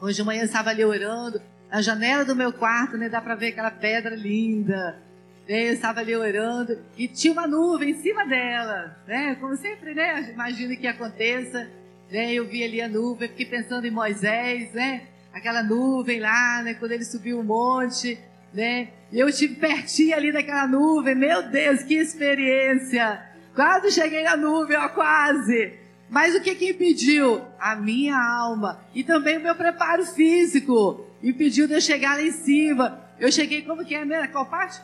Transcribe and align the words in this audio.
Hoje 0.00 0.16
de 0.16 0.22
manhã 0.22 0.42
eu 0.42 0.46
estava 0.46 0.70
ali 0.70 0.84
orando, 0.84 1.40
na 1.70 1.80
janela 1.80 2.24
do 2.24 2.36
meu 2.36 2.52
quarto, 2.52 2.98
né, 2.98 3.08
dá 3.08 3.20
para 3.20 3.34
ver 3.34 3.48
aquela 3.48 3.70
pedra 3.70 4.14
linda. 4.14 5.00
Né, 5.48 5.68
eu 5.68 5.72
estava 5.72 6.00
ali 6.00 6.14
orando 6.14 6.78
e 6.98 7.08
tinha 7.08 7.32
uma 7.32 7.46
nuvem 7.46 7.90
em 7.90 8.02
cima 8.02 8.26
dela, 8.26 8.96
né? 9.06 9.36
Como 9.40 9.56
sempre, 9.56 9.94
né? 9.94 10.30
Imagino 10.32 10.76
que 10.76 10.86
aconteça. 10.86 11.70
Né, 12.10 12.34
eu 12.34 12.46
vi 12.46 12.62
ali 12.62 12.80
a 12.82 12.88
nuvem, 12.88 13.28
fiquei 13.28 13.46
pensando 13.46 13.86
em 13.86 13.90
Moisés, 13.90 14.72
né? 14.72 15.06
Aquela 15.32 15.62
nuvem 15.62 16.20
lá, 16.20 16.62
né? 16.62 16.74
Quando 16.74 16.92
ele 16.92 17.04
subiu 17.04 17.40
o 17.40 17.44
monte, 17.44 18.18
né? 18.52 18.88
Eu 19.12 19.28
estive 19.28 19.54
pertinho 19.54 20.16
ali 20.16 20.32
daquela 20.32 20.66
nuvem. 20.66 21.14
Meu 21.14 21.42
Deus, 21.48 21.82
que 21.82 21.94
experiência! 21.94 23.22
Quase 23.54 23.90
cheguei 23.92 24.22
na 24.24 24.36
nuvem, 24.36 24.76
ó, 24.76 24.88
quase. 24.90 25.85
Mas 26.08 26.34
o 26.34 26.40
que 26.40 26.54
que 26.54 26.70
impediu? 26.70 27.42
A 27.58 27.74
minha 27.74 28.16
alma 28.16 28.80
e 28.94 29.02
também 29.02 29.38
o 29.38 29.42
meu 29.42 29.54
preparo 29.54 30.06
físico 30.06 31.04
impediu 31.22 31.66
de 31.66 31.74
eu 31.74 31.80
chegar 31.80 32.16
lá 32.16 32.22
em 32.22 32.30
cima. 32.30 33.00
Eu 33.18 33.32
cheguei 33.32 33.62
como 33.62 33.84
que 33.84 33.94
é 33.94 34.04
mesmo? 34.04 34.28
Qual 34.28 34.46
parte? 34.46 34.80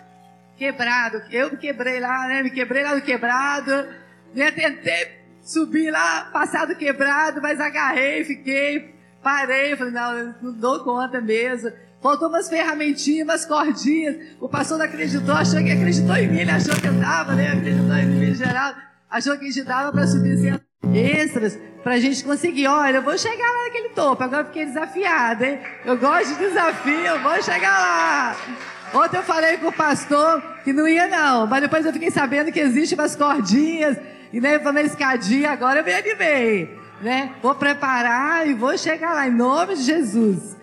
Quebrado. 0.56 1.22
Eu 1.30 1.50
me 1.50 1.56
quebrei 1.56 2.00
lá, 2.00 2.26
né? 2.26 2.42
Me 2.42 2.50
quebrei 2.50 2.82
lá 2.82 2.94
no 2.94 3.02
quebrado. 3.02 3.88
Né? 4.34 4.50
Tentei 4.50 5.22
subir 5.42 5.90
lá, 5.90 6.30
passar 6.32 6.66
do 6.66 6.76
quebrado, 6.76 7.40
mas 7.42 7.60
agarrei, 7.60 8.24
fiquei, 8.24 8.94
parei. 9.22 9.76
Falei, 9.76 9.92
não, 9.92 10.34
não 10.42 10.52
dou 10.52 10.80
conta 10.80 11.20
mesmo. 11.20 11.70
Faltou 12.02 12.28
umas 12.28 12.48
ferramentinhas, 12.48 13.24
umas 13.24 13.44
cordinhas. 13.46 14.16
O 14.40 14.48
pastor 14.48 14.76
não 14.78 14.86
acreditou, 14.86 15.34
achou 15.34 15.62
que 15.62 15.70
acreditou 15.70 16.16
em 16.16 16.26
mim, 16.26 16.38
ele 16.38 16.50
achou 16.50 16.74
que 16.74 16.88
eu 16.88 16.94
dava, 16.94 17.34
né? 17.34 17.52
Acreditou 17.52 17.96
em 17.96 18.06
mim 18.06 18.30
em 18.30 18.34
geral. 18.34 18.74
Achou 19.08 19.38
que 19.38 19.44
a 19.44 19.48
gente 19.48 19.62
dava 19.62 19.92
para 19.92 20.06
subir 20.06 20.36
sem 20.38 20.58
extras 20.94 21.58
para 21.82 21.94
a 21.94 22.00
gente 22.00 22.24
conseguir. 22.24 22.66
Olha, 22.66 22.98
eu 22.98 23.02
vou 23.02 23.16
chegar 23.18 23.44
lá 23.44 23.64
naquele 23.64 23.90
topo. 23.90 24.22
Agora 24.22 24.44
fiquei 24.44 24.64
desafiada, 24.64 25.46
hein? 25.46 25.58
Eu 25.84 25.96
gosto 25.96 26.34
de 26.34 26.48
desafio, 26.48 27.06
eu 27.06 27.20
vou 27.20 27.42
chegar 27.42 27.78
lá. 27.78 28.36
Ontem 28.94 29.16
eu 29.16 29.22
falei 29.22 29.56
com 29.56 29.68
o 29.68 29.72
pastor 29.72 30.42
que 30.64 30.72
não 30.72 30.86
ia, 30.86 31.06
não. 31.08 31.46
Mas 31.46 31.62
depois 31.62 31.86
eu 31.86 31.92
fiquei 31.92 32.10
sabendo 32.10 32.52
que 32.52 32.60
existe 32.60 32.94
umas 32.94 33.16
cordinhas. 33.16 33.96
E 34.32 34.40
né, 34.40 34.58
na 34.58 34.82
escadinha, 34.82 35.50
agora 35.50 35.80
eu 35.80 35.84
me 35.84 35.92
animei. 35.92 36.78
Né? 37.00 37.32
Vou 37.42 37.54
preparar 37.54 38.46
e 38.46 38.54
vou 38.54 38.76
chegar 38.78 39.14
lá, 39.14 39.26
em 39.26 39.32
nome 39.32 39.74
de 39.74 39.82
Jesus. 39.82 40.56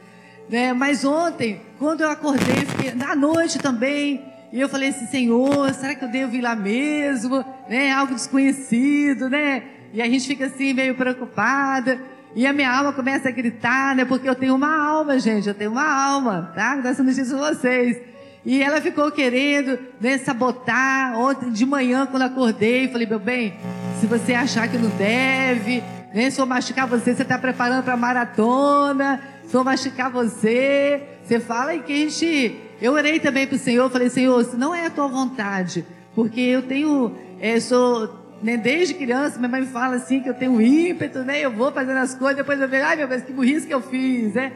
Né? 0.48 0.74
Mas 0.74 1.04
ontem, 1.04 1.62
quando 1.78 2.02
eu 2.02 2.10
acordei, 2.10 2.66
fiquei, 2.66 2.94
na 2.94 3.16
noite 3.16 3.60
também, 3.60 4.26
e 4.52 4.60
eu 4.60 4.70
falei 4.70 4.90
assim, 4.90 5.06
Senhor, 5.08 5.74
será 5.74 5.94
que 5.96 6.06
eu 6.06 6.10
devo 6.10 6.36
ir 6.36 6.42
lá 6.42 6.56
mesmo? 6.56 7.44
Né? 7.68 7.92
Algo 7.92 8.16
desconhecido, 8.16 9.30
né? 9.30 9.64
E 9.94 10.02
a 10.02 10.06
gente 10.06 10.28
fica 10.28 10.46
assim, 10.46 10.74
meio 10.74 10.96
preocupada. 10.96 12.00
E 12.36 12.46
a 12.46 12.54
minha 12.54 12.72
alma 12.72 12.94
começa 12.94 13.30
a 13.30 13.32
gritar, 13.32 13.96
né? 13.96 14.06
Porque 14.06 14.30
eu 14.30 14.36
tenho 14.36 14.56
uma 14.56 14.90
alma, 14.90 15.18
gente, 15.20 15.48
eu 15.48 15.54
tenho 15.54 15.72
uma 15.72 15.86
alma, 15.86 16.52
tá? 16.56 16.76
Dessa 16.76 17.02
notícia 17.02 17.36
com 17.36 17.42
vocês. 17.42 17.98
E 18.46 18.62
ela 18.62 18.80
ficou 18.80 19.12
querendo 19.12 19.80
né, 20.00 20.18
sabotar. 20.18 21.18
Ontem 21.20 21.52
de 21.52 21.66
manhã, 21.66 22.06
quando 22.06 22.24
acordei, 22.24 22.88
falei, 22.88 23.08
meu 23.08 23.20
bem, 23.20 23.54
se 24.00 24.06
você 24.06 24.34
achar 24.34 24.68
que 24.68 24.78
não 24.78 24.90
deve, 24.92 25.84
né, 26.14 26.30
se 26.30 26.40
eu 26.40 26.46
machucar 26.46 26.88
você, 26.88 27.14
você 27.14 27.24
está 27.24 27.38
preparando 27.38 27.84
para 27.84 27.98
maratona, 27.98 29.22
se 29.46 29.56
eu 29.56 29.64
machucar 29.64 30.10
você, 30.12 31.02
você 31.24 31.40
fala 31.40 31.74
e 31.76 31.80
que 31.80 31.92
a 31.92 31.96
gente. 31.96 32.62
Eu 32.82 32.94
orei 32.94 33.20
também 33.20 33.46
para 33.46 33.56
o 33.56 33.60
Senhor, 33.60 33.90
falei, 33.90 34.10
Senhor, 34.10 34.42
se 34.46 34.56
não 34.56 34.74
é 34.74 34.86
a 34.86 34.90
tua 34.90 35.08
vontade, 35.08 35.86
porque 36.16 36.40
eu 36.40 36.62
tenho, 36.62 37.14
é, 37.42 37.60
sou 37.60 38.08
né, 38.42 38.58
desde 38.58 38.94
criança, 38.94 39.38
minha 39.38 39.50
mãe 39.50 39.66
fala 39.66 39.96
assim 39.96 40.22
que 40.22 40.30
eu 40.30 40.34
tenho 40.34 40.62
ímpeto, 40.62 41.20
né? 41.20 41.40
Eu 41.40 41.52
vou 41.52 41.72
fazendo 41.72 41.98
as 41.98 42.16
coisas, 42.16 42.38
depois 42.38 42.60
eu 42.60 42.68
vejo, 42.68 42.86
ai 42.86 42.96
meu 42.96 43.08
Deus, 43.08 43.24
que 43.24 43.34
burrice 43.34 43.68
que 43.68 43.74
eu 43.74 43.82
fiz, 43.82 44.34
né? 44.34 44.52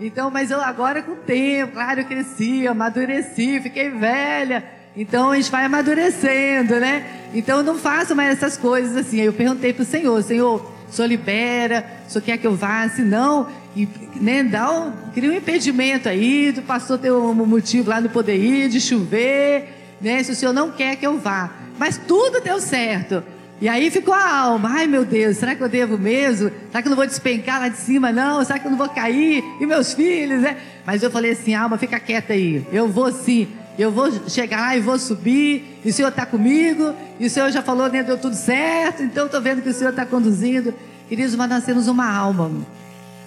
Então, 0.00 0.30
mas 0.30 0.50
eu 0.50 0.60
agora 0.60 1.02
com 1.02 1.12
o 1.12 1.16
tempo, 1.16 1.72
claro, 1.72 2.00
eu 2.00 2.04
cresci, 2.04 2.66
amadureci, 2.66 3.60
fiquei 3.60 3.90
velha. 3.90 4.64
Então 4.96 5.30
a 5.30 5.36
gente 5.36 5.50
vai 5.50 5.64
amadurecendo, 5.64 6.80
né? 6.80 7.04
Então 7.34 7.58
eu 7.58 7.62
não 7.62 7.76
faço 7.76 8.14
mais 8.14 8.30
essas 8.30 8.56
coisas 8.56 8.96
assim. 8.96 9.20
Aí 9.20 9.26
eu 9.26 9.32
perguntei 9.32 9.72
para 9.72 9.82
o 9.82 9.86
Senhor, 9.86 10.22
Senhor, 10.22 10.72
Senhor 10.90 11.08
libera, 11.08 11.84
Senhor 12.08 12.24
quer 12.24 12.38
que 12.38 12.46
eu 12.46 12.54
vá, 12.54 12.88
se 12.88 13.02
não, 13.02 13.48
e, 13.74 13.86
né, 14.20 14.42
dá 14.42 14.70
um, 14.70 14.92
cria 15.12 15.30
um 15.30 15.34
impedimento 15.34 16.08
aí, 16.08 16.52
do 16.52 16.62
pastor 16.62 16.98
ter 16.98 17.12
um 17.12 17.34
motivo 17.34 17.90
lá 17.90 18.00
no 18.00 18.08
poder 18.08 18.36
ir, 18.36 18.70
de 18.70 18.80
chover, 18.80 19.75
né? 20.00 20.22
Se 20.22 20.32
o 20.32 20.36
Senhor 20.36 20.52
não 20.52 20.70
quer 20.70 20.96
que 20.96 21.06
eu 21.06 21.18
vá. 21.18 21.50
Mas 21.78 21.98
tudo 21.98 22.40
deu 22.40 22.60
certo. 22.60 23.22
E 23.60 23.68
aí 23.68 23.90
ficou 23.90 24.12
a 24.12 24.38
alma, 24.38 24.70
ai 24.70 24.86
meu 24.86 25.02
Deus, 25.02 25.38
será 25.38 25.54
que 25.54 25.62
eu 25.62 25.68
devo 25.68 25.96
mesmo? 25.96 26.50
Será 26.70 26.82
que 26.82 26.88
eu 26.88 26.90
não 26.90 26.96
vou 26.96 27.06
despencar 27.06 27.58
lá 27.58 27.68
de 27.68 27.78
cima, 27.78 28.12
não? 28.12 28.44
Será 28.44 28.58
que 28.58 28.66
eu 28.66 28.70
não 28.70 28.76
vou 28.76 28.88
cair? 28.88 29.42
E 29.58 29.64
meus 29.64 29.94
filhos, 29.94 30.42
né? 30.42 30.58
Mas 30.84 31.02
eu 31.02 31.10
falei 31.10 31.30
assim, 31.30 31.54
alma, 31.54 31.78
fica 31.78 31.98
quieta 31.98 32.34
aí. 32.34 32.66
Eu 32.70 32.86
vou 32.86 33.10
sim. 33.10 33.48
Eu 33.78 33.90
vou 33.90 34.10
chegar 34.28 34.60
lá 34.60 34.76
e 34.76 34.80
vou 34.80 34.98
subir. 34.98 35.80
E 35.84 35.90
o 35.90 35.92
Senhor 35.92 36.08
está 36.08 36.26
comigo. 36.26 36.94
E 37.18 37.26
o 37.26 37.30
Senhor 37.30 37.50
já 37.50 37.62
falou, 37.62 37.90
né? 37.90 38.02
Deu 38.02 38.18
tudo 38.18 38.34
certo. 38.34 39.02
Então 39.02 39.24
estou 39.26 39.40
vendo 39.40 39.62
que 39.62 39.70
o 39.70 39.74
Senhor 39.74 39.90
está 39.90 40.04
conduzindo. 40.04 40.74
Queridos, 41.08 41.34
mas 41.34 41.48
nós 41.48 41.64
temos 41.64 41.88
uma 41.88 42.10
alma. 42.10 42.50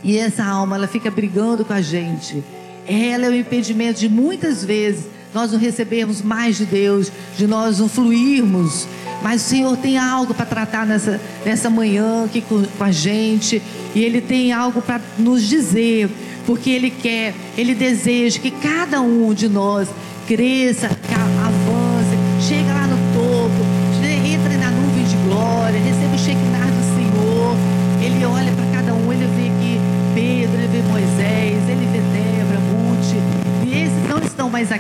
E 0.04 0.18
essa 0.18 0.44
alma, 0.44 0.76
ela 0.76 0.88
fica 0.88 1.10
brigando 1.10 1.66
com 1.66 1.74
a 1.74 1.82
gente. 1.82 2.44
Ela 2.88 3.26
é 3.26 3.30
o 3.30 3.36
impedimento 3.36 4.00
de 4.00 4.10
muitas 4.10 4.64
vezes 4.64 5.08
nós 5.34 5.52
não 5.52 5.60
recebermos 5.60 6.22
mais 6.22 6.58
de 6.58 6.66
Deus, 6.66 7.12
de 7.38 7.48
nós 7.48 7.80
não 7.80 7.88
fluirmos 7.88 8.88
mas 9.22 9.42
o 9.42 9.46
Senhor 9.46 9.78
tem 9.78 9.98
algo 9.98 10.34
para 10.34 10.46
tratar 10.46 10.86
nessa, 10.86 11.20
nessa 11.46 11.70
manhã 11.70 12.26
aqui 12.26 12.42
com, 12.42 12.64
com 12.64 12.84
a 12.84 12.92
gente. 12.92 13.62
E 13.94 14.04
Ele 14.04 14.22
tem 14.22 14.54
algo 14.54 14.82
para 14.82 15.02
nos 15.18 15.44
dizer. 15.44 16.10
Porque 16.46 16.70
Ele 16.70 16.90
quer, 16.90 17.36
Ele 17.58 17.76
deseja 17.76 18.40
que 18.40 18.50
cada 18.50 19.02
um 19.02 19.34
de 19.34 19.50
nós 19.50 19.90
cresça, 20.26 20.88
avance, 20.88 21.59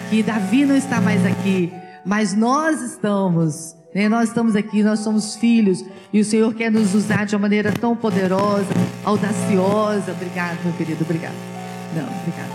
aqui, 0.09 0.23
Davi 0.23 0.65
não 0.65 0.75
está 0.75 0.99
mais 0.99 1.23
aqui. 1.23 1.71
Mas 2.03 2.33
nós 2.33 2.81
estamos 2.81 3.77
né? 3.93 4.07
Nós 4.07 4.29
estamos 4.29 4.55
aqui, 4.55 4.83
nós 4.83 4.99
somos 4.99 5.35
filhos 5.35 5.83
e 6.13 6.19
o 6.19 6.25
Senhor 6.25 6.53
quer 6.53 6.71
nos 6.71 6.93
usar 6.93 7.25
de 7.25 7.35
uma 7.35 7.41
maneira 7.41 7.71
tão 7.71 7.95
poderosa, 7.95 8.67
audaciosa. 9.03 10.11
Obrigado, 10.11 10.59
meu 10.63 10.73
querido, 10.73 11.03
obrigado. 11.03 11.33
Não, 11.95 12.03
obrigado. 12.03 12.51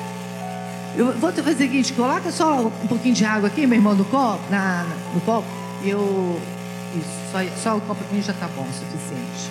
Eu 0.97 1.12
vou 1.19 1.32
fazer 1.32 1.50
o 1.50 1.56
seguinte: 1.56 1.92
coloca 1.92 2.31
só 2.31 2.60
um 2.66 2.87
pouquinho 2.87 3.16
de 3.16 3.25
água 3.25 3.48
aqui, 3.48 3.66
meu 3.66 3.76
irmão, 3.76 3.97
no 3.97 4.04
copo, 4.04 4.42
na, 4.48 4.86
no 5.12 5.21
copo. 5.22 5.48
Eu. 5.84 6.41
Isso, 6.97 7.09
só, 7.32 7.38
só 7.60 7.76
o 7.76 7.81
copo 7.81 8.00
aqui 8.04 8.22
já 8.22 8.32
está 8.32 8.47
bom, 8.54 8.66
suficiente. 8.66 9.50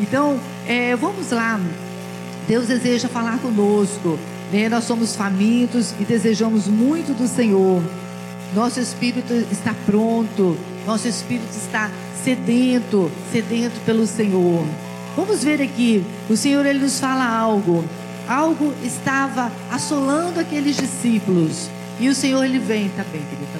Então, 0.00 0.38
é, 0.68 0.94
vamos 0.94 1.32
lá. 1.32 1.60
Deus 2.46 2.68
deseja 2.68 3.08
falar 3.08 3.38
conosco. 3.38 4.16
Né? 4.52 4.68
Nós 4.68 4.84
somos 4.84 5.14
famintos 5.14 5.94
e 5.98 6.04
desejamos 6.04 6.66
muito 6.66 7.16
do 7.16 7.26
Senhor. 7.28 7.82
Nosso 8.54 8.80
espírito 8.80 9.32
está 9.50 9.74
pronto. 9.86 10.56
Nosso 10.86 11.06
espírito 11.06 11.50
está 11.50 11.90
sedento, 12.22 13.10
sedento 13.30 13.80
pelo 13.84 14.06
Senhor. 14.06 14.64
Vamos 15.16 15.42
ver 15.42 15.60
aqui, 15.60 16.04
o 16.30 16.36
Senhor 16.36 16.64
ele 16.64 16.78
nos 16.78 17.00
fala 17.00 17.26
algo. 17.26 17.84
Algo 18.28 18.72
estava 18.84 19.50
assolando 19.70 20.38
aqueles 20.38 20.76
discípulos. 20.76 21.68
E 21.98 22.08
o 22.08 22.14
Senhor 22.14 22.44
ele 22.44 22.58
vem, 22.58 22.88
tá 22.90 23.02
bem, 23.02 23.22
querido, 23.22 23.48
tá 23.52 23.58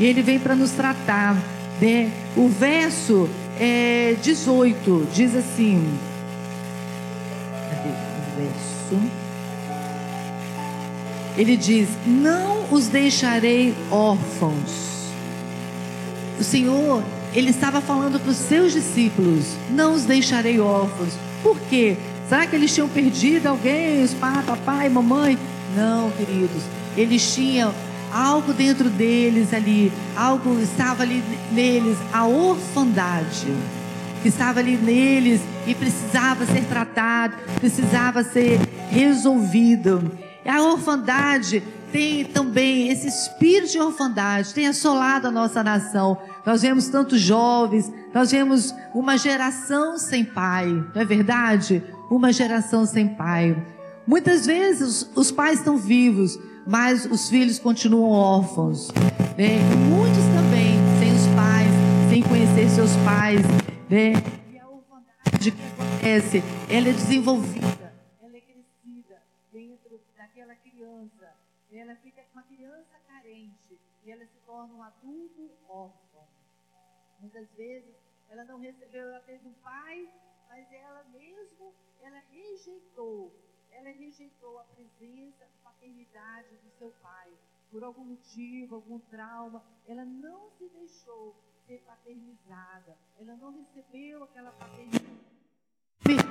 E 0.00 0.04
ele 0.04 0.22
vem 0.22 0.38
para 0.38 0.56
nos 0.56 0.72
tratar, 0.72 1.36
né? 1.80 2.10
O 2.36 2.48
verso 2.48 3.28
é, 3.60 4.16
18 4.20 5.08
diz 5.12 5.34
assim: 5.34 5.86
Cadê 7.70 7.88
o 7.88 8.40
verso? 8.40 9.25
Ele 11.36 11.56
diz: 11.56 11.88
Não 12.06 12.72
os 12.72 12.88
deixarei 12.88 13.74
órfãos 13.90 14.86
o 16.38 16.44
Senhor, 16.44 17.02
ele 17.34 17.50
estava 17.50 17.80
falando 17.80 18.20
para 18.20 18.30
os 18.30 18.36
seus 18.36 18.72
discípulos: 18.72 19.44
Não 19.70 19.94
os 19.94 20.04
deixarei 20.04 20.60
órfãos. 20.60 21.14
Por 21.42 21.58
quê? 21.70 21.96
Será 22.28 22.46
que 22.46 22.56
eles 22.56 22.74
tinham 22.74 22.88
perdido 22.88 23.46
alguém? 23.46 24.02
Os 24.02 24.12
pai, 24.14 24.42
papai, 24.44 24.88
mamãe? 24.88 25.38
Não, 25.74 26.10
queridos. 26.10 26.62
Eles 26.96 27.34
tinham 27.34 27.72
algo 28.12 28.52
dentro 28.52 28.88
deles 28.88 29.52
ali, 29.54 29.92
algo 30.16 30.58
estava 30.60 31.02
ali 31.02 31.22
neles, 31.52 31.96
a 32.12 32.26
orfandade 32.26 33.46
que 34.22 34.28
estava 34.28 34.60
ali 34.60 34.76
neles 34.76 35.40
e 35.66 35.74
precisava 35.74 36.46
ser 36.46 36.64
tratado, 36.64 37.34
precisava 37.60 38.24
ser 38.24 38.58
resolvido. 38.90 40.10
A 40.46 40.62
orfandade 40.62 41.62
tem 41.90 42.24
também 42.24 42.88
esse 42.88 43.08
espírito 43.08 43.72
de 43.72 43.80
orfandade, 43.80 44.54
tem 44.54 44.66
assolado 44.66 45.28
a 45.28 45.30
nossa 45.30 45.62
nação. 45.62 46.18
Nós 46.44 46.62
vemos 46.62 46.88
tantos 46.88 47.20
jovens, 47.20 47.92
nós 48.14 48.30
vemos 48.30 48.74
uma 48.94 49.16
geração 49.16 49.98
sem 49.98 50.24
pai, 50.24 50.66
não 50.94 51.02
é 51.02 51.04
verdade? 51.04 51.82
Uma 52.10 52.32
geração 52.32 52.86
sem 52.86 53.08
pai. 53.08 53.56
Muitas 54.06 54.46
vezes 54.46 55.10
os 55.16 55.32
pais 55.32 55.58
estão 55.58 55.76
vivos, 55.76 56.38
mas 56.66 57.06
os 57.06 57.28
filhos 57.28 57.58
continuam 57.58 58.10
órfãos. 58.10 58.88
Né? 59.36 59.58
Muitos 59.88 60.24
também, 60.34 60.78
sem 60.98 61.12
os 61.12 61.26
pais, 61.34 61.70
sem 62.08 62.22
conhecer 62.22 62.68
seus 62.70 62.92
pais. 63.04 63.42
Né? 63.90 64.12
E 64.52 64.58
a 64.58 64.66
orfandade 64.68 65.50
que 65.50 65.52
acontece, 65.72 66.42
ela 66.68 66.88
é 66.88 66.92
desenvolvida, 66.92 67.92
ela 68.22 68.36
é 68.36 68.40
crescida 68.40 69.16
dentro 69.52 70.00
daquela 70.16 70.54
criança. 70.54 71.34
Ela 71.72 71.96
fica 72.02 72.22
uma 72.32 72.42
criança 72.42 72.94
carente 73.08 73.78
e 74.06 74.10
ela 74.10 74.22
se 74.22 74.38
torna 74.56 74.74
um 74.74 74.82
adulto 74.82 75.50
órfão. 75.68 76.26
Muitas 77.20 77.46
vezes 77.50 77.94
ela 78.30 78.42
não 78.44 78.58
recebeu, 78.58 79.06
ela 79.10 79.20
teve 79.20 79.46
um 79.46 79.52
pai, 79.54 80.10
mas 80.48 80.72
ela 80.72 81.04
mesmo, 81.04 81.74
ela 82.00 82.18
rejeitou 82.30 83.30
ela 83.70 83.90
rejeitou 83.90 84.58
a 84.58 84.64
presença, 84.64 85.44
a 85.44 85.68
paternidade 85.68 86.56
do 86.64 86.70
seu 86.78 86.90
pai. 87.02 87.30
Por 87.70 87.84
algum 87.84 88.04
motivo, 88.04 88.76
algum 88.76 88.98
trauma, 88.98 89.62
ela 89.86 90.02
não 90.02 90.50
se 90.52 90.66
deixou 90.70 91.36
ser 91.66 91.82
paternizada. 91.82 92.96
Ela 93.18 93.36
não 93.36 93.52
recebeu 93.52 94.24
aquela 94.24 94.50
paternidade. 94.52 95.25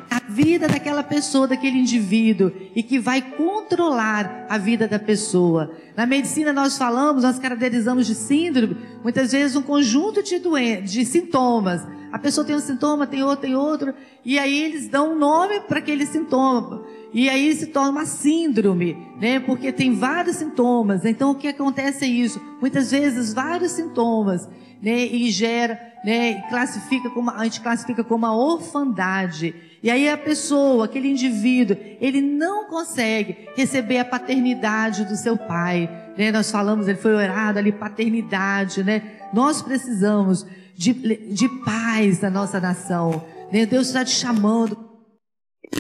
A 0.10 0.22
vida 0.30 0.68
daquela 0.68 1.04
pessoa, 1.04 1.48
daquele 1.48 1.78
indivíduo, 1.78 2.52
e 2.76 2.82
que 2.82 3.00
vai 3.00 3.22
controlar 3.22 4.46
a 4.50 4.58
vida 4.58 4.88
da 4.88 5.00
pessoa. 5.00 5.72
Na 5.96 6.06
medicina 6.06 6.52
nós 6.52 6.78
falamos, 6.78 7.24
nós 7.24 7.40
caracterizamos 7.40 8.08
de 8.08 8.16
síndrome, 8.16 8.78
muitas 9.04 9.32
vezes 9.32 9.56
um 9.56 9.62
conjunto 9.62 10.24
de, 10.24 10.40
de 10.82 11.06
sintomas. 11.06 11.82
A 12.12 12.20
pessoa 12.20 12.46
tem 12.46 12.56
um 12.56 12.60
sintoma, 12.60 13.06
tem 13.06 13.24
outro, 13.24 13.42
tem 13.42 13.56
outro, 13.56 13.94
e 14.24 14.40
aí 14.40 14.64
eles 14.64 14.88
dão 14.88 15.14
um 15.14 15.20
nome 15.20 15.60
para 15.62 15.80
aquele 15.80 16.06
sintoma. 16.06 16.84
E 17.16 17.30
aí 17.30 17.56
se 17.56 17.68
torna 17.68 17.92
uma 17.92 18.06
síndrome, 18.06 18.98
né? 19.22 19.40
Porque 19.40 19.72
tem 19.72 19.96
vários 19.96 20.36
sintomas. 20.36 21.06
Então 21.06 21.32
o 21.32 21.36
que 21.36 21.48
acontece 21.48 22.04
é 22.04 22.08
isso. 22.10 22.42
Muitas 22.60 22.92
vezes 22.92 23.32
vários 23.32 23.72
sintomas, 23.72 24.50
né? 24.84 25.06
E 25.06 25.32
gera, 25.32 25.80
né? 26.04 26.42
classifica 26.50 27.10
como 27.10 27.32
a 27.32 27.46
gente 27.46 27.62
classifica 27.62 28.04
como 28.04 28.26
uma 28.26 28.36
orfandade. 28.36 29.56
E 29.82 29.90
aí 29.90 30.10
a 30.10 30.18
pessoa, 30.18 30.84
aquele 30.84 31.10
indivíduo, 31.10 31.78
ele 32.02 32.20
não 32.20 32.66
consegue 32.66 33.48
receber 33.56 34.00
a 34.00 34.06
paternidade 34.06 35.06
do 35.06 35.16
seu 35.16 35.38
pai. 35.38 35.90
Né? 36.18 36.34
Nós 36.34 36.52
falamos, 36.52 36.86
ele 36.86 36.98
foi 36.98 37.16
orado 37.16 37.58
ali, 37.58 37.72
paternidade, 37.72 38.84
né? 38.84 39.02
Nós 39.34 39.62
precisamos 39.62 40.46
de, 40.76 40.92
de 41.32 41.48
paz 41.64 42.20
na 42.20 42.30
nossa 42.30 42.60
nação. 42.60 43.24
Né? 43.54 43.66
Deus 43.66 43.88
está 43.88 44.04
te 44.04 44.12
chamando 44.12 44.85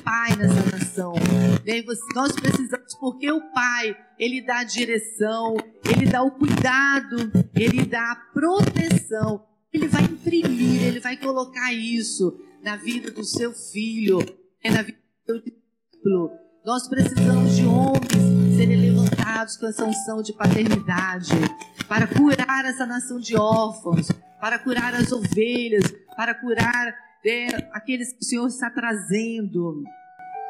pai 0.04 0.36
nessa 0.36 0.78
nação. 0.78 1.14
Nós 2.14 2.32
precisamos, 2.34 2.96
porque 3.00 3.32
o 3.32 3.42
pai, 3.52 3.96
ele 4.18 4.42
dá 4.42 4.60
a 4.60 4.64
direção, 4.64 5.56
ele 5.90 6.06
dá 6.06 6.22
o 6.22 6.32
cuidado, 6.32 7.32
ele 7.56 7.86
dá 7.86 8.12
a 8.12 8.16
proteção. 8.34 9.46
Ele 9.74 9.88
vai 9.88 10.04
imprimir, 10.04 10.84
ele 10.84 11.00
vai 11.02 11.18
colocar 11.18 11.74
isso 11.74 12.40
na 12.64 12.78
vida 12.78 13.12
do 13.12 13.24
seu 13.24 13.52
filho, 13.52 14.20
é 14.64 14.72
na 14.72 14.82
vida 14.82 14.98
do 14.98 15.26
seu 15.26 15.42
discípulo. 15.42 16.32
Nós 16.66 16.88
precisamos 16.88 17.56
de 17.56 17.66
homens 17.66 18.56
serem 18.56 18.78
levantados 18.78 19.58
com 19.58 19.68
essa 19.68 19.86
unção 19.86 20.22
de 20.22 20.34
paternidade 20.34 21.30
para 21.88 22.08
curar 22.08 22.66
essa 22.66 22.86
nação 22.86 23.20
de 23.20 23.36
órfãos, 23.36 24.08
para 24.40 24.58
curar 24.58 24.96
as 24.96 25.12
ovelhas, 25.12 25.94
para 26.16 26.34
curar 26.34 26.96
é, 27.26 27.48
aqueles 27.74 28.14
que 28.14 28.22
o 28.22 28.26
Senhor 28.26 28.48
está 28.48 28.70
trazendo. 28.70 29.84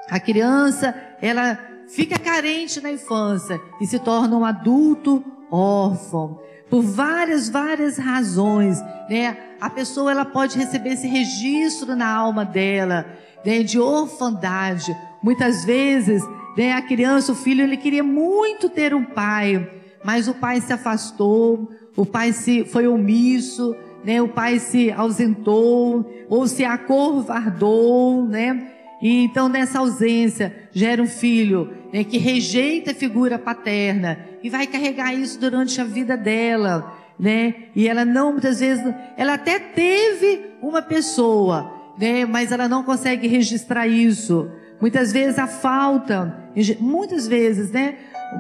A 0.10 0.20
criança, 0.20 0.94
ela 1.22 1.58
fica 1.88 2.20
carente 2.20 2.82
na 2.82 2.92
infância 2.92 3.60
e 3.80 3.88
se 3.88 3.98
torna 4.00 4.36
um 4.36 4.46
adulto 4.46 5.24
órfão. 5.50 6.40
Por 6.70 6.82
várias, 6.82 7.48
várias 7.48 7.98
razões, 7.98 8.82
né? 9.10 9.38
A 9.62 9.70
pessoa 9.70 10.12
ela 10.12 10.26
pode 10.26 10.58
receber 10.58 10.94
esse 10.94 11.08
registro 11.08 11.96
na 11.96 12.08
alma 12.08 12.44
dela, 12.44 13.06
né? 13.46 13.64
De 13.64 13.80
orfandade. 13.80 14.96
Muitas 15.22 15.64
vezes, 15.64 16.24
né? 16.58 16.74
A 16.74 16.82
criança, 16.82 17.32
o 17.32 17.36
filho, 17.36 17.64
ele 17.64 17.78
queria 17.78 18.04
muito 18.04 18.68
ter 18.68 18.94
um 18.94 19.06
pai, 19.06 19.72
mas 20.04 20.28
o 20.28 20.34
pai 20.34 20.60
se 20.60 20.74
afastou, 20.74 21.70
o 21.96 22.06
pai 22.06 22.34
se 22.34 22.66
foi 22.66 22.88
omisso, 22.88 23.76
né? 24.06 24.22
O 24.22 24.28
pai 24.28 24.60
se 24.60 24.92
ausentou 24.92 26.10
ou 26.30 26.48
se 26.48 26.64
acovardou, 26.64 28.26
né? 28.26 28.72
E 29.02 29.24
então 29.24 29.50
nessa 29.50 29.80
ausência 29.80 30.56
gera 30.72 31.02
um 31.02 31.08
filho 31.08 31.74
né, 31.92 32.04
que 32.04 32.18
rejeita 32.18 32.92
a 32.92 32.96
figura 32.96 33.38
paterna 33.38 34.20
e 34.42 34.50
vai 34.50 34.68
carregar 34.68 35.14
isso 35.14 35.40
durante 35.40 35.82
a 35.82 35.84
vida 35.84 36.16
dela, 36.16 36.96
né? 37.20 37.56
E 37.76 37.88
ela 37.88 38.06
não 38.06 38.32
muitas 38.32 38.60
vezes, 38.60 38.84
ela 39.18 39.34
até 39.34 39.60
teve 39.60 40.52
uma 40.62 40.82
pessoa, 40.82 41.72
né? 41.98 42.26
Mas 42.26 42.52
ela 42.52 42.68
não 42.68 42.84
consegue 42.84 43.28
registrar 43.28 43.88
isso. 43.88 44.50
Muitas 44.80 45.12
vezes 45.12 45.40
a 45.40 45.48
falta, 45.48 46.44
muitas 46.80 47.28
vezes, 47.28 47.72
né? 47.72 47.96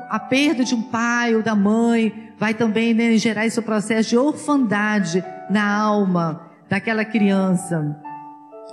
A 0.10 0.20
perda 0.20 0.64
de 0.64 0.76
um 0.76 0.82
pai 0.82 1.36
ou 1.36 1.42
da 1.42 1.56
mãe 1.56 2.32
vai 2.38 2.54
também 2.54 2.94
né, 2.94 3.16
gerar 3.18 3.46
esse 3.46 3.62
processo 3.62 4.10
de 4.10 4.18
orfandade 4.18 5.24
na 5.50 5.78
alma 5.78 6.50
daquela 6.70 7.06
criança. 7.06 7.96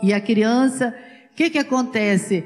E 0.02 0.12
a 0.12 0.20
criança, 0.20 0.94
o 1.32 1.36
que 1.36 1.50
que 1.50 1.58
acontece? 1.58 2.44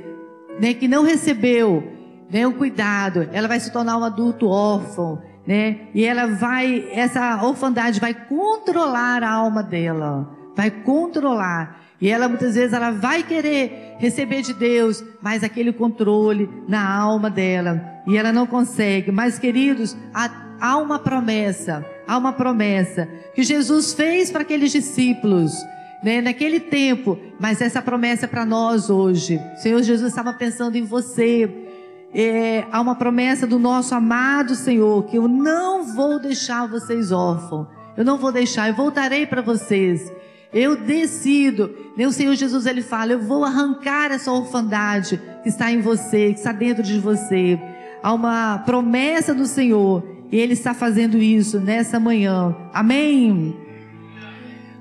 Né, 0.61 0.75
que 0.75 0.89
não 0.89 1.05
recebeu 1.05 1.93
né, 2.31 2.47
o 2.47 2.53
cuidado, 2.55 3.29
ela 3.33 3.47
vai 3.47 3.61
se 3.61 3.71
tornar 3.71 3.97
um 3.99 4.05
adulto 4.05 4.49
órfão, 4.49 5.23
né? 5.47 5.89
E 5.95 6.05
ela 6.05 6.27
vai, 6.27 6.89
essa 6.91 7.43
orfandade 7.43 8.01
vai 8.01 8.13
controlar 8.13 9.23
a 9.23 9.31
alma 9.31 9.63
dela, 9.63 10.29
vai 10.57 10.71
controlar. 10.71 11.83
E 12.01 12.11
ela 12.11 12.29
muitas 12.29 12.55
vezes 12.55 12.73
ela 12.73 12.91
vai 12.91 13.23
querer 13.23 13.97
receber 13.99 14.43
de 14.43 14.53
Deus, 14.53 15.05
mas 15.23 15.45
aquele 15.45 15.73
controle 15.73 16.51
na 16.69 16.95
alma 16.95 17.31
dela, 17.31 18.03
e 18.07 18.17
ela 18.17 18.33
não 18.33 18.47
consegue. 18.47 19.13
Mas 19.13 19.39
queridos, 19.39 19.97
há, 20.13 20.31
há 20.61 20.77
uma 20.79 20.99
promessa 20.99 21.85
há 22.07 22.17
uma 22.17 22.33
promessa 22.33 23.09
que 23.35 23.43
Jesus 23.43 23.93
fez 23.93 24.31
para 24.31 24.43
aqueles 24.43 24.73
discípulos. 24.73 25.53
Né, 26.03 26.21
naquele 26.21 26.61
tempo, 26.61 27.19
mas 27.41 27.61
essa 27.61 27.81
promessa 27.81 28.27
é 28.27 28.29
para 28.29 28.45
nós 28.45 28.91
hoje. 28.91 29.41
O 29.55 29.57
Senhor 29.57 29.83
Jesus 29.83 30.11
estava 30.11 30.33
pensando 30.33 30.77
em 30.77 30.85
você. 30.85 31.51
É, 32.15 32.65
há 32.71 32.81
uma 32.81 32.95
promessa 32.95 33.47
do 33.47 33.59
nosso 33.59 33.95
amado 33.95 34.55
Senhor 34.55 35.05
que 35.05 35.17
eu 35.17 35.27
não 35.27 35.85
vou 35.85 36.21
deixar 36.21 36.69
vocês 36.69 37.11
órfãos. 37.11 37.67
Eu 37.97 38.05
não 38.05 38.19
vou 38.19 38.31
deixar, 38.31 38.69
eu 38.69 38.75
voltarei 38.75 39.27
para 39.27 39.41
vocês. 39.41 40.13
Eu 40.53 40.77
decido. 40.77 41.75
Né, 41.97 42.07
o 42.07 42.13
Senhor 42.13 42.35
Jesus 42.35 42.67
ele 42.67 42.83
fala: 42.83 43.13
eu 43.13 43.21
vou 43.21 43.45
arrancar 43.45 44.11
essa 44.13 44.31
orfandade 44.31 45.21
que 45.43 45.49
está 45.49 45.73
em 45.73 45.81
você, 45.81 46.33
que 46.33 46.39
está 46.39 46.53
dentro 46.53 46.83
de 46.83 47.01
você. 47.01 47.59
Há 48.03 48.13
uma 48.13 48.59
promessa 48.59 49.35
do 49.35 49.47
Senhor 49.47 50.16
Ele 50.39 50.53
está 50.53 50.75
fazendo 50.75 51.17
isso 51.19 51.59
nessa 51.61 51.99
manhã. 51.99 52.55
Amém? 52.73 53.57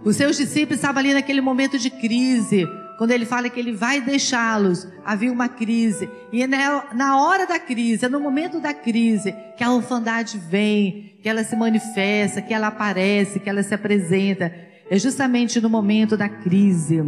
Os 0.04 0.16
seus 0.16 0.38
discípulos 0.38 0.78
estavam 0.78 1.00
ali 1.00 1.14
naquele 1.14 1.42
momento 1.42 1.80
de 1.80 1.90
crise. 1.90 2.68
Quando 2.98 3.12
ele 3.12 3.26
fala 3.26 3.50
que 3.50 3.60
ele 3.60 3.74
vai 3.74 4.00
deixá-los, 4.00 4.88
havia 5.04 5.32
uma 5.32 5.50
crise. 5.50 6.10
E 6.32 6.42
é 6.42 6.48
na 6.48 7.22
hora 7.22 7.46
da 7.46 7.60
crise, 7.60 8.06
é 8.06 8.10
no 8.10 8.20
momento 8.20 8.60
da 8.60 8.74
crise, 8.74 9.36
que 9.58 9.64
a 9.64 9.72
orfandade 9.72 10.38
vem, 10.38 11.14
que 11.22 11.28
ela 11.28 11.44
se 11.44 11.56
manifesta, 11.56 12.42
que 12.42 12.54
ela 12.54 12.68
aparece, 12.68 13.40
que 13.40 13.50
ela 13.50 13.64
se 13.64 13.74
apresenta. 13.74 14.54
É 14.90 14.98
justamente 14.98 15.60
no 15.60 15.70
momento 15.70 16.16
da 16.16 16.30
crise. 16.30 17.04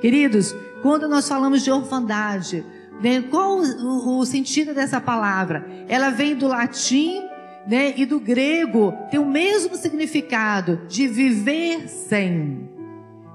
Queridos, 0.00 0.54
quando 0.82 1.08
nós 1.08 1.28
falamos 1.28 1.62
de 1.62 1.70
orfandade, 1.70 2.64
né, 3.02 3.22
qual 3.30 3.58
o 3.58 4.24
sentido 4.24 4.74
dessa 4.74 5.00
palavra? 5.00 5.66
Ela 5.88 6.10
vem 6.10 6.34
do 6.34 6.48
latim 6.48 7.22
né, 7.66 7.94
e 7.96 8.04
do 8.04 8.20
grego 8.20 8.92
tem 9.10 9.18
o 9.18 9.24
mesmo 9.24 9.76
significado 9.76 10.82
de 10.88 11.06
viver 11.06 11.88
sem. 11.88 12.68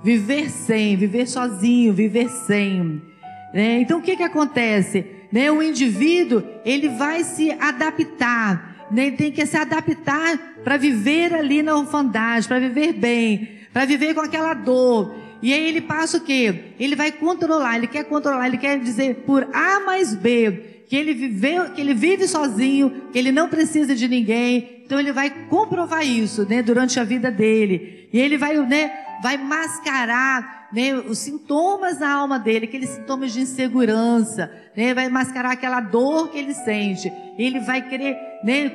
Viver 0.03 0.49
sem, 0.49 0.95
viver 0.95 1.27
sozinho, 1.27 1.93
viver 1.93 2.29
sem. 2.29 3.01
Né? 3.53 3.79
Então 3.81 3.99
o 3.99 4.01
que, 4.01 4.15
que 4.15 4.23
acontece? 4.23 5.05
Né, 5.31 5.51
o 5.51 5.61
indivíduo 5.61 6.43
ele 6.63 6.89
vai 6.89 7.23
se 7.23 7.51
adaptar, 7.51 8.87
né, 8.91 9.11
tem 9.11 9.31
que 9.31 9.45
se 9.45 9.57
adaptar 9.57 10.37
para 10.63 10.77
viver 10.77 11.33
ali 11.33 11.61
na 11.61 11.75
orfandade, 11.75 12.47
para 12.47 12.59
viver 12.59 12.93
bem, 12.93 13.49
para 13.71 13.85
viver 13.85 14.13
com 14.13 14.21
aquela 14.21 14.53
dor. 14.53 15.15
E 15.41 15.53
aí 15.53 15.67
ele 15.67 15.81
passa 15.81 16.17
o 16.17 16.21
quê? 16.21 16.73
Ele 16.79 16.95
vai 16.95 17.11
controlar, 17.11 17.77
ele 17.77 17.87
quer 17.87 18.03
controlar, 18.03 18.47
ele 18.47 18.57
quer 18.57 18.77
dizer 18.79 19.23
por 19.25 19.47
A 19.53 19.79
mais 19.79 20.13
B 20.13 20.78
que 20.89 20.95
ele 20.95 21.13
viveu, 21.13 21.69
que 21.69 21.79
ele 21.79 21.93
vive 21.93 22.27
sozinho, 22.27 23.09
que 23.13 23.19
ele 23.19 23.31
não 23.31 23.47
precisa 23.47 23.93
de 23.93 24.07
ninguém. 24.07 24.81
Então 24.83 24.99
ele 24.99 25.13
vai 25.13 25.29
comprovar 25.47 26.03
isso, 26.03 26.49
né, 26.49 26.63
durante 26.63 26.99
a 26.99 27.03
vida 27.03 27.29
dele. 27.29 28.09
E 28.11 28.19
ele 28.19 28.39
vai, 28.39 28.57
né, 28.57 28.91
vai 29.21 29.37
mascarar 29.37 30.67
né, 30.73 30.95
os 30.95 31.19
sintomas 31.19 31.99
na 31.99 32.11
alma 32.11 32.39
dele, 32.39 32.65
aqueles 32.65 32.89
sintomas 32.89 33.31
de 33.31 33.41
insegurança, 33.41 34.51
né, 34.75 34.95
vai 34.95 35.07
mascarar 35.09 35.51
aquela 35.51 35.79
dor 35.79 36.31
que 36.31 36.39
ele 36.39 36.55
sente. 36.55 37.13
Ele 37.37 37.59
vai 37.59 37.87
querer, 37.87 38.17
né, 38.43 38.71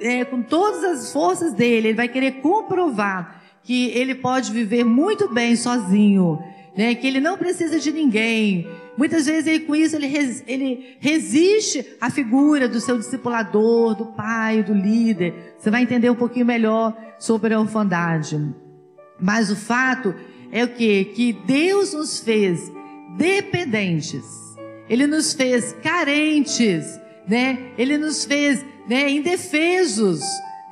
é, 0.00 0.24
com 0.24 0.42
todas 0.42 0.84
as 0.84 1.12
forças 1.12 1.52
dele, 1.52 1.88
ele 1.88 1.96
vai 1.96 2.06
querer 2.06 2.40
comprovar 2.40 3.42
que 3.64 3.88
ele 3.88 4.14
pode 4.14 4.52
viver 4.52 4.84
muito 4.84 5.28
bem 5.34 5.56
sozinho, 5.56 6.38
né, 6.76 6.94
que 6.94 7.08
ele 7.08 7.18
não 7.18 7.36
precisa 7.36 7.80
de 7.80 7.90
ninguém. 7.90 8.68
Muitas 8.96 9.26
vezes 9.26 9.46
ele, 9.46 9.60
com 9.60 9.74
isso 9.74 9.94
ele, 9.94 10.06
res, 10.06 10.42
ele 10.46 10.96
resiste 11.00 11.84
à 12.00 12.10
figura 12.10 12.68
do 12.68 12.80
seu 12.80 12.96
discipulador, 12.96 13.94
do 13.94 14.06
pai, 14.06 14.62
do 14.62 14.72
líder. 14.72 15.54
Você 15.58 15.70
vai 15.70 15.82
entender 15.82 16.08
um 16.08 16.14
pouquinho 16.14 16.46
melhor 16.46 16.96
sobre 17.18 17.52
a 17.52 17.60
orfandade. 17.60 18.38
Mas 19.20 19.50
o 19.50 19.56
fato 19.56 20.14
é 20.50 20.64
o 20.64 20.68
que? 20.68 21.04
Que 21.06 21.32
Deus 21.32 21.92
nos 21.92 22.20
fez 22.20 22.72
dependentes. 23.16 24.24
Ele 24.88 25.06
nos 25.06 25.32
fez 25.32 25.74
carentes, 25.82 26.98
né? 27.28 27.72
Ele 27.76 27.98
nos 27.98 28.24
fez, 28.24 28.64
né, 28.88 29.10
indefesos, 29.10 30.20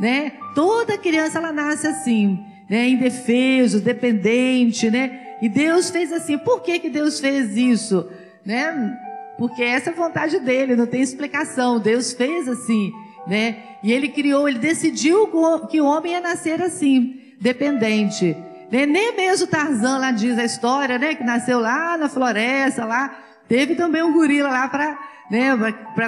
né? 0.00 0.32
Toda 0.54 0.96
criança 0.96 1.38
ela 1.38 1.52
nasce 1.52 1.86
assim, 1.86 2.38
né, 2.70 2.88
indefeso, 2.88 3.80
dependente, 3.80 4.90
né? 4.90 5.23
E 5.44 5.48
Deus 5.50 5.90
fez 5.90 6.10
assim. 6.10 6.38
Por 6.38 6.62
que 6.62 6.78
que 6.78 6.88
Deus 6.88 7.20
fez 7.20 7.54
isso, 7.54 8.10
né? 8.46 8.98
Porque 9.36 9.62
essa 9.62 9.90
é 9.90 9.92
a 9.92 9.96
vontade 9.96 10.40
dele, 10.40 10.74
não 10.74 10.86
tem 10.86 11.02
explicação. 11.02 11.78
Deus 11.78 12.14
fez 12.14 12.48
assim, 12.48 12.90
né? 13.26 13.58
E 13.82 13.92
ele 13.92 14.08
criou, 14.08 14.48
ele 14.48 14.58
decidiu 14.58 15.30
que 15.68 15.82
o 15.82 15.84
homem 15.84 16.12
ia 16.12 16.20
nascer 16.22 16.62
assim, 16.62 17.20
dependente. 17.38 18.34
Né? 18.72 18.86
Nem 18.86 19.14
mesmo 19.14 19.46
Tarzan 19.46 19.98
lá 19.98 20.12
diz 20.12 20.38
a 20.38 20.44
história, 20.44 20.98
né? 20.98 21.14
Que 21.14 21.22
nasceu 21.22 21.60
lá 21.60 21.98
na 21.98 22.08
floresta, 22.08 22.86
lá. 22.86 23.14
Teve 23.46 23.74
também 23.74 24.02
um 24.02 24.14
gorila 24.14 24.48
lá 24.48 24.66
para 24.66 24.98
né, 25.30 25.50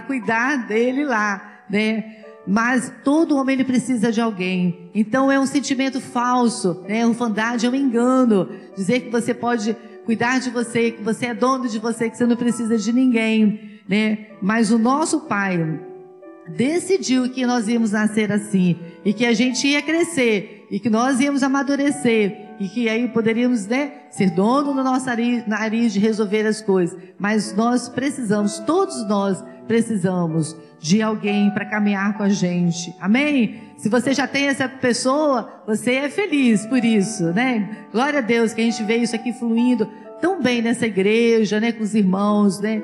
cuidar 0.07 0.67
dele 0.67 1.05
lá, 1.05 1.61
né? 1.69 2.25
Mas 2.47 2.93
todo 3.03 3.37
homem 3.37 3.55
ele 3.55 3.65
precisa 3.65 4.13
de 4.13 4.21
alguém. 4.21 4.91
Então 4.95 5.31
é 5.33 5.39
um 5.39 5.47
sentimento 5.47 6.01
falso, 6.01 6.85
né? 6.89 7.07
Orfandade 7.07 7.67
é 7.67 7.71
um 7.71 7.75
engano. 7.75 8.49
Dizer 8.77 9.01
que 9.01 9.11
você 9.11 9.35
pode 9.35 9.77
cuidar 10.05 10.39
de 10.39 10.51
você, 10.51 10.93
que 10.93 11.03
você 11.03 11.27
é 11.27 11.35
dono 11.35 11.69
de 11.69 11.79
você, 11.81 12.09
que 12.09 12.17
você 12.17 12.25
não 12.25 12.37
precisa 12.37 12.79
de 12.79 12.93
ninguém, 12.93 13.81
né? 13.89 14.27
Mas 14.41 14.71
o 14.71 14.79
nosso 14.79 15.23
Pai 15.23 15.81
decidiu 16.49 17.29
que 17.29 17.45
nós 17.45 17.67
íamos 17.67 17.91
nascer 17.91 18.31
assim 18.31 18.77
e 19.05 19.13
que 19.13 19.27
a 19.27 19.33
gente 19.33 19.67
ia 19.67 19.83
crescer 19.83 20.67
e 20.71 20.79
que 20.79 20.89
nós 20.89 21.21
íamos 21.21 21.43
amadurecer 21.43 22.46
e 22.59 22.69
que 22.69 22.89
aí 22.89 23.09
poderíamos 23.09 23.67
né, 23.67 23.93
ser 24.11 24.31
dono 24.31 24.75
do 24.75 24.83
nosso 24.83 25.07
nariz 25.47 25.93
de 25.93 25.99
resolver 25.99 26.47
as 26.47 26.61
coisas. 26.61 26.99
Mas 27.19 27.55
nós 27.55 27.89
precisamos, 27.89 28.59
todos 28.61 29.07
nós 29.07 29.45
precisamos 29.67 30.57
de 30.79 31.03
alguém 31.03 31.51
para 31.51 31.65
caminhar 31.65 32.17
com 32.17 32.23
a 32.23 32.29
gente. 32.29 32.95
Amém? 33.01 33.61
Se 33.77 33.89
você 33.89 34.15
já 34.15 34.27
tem 34.27 34.47
essa 34.47 34.69
pessoa, 34.69 35.63
você 35.67 35.95
é 35.95 36.09
feliz 36.09 36.65
por 36.67 36.85
isso, 36.85 37.25
né? 37.33 37.87
Glória 37.93 38.21
a 38.21 38.23
Deus 38.23 38.55
que 38.55 38.61
a 38.61 38.65
gente 38.65 38.83
vê 38.85 38.97
isso 38.97 39.15
aqui 39.15 39.33
fluindo 39.33 39.87
tão 40.21 40.43
bem 40.43 40.63
nessa 40.63 40.87
igreja, 40.87 41.61
né, 41.61 41.73
com 41.73 41.83
os 41.83 41.95
irmãos, 41.95 42.61
né? 42.61 42.83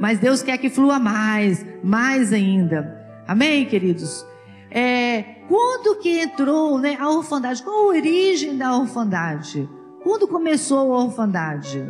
Mas 0.00 0.18
Deus 0.18 0.42
quer 0.42 0.58
que 0.58 0.70
flua 0.70 0.98
mais, 0.98 1.64
mais 1.82 2.32
ainda. 2.32 2.96
Amém, 3.26 3.64
queridos? 3.66 4.24
É, 4.70 5.24
quando 5.48 5.96
que 5.98 6.20
entrou 6.20 6.78
né, 6.78 6.96
a 7.00 7.08
orfandade? 7.08 7.62
Qual 7.62 7.74
a 7.74 7.86
origem 7.88 8.56
da 8.56 8.76
orfandade? 8.76 9.68
Quando 10.02 10.28
começou 10.28 10.94
a 10.94 11.04
orfandade? 11.04 11.82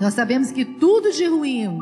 Nós 0.00 0.12
sabemos 0.12 0.50
que 0.50 0.64
tudo 0.64 1.12
de 1.12 1.24
ruim 1.24 1.78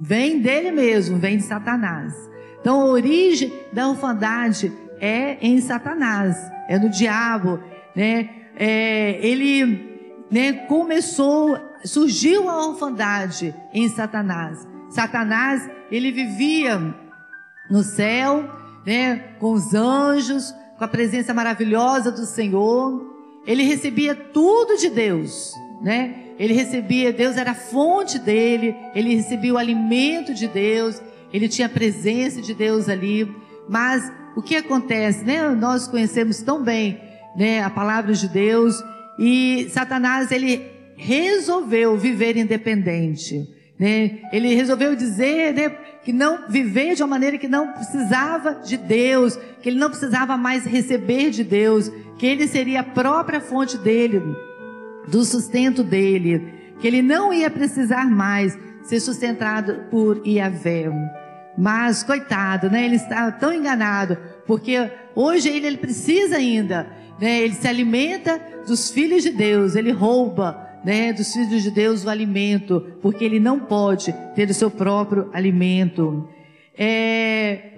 vem 0.00 0.40
dele 0.40 0.72
mesmo, 0.72 1.18
vem 1.18 1.36
de 1.36 1.44
Satanás. 1.44 2.14
Então 2.60 2.80
a 2.80 2.86
origem 2.86 3.52
da 3.72 3.86
orfandade 3.88 4.72
é 4.98 5.36
em 5.40 5.60
Satanás, 5.60 6.36
é 6.68 6.78
no 6.78 6.88
diabo, 6.88 7.60
né? 7.94 8.30
É, 8.56 9.18
ele 9.24 10.24
né, 10.30 10.54
começou, 10.66 11.58
surgiu 11.84 12.48
a 12.48 12.66
orfandade 12.66 13.54
em 13.74 13.86
Satanás. 13.90 14.66
Satanás, 14.88 15.68
ele 15.90 16.10
vivia 16.10 17.05
no 17.70 17.82
céu, 17.82 18.48
né, 18.84 19.34
com 19.38 19.52
os 19.52 19.74
anjos, 19.74 20.54
com 20.78 20.84
a 20.84 20.88
presença 20.88 21.34
maravilhosa 21.34 22.10
do 22.10 22.24
Senhor. 22.24 23.14
Ele 23.46 23.62
recebia 23.62 24.14
tudo 24.14 24.76
de 24.76 24.90
Deus, 24.90 25.52
né? 25.82 26.22
Ele 26.38 26.52
recebia, 26.52 27.12
Deus 27.12 27.36
era 27.36 27.52
a 27.52 27.54
fonte 27.54 28.18
dele, 28.18 28.76
ele 28.94 29.14
recebia 29.14 29.54
o 29.54 29.58
alimento 29.58 30.34
de 30.34 30.46
Deus, 30.46 31.00
ele 31.32 31.48
tinha 31.48 31.66
a 31.66 31.70
presença 31.70 32.42
de 32.42 32.52
Deus 32.52 32.88
ali. 32.88 33.26
Mas 33.68 34.12
o 34.36 34.42
que 34.42 34.56
acontece, 34.56 35.24
né? 35.24 35.48
Nós 35.50 35.88
conhecemos 35.88 36.42
tão 36.42 36.62
bem, 36.62 37.00
né, 37.36 37.62
a 37.62 37.70
palavra 37.70 38.12
de 38.12 38.28
Deus 38.28 38.82
e 39.18 39.68
Satanás 39.70 40.30
ele 40.30 40.62
resolveu 40.96 41.96
viver 41.96 42.36
independente. 42.36 43.46
Né? 43.78 44.20
Ele 44.32 44.54
resolveu 44.54 44.96
dizer 44.96 45.52
né, 45.52 45.68
que 46.02 46.12
não 46.12 46.48
viver 46.48 46.94
de 46.94 47.02
uma 47.02 47.08
maneira 47.08 47.36
que 47.36 47.48
não 47.48 47.72
precisava 47.72 48.54
de 48.54 48.76
Deus, 48.76 49.38
que 49.60 49.68
ele 49.68 49.78
não 49.78 49.90
precisava 49.90 50.36
mais 50.36 50.64
receber 50.64 51.30
de 51.30 51.44
Deus, 51.44 51.90
que 52.18 52.26
ele 52.26 52.48
seria 52.48 52.80
a 52.80 52.84
própria 52.84 53.40
fonte 53.40 53.76
dele, 53.76 54.22
do 55.08 55.24
sustento 55.24 55.82
dele, 55.82 56.54
que 56.80 56.86
ele 56.86 57.02
não 57.02 57.32
ia 57.32 57.50
precisar 57.50 58.10
mais 58.10 58.58
ser 58.82 59.00
sustentado 59.00 59.84
por 59.90 60.26
Iavé. 60.26 60.90
Mas, 61.58 62.02
coitado, 62.02 62.70
né? 62.70 62.84
Ele 62.84 62.96
estava 62.96 63.32
tão 63.32 63.52
enganado, 63.52 64.16
porque 64.46 64.90
hoje 65.14 65.48
ele, 65.48 65.66
ele 65.66 65.76
precisa 65.78 66.36
ainda, 66.36 66.86
né? 67.18 67.40
Ele 67.40 67.54
se 67.54 67.66
alimenta 67.66 68.40
dos 68.66 68.90
filhos 68.90 69.22
de 69.22 69.30
Deus, 69.30 69.74
ele 69.74 69.90
rouba, 69.90 70.65
né, 70.86 71.12
dos 71.12 71.32
filhos 71.32 71.64
de 71.64 71.70
Deus 71.72 72.04
o 72.04 72.08
alimento, 72.08 72.80
porque 73.02 73.24
ele 73.24 73.40
não 73.40 73.58
pode 73.58 74.14
ter 74.36 74.48
o 74.48 74.54
seu 74.54 74.70
próprio 74.70 75.28
alimento. 75.32 76.28
É, 76.78 77.72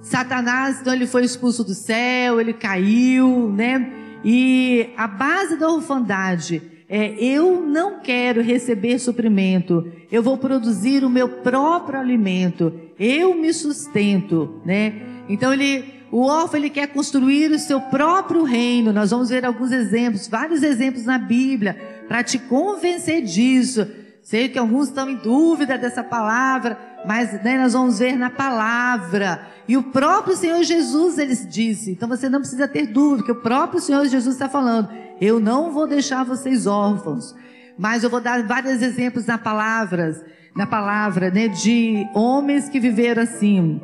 Satanás, 0.00 0.80
então, 0.80 0.94
ele 0.94 1.08
foi 1.08 1.24
expulso 1.24 1.64
do 1.64 1.74
céu, 1.74 2.40
ele 2.40 2.52
caiu, 2.52 3.50
né? 3.50 3.92
E 4.24 4.90
a 4.96 5.08
base 5.08 5.56
da 5.56 5.68
orfandade 5.68 6.62
é: 6.88 7.12
eu 7.18 7.66
não 7.66 7.98
quero 7.98 8.40
receber 8.40 9.00
suprimento, 9.00 9.90
eu 10.12 10.22
vou 10.22 10.38
produzir 10.38 11.02
o 11.02 11.10
meu 11.10 11.28
próprio 11.28 11.98
alimento, 11.98 12.72
eu 12.96 13.34
me 13.34 13.52
sustento, 13.52 14.60
né? 14.64 15.02
Então 15.28 15.52
ele 15.52 16.00
o 16.12 16.26
órfão 16.26 16.60
ele 16.60 16.70
quer 16.70 16.88
construir 16.88 17.50
o 17.50 17.58
seu 17.58 17.80
próprio 17.80 18.44
reino. 18.44 18.92
Nós 18.92 19.10
vamos 19.10 19.30
ver 19.30 19.46
alguns 19.46 19.72
exemplos, 19.72 20.28
vários 20.28 20.62
exemplos 20.62 21.06
na 21.06 21.18
Bíblia 21.18 21.91
para 22.12 22.22
te 22.22 22.38
convencer 22.38 23.22
disso. 23.22 23.88
Sei 24.22 24.46
que 24.46 24.58
alguns 24.58 24.88
estão 24.88 25.08
em 25.08 25.16
dúvida 25.16 25.78
dessa 25.78 26.04
palavra, 26.04 26.78
mas 27.06 27.42
né, 27.42 27.56
nós 27.56 27.72
vamos 27.72 28.00
ver 28.00 28.18
na 28.18 28.28
palavra. 28.28 29.46
E 29.66 29.78
o 29.78 29.84
próprio 29.84 30.36
Senhor 30.36 30.62
Jesus 30.62 31.16
ele 31.16 31.34
disse. 31.34 31.92
Então 31.92 32.06
você 32.06 32.28
não 32.28 32.40
precisa 32.40 32.68
ter 32.68 32.84
dúvida, 32.84 33.24
que 33.24 33.32
o 33.32 33.40
próprio 33.40 33.80
Senhor 33.80 34.04
Jesus 34.04 34.34
está 34.34 34.46
falando: 34.46 34.90
Eu 35.22 35.40
não 35.40 35.72
vou 35.72 35.86
deixar 35.86 36.22
vocês 36.22 36.66
órfãos. 36.66 37.34
Mas 37.78 38.04
eu 38.04 38.10
vou 38.10 38.20
dar 38.20 38.46
vários 38.46 38.82
exemplos 38.82 39.24
na 39.24 39.38
palavra, 39.38 40.14
na 40.54 40.66
palavra, 40.66 41.30
né, 41.30 41.48
de 41.48 42.06
homens 42.14 42.68
que 42.68 42.78
viveram 42.78 43.22
assim, 43.22 43.80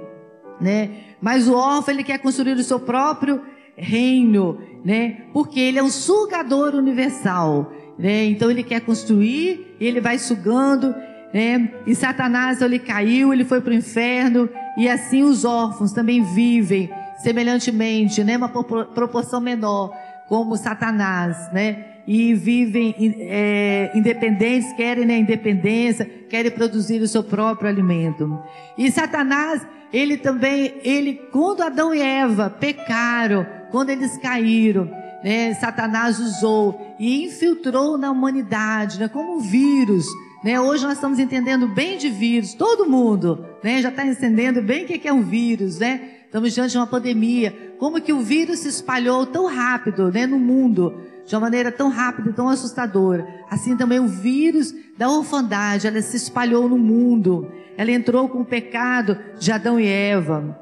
né? 0.61 0.91
Mas 1.19 1.49
o 1.49 1.55
órfão 1.55 1.95
ele 1.95 2.05
quer 2.05 2.19
construir 2.19 2.59
o 2.59 2.63
seu 2.63 2.79
próprio 2.79 3.41
reino, 3.75 4.59
né? 4.85 5.23
Porque 5.33 5.59
ele 5.59 5.79
é 5.79 5.83
um 5.83 5.89
sugador 5.89 6.75
universal, 6.75 7.73
né? 7.99 8.27
Então 8.27 8.51
ele 8.51 8.63
quer 8.63 8.81
construir, 8.81 9.77
ele 9.81 10.01
vai 10.01 10.19
sugando, 10.19 10.95
né? 11.33 11.71
E 11.87 11.95
Satanás 11.95 12.63
ele 12.63 12.79
caiu, 12.79 13.33
ele 13.33 13.45
foi 13.45 13.61
para 13.61 13.73
o 13.73 13.75
inferno 13.75 14.49
e 14.77 14.89
assim 14.89 15.23
os 15.23 15.45
órfãos 15.45 15.93
também 15.93 16.23
vivem 16.23 16.91
semelhantemente, 17.19 18.23
né? 18.23 18.37
Uma 18.37 18.49
proporção 18.49 19.41
menor, 19.41 19.93
como 20.29 20.57
Satanás, 20.57 21.53
né? 21.53 21.85
E 22.07 22.33
vivem 22.33 22.95
é, 23.21 23.91
independentes, 23.95 24.73
querem 24.73 25.05
né, 25.05 25.19
independência, 25.19 26.07
querem 26.31 26.51
produzir 26.51 27.03
o 27.03 27.09
seu 27.09 27.23
próprio 27.23 27.69
alimento. 27.69 28.41
E 28.79 28.91
Satanás 28.91 29.61
ele 29.93 30.17
também, 30.17 30.75
ele, 30.85 31.15
quando 31.33 31.63
Adão 31.63 31.95
e 31.95 32.01
Eva 32.01 32.51
pecaram, 32.51 33.47
quando 33.71 33.91
eles 33.91 34.17
caíram, 34.19 34.91
né, 35.23 35.55
Satanás 35.55 36.19
usou 36.19 36.95
e 36.99 37.25
infiltrou 37.25 37.99
na 37.99 38.11
humanidade, 38.11 38.99
né, 38.99 39.09
como 39.09 39.37
um 39.37 39.41
vírus. 39.41 40.07
Né, 40.45 40.61
hoje 40.61 40.85
nós 40.85 40.95
estamos 40.95 41.19
entendendo 41.19 41.67
bem 41.67 41.99
de 41.99 42.09
vírus, 42.09 42.55
todo 42.55 42.89
mundo 42.89 43.45
né, 43.63 43.83
já 43.83 43.89
está 43.89 44.07
entendendo 44.07 44.63
bem 44.63 44.85
o 44.85 44.87
que 44.87 45.09
é 45.09 45.13
um 45.13 45.23
vírus, 45.23 45.79
né? 45.79 46.15
Estamos 46.25 46.53
diante 46.53 46.73
de 46.73 46.77
uma 46.77 46.87
pandemia, 46.87 47.75
como 47.79 48.01
que 48.01 48.13
o 48.13 48.21
vírus 48.21 48.59
se 48.59 48.69
espalhou 48.69 49.25
tão 49.25 49.47
rápido, 49.47 50.13
né, 50.13 50.27
no 50.27 50.39
mundo, 50.39 50.95
de 51.27 51.35
uma 51.35 51.41
maneira 51.41 51.73
tão 51.73 51.89
rápida 51.89 52.29
e 52.29 52.33
tão 52.35 52.49
assustadora. 52.49 53.27
Assim 53.51 53.77
também 53.77 53.99
o 53.99 54.07
vírus 54.07 54.75
da 54.97 55.09
orfandade, 55.09 55.87
ela 55.87 56.03
se 56.03 56.17
espalhou 56.17 56.69
no 56.69 56.77
mundo. 56.77 57.51
Ela 57.79 57.93
entrou 57.93 58.29
com 58.29 58.41
o 58.41 58.45
pecado 58.45 59.17
de 59.39 59.51
Adão 59.51 59.81
e 59.81 59.87
Eva. 59.87 60.59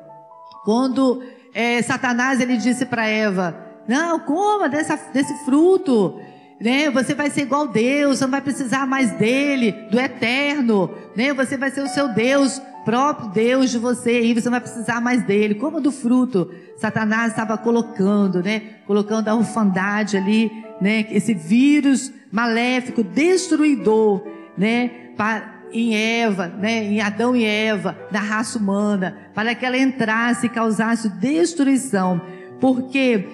Quando 0.64 1.22
é, 1.54 1.80
Satanás 1.82 2.40
ele 2.40 2.56
disse 2.56 2.86
para 2.86 3.06
Eva: 3.06 3.65
Não, 3.88 4.18
coma 4.20 4.68
dessa, 4.68 4.96
desse 5.12 5.34
fruto. 5.44 6.20
Né? 6.60 6.90
Você 6.90 7.14
vai 7.14 7.30
ser 7.30 7.42
igual 7.42 7.68
Deus, 7.68 8.18
você 8.18 8.24
não 8.24 8.30
vai 8.30 8.40
precisar 8.40 8.86
mais 8.86 9.12
dele, 9.12 9.72
do 9.90 10.00
eterno, 10.00 10.90
né? 11.14 11.34
Você 11.34 11.56
vai 11.56 11.70
ser 11.70 11.82
o 11.82 11.88
seu 11.88 12.08
Deus, 12.08 12.62
próprio 12.82 13.28
Deus 13.28 13.70
de 13.70 13.78
você, 13.78 14.22
e 14.22 14.32
você 14.32 14.46
não 14.46 14.52
vai 14.52 14.60
precisar 14.60 15.00
mais 15.00 15.22
dele. 15.22 15.56
Como 15.56 15.82
do 15.82 15.92
fruto, 15.92 16.50
Satanás 16.78 17.32
estava 17.32 17.58
colocando, 17.58 18.42
né? 18.42 18.62
Colocando 18.86 19.28
a 19.28 19.34
orfandade 19.34 20.16
ali, 20.16 20.50
né? 20.80 21.06
Esse 21.10 21.34
vírus 21.34 22.10
maléfico, 22.32 23.02
destruidor, 23.02 24.22
né? 24.56 24.88
Para, 25.14 25.56
em 25.72 25.94
Eva, 25.94 26.46
né? 26.46 26.84
Em 26.84 27.00
Adão 27.02 27.36
e 27.36 27.44
Eva, 27.44 27.98
na 28.10 28.20
raça 28.20 28.58
humana, 28.58 29.16
para 29.34 29.54
que 29.54 29.66
ela 29.66 29.76
entrasse 29.76 30.46
e 30.46 30.50
causasse 30.50 31.08
destruição, 31.08 32.20
porque 32.60 33.26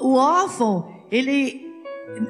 o 0.00 0.14
órfão 0.14 0.88
ele 1.10 1.68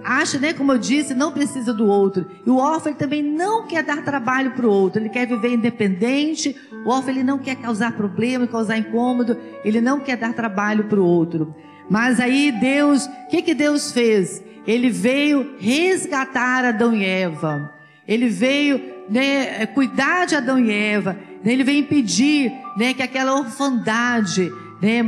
acha, 0.05 0.39
né, 0.39 0.53
como 0.53 0.73
eu 0.73 0.79
disse, 0.79 1.15
não 1.15 1.33
precisa 1.33 1.73
do 1.73 1.87
outro. 1.87 2.27
E 2.47 2.50
o 2.50 2.57
órfão 2.57 2.93
também 2.93 3.23
não 3.23 3.67
quer 3.67 3.83
dar 3.83 4.03
trabalho 4.05 4.53
para 4.53 4.67
o 4.67 4.71
outro, 4.71 5.00
ele 5.00 5.09
quer 5.09 5.27
viver 5.27 5.55
independente. 5.55 6.55
O 6.85 6.91
órfão 6.91 7.11
ele 7.11 7.23
não 7.23 7.39
quer 7.39 7.57
causar 7.57 7.93
problema, 7.93 8.47
causar 8.47 8.77
incômodo, 8.79 9.37
ele 9.65 9.81
não 9.81 10.00
quer 10.00 10.17
dar 10.17 10.33
trabalho 10.33 10.85
para 10.85 11.00
o 11.00 11.05
outro. 11.05 11.55
Mas 11.89 12.21
aí 12.21 12.53
Deus, 12.53 13.07
o 13.07 13.29
que 13.29 13.43
que 13.43 13.55
Deus 13.55 13.93
fez? 13.93 14.43
Ele 14.67 14.91
veio 14.91 15.57
resgatar 15.59 16.65
Adão 16.65 16.95
e 16.95 17.05
Eva. 17.05 17.73
Ele 18.07 18.29
veio 18.29 18.81
né, 19.09 19.67
cuidar 19.67 20.27
de 20.27 20.37
Adão 20.37 20.59
e 20.59 20.71
Eva. 20.71 21.17
Ele 21.45 21.65
veio 21.65 21.81
impedir 21.81 22.53
né, 22.77 22.93
que 22.95 23.03
aquela 23.03 23.35
orfandade 23.35 24.53
né, 24.81 25.03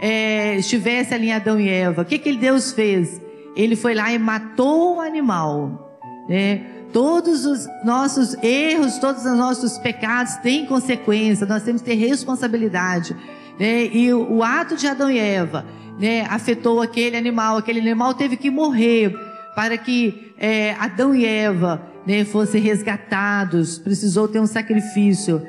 é, 0.00 0.56
estivesse 0.56 1.14
ali 1.14 1.28
em 1.28 1.32
Adão 1.32 1.60
e 1.60 1.68
Eva. 1.68 2.02
O 2.02 2.04
que 2.04 2.18
que 2.18 2.36
Deus 2.36 2.72
fez? 2.72 3.20
ele 3.56 3.74
foi 3.74 3.94
lá 3.94 4.12
e 4.12 4.18
matou 4.18 4.96
o 4.96 5.00
animal, 5.00 5.98
né? 6.28 6.66
Todos 6.92 7.44
os 7.44 7.66
nossos 7.84 8.34
erros, 8.42 8.98
todos 8.98 9.24
os 9.24 9.36
nossos 9.36 9.76
pecados 9.78 10.36
têm 10.36 10.66
consequência, 10.66 11.46
nós 11.46 11.62
temos 11.62 11.82
que 11.82 11.90
ter 11.90 11.94
responsabilidade. 11.94 13.14
Né? 13.58 13.86
E 13.86 14.12
o, 14.14 14.36
o 14.36 14.42
ato 14.42 14.76
de 14.76 14.86
Adão 14.86 15.10
e 15.10 15.18
Eva 15.18 15.66
né, 15.98 16.24
afetou 16.30 16.80
aquele 16.80 17.16
animal, 17.16 17.58
aquele 17.58 17.80
animal 17.80 18.14
teve 18.14 18.36
que 18.36 18.50
morrer 18.50 19.14
para 19.54 19.76
que 19.76 20.32
é, 20.38 20.74
Adão 20.78 21.14
e 21.14 21.26
Eva 21.26 21.82
né, 22.06 22.24
fossem 22.24 22.62
resgatados, 22.62 23.78
precisou 23.78 24.28
ter 24.28 24.38
um 24.38 24.46
sacrifício. 24.46 25.42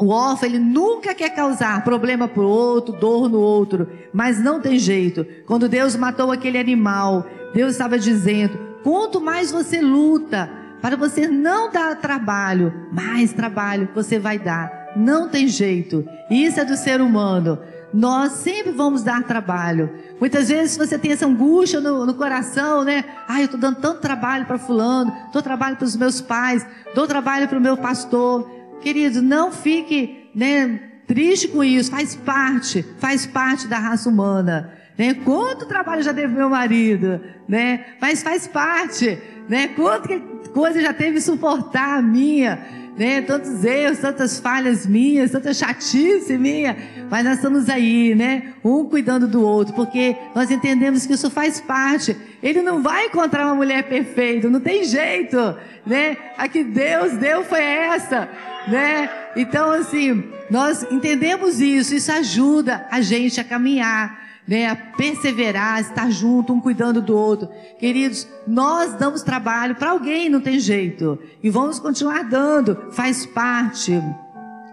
O 0.00 0.08
órfão, 0.08 0.48
ele 0.48 0.58
nunca 0.58 1.14
quer 1.14 1.28
causar 1.28 1.84
problema 1.84 2.26
para 2.26 2.42
o 2.42 2.48
outro, 2.48 2.98
dor 2.98 3.28
no 3.28 3.38
outro, 3.38 3.86
mas 4.14 4.42
não 4.42 4.58
tem 4.58 4.78
jeito. 4.78 5.26
Quando 5.44 5.68
Deus 5.68 5.94
matou 5.94 6.32
aquele 6.32 6.56
animal, 6.58 7.26
Deus 7.52 7.72
estava 7.72 7.98
dizendo: 7.98 8.58
quanto 8.82 9.20
mais 9.20 9.52
você 9.52 9.78
luta 9.82 10.50
para 10.80 10.96
você 10.96 11.28
não 11.28 11.70
dar 11.70 12.00
trabalho, 12.00 12.72
mais 12.90 13.34
trabalho 13.34 13.90
você 13.94 14.18
vai 14.18 14.38
dar. 14.38 14.88
Não 14.96 15.28
tem 15.28 15.46
jeito. 15.46 16.04
Isso 16.30 16.58
é 16.58 16.64
do 16.64 16.76
ser 16.76 17.02
humano. 17.02 17.58
Nós 17.92 18.32
sempre 18.32 18.72
vamos 18.72 19.02
dar 19.02 19.22
trabalho. 19.24 19.90
Muitas 20.18 20.48
vezes 20.48 20.76
você 20.78 20.98
tem 20.98 21.12
essa 21.12 21.26
angústia 21.26 21.80
no, 21.80 22.06
no 22.06 22.14
coração, 22.14 22.84
né? 22.84 23.04
Ai, 23.28 23.42
eu 23.42 23.44
estou 23.46 23.60
dando 23.60 23.80
tanto 23.80 24.00
trabalho 24.00 24.46
para 24.46 24.58
fulano, 24.58 25.12
dou 25.32 25.42
trabalho 25.42 25.76
para 25.76 25.84
os 25.84 25.96
meus 25.96 26.20
pais, 26.20 26.66
dou 26.94 27.06
trabalho 27.06 27.48
para 27.48 27.58
o 27.58 27.60
meu 27.60 27.76
pastor. 27.76 28.59
Querido, 28.80 29.22
não 29.22 29.52
fique 29.52 30.30
né, 30.34 30.80
triste 31.06 31.48
com 31.48 31.62
isso, 31.62 31.90
faz 31.90 32.14
parte, 32.14 32.84
faz 32.98 33.26
parte 33.26 33.66
da 33.66 33.78
raça 33.78 34.08
humana. 34.08 34.72
Né? 34.96 35.14
Quanto 35.14 35.66
trabalho 35.66 36.02
já 36.02 36.12
teve 36.12 36.34
meu 36.34 36.50
marido, 36.50 37.20
né? 37.48 37.86
Mas 38.00 38.22
faz 38.22 38.46
parte, 38.46 39.18
né? 39.48 39.68
Quanto 39.68 40.08
coisa 40.52 40.80
já 40.80 40.92
teve 40.92 41.20
suportar 41.20 41.98
a 41.98 42.02
minha, 42.02 42.79
né? 43.00 43.22
Tantos 43.22 43.64
erros, 43.64 43.96
tantas 43.96 44.38
falhas 44.38 44.86
minhas, 44.86 45.30
tanta 45.30 45.54
chatice 45.54 46.36
minha, 46.36 46.76
mas 47.10 47.24
nós 47.24 47.36
estamos 47.36 47.70
aí, 47.70 48.14
né? 48.14 48.52
Um 48.62 48.84
cuidando 48.84 49.26
do 49.26 49.40
outro, 49.42 49.72
porque 49.72 50.14
nós 50.34 50.50
entendemos 50.50 51.06
que 51.06 51.14
isso 51.14 51.30
faz 51.30 51.62
parte. 51.62 52.14
Ele 52.42 52.60
não 52.60 52.82
vai 52.82 53.06
encontrar 53.06 53.46
uma 53.46 53.54
mulher 53.54 53.84
perfeita, 53.84 54.50
não 54.50 54.60
tem 54.60 54.84
jeito, 54.84 55.56
né? 55.86 56.14
A 56.36 56.46
que 56.46 56.62
Deus 56.62 57.14
deu 57.14 57.42
foi 57.42 57.62
essa 57.62 58.28
né? 58.68 59.08
Então, 59.36 59.70
assim, 59.70 60.24
nós 60.50 60.82
entendemos 60.90 61.60
isso, 61.60 61.94
isso 61.94 62.10
ajuda 62.12 62.86
a 62.90 63.00
gente 63.00 63.40
a 63.40 63.44
caminhar, 63.44 64.19
né? 64.50 64.66
A 64.66 64.74
perseverar, 64.74 65.80
estar 65.80 66.10
junto, 66.10 66.52
um 66.52 66.60
cuidando 66.60 67.00
do 67.00 67.16
outro. 67.16 67.48
Queridos, 67.78 68.26
nós 68.48 68.94
damos 68.94 69.22
trabalho 69.22 69.76
para 69.76 69.92
alguém, 69.92 70.28
não 70.28 70.40
tem 70.40 70.58
jeito. 70.58 71.16
E 71.40 71.48
vamos 71.48 71.78
continuar 71.78 72.24
dando, 72.24 72.76
faz 72.90 73.24
parte. 73.24 73.92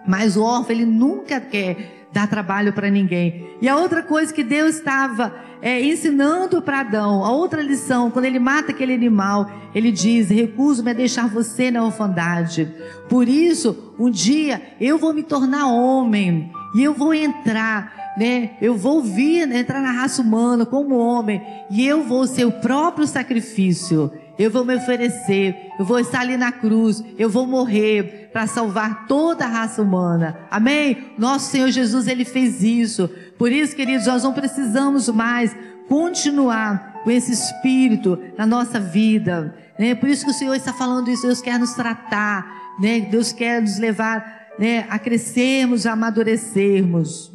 Mas 0.08 0.36
o 0.36 0.42
órfão, 0.42 0.76
ele 0.76 0.86
nunca 0.86 1.40
quer 1.40 2.08
dar 2.12 2.28
trabalho 2.28 2.74
para 2.74 2.90
ninguém. 2.90 3.52
E 3.62 3.70
a 3.70 3.78
outra 3.78 4.02
coisa 4.02 4.34
que 4.34 4.44
Deus 4.44 4.78
estava 4.78 5.36
é, 5.62 5.80
ensinando 5.80 6.60
para 6.60 6.80
Adão, 6.80 7.24
a 7.24 7.32
outra 7.32 7.62
lição, 7.62 8.10
quando 8.10 8.26
ele 8.26 8.40
mata 8.40 8.72
aquele 8.72 8.96
animal, 8.96 9.52
ele 9.76 9.92
diz: 9.92 10.30
Recuso-me 10.30 10.90
a 10.90 10.96
deixar 10.96 11.30
você 11.30 11.70
na 11.70 11.84
orfandade. 11.84 12.68
Por 13.08 13.30
isso, 13.30 13.94
um 14.00 14.10
dia 14.10 14.60
eu 14.82 14.98
vou 14.98 15.14
me 15.14 15.22
tornar 15.22 15.68
homem 15.68 16.52
e 16.76 16.84
eu 16.84 16.94
vou 16.94 17.14
entrar, 17.14 17.97
né? 18.18 18.52
Eu 18.60 18.76
vou 18.76 19.02
vir, 19.02 19.50
entrar 19.52 19.80
na 19.80 19.92
raça 19.92 20.24
humana 20.24 20.66
como 20.66 20.98
homem 20.98 21.42
e 21.70 21.86
eu 21.86 22.04
vou 22.04 22.26
ser 22.26 22.46
o 22.46 22.52
próprio 22.52 23.06
sacrifício. 23.06 24.12
Eu 24.40 24.52
vou 24.52 24.66
me 24.66 24.76
oferecer, 24.76 25.56
eu 25.80 25.86
vou 25.86 26.00
estar 26.00 26.22
ali 26.22 26.38
na 26.38 26.52
cruz, 26.52 27.04
eu 27.18 27.30
vou 27.30 27.48
morrer 27.48 28.30
para 28.32 28.46
salvar 28.46 29.08
toda 29.08 29.46
a 29.46 29.48
raça 29.48 29.82
humana. 29.82 30.38
Amém? 30.50 31.14
Nosso 31.18 31.52
Senhor 31.52 31.70
Jesus, 31.70 32.08
ele 32.08 32.26
fez 32.26 32.62
isso. 32.64 33.10
Por 33.38 33.52
isso, 33.52 33.76
queridos, 33.76 34.06
nós 34.06 34.24
não 34.24 34.34
precisamos 34.34 35.10
mais 35.10 35.56
continuar 35.88 37.02
com 37.04 37.10
esse 37.10 37.32
espírito 37.32 38.20
na 38.38 38.46
nossa 38.46 38.80
vida. 38.80 39.56
Né? 39.78 39.96
Por 39.96 40.10
isso 40.10 40.26
que 40.26 40.32
o 40.32 40.36
Senhor 40.36 40.56
está 40.56 40.74
falando 40.74 41.10
isso. 41.10 41.24
Deus 41.24 41.42
quer 41.42 41.58
nos 41.60 41.74
tratar, 41.74 42.46
né? 42.80 43.00
Deus 43.00 43.32
quer 43.32 43.62
nos 43.62 43.80
levar 43.80 44.50
né, 44.60 44.86
a 44.90 45.00
crescermos, 45.00 45.86
a 45.86 45.94
amadurecermos. 45.94 47.32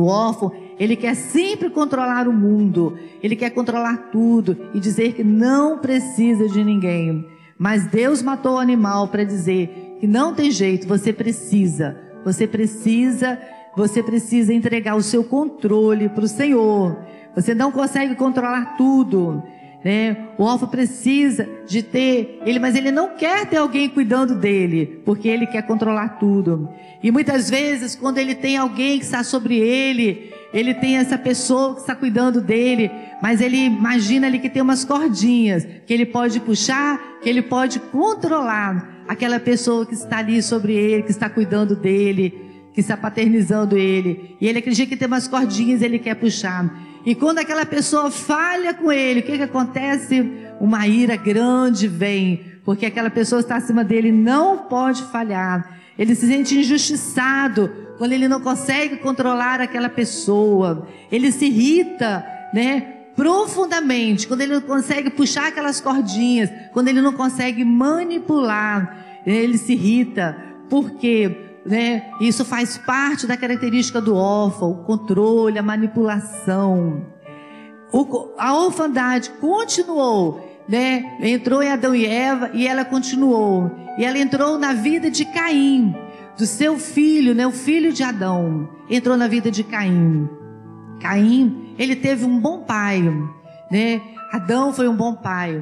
O 0.00 0.06
órfão, 0.06 0.52
ele 0.78 0.96
quer 0.96 1.14
sempre 1.14 1.68
controlar 1.70 2.26
o 2.26 2.32
mundo, 2.32 2.98
ele 3.22 3.36
quer 3.36 3.50
controlar 3.50 4.10
tudo 4.10 4.56
e 4.72 4.80
dizer 4.80 5.12
que 5.12 5.22
não 5.22 5.78
precisa 5.78 6.48
de 6.48 6.64
ninguém. 6.64 7.26
Mas 7.58 7.86
Deus 7.86 8.22
matou 8.22 8.54
o 8.54 8.58
animal 8.58 9.08
para 9.08 9.24
dizer 9.24 9.96
que 10.00 10.06
não 10.06 10.34
tem 10.34 10.50
jeito, 10.50 10.88
você 10.88 11.12
precisa, 11.12 11.96
você 12.24 12.46
precisa 12.46 13.38
você 13.76 14.02
precisa 14.02 14.52
entregar 14.52 14.96
o 14.96 15.02
seu 15.02 15.22
controle 15.22 16.08
para 16.08 16.24
o 16.24 16.28
Senhor. 16.28 16.98
Você 17.34 17.54
não 17.54 17.70
consegue 17.70 18.14
controlar 18.14 18.76
tudo. 18.76 19.42
Né? 19.84 20.28
O 20.36 20.44
órfão 20.44 20.68
precisa 20.68 21.48
de 21.66 21.82
ter 21.82 22.40
ele, 22.44 22.58
mas 22.58 22.74
ele 22.76 22.90
não 22.90 23.16
quer 23.16 23.46
ter 23.46 23.56
alguém 23.56 23.88
cuidando 23.88 24.34
dele, 24.34 25.00
porque 25.04 25.26
ele 25.26 25.46
quer 25.46 25.62
controlar 25.62 26.18
tudo. 26.18 26.68
E 27.02 27.10
muitas 27.10 27.48
vezes, 27.48 27.96
quando 27.96 28.18
ele 28.18 28.34
tem 28.34 28.58
alguém 28.58 28.98
que 28.98 29.06
está 29.06 29.24
sobre 29.24 29.58
ele, 29.58 30.32
ele 30.52 30.74
tem 30.74 30.96
essa 30.96 31.16
pessoa 31.16 31.74
que 31.74 31.80
está 31.80 31.94
cuidando 31.94 32.42
dele, 32.42 32.90
mas 33.22 33.40
ele 33.40 33.56
imagina 33.56 34.26
ali 34.26 34.38
que 34.38 34.50
tem 34.50 34.60
umas 34.60 34.84
cordinhas 34.84 35.66
que 35.86 35.94
ele 35.94 36.04
pode 36.04 36.40
puxar, 36.40 37.00
que 37.22 37.28
ele 37.28 37.40
pode 37.40 37.80
controlar 37.80 39.04
aquela 39.08 39.40
pessoa 39.40 39.86
que 39.86 39.94
está 39.94 40.18
ali 40.18 40.42
sobre 40.42 40.74
ele, 40.74 41.04
que 41.04 41.10
está 41.10 41.30
cuidando 41.30 41.74
dele 41.74 42.50
que 42.72 42.80
está 42.80 42.96
paternizando 42.96 43.76
ele. 43.76 44.36
E 44.40 44.46
ele 44.48 44.58
acredita 44.58 44.88
que 44.88 44.96
tem 44.96 45.06
umas 45.06 45.28
cordinhas 45.28 45.82
ele 45.82 45.98
quer 45.98 46.14
puxar. 46.14 46.70
E 47.04 47.14
quando 47.14 47.38
aquela 47.38 47.64
pessoa 47.64 48.10
falha 48.10 48.74
com 48.74 48.92
ele, 48.92 49.20
o 49.20 49.22
que, 49.22 49.36
que 49.36 49.42
acontece? 49.42 50.30
Uma 50.60 50.86
ira 50.86 51.16
grande 51.16 51.88
vem, 51.88 52.44
porque 52.64 52.84
aquela 52.84 53.08
pessoa 53.08 53.40
está 53.40 53.56
acima 53.56 53.82
dele, 53.82 54.12
não 54.12 54.58
pode 54.58 55.02
falhar. 55.04 55.78
Ele 55.98 56.14
se 56.14 56.26
sente 56.26 56.58
injustiçado 56.58 57.70
quando 57.98 58.12
ele 58.12 58.28
não 58.28 58.40
consegue 58.40 58.96
controlar 58.96 59.60
aquela 59.60 59.88
pessoa. 59.88 60.86
Ele 61.10 61.32
se 61.32 61.46
irrita, 61.46 62.24
né? 62.52 62.96
Profundamente, 63.16 64.26
quando 64.26 64.42
ele 64.42 64.54
não 64.54 64.60
consegue 64.62 65.10
puxar 65.10 65.48
aquelas 65.48 65.80
cordinhas, 65.80 66.50
quando 66.72 66.88
ele 66.88 67.02
não 67.02 67.12
consegue 67.12 67.64
manipular, 67.64 69.20
ele 69.26 69.58
se 69.58 69.72
irrita. 69.72 70.36
Por 70.70 70.92
quê? 70.92 71.49
Né, 71.64 72.10
isso 72.20 72.44
faz 72.44 72.78
parte 72.78 73.26
da 73.26 73.36
característica 73.36 74.00
do 74.00 74.16
órfão, 74.16 74.70
o 74.70 74.84
controle, 74.84 75.58
a 75.58 75.62
manipulação. 75.62 77.06
O, 77.92 78.34
a 78.38 78.54
orfandade 78.54 79.30
continuou, 79.40 80.48
né? 80.68 81.16
Entrou 81.20 81.62
em 81.62 81.70
Adão 81.70 81.94
e 81.94 82.06
Eva 82.06 82.50
e 82.54 82.66
ela 82.66 82.84
continuou. 82.84 83.70
E 83.98 84.04
ela 84.04 84.18
entrou 84.18 84.58
na 84.58 84.72
vida 84.72 85.10
de 85.10 85.24
Caim, 85.24 85.94
do 86.38 86.46
seu 86.46 86.78
filho, 86.78 87.34
né? 87.34 87.46
O 87.46 87.50
filho 87.52 87.92
de 87.92 88.04
Adão. 88.04 88.68
Entrou 88.88 89.16
na 89.16 89.26
vida 89.26 89.50
de 89.50 89.64
Caim. 89.64 90.28
Caim, 91.00 91.74
ele 91.78 91.96
teve 91.96 92.24
um 92.24 92.38
bom 92.38 92.60
pai, 92.60 93.02
né? 93.70 94.00
Adão 94.32 94.72
foi 94.72 94.86
um 94.86 94.94
bom 94.94 95.14
pai. 95.14 95.60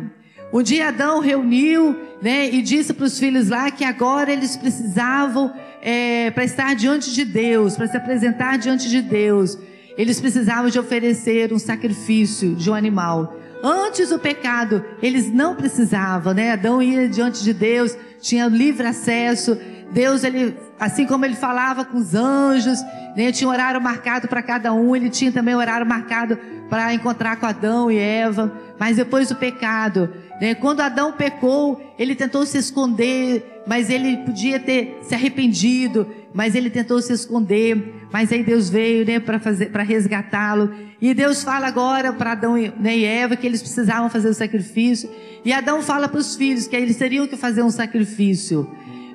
Um 0.53 0.63
dia 0.63 0.89
Adão 0.89 1.21
reuniu, 1.21 1.97
né, 2.23 2.49
e 2.49 2.63
disse 2.63 2.95
para 2.95 3.05
os 3.05 3.19
filhos 3.19 3.49
lá 3.49 3.71
que 3.71 3.85
agora 3.85 4.33
eles 4.33 4.57
precisavam 4.57 5.53
é, 5.91 6.31
para 6.31 6.45
estar 6.45 6.75
diante 6.75 7.15
de 7.15 7.25
Deus, 7.25 7.75
para 7.75 7.89
se 7.89 7.97
apresentar 7.97 8.59
diante 8.59 8.91
de 8.91 9.01
Deus, 9.01 9.57
eles 9.97 10.21
precisavam 10.21 10.69
de 10.69 10.79
oferecer 10.79 11.51
um 11.51 11.59
sacrifício 11.59 12.55
de 12.55 12.71
um 12.71 12.75
animal. 12.75 13.35
Antes 13.65 14.11
do 14.11 14.19
pecado, 14.19 14.85
eles 15.03 15.33
não 15.33 15.55
precisavam, 15.55 16.35
né? 16.35 16.53
Adão 16.53 16.83
ia 16.83 17.09
diante 17.09 17.43
de 17.43 17.55
Deus, 17.55 17.97
tinha 18.21 18.49
livre 18.49 18.87
acesso. 18.87 19.59
Deus, 19.91 20.25
ele, 20.25 20.55
assim 20.79 21.07
como 21.07 21.25
ele 21.25 21.35
falava 21.35 21.87
com 21.87 21.97
os 21.97 22.15
anjos, 22.15 22.83
né? 23.17 23.33
tinha 23.33 23.49
um 23.49 23.51
horário 23.51 23.81
marcado 23.81 24.29
para 24.29 24.43
cada 24.43 24.75
um, 24.75 24.95
ele 24.95 25.09
tinha 25.09 25.33
também 25.33 25.55
um 25.55 25.59
horário 25.59 25.87
marcado 25.87 26.39
para 26.69 26.93
encontrar 26.93 27.37
com 27.37 27.47
Adão 27.47 27.91
e 27.91 27.97
Eva. 27.97 28.53
Mas 28.79 28.99
depois 28.99 29.31
do 29.31 29.37
pecado? 29.37 30.13
Quando 30.55 30.81
Adão 30.81 31.13
pecou, 31.13 31.81
ele 31.99 32.15
tentou 32.15 32.47
se 32.47 32.59
esconder, 32.59 33.63
mas 33.67 33.91
ele 33.91 34.19
podia 34.19 34.61
ter 34.61 34.99
se 35.03 35.15
arrependido, 35.15 36.07
mas 36.33 36.55
ele 36.55 36.71
tentou 36.71 37.03
se 37.03 37.13
esconder. 37.13 38.07
Mas 38.13 38.33
aí 38.33 38.43
Deus 38.43 38.71
veio, 38.71 39.05
né, 39.05 39.19
para 39.19 39.83
resgatá-lo. 39.83 40.73
E 41.01 41.13
Deus 41.13 41.43
fala 41.43 41.67
agora 41.67 42.13
para 42.13 42.33
Adão 42.33 42.55
né, 42.55 42.97
e 42.97 43.05
Eva 43.05 43.37
que 43.37 43.47
eles 43.47 43.61
precisavam 43.61 44.09
fazer 44.09 44.29
o 44.29 44.35
sacrifício. 44.35 45.11
E 45.45 45.53
Adão 45.53 45.83
fala 45.83 46.09
para 46.09 46.21
os 46.21 46.37
filhos 46.37 46.67
que 46.67 46.77
eles 46.77 46.97
teriam 46.97 47.27
que 47.27 47.37
fazer 47.37 47.63
um 47.63 47.71
sacrifício. 47.71 48.71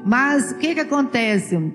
Mas 0.06 0.52
o 0.52 0.56
que 0.56 0.74
que 0.74 0.82
acontece? 0.82 1.74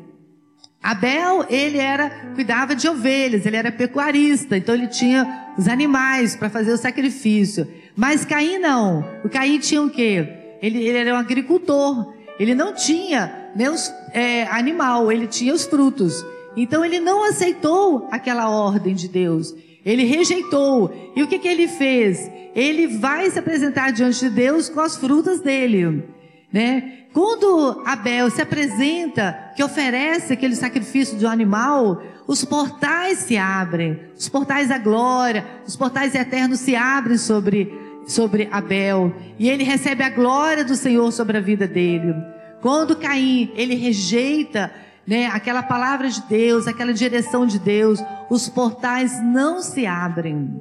Abel, 0.82 1.44
ele 1.48 1.78
era 1.78 2.10
cuidava 2.34 2.76
de 2.76 2.88
ovelhas, 2.88 3.44
ele 3.44 3.56
era 3.56 3.72
pecuarista, 3.72 4.56
então 4.56 4.74
ele 4.74 4.86
tinha 4.86 5.52
os 5.58 5.66
animais 5.66 6.36
para 6.36 6.48
fazer 6.48 6.72
o 6.72 6.76
sacrifício. 6.76 7.66
Mas 7.98 8.24
Caim 8.24 8.58
não. 8.58 9.04
O 9.24 9.28
Caim 9.28 9.58
tinha 9.58 9.82
o 9.82 9.90
quê? 9.90 10.24
Ele, 10.62 10.78
ele 10.78 10.98
era 10.98 11.14
um 11.14 11.16
agricultor. 11.16 12.14
Ele 12.38 12.54
não 12.54 12.72
tinha 12.72 13.50
nem 13.56 13.68
os 13.68 13.92
é, 14.12 14.44
animal, 14.44 15.10
ele 15.10 15.26
tinha 15.26 15.52
os 15.52 15.66
frutos. 15.66 16.24
Então 16.56 16.84
ele 16.84 17.00
não 17.00 17.24
aceitou 17.24 18.06
aquela 18.12 18.48
ordem 18.48 18.94
de 18.94 19.08
Deus. 19.08 19.52
Ele 19.84 20.04
rejeitou. 20.04 21.12
E 21.16 21.24
o 21.24 21.26
que, 21.26 21.40
que 21.40 21.48
ele 21.48 21.66
fez? 21.66 22.30
Ele 22.54 22.86
vai 22.86 23.28
se 23.32 23.38
apresentar 23.40 23.90
diante 23.90 24.20
de 24.20 24.30
Deus 24.30 24.68
com 24.68 24.78
as 24.78 24.96
frutas 24.96 25.40
dele. 25.40 26.04
Né? 26.52 26.98
Quando 27.12 27.82
Abel 27.84 28.30
se 28.30 28.40
apresenta, 28.40 29.52
que 29.56 29.64
oferece 29.64 30.32
aquele 30.32 30.54
sacrifício 30.54 31.18
de 31.18 31.26
um 31.26 31.28
animal, 31.28 32.00
os 32.28 32.44
portais 32.44 33.18
se 33.20 33.36
abrem, 33.36 33.98
os 34.16 34.28
portais 34.28 34.68
da 34.68 34.78
glória, 34.78 35.44
os 35.66 35.74
portais 35.74 36.14
eternos 36.14 36.60
se 36.60 36.76
abrem 36.76 37.16
sobre, 37.16 37.87
sobre 38.08 38.48
Abel, 38.50 39.14
e 39.38 39.48
ele 39.48 39.62
recebe 39.62 40.02
a 40.02 40.08
glória 40.08 40.64
do 40.64 40.74
Senhor 40.74 41.12
sobre 41.12 41.36
a 41.36 41.40
vida 41.40 41.68
dele. 41.68 42.14
Quando 42.62 42.96
Caim, 42.96 43.52
ele 43.54 43.74
rejeita 43.74 44.72
né, 45.06 45.26
aquela 45.26 45.62
palavra 45.62 46.08
de 46.08 46.22
Deus, 46.22 46.66
aquela 46.66 46.92
direção 46.92 47.46
de 47.46 47.58
Deus, 47.58 48.02
os 48.30 48.48
portais 48.48 49.22
não 49.22 49.60
se 49.60 49.86
abrem. 49.86 50.60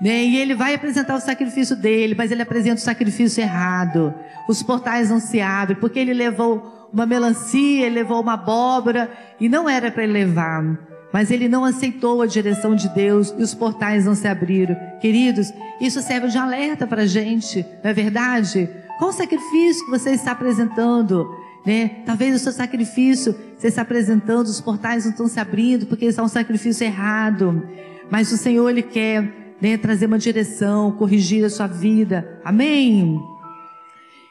Né? 0.00 0.24
E 0.24 0.36
ele 0.36 0.54
vai 0.54 0.74
apresentar 0.74 1.14
o 1.14 1.20
sacrifício 1.20 1.76
dele, 1.76 2.14
mas 2.16 2.30
ele 2.30 2.42
apresenta 2.42 2.80
o 2.80 2.84
sacrifício 2.84 3.40
errado. 3.40 4.12
Os 4.48 4.62
portais 4.62 5.10
não 5.10 5.20
se 5.20 5.40
abrem, 5.40 5.78
porque 5.78 5.98
ele 5.98 6.12
levou 6.12 6.88
uma 6.92 7.06
melancia, 7.06 7.86
ele 7.86 7.94
levou 7.94 8.20
uma 8.20 8.34
abóbora, 8.34 9.10
e 9.40 9.48
não 9.48 9.68
era 9.68 9.90
para 9.90 10.02
ele 10.02 10.12
levar. 10.12 10.62
Mas 11.14 11.30
ele 11.30 11.48
não 11.48 11.64
aceitou 11.64 12.20
a 12.22 12.26
direção 12.26 12.74
de 12.74 12.88
Deus 12.88 13.32
e 13.38 13.42
os 13.44 13.54
portais 13.54 14.04
não 14.04 14.16
se 14.16 14.26
abriram. 14.26 14.74
Queridos, 15.00 15.52
isso 15.80 16.02
serve 16.02 16.26
de 16.26 16.36
alerta 16.36 16.88
para 16.88 17.02
a 17.02 17.06
gente, 17.06 17.64
não 17.84 17.90
é 17.92 17.94
verdade? 17.94 18.68
Qual 18.98 19.10
o 19.10 19.12
sacrifício 19.12 19.84
que 19.84 19.92
você 19.92 20.10
está 20.10 20.32
apresentando? 20.32 21.32
Né? 21.64 22.02
Talvez 22.04 22.34
o 22.34 22.38
seu 22.40 22.50
sacrifício 22.50 23.32
você 23.56 23.68
está 23.68 23.82
apresentando, 23.82 24.48
os 24.48 24.60
portais 24.60 25.04
não 25.04 25.12
estão 25.12 25.28
se 25.28 25.38
abrindo 25.38 25.86
porque 25.86 26.04
está 26.06 26.20
um 26.20 26.26
sacrifício 26.26 26.84
errado. 26.84 27.62
Mas 28.10 28.32
o 28.32 28.36
Senhor 28.36 28.68
ele 28.68 28.82
quer 28.82 29.54
né, 29.62 29.76
trazer 29.76 30.06
uma 30.06 30.18
direção, 30.18 30.90
corrigir 30.90 31.44
a 31.44 31.48
sua 31.48 31.68
vida. 31.68 32.40
Amém? 32.44 33.22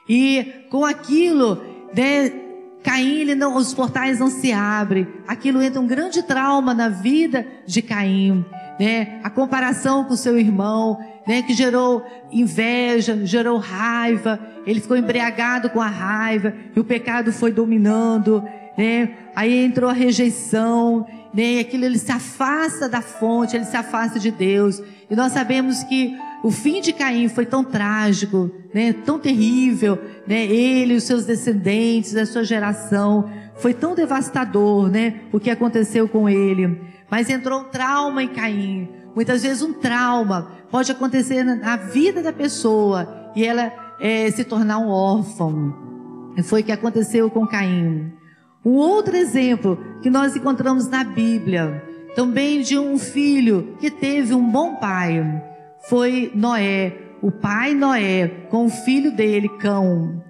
E 0.08 0.66
com 0.70 0.84
aquilo, 0.84 1.64
né, 1.96 2.43
Caim, 2.84 3.22
ele 3.22 3.36
não, 3.36 3.56
os 3.56 3.74
portais 3.74 4.20
não 4.20 4.30
se 4.30 4.52
abrem. 4.52 5.08
Aquilo 5.28 5.62
entra 5.62 5.80
um 5.80 5.88
grande 5.88 6.22
trauma 6.22 6.74
na 6.74 6.90
vida 6.90 7.48
de 7.66 7.82
Caim. 7.82 8.46
Né? 8.80 9.20
A 9.24 9.30
comparação 9.30 10.04
com 10.04 10.16
seu 10.16 10.38
irmão, 10.38 11.00
né? 11.26 11.42
que 11.42 11.54
gerou 11.54 12.06
inveja, 12.32 13.26
gerou 13.26 13.58
raiva. 13.58 14.40
Ele 14.68 14.82
ficou 14.82 14.98
embriagado 14.98 15.70
com 15.70 15.80
a 15.80 15.88
raiva 15.88 16.54
e 16.76 16.80
o 16.80 16.84
pecado 16.84 17.32
foi 17.32 17.52
dominando. 17.54 18.44
Né? 18.78 19.12
Aí 19.36 19.64
entrou 19.64 19.90
a 19.90 19.94
rejeição, 19.94 21.06
né? 21.34 21.54
E 21.54 21.60
aquilo 21.60 21.86
ele 21.86 21.98
se 21.98 22.12
afasta 22.12 22.88
da 22.88 23.02
fonte, 23.02 23.56
ele 23.56 23.66
se 23.66 23.76
afasta 23.76 24.20
de 24.20 24.30
Deus. 24.30 24.82
E 25.10 25.16
nós 25.16 25.32
sabemos 25.32 25.84
que 25.84 26.16
o 26.44 26.52
fim 26.52 26.82
de 26.82 26.92
Caim 26.92 27.30
foi 27.30 27.46
tão 27.46 27.64
trágico, 27.64 28.52
né? 28.74 28.92
Tão 28.92 29.18
terrível, 29.18 29.98
né? 30.28 30.46
Ele 30.46 30.96
os 30.96 31.04
seus 31.04 31.24
descendentes, 31.26 32.18
a 32.18 32.26
sua 32.26 32.44
geração, 32.44 33.30
foi 33.56 33.74
tão 33.74 33.96
devastador, 33.96 34.92
né? 34.92 35.22
O 35.32 35.40
que 35.40 35.50
aconteceu 35.50 36.06
com 36.10 36.28
ele. 36.28 36.82
Mas 37.10 37.30
entrou 37.30 37.62
um 37.62 37.64
trauma 37.64 38.22
em 38.22 38.28
Caim. 38.28 38.90
Muitas 39.16 39.44
vezes 39.44 39.62
um 39.62 39.72
trauma 39.72 40.52
pode 40.70 40.92
acontecer 40.92 41.44
na 41.46 41.78
vida 41.78 42.22
da 42.22 42.34
pessoa 42.34 43.32
e 43.34 43.46
ela 43.46 43.72
é, 44.02 44.30
se 44.30 44.44
tornar 44.44 44.80
um 44.80 44.90
órfão. 44.90 45.74
Foi 46.44 46.60
o 46.60 46.64
que 46.64 46.72
aconteceu 46.74 47.30
com 47.30 47.48
Caim. 47.48 48.12
Um 48.66 48.72
outro 48.72 49.16
exemplo 49.16 49.78
que 50.02 50.10
nós 50.10 50.36
encontramos 50.36 50.90
na 50.90 51.06
Bíblia, 51.06 51.82
também 52.16 52.62
de 52.62 52.78
um 52.78 52.98
filho 52.98 53.78
que 53.80 53.90
teve 53.90 54.34
um 54.34 54.50
bom 54.50 54.76
pai, 54.76 55.24
foi 55.90 56.32
Noé, 56.34 56.94
o 57.22 57.32
pai 57.32 57.74
Noé, 57.74 58.28
com 58.50 58.66
o 58.66 58.70
filho 58.70 59.12
dele, 59.12 59.50
Cão. 59.50 60.24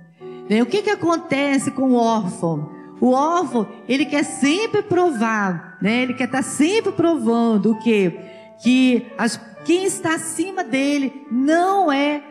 Né, 0.50 0.62
o 0.62 0.66
que, 0.66 0.82
que 0.82 0.90
acontece 0.90 1.72
com 1.72 1.92
o 1.92 1.96
órfão? 1.96 2.70
O 3.00 3.12
órfão, 3.12 3.68
ele 3.88 4.06
quer 4.06 4.24
sempre 4.24 4.82
provar, 4.82 5.78
né? 5.82 6.04
Ele 6.04 6.14
quer 6.14 6.26
estar 6.26 6.42
sempre 6.42 6.92
provando 6.92 7.72
o 7.72 7.80
quê? 7.80 8.18
Que 8.62 9.08
as, 9.18 9.40
quem 9.66 9.84
está 9.84 10.16
acima 10.16 10.64
dele 10.64 11.26
não 11.30 11.92
é 11.92 12.22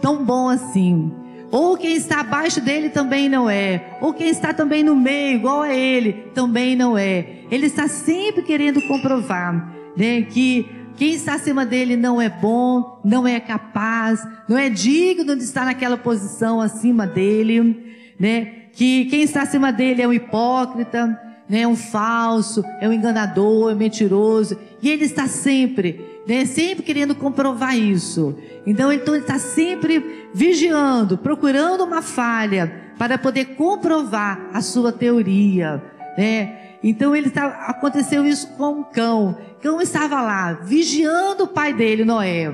tão 0.00 0.24
bom 0.24 0.48
assim. 0.48 1.12
Ou 1.50 1.76
quem 1.76 1.96
está 1.96 2.20
abaixo 2.20 2.60
dele 2.60 2.90
também 2.90 3.28
não 3.28 3.50
é. 3.50 3.98
Ou 4.00 4.12
quem 4.14 4.28
está 4.28 4.54
também 4.54 4.84
no 4.84 4.94
meio, 4.94 5.36
igual 5.36 5.62
a 5.62 5.74
ele, 5.74 6.12
também 6.32 6.76
não 6.76 6.96
é. 6.96 7.26
Ele 7.50 7.66
está 7.66 7.88
sempre 7.88 8.42
querendo 8.42 8.80
comprovar 8.82 9.74
né, 9.96 10.22
que 10.22 10.79
quem 11.00 11.14
está 11.14 11.32
acima 11.32 11.64
dele 11.64 11.96
não 11.96 12.20
é 12.20 12.28
bom, 12.28 13.00
não 13.02 13.26
é 13.26 13.40
capaz, 13.40 14.22
não 14.46 14.58
é 14.58 14.68
digno 14.68 15.34
de 15.34 15.42
estar 15.42 15.64
naquela 15.64 15.96
posição 15.96 16.60
acima 16.60 17.06
dele, 17.06 18.14
né? 18.18 18.44
Que 18.74 19.06
quem 19.06 19.22
está 19.22 19.40
acima 19.40 19.72
dele 19.72 20.02
é 20.02 20.06
um 20.06 20.12
hipócrita, 20.12 21.18
né? 21.48 21.66
Um 21.66 21.74
falso, 21.74 22.62
é 22.82 22.86
um 22.86 22.92
enganador, 22.92 23.70
é 23.70 23.74
um 23.74 23.78
mentiroso, 23.78 24.58
e 24.82 24.90
ele 24.90 25.06
está 25.06 25.26
sempre 25.26 26.04
né? 26.28 26.44
Sempre 26.44 26.84
querendo 26.84 27.14
comprovar 27.14 27.78
isso. 27.78 28.36
Então 28.66 28.92
ele 28.92 29.02
está 29.16 29.38
sempre 29.38 30.28
vigiando, 30.34 31.16
procurando 31.16 31.82
uma 31.82 32.02
falha 32.02 32.92
para 32.98 33.16
poder 33.16 33.56
comprovar 33.56 34.50
a 34.52 34.60
sua 34.60 34.92
teoria, 34.92 35.82
né? 36.18 36.59
Então 36.82 37.14
ele 37.14 37.30
tá, 37.30 37.46
aconteceu 37.68 38.24
isso 38.24 38.48
com 38.56 38.80
o 38.80 38.84
cão. 38.84 39.36
O 39.58 39.60
cão 39.60 39.80
estava 39.80 40.20
lá 40.20 40.52
vigiando 40.52 41.44
o 41.44 41.48
pai 41.48 41.72
dele, 41.72 42.04
Noé. 42.04 42.52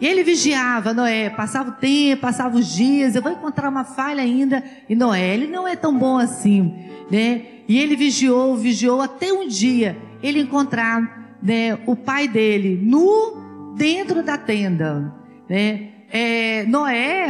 E 0.00 0.06
ele 0.06 0.22
vigiava 0.24 0.94
Noé, 0.94 1.28
passava 1.28 1.70
o 1.70 1.74
tempo, 1.74 2.22
passava 2.22 2.56
os 2.56 2.74
dias, 2.74 3.14
eu 3.14 3.22
vou 3.22 3.32
encontrar 3.32 3.68
uma 3.68 3.84
falha 3.84 4.22
ainda 4.22 4.64
em 4.88 4.94
Noé. 4.94 5.34
Ele 5.34 5.46
não 5.46 5.68
é 5.68 5.76
tão 5.76 5.96
bom 5.96 6.16
assim, 6.16 6.74
né? 7.10 7.42
E 7.68 7.78
ele 7.78 7.96
vigiou, 7.96 8.56
vigiou 8.56 9.00
até 9.02 9.32
um 9.32 9.46
dia 9.46 9.96
ele 10.22 10.40
encontrar 10.40 11.36
né, 11.42 11.78
o 11.86 11.94
pai 11.94 12.28
dele 12.28 12.78
nu 12.82 13.74
dentro 13.76 14.22
da 14.22 14.36
tenda. 14.36 15.12
Né? 15.48 15.88
É, 16.10 16.64
Noé 16.64 17.28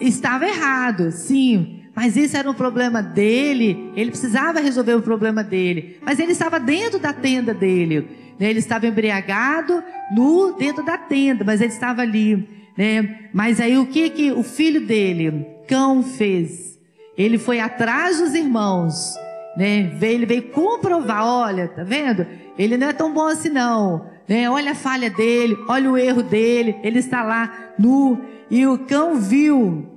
estava 0.00 0.46
errado, 0.46 1.10
sim, 1.10 1.83
mas 1.94 2.16
esse 2.16 2.36
era 2.36 2.50
um 2.50 2.54
problema 2.54 3.00
dele, 3.00 3.92
ele 3.94 4.10
precisava 4.10 4.60
resolver 4.60 4.94
o 4.94 5.02
problema 5.02 5.44
dele. 5.44 5.98
Mas 6.02 6.18
ele 6.18 6.32
estava 6.32 6.58
dentro 6.58 6.98
da 6.98 7.12
tenda 7.12 7.54
dele. 7.54 8.08
Né? 8.38 8.50
Ele 8.50 8.58
estava 8.58 8.86
embriagado, 8.86 9.82
nu, 10.14 10.56
dentro 10.58 10.84
da 10.84 10.98
tenda, 10.98 11.44
mas 11.44 11.60
ele 11.60 11.72
estava 11.72 12.02
ali. 12.02 12.48
Né? 12.76 13.28
Mas 13.32 13.60
aí 13.60 13.78
o 13.78 13.86
que, 13.86 14.10
que 14.10 14.32
o 14.32 14.42
filho 14.42 14.84
dele, 14.84 15.46
Cão, 15.68 16.02
fez? 16.02 16.78
Ele 17.16 17.38
foi 17.38 17.60
atrás 17.60 18.18
dos 18.18 18.34
irmãos. 18.34 19.14
Né? 19.56 19.96
Ele 20.02 20.26
veio 20.26 20.50
comprovar, 20.50 21.24
olha, 21.24 21.68
tá 21.68 21.84
vendo? 21.84 22.26
Ele 22.58 22.76
não 22.76 22.88
é 22.88 22.92
tão 22.92 23.14
bom 23.14 23.26
assim 23.26 23.50
não. 23.50 24.10
Né? 24.28 24.50
Olha 24.50 24.72
a 24.72 24.74
falha 24.74 25.10
dele, 25.10 25.56
olha 25.68 25.90
o 25.90 25.96
erro 25.96 26.24
dele. 26.24 26.74
Ele 26.82 26.98
está 26.98 27.22
lá 27.22 27.72
nu. 27.78 28.20
E 28.50 28.66
o 28.66 28.78
cão 28.78 29.14
viu, 29.14 29.93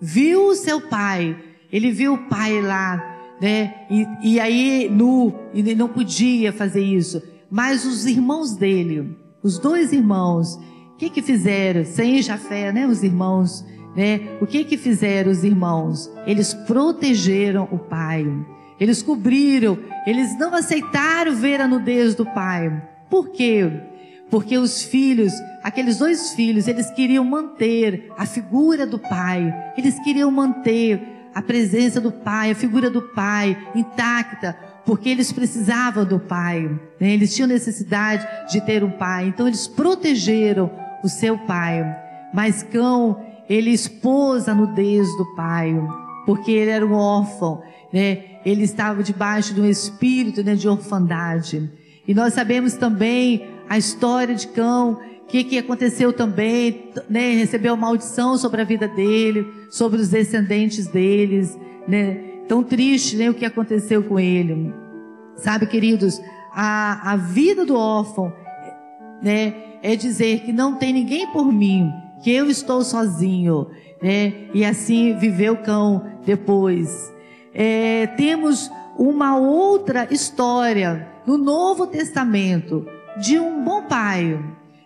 viu 0.00 0.46
o 0.46 0.54
seu 0.54 0.80
pai. 0.80 1.36
Ele 1.70 1.90
viu 1.90 2.14
o 2.14 2.28
pai 2.28 2.60
lá, 2.62 3.36
né? 3.40 3.74
E, 3.90 4.06
e 4.22 4.40
aí 4.40 4.88
nu, 4.90 5.34
e 5.52 5.62
não 5.74 5.88
podia 5.88 6.52
fazer 6.52 6.82
isso. 6.82 7.22
Mas 7.50 7.84
os 7.84 8.06
irmãos 8.06 8.54
dele, 8.54 9.16
os 9.42 9.58
dois 9.58 9.92
irmãos, 9.92 10.56
o 10.92 10.96
que 10.98 11.10
que 11.10 11.22
fizeram? 11.22 11.84
Sem 11.84 12.20
Jafé, 12.22 12.72
né? 12.72 12.86
Os 12.86 13.02
irmãos, 13.02 13.64
né? 13.94 14.20
O 14.40 14.46
que 14.46 14.64
que 14.64 14.76
fizeram 14.76 15.30
os 15.30 15.44
irmãos? 15.44 16.10
Eles 16.26 16.54
protegeram 16.54 17.68
o 17.70 17.78
pai. 17.78 18.26
Eles 18.80 19.02
cobriram, 19.02 19.76
eles 20.06 20.38
não 20.38 20.54
aceitaram 20.54 21.34
ver 21.34 21.60
a 21.60 21.66
nudez 21.66 22.14
do 22.14 22.24
pai. 22.24 22.70
Por 23.10 23.30
quê? 23.30 23.68
Porque 24.30 24.58
os 24.58 24.82
filhos, 24.82 25.32
aqueles 25.62 25.98
dois 25.98 26.32
filhos, 26.34 26.68
eles 26.68 26.90
queriam 26.90 27.24
manter 27.24 28.12
a 28.16 28.26
figura 28.26 28.86
do 28.86 28.98
pai, 28.98 29.54
eles 29.76 29.98
queriam 30.00 30.30
manter 30.30 31.00
a 31.34 31.40
presença 31.40 32.00
do 32.00 32.10
pai, 32.10 32.50
a 32.50 32.54
figura 32.54 32.90
do 32.90 33.00
pai 33.00 33.56
intacta, 33.74 34.56
porque 34.84 35.08
eles 35.08 35.30
precisavam 35.30 36.04
do 36.04 36.18
pai, 36.18 36.68
né? 37.00 37.12
eles 37.12 37.34
tinham 37.34 37.46
necessidade 37.46 38.26
de 38.50 38.60
ter 38.60 38.82
um 38.82 38.90
pai, 38.90 39.28
então 39.28 39.46
eles 39.46 39.68
protegeram 39.68 40.70
o 41.02 41.08
seu 41.08 41.38
pai. 41.38 41.84
Mas 42.32 42.62
Cão, 42.62 43.24
ele 43.48 43.70
expôs 43.70 44.48
a 44.48 44.54
nudez 44.54 45.06
do 45.16 45.34
pai, 45.36 45.78
porque 46.26 46.50
ele 46.50 46.70
era 46.70 46.86
um 46.86 46.94
órfão, 46.94 47.62
né? 47.92 48.24
ele 48.44 48.62
estava 48.62 49.02
debaixo 49.02 49.54
de 49.54 49.60
um 49.60 49.66
espírito 49.66 50.42
né, 50.42 50.54
de 50.54 50.68
orfandade. 50.68 51.70
E 52.06 52.14
nós 52.14 52.32
sabemos 52.32 52.74
também 52.74 53.46
a 53.68 53.76
história 53.76 54.34
de 54.34 54.48
Cão, 54.48 54.98
o 55.22 55.26
que, 55.26 55.44
que 55.44 55.58
aconteceu 55.58 56.12
também, 56.12 56.90
né, 57.08 57.34
recebeu 57.34 57.76
maldição 57.76 58.38
sobre 58.38 58.62
a 58.62 58.64
vida 58.64 58.88
dele, 58.88 59.46
sobre 59.70 60.00
os 60.00 60.08
descendentes 60.08 60.86
deles, 60.86 61.58
né, 61.86 62.14
tão 62.48 62.62
triste 62.64 63.16
né, 63.16 63.28
o 63.28 63.34
que 63.34 63.44
aconteceu 63.44 64.02
com 64.02 64.18
ele. 64.18 64.72
Sabe, 65.36 65.66
queridos, 65.66 66.20
a, 66.52 67.12
a 67.12 67.16
vida 67.16 67.64
do 67.64 67.76
órfão 67.76 68.32
né, 69.22 69.54
é 69.82 69.94
dizer 69.94 70.40
que 70.40 70.52
não 70.52 70.76
tem 70.76 70.92
ninguém 70.92 71.26
por 71.30 71.52
mim, 71.52 71.90
que 72.22 72.32
eu 72.32 72.48
estou 72.48 72.82
sozinho, 72.82 73.68
né, 74.02 74.32
e 74.54 74.64
assim 74.64 75.14
viveu 75.18 75.58
Cão 75.58 76.04
depois. 76.24 77.12
É, 77.52 78.06
temos 78.16 78.70
uma 78.96 79.36
outra 79.36 80.08
história 80.10 81.06
no 81.26 81.36
Novo 81.36 81.86
Testamento 81.86 82.86
de 83.20 83.38
um 83.38 83.64
bom 83.64 83.82
pai, 83.82 84.38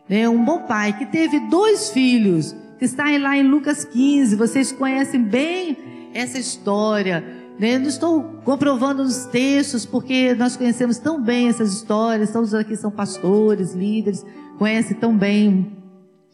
né? 0.09 0.29
um 0.29 0.45
bom 0.45 0.61
pai 0.61 0.93
que 0.93 1.07
teve 1.07 1.39
dois 1.49 1.91
filhos, 1.91 2.55
que 2.79 2.85
está 2.85 3.05
lá 3.19 3.37
em 3.37 3.43
Lucas 3.43 3.85
15. 3.85 4.37
Vocês 4.37 4.73
conhecem 4.73 5.23
bem 5.23 5.77
essa 6.15 6.39
história. 6.39 7.25
Né? 7.59 7.79
Não 7.79 7.89
estou 7.89 8.23
comprovando 8.45 9.05
nos 9.05 9.27
textos, 9.27 9.87
porque 9.87 10.35
nós 10.35 10.57
conhecemos 10.57 10.99
tão 10.99 11.23
bem 11.23 11.49
essas 11.49 11.73
histórias, 11.73 12.33
todos 12.33 12.55
aqui 12.55 12.77
são 12.77 12.91
pastores, 12.91 13.75
líderes, 13.75 14.25
conhecem 14.59 14.97
tão 14.97 15.17
bem. 15.17 15.77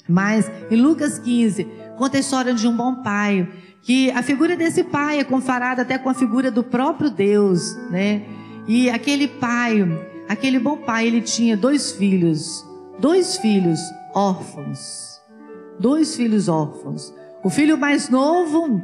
Mas 0.09 0.51
em 0.71 0.77
Lucas 0.77 1.19
15, 1.19 1.67
conta 1.97 2.17
a 2.17 2.21
história 2.21 2.55
de 2.55 2.67
um 2.67 2.77
bom 2.77 3.03
pai 3.03 3.47
que 3.83 4.11
a 4.11 4.23
figura 4.23 4.57
desse 4.57 4.85
pai 4.85 5.19
é 5.19 5.25
comparada 5.25 5.83
até 5.83 5.99
com 5.99 6.09
a 6.09 6.15
figura 6.15 6.51
do 6.51 6.63
próprio 6.63 7.11
Deus, 7.11 7.77
né? 7.91 8.23
E 8.67 8.91
aquele 8.91 9.27
pai, 9.27 9.83
aquele 10.29 10.59
bom 10.59 10.77
pai, 10.77 11.07
ele 11.07 11.21
tinha 11.21 11.57
dois 11.57 11.93
filhos, 11.93 12.65
dois 12.99 13.37
filhos 13.39 13.81
órfãos, 14.15 15.21
dois 15.79 16.15
filhos 16.15 16.49
órfãos. 16.49 17.13
O 17.43 17.51
filho 17.51 17.79
mais 17.79 18.09
novo 18.09 18.83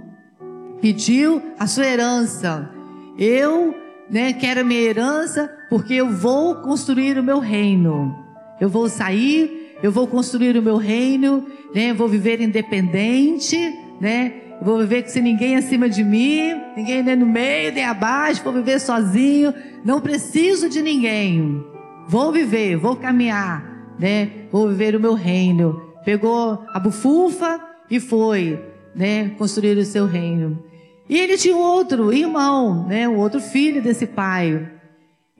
pediu 0.80 1.42
a 1.58 1.66
sua 1.66 1.86
herança. 1.86 2.70
Eu, 3.18 3.74
né, 4.10 4.32
quero 4.32 4.60
a 4.60 4.64
minha 4.64 4.80
herança 4.80 5.50
porque 5.68 5.94
eu 5.94 6.10
vou 6.10 6.56
construir 6.56 7.18
o 7.18 7.22
meu 7.22 7.38
reino. 7.38 8.16
Eu 8.60 8.68
vou 8.68 8.88
sair, 8.88 9.76
eu 9.82 9.90
vou 9.90 10.06
construir 10.06 10.56
o 10.56 10.62
meu 10.62 10.76
reino, 10.76 11.46
né? 11.74 11.92
Vou 11.92 12.08
viver 12.08 12.40
independente, 12.40 13.56
né? 14.00 14.43
Vou 14.64 14.78
viver 14.78 15.06
sem 15.08 15.22
ninguém 15.22 15.56
acima 15.56 15.90
de 15.90 16.02
mim, 16.02 16.58
ninguém 16.74 17.02
nem 17.02 17.16
no 17.16 17.26
meio, 17.26 17.72
nem 17.72 17.84
abaixo, 17.84 18.42
vou 18.42 18.52
viver 18.52 18.80
sozinho, 18.80 19.52
não 19.84 20.00
preciso 20.00 20.70
de 20.70 20.80
ninguém. 20.80 21.62
Vou 22.08 22.32
viver, 22.32 22.76
vou 22.76 22.96
caminhar, 22.96 23.94
né? 23.98 24.30
Vou 24.50 24.68
viver 24.68 24.96
o 24.96 25.00
meu 25.00 25.12
reino. 25.12 25.82
Pegou 26.02 26.64
a 26.72 26.80
bufufa 26.80 27.60
e 27.90 28.00
foi, 28.00 28.58
né, 28.94 29.30
construir 29.36 29.76
o 29.76 29.84
seu 29.84 30.06
reino. 30.06 30.62
E 31.08 31.18
ele 31.18 31.36
tinha 31.36 31.56
outro 31.56 32.10
irmão, 32.10 32.86
né, 32.86 33.06
o 33.06 33.16
outro 33.16 33.40
filho 33.40 33.82
desse 33.82 34.06
pai. 34.06 34.70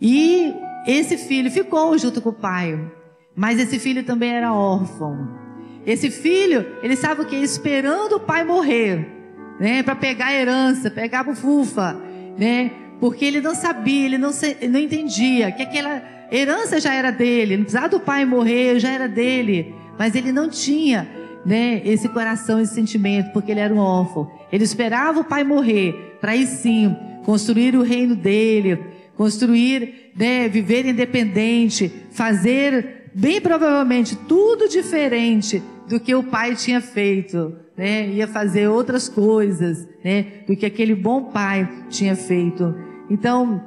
E 0.00 0.52
esse 0.86 1.16
filho 1.16 1.50
ficou 1.50 1.96
junto 1.96 2.20
com 2.20 2.28
o 2.28 2.34
pai. 2.34 2.78
Mas 3.34 3.58
esse 3.58 3.78
filho 3.78 4.04
também 4.04 4.32
era 4.32 4.52
órfão. 4.52 5.28
Esse 5.86 6.10
filho, 6.10 6.66
ele 6.82 6.96
sabe 6.96 7.22
o 7.22 7.26
que? 7.26 7.36
Esperando 7.36 8.16
o 8.16 8.20
pai 8.20 8.44
morrer, 8.44 9.06
né? 9.58 9.82
Para 9.82 9.94
pegar 9.94 10.26
a 10.26 10.34
herança, 10.34 10.90
pegar 10.90 11.20
a 11.20 11.24
bufufa, 11.24 11.96
né? 12.38 12.70
Porque 13.00 13.24
ele 13.24 13.40
não 13.40 13.54
sabia, 13.54 14.06
ele 14.06 14.18
não, 14.18 14.32
se, 14.32 14.56
não 14.68 14.78
entendia 14.78 15.52
que 15.52 15.62
aquela 15.62 16.02
herança 16.30 16.80
já 16.80 16.94
era 16.94 17.10
dele, 17.10 17.56
não 17.56 17.64
precisava 17.64 17.88
do 17.88 18.00
pai 18.00 18.24
morrer, 18.24 18.78
já 18.78 18.90
era 18.90 19.08
dele. 19.08 19.74
Mas 19.98 20.14
ele 20.14 20.32
não 20.32 20.48
tinha, 20.48 21.08
né? 21.44 21.82
Esse 21.84 22.08
coração, 22.08 22.60
esse 22.60 22.74
sentimento, 22.74 23.32
porque 23.32 23.50
ele 23.50 23.60
era 23.60 23.74
um 23.74 23.78
órfão. 23.78 24.30
Ele 24.50 24.64
esperava 24.64 25.20
o 25.20 25.24
pai 25.24 25.44
morrer, 25.44 26.16
para 26.20 26.32
aí 26.32 26.46
sim 26.46 26.96
construir 27.24 27.74
o 27.74 27.82
reino 27.82 28.14
dele, 28.14 28.78
construir, 29.16 30.12
né? 30.16 30.48
Viver 30.48 30.86
independente, 30.86 31.92
fazer 32.10 33.10
bem 33.14 33.40
provavelmente 33.40 34.16
tudo 34.16 34.68
diferente 34.68 35.62
do 35.88 36.00
que 36.00 36.14
o 36.14 36.22
pai 36.22 36.56
tinha 36.56 36.80
feito, 36.80 37.54
né? 37.76 38.08
Ia 38.08 38.28
fazer 38.28 38.68
outras 38.68 39.08
coisas, 39.08 39.88
né? 40.04 40.44
Do 40.46 40.56
que 40.56 40.66
aquele 40.66 40.94
bom 40.94 41.24
pai 41.24 41.86
tinha 41.88 42.14
feito. 42.14 42.74
Então, 43.10 43.62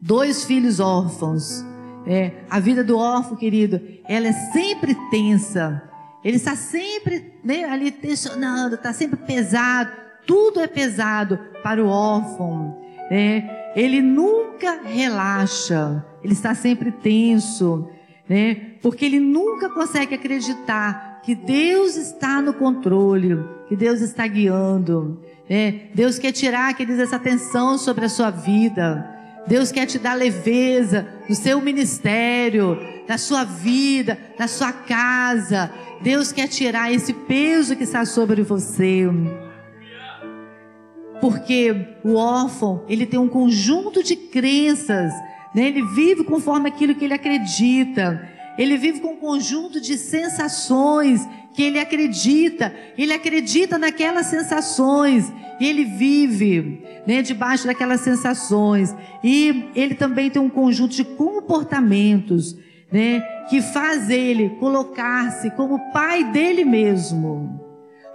dois 0.00 0.44
filhos 0.44 0.80
órfãos. 0.80 1.64
É, 2.06 2.32
a 2.48 2.58
vida 2.58 2.82
do 2.82 2.96
órfão, 2.96 3.36
querido, 3.36 3.80
ela 4.08 4.28
é 4.28 4.32
sempre 4.32 4.96
tensa. 5.10 5.82
Ele 6.24 6.36
está 6.36 6.56
sempre 6.56 7.34
né, 7.44 7.64
ali 7.64 7.90
tensionando, 7.90 8.74
está 8.74 8.92
sempre 8.92 9.18
pesado. 9.18 9.92
Tudo 10.26 10.60
é 10.60 10.66
pesado 10.66 11.38
para 11.62 11.84
o 11.84 11.88
órfão. 11.88 12.78
Né? 13.10 13.70
Ele 13.76 14.00
nunca 14.00 14.80
relaxa. 14.82 16.04
Ele 16.22 16.32
está 16.32 16.54
sempre 16.54 16.90
tenso, 16.90 17.88
né? 18.28 18.54
Porque 18.82 19.04
ele 19.04 19.20
nunca 19.20 19.68
consegue 19.68 20.14
acreditar 20.14 21.07
que 21.28 21.34
Deus 21.34 21.94
está 21.94 22.40
no 22.40 22.54
controle, 22.54 23.38
que 23.68 23.76
Deus 23.76 24.00
está 24.00 24.26
guiando. 24.26 25.20
Né? 25.46 25.90
Deus 25.94 26.18
quer 26.18 26.32
tirar, 26.32 26.72
queridos, 26.72 26.98
essa 26.98 27.18
tensão 27.18 27.76
sobre 27.76 28.06
a 28.06 28.08
sua 28.08 28.30
vida. 28.30 29.06
Deus 29.46 29.70
quer 29.70 29.84
te 29.84 29.98
dar 29.98 30.14
leveza 30.14 31.06
no 31.28 31.34
seu 31.34 31.60
ministério, 31.60 32.78
na 33.06 33.18
sua 33.18 33.44
vida, 33.44 34.16
na 34.38 34.48
sua 34.48 34.72
casa. 34.72 35.70
Deus 36.00 36.32
quer 36.32 36.48
tirar 36.48 36.90
esse 36.90 37.12
peso 37.12 37.76
que 37.76 37.84
está 37.84 38.06
sobre 38.06 38.40
você. 38.40 39.06
Porque 41.20 41.98
o 42.02 42.14
órfão, 42.14 42.86
ele 42.88 43.04
tem 43.04 43.20
um 43.20 43.28
conjunto 43.28 44.02
de 44.02 44.16
crenças, 44.16 45.12
né? 45.54 45.66
ele 45.66 45.82
vive 45.88 46.24
conforme 46.24 46.70
aquilo 46.70 46.94
que 46.94 47.04
ele 47.04 47.12
acredita. 47.12 48.37
Ele 48.58 48.76
vive 48.76 49.00
com 49.00 49.12
um 49.12 49.16
conjunto 49.16 49.80
de 49.80 49.96
sensações 49.96 51.26
que 51.54 51.62
ele 51.62 51.78
acredita. 51.78 52.74
Ele 52.98 53.12
acredita 53.12 53.78
naquelas 53.78 54.26
sensações. 54.26 55.32
E 55.60 55.66
ele 55.66 55.84
vive 55.84 56.82
né, 57.06 57.22
debaixo 57.22 57.66
daquelas 57.66 58.00
sensações. 58.00 58.94
E 59.22 59.70
ele 59.74 59.94
também 59.94 60.28
tem 60.28 60.42
um 60.42 60.50
conjunto 60.50 60.94
de 60.94 61.04
comportamentos 61.04 62.56
né, 62.90 63.20
que 63.48 63.62
faz 63.62 64.10
ele 64.10 64.50
colocar-se 64.60 65.50
como 65.52 65.92
pai 65.92 66.24
dele 66.24 66.64
mesmo. 66.64 67.64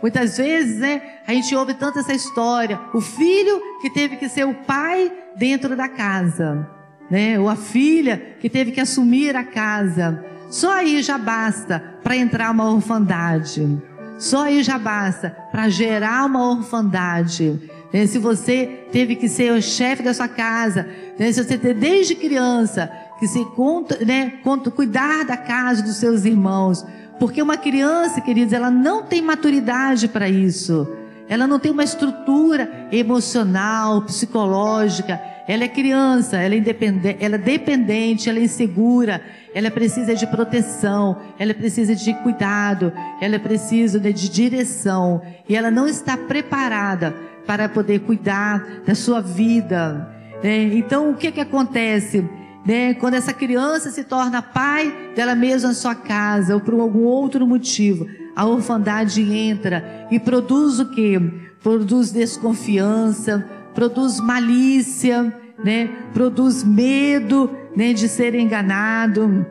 Muitas 0.01 0.37
vezes, 0.37 0.79
né, 0.79 1.01
a 1.25 1.33
gente 1.33 1.55
ouve 1.55 1.73
tanto 1.73 1.99
essa 1.99 2.13
história. 2.13 2.77
O 2.93 2.99
filho 2.99 3.61
que 3.81 3.89
teve 3.89 4.17
que 4.17 4.27
ser 4.27 4.45
o 4.45 4.53
pai 4.53 5.09
dentro 5.37 5.75
da 5.77 5.87
casa, 5.87 6.69
né? 7.09 7.39
Ou 7.39 7.47
a 7.47 7.55
filha 7.55 8.35
que 8.39 8.49
teve 8.49 8.71
que 8.71 8.81
assumir 8.81 9.35
a 9.35 9.43
casa. 9.43 10.32
Só 10.53 10.71
aí 10.71 11.01
já 11.01 11.17
basta 11.17 11.83
para 12.03 12.15
entrar 12.15 12.51
uma 12.51 12.69
orfandade. 12.69 13.81
Só 14.19 14.43
aí 14.43 14.61
já 14.61 14.77
basta 14.77 15.35
para 15.51 15.67
gerar 15.67 16.27
uma 16.27 16.47
orfandade. 16.47 17.59
Se 18.07 18.19
você 18.19 18.85
teve 18.91 19.15
que 19.15 19.27
ser 19.27 19.51
o 19.51 19.59
chefe 19.59 20.03
da 20.03 20.13
sua 20.13 20.27
casa, 20.27 20.87
se 21.17 21.43
você 21.43 21.57
ter 21.57 21.73
desde 21.73 22.13
criança 22.13 22.87
que 23.17 23.27
se 23.27 23.43
conta, 23.55 23.97
né, 24.05 24.33
cuidar 24.75 25.25
da 25.25 25.35
casa 25.35 25.81
dos 25.81 25.95
seus 25.95 26.23
irmãos, 26.23 26.85
porque 27.19 27.41
uma 27.41 27.57
criança, 27.57 28.21
queridos, 28.21 28.53
ela 28.53 28.69
não 28.69 29.01
tem 29.01 29.23
maturidade 29.23 30.07
para 30.07 30.29
isso. 30.29 30.87
Ela 31.27 31.47
não 31.47 31.57
tem 31.57 31.71
uma 31.71 31.83
estrutura 31.83 32.87
emocional, 32.91 34.03
psicológica. 34.03 35.19
Ela 35.47 35.65
é 35.65 35.67
criança, 35.67 36.37
ela 36.37 36.55
é 36.55 36.57
independente, 36.57 37.17
ela 37.23 37.35
é 37.35 37.37
dependente, 37.37 38.29
ela 38.29 38.39
é 38.39 38.43
insegura, 38.43 39.21
ela 39.53 39.69
precisa 39.69 40.15
de 40.15 40.25
proteção, 40.27 41.19
ela 41.37 41.53
precisa 41.53 41.95
de 41.95 42.13
cuidado, 42.15 42.93
ela 43.21 43.37
precisa 43.37 43.99
de 43.99 44.29
direção 44.29 45.21
e 45.47 45.55
ela 45.55 45.69
não 45.69 45.87
está 45.87 46.15
preparada 46.15 47.13
para 47.45 47.67
poder 47.67 47.99
cuidar 47.99 48.81
da 48.85 48.95
sua 48.95 49.21
vida. 49.21 50.09
Né? 50.41 50.75
Então, 50.75 51.11
o 51.11 51.15
que 51.15 51.31
que 51.31 51.41
acontece? 51.41 52.27
Né? 52.65 52.93
Quando 52.93 53.15
essa 53.15 53.33
criança 53.33 53.91
se 53.91 54.05
torna 54.05 54.41
pai 54.41 55.11
dela 55.13 55.35
mesma 55.35 55.69
na 55.69 55.75
sua 55.75 55.93
casa 55.93 56.53
ou 56.53 56.61
por 56.61 56.73
algum 56.75 57.03
outro 57.03 57.45
motivo, 57.45 58.07
a 58.35 58.45
orfandade 58.45 59.21
entra 59.21 60.07
e 60.09 60.19
produz 60.19 60.79
o 60.79 60.89
que? 60.89 61.19
Produz 61.61 62.11
desconfiança, 62.11 63.45
produz 63.73 64.19
malícia, 64.19 65.33
né? 65.63 65.89
Produz 66.13 66.63
medo, 66.63 67.49
né? 67.75 67.93
De 67.93 68.07
ser 68.07 68.35
enganado, 68.35 69.45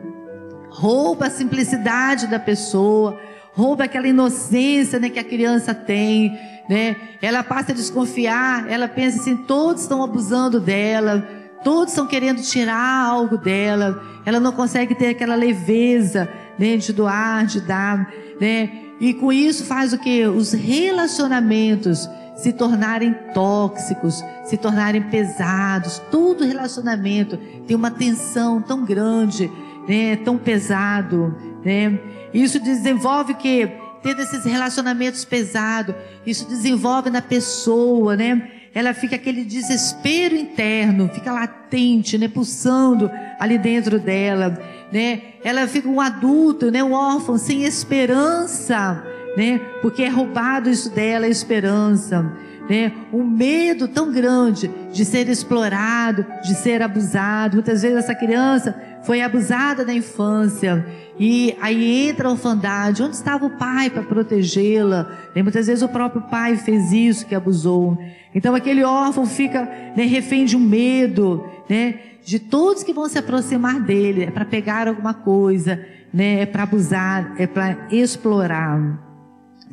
rouba 0.69 1.27
a 1.27 1.29
simplicidade 1.29 2.27
da 2.27 2.39
pessoa, 2.39 3.19
rouba 3.53 3.85
aquela 3.85 4.07
inocência, 4.07 4.99
né? 4.99 5.09
Que 5.09 5.19
a 5.19 5.23
criança 5.23 5.73
tem, 5.73 6.37
né? 6.69 6.95
Ela 7.21 7.43
passa 7.43 7.71
a 7.71 7.75
desconfiar, 7.75 8.69
ela 8.69 8.87
pensa 8.87 9.19
assim, 9.19 9.35
todos 9.35 9.83
estão 9.83 10.03
abusando 10.03 10.59
dela 10.59 11.43
Todos 11.63 11.93
estão 11.93 12.05
querendo 12.05 12.41
tirar 12.41 13.05
algo 13.05 13.37
dela. 13.37 14.03
Ela 14.25 14.39
não 14.39 14.51
consegue 14.51 14.93
ter 14.93 15.09
aquela 15.09 15.35
leveza 15.35 16.29
né, 16.59 16.75
de 16.75 16.91
doar, 16.91 17.45
de 17.45 17.61
dar, 17.61 18.11
né? 18.39 18.69
E 18.99 19.13
com 19.13 19.31
isso 19.31 19.63
faz 19.65 19.93
o 19.93 19.97
que? 19.97 20.25
Os 20.27 20.51
relacionamentos 20.51 22.09
se 22.35 22.53
tornarem 22.53 23.13
tóxicos, 23.33 24.23
se 24.45 24.57
tornarem 24.57 25.03
pesados. 25.03 26.01
Todo 26.11 26.45
relacionamento 26.45 27.37
tem 27.67 27.75
uma 27.75 27.91
tensão 27.91 28.61
tão 28.61 28.83
grande, 28.83 29.51
né? 29.87 30.15
Tão 30.17 30.37
pesado, 30.37 31.35
né? 31.63 31.99
Isso 32.33 32.59
desenvolve 32.59 33.35
que 33.35 33.69
tendo 34.01 34.21
esses 34.21 34.43
relacionamentos 34.43 35.23
pesados, 35.23 35.95
isso 36.25 36.45
desenvolve 36.45 37.09
na 37.09 37.21
pessoa, 37.21 38.17
né? 38.17 38.49
ela 38.73 38.93
fica 38.93 39.15
aquele 39.15 39.43
desespero 39.45 40.35
interno, 40.35 41.07
fica 41.13 41.31
latente, 41.31 42.17
né, 42.17 42.27
pulsando 42.27 43.09
ali 43.39 43.57
dentro 43.57 43.99
dela, 43.99 44.59
né? 44.91 45.21
Ela 45.43 45.67
fica 45.67 45.87
um 45.87 46.01
adulto, 46.01 46.71
né, 46.71 46.83
um 46.83 46.93
órfão 46.93 47.37
sem 47.37 47.63
esperança, 47.63 49.05
né? 49.35 49.59
Porque 49.81 50.03
é 50.03 50.09
roubado 50.09 50.69
isso 50.69 50.89
dela, 50.89 51.25
a 51.25 51.29
esperança, 51.29 52.31
né? 52.69 52.93
Um 53.11 53.23
medo 53.23 53.87
tão 53.87 54.11
grande 54.11 54.69
de 54.91 55.03
ser 55.03 55.27
explorado, 55.27 56.25
de 56.43 56.55
ser 56.55 56.81
abusado. 56.81 57.55
Muitas 57.55 57.81
vezes 57.81 57.97
essa 57.97 58.15
criança 58.15 58.75
foi 59.03 59.21
abusada 59.21 59.83
na 59.83 59.93
infância 59.93 60.85
e 61.19 61.55
aí 61.61 62.09
entra 62.09 62.27
a 62.27 62.31
orfandade. 62.31 63.03
Onde 63.03 63.15
estava 63.15 63.45
o 63.45 63.57
pai 63.57 63.89
para 63.89 64.03
protegê-la? 64.03 65.11
Muitas 65.35 65.67
vezes 65.67 65.83
o 65.83 65.89
próprio 65.89 66.21
pai 66.23 66.55
fez 66.55 66.91
isso, 66.91 67.25
que 67.25 67.35
abusou. 67.35 67.97
Então 68.33 68.55
aquele 68.55 68.83
órfão 68.83 69.25
fica 69.25 69.63
né, 69.95 70.05
refém 70.05 70.45
de 70.45 70.55
um 70.55 70.61
medo, 70.61 71.45
né? 71.69 71.95
De 72.25 72.39
todos 72.39 72.83
que 72.83 72.93
vão 72.93 73.09
se 73.09 73.19
aproximar 73.19 73.81
dele, 73.81 74.23
é 74.23 74.31
para 74.31 74.45
pegar 74.45 74.87
alguma 74.87 75.13
coisa, 75.13 75.85
né? 76.13 76.39
É 76.39 76.45
para 76.45 76.63
abusar, 76.63 77.35
é 77.37 77.45
para 77.45 77.87
explorar. 77.91 79.02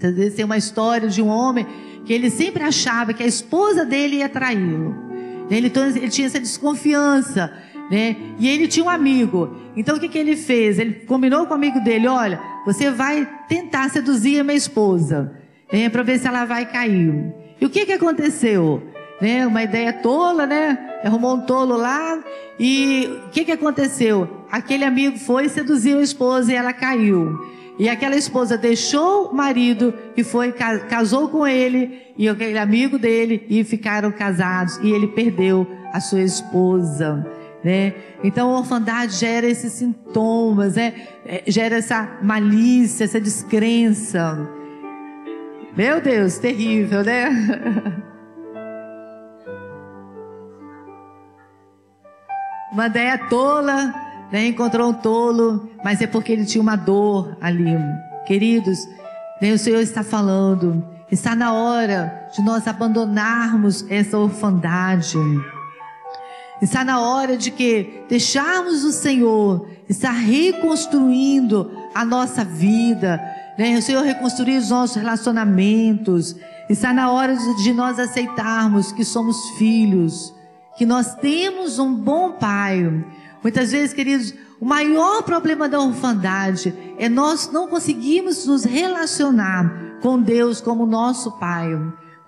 Às 0.07 0.15
vezes 0.15 0.35
tem 0.35 0.45
uma 0.45 0.57
história 0.57 1.09
de 1.09 1.23
um 1.23 1.29
homem 1.29 1.67
que 2.05 2.13
ele 2.13 2.31
sempre 2.31 2.63
achava 2.63 3.13
que 3.13 3.23
a 3.23 3.27
esposa 3.27 3.85
dele 3.85 4.17
ia 4.17 4.29
traí-lo. 4.29 4.95
Ele, 5.51 5.67
então, 5.67 5.87
ele 5.87 6.09
tinha 6.09 6.27
essa 6.27 6.39
desconfiança, 6.39 7.53
né? 7.91 8.17
E 8.39 8.49
ele 8.49 8.69
tinha 8.69 8.85
um 8.87 8.89
amigo. 8.89 9.57
Então 9.77 9.97
o 9.97 10.01
que, 10.01 10.09
que 10.09 10.19
ele 10.19 10.37
fez? 10.37 10.79
Ele 10.79 10.93
combinou 11.07 11.45
com 11.47 11.53
o 11.53 11.57
amigo 11.57 11.81
dele: 11.81 12.07
olha, 12.07 12.41
você 12.65 12.91
vai 12.91 13.29
tentar 13.49 13.91
seduzir 13.91 14.41
a 14.41 14.45
minha 14.45 14.57
esposa, 14.57 15.33
né? 15.73 15.89
para 15.89 16.03
ver 16.03 16.19
se 16.19 16.29
ela 16.29 16.45
vai 16.45 16.67
cair. 16.67 17.35
E 17.61 17.67
o 17.67 17.71
que, 17.71 17.85
que 17.85 17.93
aconteceu? 17.93 18.83
Né? 19.21 19.47
Uma 19.47 19.63
ideia 19.63 19.93
tola, 19.93 20.47
né? 20.47 20.79
Arrumou 21.05 21.37
um 21.37 21.41
tolo 21.41 21.77
lá. 21.77 22.23
E 22.59 23.11
o 23.27 23.31
que, 23.31 23.45
que 23.45 23.53
aconteceu? 23.53 24.47
Aquele 24.51 24.85
amigo 24.85 25.19
foi 25.19 25.49
seduziu 25.49 25.99
a 25.99 26.03
esposa 26.03 26.53
e 26.53 26.55
ela 26.55 26.73
caiu. 26.73 27.39
E 27.81 27.89
aquela 27.89 28.15
esposa 28.15 28.59
deixou 28.59 29.31
o 29.31 29.35
marido 29.35 29.95
e 30.15 30.23
foi 30.23 30.53
casou 30.53 31.31
com 31.31 31.47
ele 31.47 32.13
e 32.15 32.29
aquele 32.29 32.59
amigo 32.59 32.99
dele 32.99 33.47
e 33.49 33.65
ficaram 33.65 34.13
casados 34.13 34.77
e 34.83 34.91
ele 34.91 35.07
perdeu 35.07 35.67
a 35.91 35.99
sua 35.99 36.21
esposa, 36.21 37.27
né? 37.65 37.95
Então 38.23 38.55
a 38.55 38.59
orfandade 38.59 39.15
gera 39.15 39.47
esses 39.47 39.73
sintomas, 39.73 40.75
né? 40.75 40.93
É, 41.25 41.45
gera 41.47 41.77
essa 41.77 42.19
malícia, 42.23 43.05
essa 43.05 43.19
descrença. 43.19 44.47
Meu 45.75 46.03
Deus, 46.03 46.37
terrível, 46.37 47.03
né? 47.03 47.31
Uma 52.75 52.91
tola, 53.31 53.95
né? 54.33 54.47
encontrou 54.47 54.91
um 54.91 54.93
tolo, 54.93 55.69
mas 55.85 56.01
é 56.01 56.07
porque 56.07 56.33
ele 56.33 56.45
tinha 56.45 56.63
uma 56.63 56.77
dor 56.77 57.37
ali. 57.41 57.77
Queridos, 58.27 58.79
né? 59.41 59.53
o 59.53 59.59
Senhor 59.59 59.81
está 59.81 60.03
falando, 60.03 60.85
está 61.11 61.35
na 61.35 61.53
hora 61.53 62.29
de 62.35 62.43
nós 62.43 62.67
abandonarmos 62.67 63.85
essa 63.91 64.19
orfandade. 64.19 65.19
Está 66.63 66.85
na 66.85 67.01
hora 67.01 67.37
de 67.37 67.51
que 67.51 68.05
deixarmos 68.09 68.85
o 68.85 68.93
Senhor 68.93 69.67
estar 69.89 70.13
reconstruindo 70.13 71.71
a 71.95 72.05
nossa 72.05 72.45
vida, 72.45 73.21
né? 73.59 73.77
O 73.79 73.83
Senhor 73.83 74.05
reconstruir 74.05 74.59
os 74.59 74.69
nossos 74.69 74.97
relacionamentos. 74.97 76.37
Está 76.69 76.93
na 76.93 77.11
hora 77.11 77.35
de, 77.35 77.63
de 77.63 77.73
nós 77.73 77.99
aceitarmos 77.99 78.93
que 78.93 79.05
somos 79.05 79.37
filhos, 79.59 80.35
que 80.77 80.85
nós 80.85 81.15
temos 81.17 81.79
um 81.79 81.95
bom 81.95 82.33
Pai. 82.33 82.85
Muitas 83.43 83.73
vezes, 83.73 83.95
queridos, 83.95 84.35
o 84.61 84.65
maior 84.65 85.23
problema 85.23 85.69
da 85.69 85.81
orfandade 85.81 86.75
é 86.99 87.09
nós 87.09 87.51
não 87.51 87.67
conseguirmos 87.67 88.47
nos 88.47 88.65
relacionar 88.65 89.99
com 90.03 90.21
Deus 90.21 90.61
como 90.61 90.85
nosso 90.85 91.33
Pai. 91.33 91.69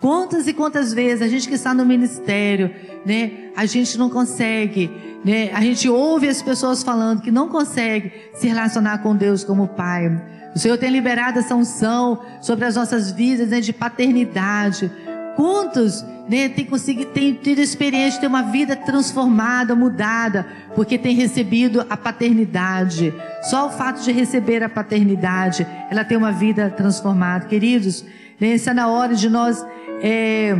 Quantas 0.00 0.48
e 0.48 0.52
quantas 0.52 0.92
vezes 0.92 1.22
a 1.22 1.28
gente 1.28 1.46
que 1.46 1.54
está 1.54 1.72
no 1.72 1.84
ministério, 1.84 2.74
né, 3.06 3.50
a 3.54 3.66
gente 3.66 3.96
não 3.96 4.10
consegue, 4.10 4.90
né, 5.24 5.52
a 5.52 5.60
gente 5.60 5.88
ouve 5.88 6.28
as 6.28 6.42
pessoas 6.42 6.82
falando 6.82 7.22
que 7.22 7.30
não 7.30 7.48
consegue 7.48 8.12
se 8.34 8.48
relacionar 8.48 8.98
com 8.98 9.14
Deus 9.14 9.44
como 9.44 9.68
Pai. 9.68 10.10
O 10.54 10.58
Senhor 10.58 10.76
tem 10.76 10.90
liberado 10.90 11.38
essa 11.38 11.54
unção 11.54 12.20
sobre 12.40 12.64
as 12.64 12.76
nossas 12.76 13.10
vidas 13.10 13.48
né, 13.48 13.60
de 13.60 13.72
paternidade. 13.72 14.90
Quantos 15.36 16.04
né, 16.28 16.48
tem 16.48 16.64
conseguido, 16.64 17.10
tem 17.10 17.34
tido 17.34 17.60
experiência 17.60 18.12
de 18.12 18.20
ter 18.20 18.26
uma 18.26 18.42
vida 18.42 18.76
transformada, 18.76 19.74
mudada, 19.74 20.46
porque 20.74 20.96
tem 20.98 21.14
recebido 21.14 21.84
a 21.88 21.96
paternidade. 21.96 23.12
Só 23.42 23.66
o 23.66 23.70
fato 23.70 24.02
de 24.02 24.12
receber 24.12 24.62
a 24.62 24.68
paternidade, 24.68 25.66
ela 25.90 26.04
tem 26.04 26.16
uma 26.16 26.32
vida 26.32 26.70
transformada. 26.70 27.46
Queridos, 27.46 28.04
né, 28.40 28.54
está 28.54 28.72
na 28.72 28.88
hora 28.88 29.14
de 29.14 29.28
nós 29.28 29.64
é, 30.02 30.54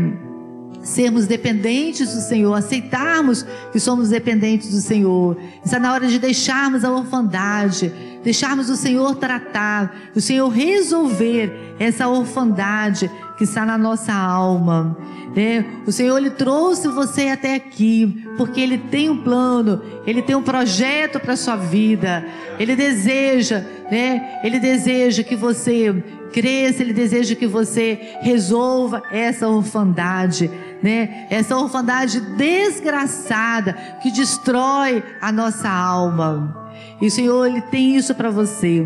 sermos 0.83 1.27
dependentes 1.27 2.15
do 2.15 2.21
Senhor, 2.21 2.55
aceitarmos 2.55 3.47
que 3.73 3.79
somos 3.79 4.09
dependentes 4.09 4.71
do 4.71 4.81
Senhor. 4.81 5.39
Está 5.65 5.79
na 5.79 5.93
hora 5.93 6.07
de 6.07 6.19
deixarmos 6.19 6.85
a 6.85 6.91
orfandade 6.91 7.93
deixarmos 8.23 8.71
o 8.71 8.77
Senhor 8.77 9.15
tratar, 9.17 9.95
o 10.15 10.21
Senhor 10.21 10.49
resolver 10.49 11.75
essa 11.79 12.09
orfandade 12.09 13.11
que 13.37 13.45
está 13.45 13.65
na 13.65 13.77
nossa 13.77 14.13
alma. 14.13 14.97
Né? 15.35 15.65
O 15.87 15.93
Senhor 15.93 16.19
ele 16.19 16.31
trouxe 16.31 16.89
você 16.89 17.29
até 17.29 17.55
aqui 17.55 18.23
porque 18.37 18.61
Ele 18.61 18.79
tem 18.79 19.11
um 19.11 19.23
plano, 19.23 19.83
Ele 20.07 20.23
tem 20.23 20.37
um 20.37 20.43
projeto 20.43 21.19
para 21.19 21.37
sua 21.37 21.57
vida. 21.57 22.25
Ele 22.59 22.77
deseja, 22.77 23.65
né? 23.91 24.41
Ele 24.43 24.59
deseja 24.59 25.23
que 25.23 25.37
você 25.37 25.93
cresça, 26.33 26.83
Ele 26.83 26.93
deseja 26.93 27.35
que 27.35 27.47
você 27.47 28.17
resolva 28.21 29.03
essa 29.11 29.49
orfandade, 29.49 30.51
né? 30.83 31.27
Essa 31.31 31.57
orfandade 31.57 32.21
desgraçada 32.37 33.75
que 34.03 34.11
destrói 34.11 35.03
a 35.21 35.31
nossa 35.31 35.69
alma. 35.69 36.62
E 37.03 37.07
o 37.09 37.11
Senhor, 37.11 37.47
Ele 37.47 37.61
tem 37.61 37.97
isso 37.97 38.15
para 38.15 38.31
você. 38.31 38.83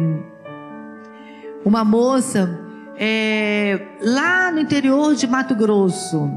Uma 1.64 1.84
moça 1.84 2.58
é, 2.96 3.80
lá 4.02 4.50
no 4.50 4.58
interior 4.58 5.14
de 5.14 5.28
Mato 5.28 5.54
Grosso, 5.54 6.28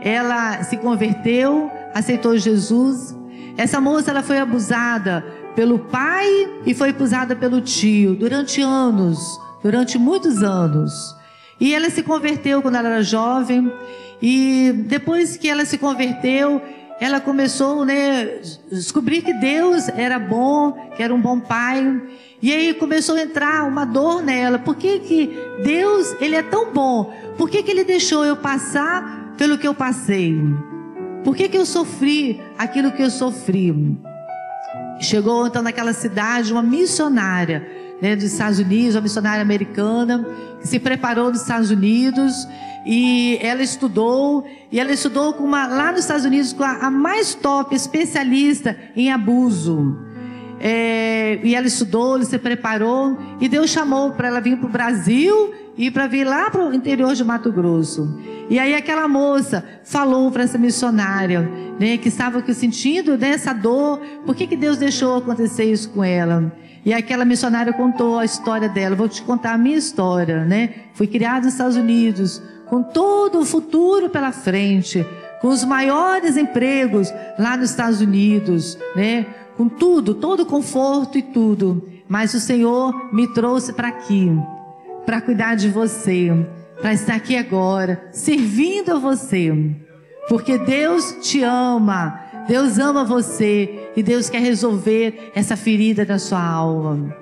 ela 0.00 0.62
se 0.62 0.76
converteu, 0.76 1.68
aceitou 1.92 2.36
Jesus. 2.36 3.16
Essa 3.56 3.80
moça 3.80 4.12
ela 4.12 4.22
foi 4.22 4.38
abusada 4.38 5.24
pelo 5.56 5.80
pai 5.80 6.28
e 6.64 6.72
foi 6.72 6.90
abusada 6.90 7.34
pelo 7.34 7.60
tio 7.60 8.14
durante 8.14 8.60
anos 8.60 9.18
durante 9.66 9.98
muitos 9.98 10.44
anos. 10.44 11.16
E 11.58 11.74
ela 11.74 11.90
se 11.90 12.02
converteu 12.02 12.62
quando 12.62 12.76
ela 12.76 12.88
era 12.88 13.02
jovem. 13.02 13.72
E 14.22 14.72
depois 14.86 15.36
que 15.36 15.48
ela 15.48 15.64
se 15.64 15.76
converteu, 15.76 16.62
ela 17.00 17.20
começou 17.20 17.84
né, 17.84 18.40
descobrir 18.70 19.22
que 19.22 19.34
Deus 19.34 19.88
era 19.90 20.18
bom, 20.18 20.72
que 20.96 21.02
era 21.02 21.14
um 21.14 21.20
bom 21.20 21.38
pai. 21.38 22.02
E 22.40 22.52
aí 22.52 22.74
começou 22.74 23.16
a 23.16 23.22
entrar 23.22 23.64
uma 23.64 23.84
dor 23.84 24.22
nela. 24.22 24.58
Por 24.58 24.76
que, 24.76 24.98
que 25.00 25.38
Deus, 25.62 26.14
ele 26.20 26.36
é 26.36 26.42
tão 26.42 26.72
bom? 26.72 27.12
Por 27.36 27.50
que, 27.50 27.62
que 27.62 27.70
ele 27.70 27.84
deixou 27.84 28.24
eu 28.24 28.36
passar 28.36 29.34
pelo 29.36 29.58
que 29.58 29.68
eu 29.68 29.74
passei? 29.74 30.34
Por 31.22 31.36
que, 31.36 31.48
que 31.48 31.58
eu 31.58 31.66
sofri 31.66 32.40
aquilo 32.56 32.92
que 32.92 33.02
eu 33.02 33.10
sofri? 33.10 33.74
Chegou 34.98 35.46
então 35.46 35.60
naquela 35.60 35.92
cidade 35.92 36.52
uma 36.52 36.62
missionária 36.62 37.66
né, 38.00 38.16
dos 38.16 38.24
Estados 38.24 38.58
Unidos, 38.58 38.94
uma 38.94 39.02
missionária 39.02 39.42
americana, 39.42 40.26
que 40.60 40.66
se 40.66 40.78
preparou 40.78 41.30
nos 41.30 41.42
Estados 41.42 41.70
Unidos 41.70 42.46
e 42.86 43.36
ela 43.42 43.62
estudou, 43.62 44.46
e 44.70 44.78
ela 44.78 44.92
estudou 44.92 45.34
com 45.34 45.42
uma, 45.42 45.66
lá 45.66 45.90
nos 45.90 46.02
Estados 46.02 46.24
Unidos 46.24 46.52
com 46.52 46.62
a, 46.62 46.86
a 46.86 46.90
mais 46.90 47.34
top 47.34 47.74
especialista 47.74 48.76
em 48.94 49.10
abuso. 49.10 49.98
É, 50.60 51.40
e 51.42 51.54
ela 51.54 51.66
estudou, 51.66 52.14
ela 52.14 52.24
se 52.24 52.38
preparou, 52.38 53.18
e 53.40 53.48
Deus 53.48 53.70
chamou 53.70 54.12
para 54.12 54.28
ela 54.28 54.40
vir 54.40 54.56
para 54.56 54.68
o 54.68 54.70
Brasil 54.70 55.52
e 55.76 55.90
para 55.90 56.06
vir 56.06 56.24
lá 56.24 56.48
para 56.48 56.64
o 56.64 56.72
interior 56.72 57.12
de 57.12 57.24
Mato 57.24 57.50
Grosso. 57.50 58.18
E 58.48 58.56
aí 58.56 58.72
aquela 58.72 59.08
moça 59.08 59.64
falou 59.82 60.30
para 60.30 60.44
essa 60.44 60.56
missionária, 60.56 61.42
né, 61.80 61.98
que 61.98 62.08
estava 62.08 62.40
sentindo 62.54 63.18
dessa 63.18 63.52
dor, 63.52 64.00
por 64.24 64.36
que, 64.36 64.46
que 64.46 64.56
Deus 64.56 64.78
deixou 64.78 65.18
acontecer 65.18 65.64
isso 65.64 65.90
com 65.90 66.04
ela? 66.04 66.52
E 66.84 66.94
aquela 66.94 67.24
missionária 67.24 67.72
contou 67.72 68.16
a 68.16 68.24
história 68.24 68.68
dela. 68.68 68.94
Vou 68.94 69.08
te 69.08 69.20
contar 69.22 69.54
a 69.54 69.58
minha 69.58 69.76
história, 69.76 70.44
né? 70.44 70.70
Fui 70.94 71.08
criada 71.08 71.44
nos 71.44 71.54
Estados 71.54 71.76
Unidos, 71.76 72.40
com 72.66 72.82
todo 72.82 73.40
o 73.40 73.44
futuro 73.44 74.08
pela 74.08 74.32
frente, 74.32 75.06
com 75.40 75.48
os 75.48 75.64
maiores 75.64 76.36
empregos 76.36 77.12
lá 77.38 77.56
nos 77.56 77.70
Estados 77.70 78.00
Unidos, 78.00 78.78
né? 78.94 79.26
Com 79.56 79.68
tudo, 79.68 80.14
todo 80.14 80.40
o 80.40 80.46
conforto 80.46 81.16
e 81.16 81.22
tudo. 81.22 81.88
Mas 82.08 82.34
o 82.34 82.40
Senhor 82.40 83.12
me 83.12 83.26
trouxe 83.32 83.72
para 83.72 83.88
aqui, 83.88 84.30
para 85.04 85.20
cuidar 85.20 85.54
de 85.54 85.68
você, 85.68 86.30
para 86.80 86.92
estar 86.92 87.14
aqui 87.14 87.36
agora, 87.36 88.08
servindo 88.12 88.92
a 88.92 88.98
você. 88.98 89.52
Porque 90.28 90.58
Deus 90.58 91.16
te 91.22 91.42
ama. 91.42 92.20
Deus 92.46 92.78
ama 92.78 93.04
você 93.04 93.90
e 93.96 94.02
Deus 94.02 94.30
quer 94.30 94.40
resolver 94.40 95.32
essa 95.34 95.56
ferida 95.56 96.04
da 96.04 96.18
sua 96.18 96.42
alma. 96.42 97.14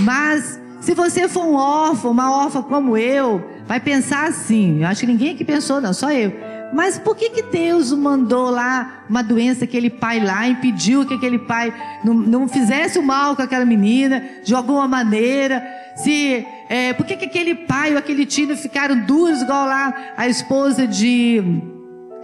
Mas 0.00 0.60
se 0.80 0.94
você 0.94 1.28
for 1.28 1.44
um 1.44 1.54
órfão, 1.54 2.10
uma 2.10 2.44
órfã 2.44 2.62
como 2.62 2.96
eu, 2.96 3.42
vai 3.68 3.78
pensar 3.78 4.26
assim. 4.26 4.80
Eu 4.80 4.88
acho 4.88 5.02
que 5.02 5.06
ninguém 5.06 5.34
aqui 5.34 5.44
pensou, 5.44 5.80
não, 5.80 5.92
só 5.92 6.10
eu. 6.10 6.32
Mas 6.72 6.98
por 6.98 7.14
que, 7.14 7.30
que 7.30 7.42
Deus 7.42 7.92
mandou 7.92 8.50
lá 8.50 9.04
uma 9.08 9.22
doença, 9.22 9.64
aquele 9.64 9.90
pai 9.90 10.20
lá, 10.20 10.48
impediu 10.48 11.06
que 11.06 11.14
aquele 11.14 11.38
pai 11.38 11.72
não, 12.02 12.14
não 12.14 12.48
fizesse 12.48 12.98
o 12.98 13.02
mal 13.02 13.36
com 13.36 13.42
aquela 13.42 13.64
menina, 13.64 14.22
de 14.42 14.54
alguma 14.54 14.88
maneira? 14.88 15.62
Se, 15.96 16.46
é, 16.68 16.92
por 16.94 17.06
que, 17.06 17.16
que 17.16 17.26
aquele 17.26 17.54
pai 17.54 17.92
ou 17.92 17.98
aquele 17.98 18.24
tio 18.24 18.56
ficaram 18.56 18.98
duros, 19.00 19.42
igual 19.42 19.66
lá 19.66 19.94
a 20.16 20.28
esposa 20.28 20.86
de 20.86 21.42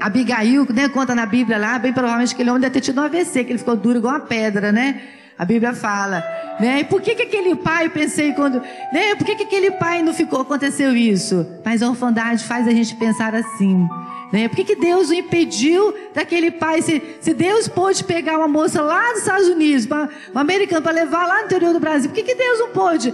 Abigail, 0.01 0.67
né, 0.73 0.89
conta 0.89 1.15
na 1.15 1.27
Bíblia 1.27 1.59
lá, 1.59 1.79
bem 1.79 1.93
provavelmente 1.93 2.35
aquele 2.35 2.51
homem 2.51 2.63
deve 2.63 2.75
ter 2.75 2.81
tido 2.81 3.01
um 3.01 3.05
AVC, 3.05 3.45
que 3.45 3.53
ele 3.53 3.59
ficou 3.59 3.77
duro 3.77 3.99
igual 3.99 4.15
uma 4.15 4.21
pedra, 4.21 4.73
né? 4.73 5.01
A 5.37 5.45
Bíblia 5.45 5.75
fala, 5.75 6.23
né? 6.61 6.81
E 6.81 6.85
por 6.85 7.01
que 7.01 7.15
que 7.15 7.23
aquele 7.23 7.57
pai, 7.57 7.89
pensei 7.89 8.33
quando, 8.33 8.63
né? 8.93 9.17
Por 9.17 9.27
que 9.27 9.35
que 9.35 9.43
aquele 9.43 9.73
pai 9.73 10.01
não 10.03 10.15
ficou, 10.15 10.41
aconteceu 10.41 10.97
isso? 10.97 11.45
Mas 11.65 11.83
a 11.83 11.89
orfandade 11.89 12.45
faz 12.45 12.69
a 12.69 12.71
gente 12.71 12.95
pensar 12.95 13.35
assim, 13.35 13.89
né? 14.33 14.47
Por 14.49 14.55
que 14.55 14.65
que 14.65 14.77
Deus 14.77 15.11
o 15.11 15.15
impediu 15.15 15.93
daquele 16.15 16.53
pai, 16.53 16.83
se, 16.83 17.03
se 17.21 17.35
Deus 17.35 17.67
pôde 17.67 18.05
pegar 18.05 18.39
uma 18.39 18.47
moça 18.47 18.81
lá 18.81 19.11
dos 19.11 19.21
Estados 19.21 19.49
Unidos, 19.49 19.87
uma, 19.87 20.09
uma 20.31 20.41
americana, 20.41 20.81
para 20.81 20.93
levar 20.93 21.27
lá 21.27 21.41
no 21.41 21.47
interior 21.47 21.73
do 21.73 21.81
Brasil, 21.81 22.09
por 22.09 22.15
que 22.15 22.23
que 22.23 22.35
Deus 22.37 22.61
não 22.61 22.69
pôde 22.69 23.13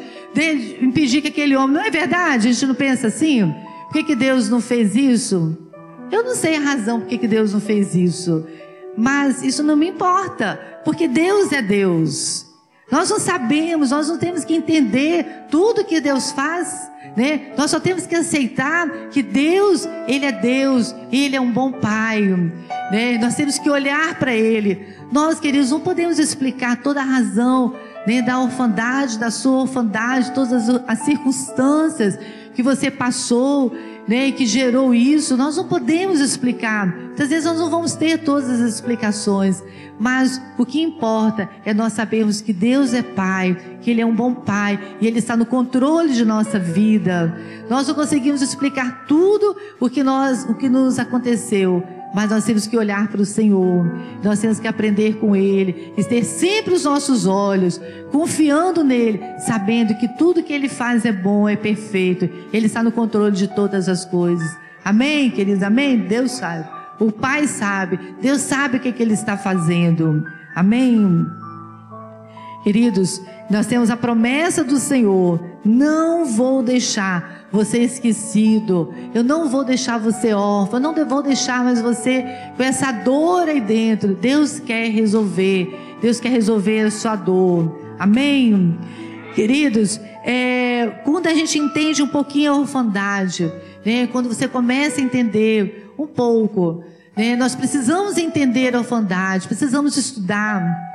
impedir 0.81 1.23
que 1.23 1.29
aquele 1.29 1.57
homem, 1.57 1.77
não 1.77 1.83
é 1.83 1.91
verdade? 1.91 2.49
A 2.49 2.53
gente 2.53 2.67
não 2.67 2.75
pensa 2.75 3.07
assim? 3.07 3.55
Por 3.87 3.95
que 3.95 4.05
que 4.05 4.15
Deus 4.15 4.51
não 4.51 4.61
fez 4.61 4.95
isso? 4.95 5.57
Eu 6.13 6.25
não 6.25 6.35
sei 6.35 6.57
a 6.57 6.61
razão 6.61 7.01
por 7.01 7.09
que 7.09 7.27
Deus 7.27 7.53
não 7.53 7.61
fez 7.61 7.95
isso, 7.95 8.47
mas 8.97 9.43
isso 9.43 9.63
não 9.63 9.77
me 9.77 9.89
importa, 9.89 10.81
porque 10.85 11.09
Deus 11.09 11.53
é 11.53 11.63
Deus. 11.63 12.47
Nós 12.91 13.09
não 13.09 13.21
sabemos, 13.21 13.91
nós 13.91 14.09
não 14.09 14.19
temos 14.19 14.45
que 14.45 14.55
entender 14.55 15.47
tudo 15.51 15.85
que 15.85 16.01
Deus 16.01 16.33
faz, 16.33 16.91
né? 17.17 17.53
Nós 17.57 17.71
só 17.71 17.79
temos 17.79 18.07
que 18.07 18.17
aceitar 18.17 18.89
que 19.11 19.23
Deus, 19.23 19.87
Ele 20.09 20.27
é 20.27 20.33
Deus, 20.33 20.95
Ele 21.13 21.37
é 21.37 21.41
um 21.41 21.53
bom 21.53 21.71
Pai, 21.71 22.23
né? 22.91 23.17
Nós 23.19 23.37
temos 23.37 23.59
que 23.59 23.71
olhar 23.71 24.19
para 24.19 24.35
Ele. 24.35 24.89
Nós, 25.13 25.39
queridos, 25.39 25.71
não 25.71 25.81
podemos 25.81 26.19
explicar 26.19 26.83
toda 26.83 27.01
a 27.01 27.05
razão 27.05 27.75
né, 28.07 28.23
da 28.23 28.41
orfandade, 28.41 29.19
da 29.19 29.31
sua 29.31 29.63
orfandade, 29.63 30.33
todas 30.33 30.69
as, 30.69 30.83
as 30.87 30.99
circunstâncias 31.01 32.19
que 32.55 32.63
você 32.63 32.91
passou, 32.91 33.73
né, 34.11 34.33
que 34.33 34.45
gerou 34.45 34.93
isso, 34.93 35.37
nós 35.37 35.57
não 35.57 35.69
podemos 35.69 36.19
explicar. 36.19 36.85
Muitas 36.85 37.29
vezes 37.29 37.45
nós 37.45 37.61
não 37.61 37.71
vamos 37.71 37.95
ter 37.95 38.19
todas 38.19 38.51
as 38.51 38.75
explicações, 38.75 39.63
mas 40.01 40.43
o 40.59 40.67
que 40.67 40.83
importa 40.83 41.49
é 41.65 41.73
nós 41.73 41.93
sabermos 41.93 42.41
que 42.41 42.53
Deus 42.53 42.93
é 42.93 43.05
Pai, 43.05 43.57
que 43.81 43.89
Ele 43.89 44.01
é 44.01 44.05
um 44.07 44.13
bom 44.13 44.35
Pai 44.35 44.97
e 45.01 45.07
Ele 45.07 45.21
está 45.21 45.37
no 45.37 45.47
controle 45.47 46.13
de 46.13 46.25
nossa 46.25 46.59
vida. 46.59 47.39
Nós 47.69 47.87
não 47.87 47.95
conseguimos 47.95 48.43
explicar 48.43 49.07
tudo 49.07 49.57
o 49.79 49.89
que 49.89 50.03
nós, 50.03 50.45
o 50.45 50.55
que 50.55 50.69
nos 50.69 50.99
aconteceu, 50.99 51.81
mas 52.15 52.31
nós 52.31 52.45
temos 52.45 52.67
que 52.67 52.77
olhar 52.77 53.09
para 53.09 53.21
o 53.21 53.27
Senhor, 53.27 53.85
nós 54.23 54.41
temos 54.41 54.59
que 54.59 54.67
aprender 54.67 55.17
com 55.17 55.35
Ele, 55.37 55.93
e 55.97 56.05
ter 56.05 56.25
sempre 56.25 56.75
os 56.75 56.85
nossos 56.85 57.27
olhos, 57.27 57.81
confiando 58.11 58.83
nele, 58.83 59.21
sabendo 59.39 59.95
que 59.95 60.09
tudo 60.17 60.43
que 60.43 60.53
Ele 60.53 60.69
faz 60.69 61.05
é 61.05 61.13
bom, 61.13 61.49
é 61.49 61.57
perfeito, 61.57 62.29
Ele 62.53 62.67
está 62.67 62.83
no 62.83 62.93
controle 62.93 63.37
de 63.37 63.49
todas 63.49 63.89
as 63.89 64.05
coisas. 64.05 64.57
Amém, 64.85 65.31
queridos? 65.31 65.63
Amém? 65.63 65.99
Deus 65.99 66.33
sabe. 66.33 66.69
O 66.99 67.11
Pai 67.11 67.47
sabe, 67.47 67.99
Deus 68.21 68.43
sabe 68.43 68.77
o 68.77 68.81
que, 68.81 68.89
é 68.89 68.93
que 68.93 69.03
Ele 69.03 69.15
está 69.15 69.37
fazendo. 69.37 70.25
Amém? 70.55 71.27
Queridos, 72.63 73.23
nós 73.49 73.67
temos 73.67 73.91
a 73.91 73.97
promessa 73.97 74.63
do 74.63 74.77
Senhor: 74.79 75.41
não 75.65 76.27
vou 76.27 76.63
deixar 76.63 77.40
você 77.53 77.79
esquecido, 77.79 78.93
eu 79.15 79.25
não 79.25 79.49
vou 79.49 79.65
deixar 79.65 79.99
você 79.99 80.33
órfão, 80.33 80.79
eu 80.79 80.83
não 80.83 81.07
vou 81.07 81.23
deixar 81.23 81.65
mais 81.65 81.81
você 81.81 82.25
com 82.57 82.63
essa 82.63 82.93
dor 82.93 83.49
aí 83.49 83.61
dentro. 83.61 84.15
Deus 84.15 84.61
quer 84.61 84.89
resolver, 84.91 85.97
Deus 86.01 86.21
quer 86.21 86.31
resolver 86.31 86.81
a 86.81 86.91
sua 86.91 87.17
dor. 87.17 87.77
Amém? 87.99 88.79
Queridos, 89.35 90.01
é, 90.25 91.01
quando 91.05 91.27
a 91.27 91.35
gente 91.35 91.59
entende 91.59 92.03
um 92.03 92.09
pouquinho 92.09 92.53
a 92.53 92.59
orfandade, 92.59 93.53
né, 93.85 94.07
quando 94.07 94.29
você 94.29 94.47
começa 94.47 95.01
a 95.01 95.05
entender 95.05 95.93
um 95.99 96.07
pouco, 96.07 96.85
né, 97.17 97.37
nós 97.37 97.55
precisamos 97.55 98.17
entender 98.17 98.75
a 98.75 98.79
orfandade, 98.79 99.47
precisamos 99.47 99.97
estudar. 99.97 100.90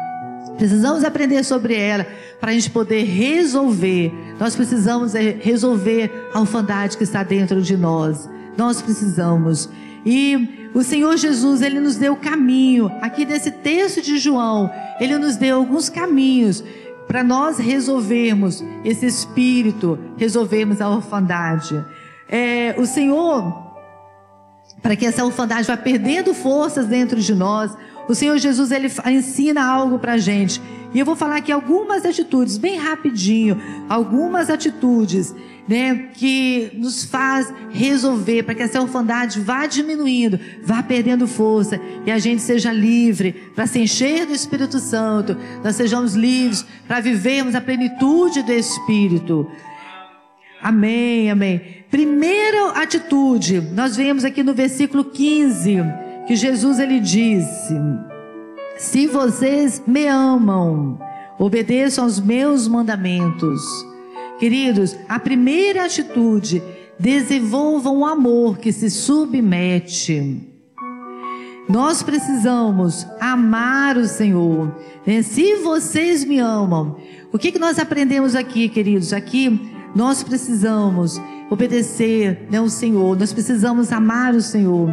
Precisamos 0.58 1.04
aprender 1.04 1.44
sobre 1.44 1.76
ela 1.76 2.06
para 2.40 2.52
a 2.52 2.54
gente 2.54 2.70
poder 2.70 3.04
resolver. 3.04 4.12
Nós 4.40 4.56
precisamos 4.56 5.16
é, 5.16 5.38
resolver 5.42 6.30
a 6.34 6.40
orfandade 6.40 6.98
que 6.98 7.04
está 7.04 7.24
dentro 7.24 7.62
de 7.62 7.76
nós. 7.76 8.30
Nós 8.58 8.82
precisamos. 8.82 9.70
E 10.06 10.70
o 10.74 10.84
Senhor 10.84 11.18
Jesus, 11.18 11.62
ele 11.62 11.80
nos 11.80 11.96
deu 11.96 12.16
caminho. 12.16 12.92
Aqui 13.02 13.26
nesse 13.26 13.52
texto 13.52 14.02
de 14.02 14.18
João, 14.18 14.72
ele 15.00 15.18
nos 15.18 15.36
deu 15.36 15.58
alguns 15.58 15.90
caminhos 15.90 16.64
para 17.08 17.24
nós 17.24 17.58
resolvermos 17.58 18.64
esse 18.84 19.06
espírito, 19.06 19.98
resolvermos 20.18 20.82
a 20.82 20.90
orfandade. 20.90 21.84
é, 22.28 22.76
o 22.78 22.86
Senhor, 22.86 23.66
para 24.82 24.96
que 24.96 25.06
essa 25.06 25.24
orfandade 25.24 25.68
vá 25.68 25.78
perdendo 25.78 26.34
forças 26.34 26.88
dentro 26.88 27.20
de 27.20 27.34
nós, 27.34 27.72
o 28.08 28.16
Senhor 28.16 28.38
Jesus 28.38 28.72
ele 28.72 28.92
ensina 29.08 29.64
algo 29.64 30.00
para 30.00 30.18
gente. 30.18 30.62
E 30.94 31.00
eu 31.00 31.06
vou 31.06 31.16
falar 31.16 31.38
aqui 31.38 31.52
algumas 31.52 32.06
atitudes, 32.06 32.58
bem 32.58 32.78
rapidinho, 32.78 33.62
algumas 33.90 34.50
atitudes 34.50 35.36
né, 35.68 36.10
que 36.14 36.72
nos 36.76 37.04
faz 37.04 37.52
resolver 37.70 38.44
para 38.44 38.56
que 38.56 38.64
essa 38.64 38.82
orfandade 38.82 39.40
vá 39.42 39.66
diminuindo, 39.66 40.40
vá 40.64 40.82
perdendo 40.84 41.28
força 41.28 41.82
e 42.06 42.12
a 42.12 42.18
gente 42.18 42.42
seja 42.42 42.72
livre 42.72 43.34
para 43.54 43.68
se 43.68 43.80
encher 43.80 44.26
do 44.26 44.34
Espírito 44.34 44.80
Santo, 44.80 45.36
nós 45.64 45.76
sejamos 45.76 46.14
livres 46.14 46.66
para 46.88 47.02
vivermos 47.02 47.56
a 47.56 47.62
plenitude 47.62 48.44
do 48.44 48.54
Espírito. 48.54 49.50
Amém, 50.62 51.30
amém. 51.30 51.84
Primeira 51.92 52.70
atitude, 52.72 53.60
nós 53.60 53.98
vemos 53.98 54.24
aqui 54.24 54.44
no 54.44 54.54
versículo 54.54 55.04
15 55.04 56.05
que 56.26 56.36
Jesus 56.36 56.80
ele 56.80 57.00
disse: 57.00 57.74
Se 58.78 59.08
vocês 59.08 59.82
me 59.86 60.08
amam, 60.08 61.00
obedeçam 61.38 62.04
aos 62.04 62.20
meus 62.20 62.68
mandamentos. 62.68 63.62
Queridos, 64.40 64.98
a 65.08 65.18
primeira 65.18 65.86
atitude, 65.86 66.62
desenvolvam 67.00 68.00
um 68.00 68.06
amor 68.06 68.58
que 68.58 68.72
se 68.72 68.90
submete. 68.90 70.52
Nós 71.68 72.04
precisamos 72.04 73.08
amar 73.20 73.98
o 73.98 74.06
Senhor. 74.06 74.76
Né? 75.06 75.22
Se 75.22 75.56
vocês 75.58 76.24
me 76.24 76.38
amam, 76.40 76.98
o 77.34 77.40
que, 77.40 77.52
que 77.52 77.60
nós 77.60 77.80
aprendemos 77.80 78.36
aqui, 78.36 78.70
queridos? 78.70 79.14
Aqui 79.14 79.60
nós 79.96 80.22
precisamos 80.22 81.20
obedecer 81.50 82.48
né, 82.52 82.60
o 82.60 82.70
Senhor, 82.70 83.18
nós 83.18 83.34
precisamos 83.34 83.92
amar 83.92 84.34
o 84.36 84.42
Senhor. 84.42 84.90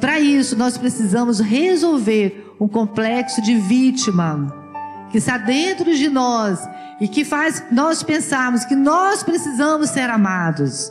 Para 0.00 0.18
isso, 0.18 0.56
nós 0.56 0.78
precisamos 0.78 1.40
resolver 1.40 2.54
um 2.58 2.66
complexo 2.68 3.42
de 3.42 3.56
vítima 3.56 4.52
que 5.10 5.18
está 5.18 5.36
dentro 5.36 5.94
de 5.94 6.08
nós 6.08 6.58
e 7.00 7.06
que 7.06 7.24
faz 7.24 7.62
nós 7.70 8.02
pensarmos 8.02 8.64
que 8.64 8.74
nós 8.74 9.22
precisamos 9.22 9.90
ser 9.90 10.08
amados. 10.10 10.90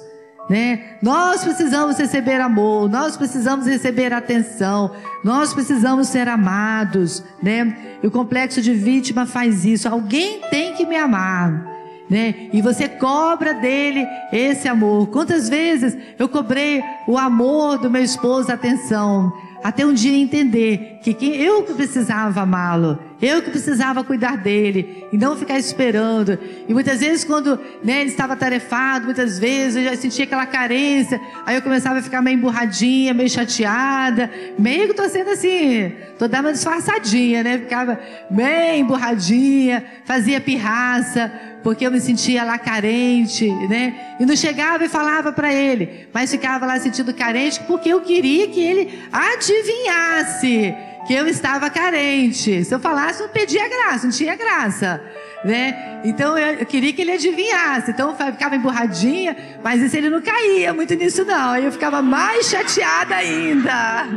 Né? 0.50 0.98
Nós 1.02 1.44
precisamos 1.44 1.98
receber 1.98 2.40
amor, 2.40 2.90
nós 2.90 3.16
precisamos 3.16 3.66
receber 3.66 4.14
atenção, 4.14 4.92
nós 5.24 5.54
precisamos 5.54 6.10
ser 6.10 6.28
amados, 6.28 7.24
né? 7.42 7.98
E 8.04 8.08
o 8.08 8.12
complexo 8.12 8.62
de 8.62 8.74
vítima 8.74 9.26
faz 9.26 9.64
isso. 9.64 9.88
Alguém 9.88 10.42
tem 10.52 10.74
que 10.74 10.86
me 10.86 10.98
amar. 10.98 11.73
Né? 12.14 12.36
E 12.54 12.62
você 12.62 12.88
cobra 12.88 13.56
dele 13.56 14.08
esse 14.32 14.68
amor. 14.68 15.08
Quantas 15.08 15.50
vezes 15.50 15.98
eu 16.20 16.30
cobrei 16.30 16.84
o 17.08 17.18
amor 17.18 17.80
do 17.80 17.90
meu 17.90 18.04
esposo, 18.04 18.52
atenção, 18.52 19.34
até 19.64 19.84
um 19.84 19.94
dia 19.96 20.16
entender 20.16 21.00
que 21.02 21.18
eu 21.26 21.64
que 21.64 21.74
precisava 21.74 22.42
amá-lo, 22.42 23.00
eu 23.20 23.42
que 23.42 23.50
precisava 23.50 24.04
cuidar 24.04 24.38
dele 24.38 25.06
e 25.12 25.18
não 25.18 25.36
ficar 25.36 25.58
esperando. 25.58 26.38
E 26.68 26.74
muitas 26.74 27.00
vezes 27.00 27.24
quando 27.24 27.60
né, 27.84 28.02
ele 28.02 28.12
estava 28.12 28.36
tarefado, 28.36 29.06
muitas 29.06 29.40
vezes 29.40 29.78
eu 29.78 29.90
já 29.90 29.96
sentia 29.96 30.26
aquela 30.26 30.46
carência, 30.46 31.20
aí 31.48 31.56
eu 31.56 31.64
começava 31.64 31.98
a 31.98 32.02
ficar 32.04 32.22
meio 32.22 32.38
emburradinha, 32.38 33.12
meio 33.12 33.30
chateada, 33.30 34.30
meio 34.60 34.90
que 34.90 34.94
tô 34.94 35.10
sendo 35.10 35.32
assim, 35.32 35.94
tô 36.20 36.28
dando 36.28 36.46
uma 36.46 36.54
disfarçadinha, 36.54 37.42
né? 37.42 37.58
Ficava 37.58 37.98
bem 38.30 38.82
emburradinha, 38.82 39.84
fazia 40.06 40.40
pirraça, 40.40 41.32
porque 41.64 41.88
eu 41.88 41.92
me 41.92 42.02
sentia 42.02 42.44
lá 42.44 42.58
carente, 42.58 43.50
né? 43.70 44.16
E 44.20 44.26
não 44.26 44.36
chegava 44.36 44.84
e 44.84 44.90
falava 44.90 45.32
para 45.32 45.54
ele, 45.54 46.08
mas 46.14 46.30
ficava 46.30 46.66
lá 46.66 46.78
sentindo 46.80 47.14
carente 47.14 47.60
porque 47.62 47.90
eu 47.90 48.02
queria 48.02 48.48
que 48.50 48.60
ele 48.60 49.02
adivinhasse 49.12 50.76
que 51.08 51.14
eu 51.14 51.28
estava 51.28 51.70
carente. 51.70 52.64
Se 52.64 52.74
eu 52.74 52.80
falasse, 52.80 53.22
não 53.22 53.30
pedia 53.30 53.68
graça, 53.68 54.06
não 54.06 54.14
tinha 54.14 54.36
graça, 54.36 55.02
né? 55.44 56.02
Então 56.04 56.38
eu 56.38 56.66
queria 56.66 56.92
que 56.94 57.02
ele 57.02 57.12
adivinhasse. 57.12 57.92
Então 57.92 58.10
eu 58.10 58.32
ficava 58.32 58.56
emburradinha, 58.56 59.36
mas 59.64 59.82
isso 59.82 59.96
ele 59.96 60.10
não 60.10 60.22
caía 60.22 60.74
muito 60.74 60.94
nisso 60.96 61.24
não. 61.24 61.52
Aí 61.52 61.66
eu 61.66 61.72
ficava 61.72 62.02
mais 62.02 62.48
chateada 62.48 63.16
ainda. 63.16 64.08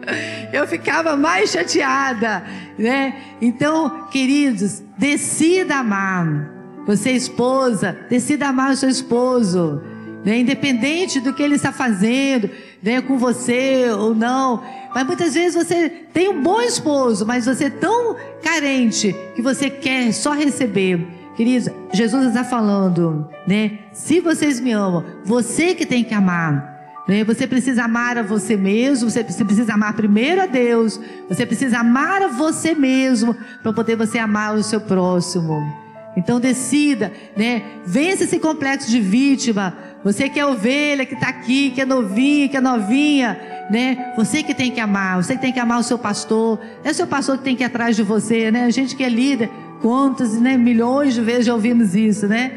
Eu 0.50 0.66
ficava 0.66 1.14
mais 1.14 1.50
chateada, 1.50 2.42
né? 2.78 3.14
Então, 3.40 4.08
queridos, 4.10 4.82
decida 4.96 5.76
amar. 5.76 6.59
Você, 6.86 7.12
esposa, 7.12 7.96
decida 8.08 8.48
amar 8.48 8.72
o 8.72 8.76
seu 8.76 8.88
esposo. 8.88 9.82
Né? 10.24 10.40
Independente 10.40 11.20
do 11.20 11.32
que 11.32 11.42
ele 11.42 11.54
está 11.54 11.72
fazendo, 11.72 12.50
né? 12.82 13.00
com 13.00 13.18
você 13.18 13.90
ou 13.90 14.14
não. 14.14 14.62
Mas 14.94 15.06
muitas 15.06 15.34
vezes 15.34 15.54
você 15.54 15.88
tem 16.12 16.28
um 16.28 16.42
bom 16.42 16.60
esposo, 16.60 17.24
mas 17.24 17.46
você 17.46 17.64
é 17.64 17.70
tão 17.70 18.16
carente 18.42 19.14
que 19.34 19.42
você 19.42 19.70
quer 19.70 20.12
só 20.12 20.32
receber. 20.32 21.06
Queridos, 21.36 21.72
Jesus 21.92 22.26
está 22.26 22.44
falando, 22.44 23.28
né? 23.46 23.78
Se 23.92 24.20
vocês 24.20 24.60
me 24.60 24.72
amam, 24.72 25.04
você 25.24 25.74
que 25.74 25.86
tem 25.86 26.04
que 26.04 26.12
amar. 26.12 26.80
Né? 27.08 27.24
Você 27.24 27.46
precisa 27.46 27.84
amar 27.84 28.18
a 28.18 28.22
você 28.22 28.56
mesmo, 28.56 29.08
você 29.10 29.24
precisa 29.24 29.74
amar 29.74 29.94
primeiro 29.94 30.42
a 30.42 30.46
Deus, 30.46 31.00
você 31.28 31.46
precisa 31.46 31.78
amar 31.78 32.22
a 32.22 32.28
você 32.28 32.74
mesmo 32.74 33.34
para 33.62 33.72
poder 33.72 33.96
você 33.96 34.18
amar 34.18 34.54
o 34.54 34.62
seu 34.62 34.80
próximo. 34.80 35.89
Então 36.16 36.40
decida, 36.40 37.12
né? 37.36 37.62
Vença 37.86 38.24
esse 38.24 38.38
complexo 38.38 38.90
de 38.90 39.00
vítima. 39.00 39.76
Você 40.02 40.28
que 40.28 40.40
é 40.40 40.46
ovelha, 40.46 41.06
que 41.06 41.14
está 41.14 41.28
aqui, 41.28 41.70
que 41.70 41.80
é 41.80 41.84
novinha, 41.84 42.48
que 42.48 42.56
é 42.56 42.60
novinha, 42.60 43.38
né? 43.70 44.12
Você 44.16 44.42
que 44.42 44.54
tem 44.54 44.70
que 44.70 44.80
amar, 44.80 45.22
você 45.22 45.34
que 45.34 45.40
tem 45.40 45.52
que 45.52 45.60
amar 45.60 45.78
o 45.78 45.82
seu 45.82 45.98
pastor. 45.98 46.58
É 46.82 46.90
o 46.90 46.94
seu 46.94 47.06
pastor 47.06 47.38
que 47.38 47.44
tem 47.44 47.54
que 47.54 47.62
ir 47.62 47.66
atrás 47.66 47.94
de 47.96 48.02
você, 48.02 48.50
né? 48.50 48.64
A 48.64 48.70
gente 48.70 48.96
que 48.96 49.04
é 49.04 49.08
líder, 49.08 49.50
quantas, 49.80 50.40
né? 50.40 50.56
Milhões 50.56 51.14
de 51.14 51.20
vezes 51.20 51.46
já 51.46 51.54
ouvimos 51.54 51.94
isso, 51.94 52.26
né? 52.26 52.52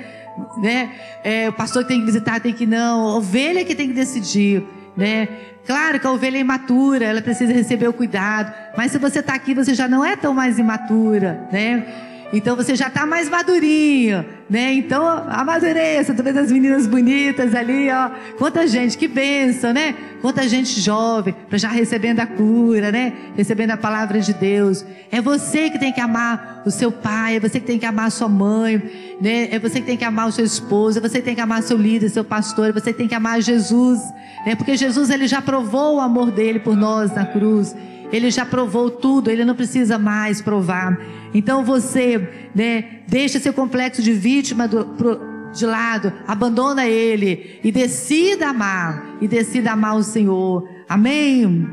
né? 0.58 0.90
É, 1.24 1.50
o 1.50 1.54
pastor 1.54 1.84
que 1.84 1.90
tem 1.90 2.00
que 2.00 2.06
visitar 2.06 2.40
tem 2.40 2.54
que 2.54 2.66
não. 2.66 3.18
Ovelha 3.18 3.64
que 3.64 3.76
tem 3.76 3.88
que 3.88 3.94
decidir, 3.94 4.64
né? 4.96 5.28
Claro 5.66 6.00
que 6.00 6.08
a 6.08 6.12
ovelha 6.12 6.38
é 6.38 6.42
imatura, 6.42 7.06
ela 7.06 7.22
precisa 7.22 7.54
receber 7.54 7.88
o 7.88 7.94
cuidado. 7.94 8.54
Mas 8.76 8.92
se 8.92 8.98
você 8.98 9.20
está 9.20 9.34
aqui, 9.34 9.54
você 9.54 9.74
já 9.74 9.88
não 9.88 10.04
é 10.04 10.16
tão 10.16 10.34
mais 10.34 10.60
imatura, 10.60 11.48
né? 11.52 11.86
Então 12.34 12.56
você 12.56 12.76
já 12.76 12.88
está 12.88 13.06
mais 13.06 13.30
madurinho, 13.30 14.26
né? 14.50 14.74
Então 14.74 15.06
amadureça, 15.06 16.14
vendo 16.14 16.40
as 16.40 16.52
meninas 16.52 16.88
bonitas 16.88 17.54
ali, 17.54 17.92
ó. 17.92 18.10
Quanta 18.40 18.66
gente, 18.66 18.98
que 18.98 19.08
benção, 19.08 19.72
né? 19.72 19.94
Quanta 20.20 20.48
gente 20.48 20.82
jovem, 20.82 21.36
já 21.52 21.70
recebendo 21.70 22.22
a 22.22 22.26
cura, 22.26 22.92
né? 22.92 23.14
Recebendo 23.38 23.72
a 23.72 23.78
palavra 23.78 24.20
de 24.20 24.34
Deus. 24.34 24.84
É 25.12 25.22
você 25.22 25.70
que 25.70 25.78
tem 25.78 25.94
que 25.94 26.02
amar 26.02 26.64
o 26.66 26.72
seu 26.72 26.92
pai, 26.92 27.36
é 27.36 27.40
você 27.40 27.60
que 27.60 27.68
tem 27.68 27.78
que 27.78 27.86
amar 27.86 28.08
a 28.08 28.10
sua 28.10 28.28
mãe, 28.28 28.82
né? 29.22 29.50
É 29.52 29.60
você 29.60 29.80
que 29.80 29.86
tem 29.86 29.98
que 29.98 30.06
amar 30.06 30.28
o 30.28 30.32
seu 30.32 30.44
esposo, 30.44 30.98
é 30.98 31.02
você 31.02 31.20
que 31.20 31.26
tem 31.26 31.36
que 31.36 31.42
amar 31.42 31.62
seu 31.62 31.78
líder, 31.78 32.10
seu 32.10 32.24
pastor, 32.24 32.70
é 32.70 32.72
você 32.72 32.92
que 32.92 32.98
tem 32.98 33.08
que 33.08 33.14
amar 33.14 33.42
Jesus, 33.42 34.00
né? 34.44 34.56
Porque 34.56 34.76
Jesus 34.76 35.12
ele 35.12 35.28
já 35.28 35.40
provou 35.40 35.98
o 35.98 36.02
amor 36.02 36.32
dele 36.32 36.58
por 36.58 36.76
nós 36.76 37.14
na 37.14 37.28
cruz. 37.28 37.76
Ele 38.14 38.30
já 38.30 38.46
provou 38.46 38.92
tudo, 38.92 39.32
ele 39.32 39.44
não 39.44 39.56
precisa 39.56 39.98
mais 39.98 40.40
provar. 40.40 41.02
Então 41.34 41.66
você, 41.66 42.50
né, 42.54 43.02
deixa 43.08 43.40
seu 43.40 43.52
complexo 43.52 44.04
de 44.04 44.14
vítima 44.14 44.68
do, 44.68 44.86
pro, 44.86 45.20
de 45.52 45.66
lado, 45.66 46.14
abandona 46.28 46.86
ele 46.86 47.60
e 47.64 47.72
decida 47.72 48.50
amar, 48.50 49.18
e 49.20 49.28
decida 49.28 49.72
amar 49.72 49.96
o 49.96 50.04
Senhor. 50.04 50.70
Amém? 50.88 51.68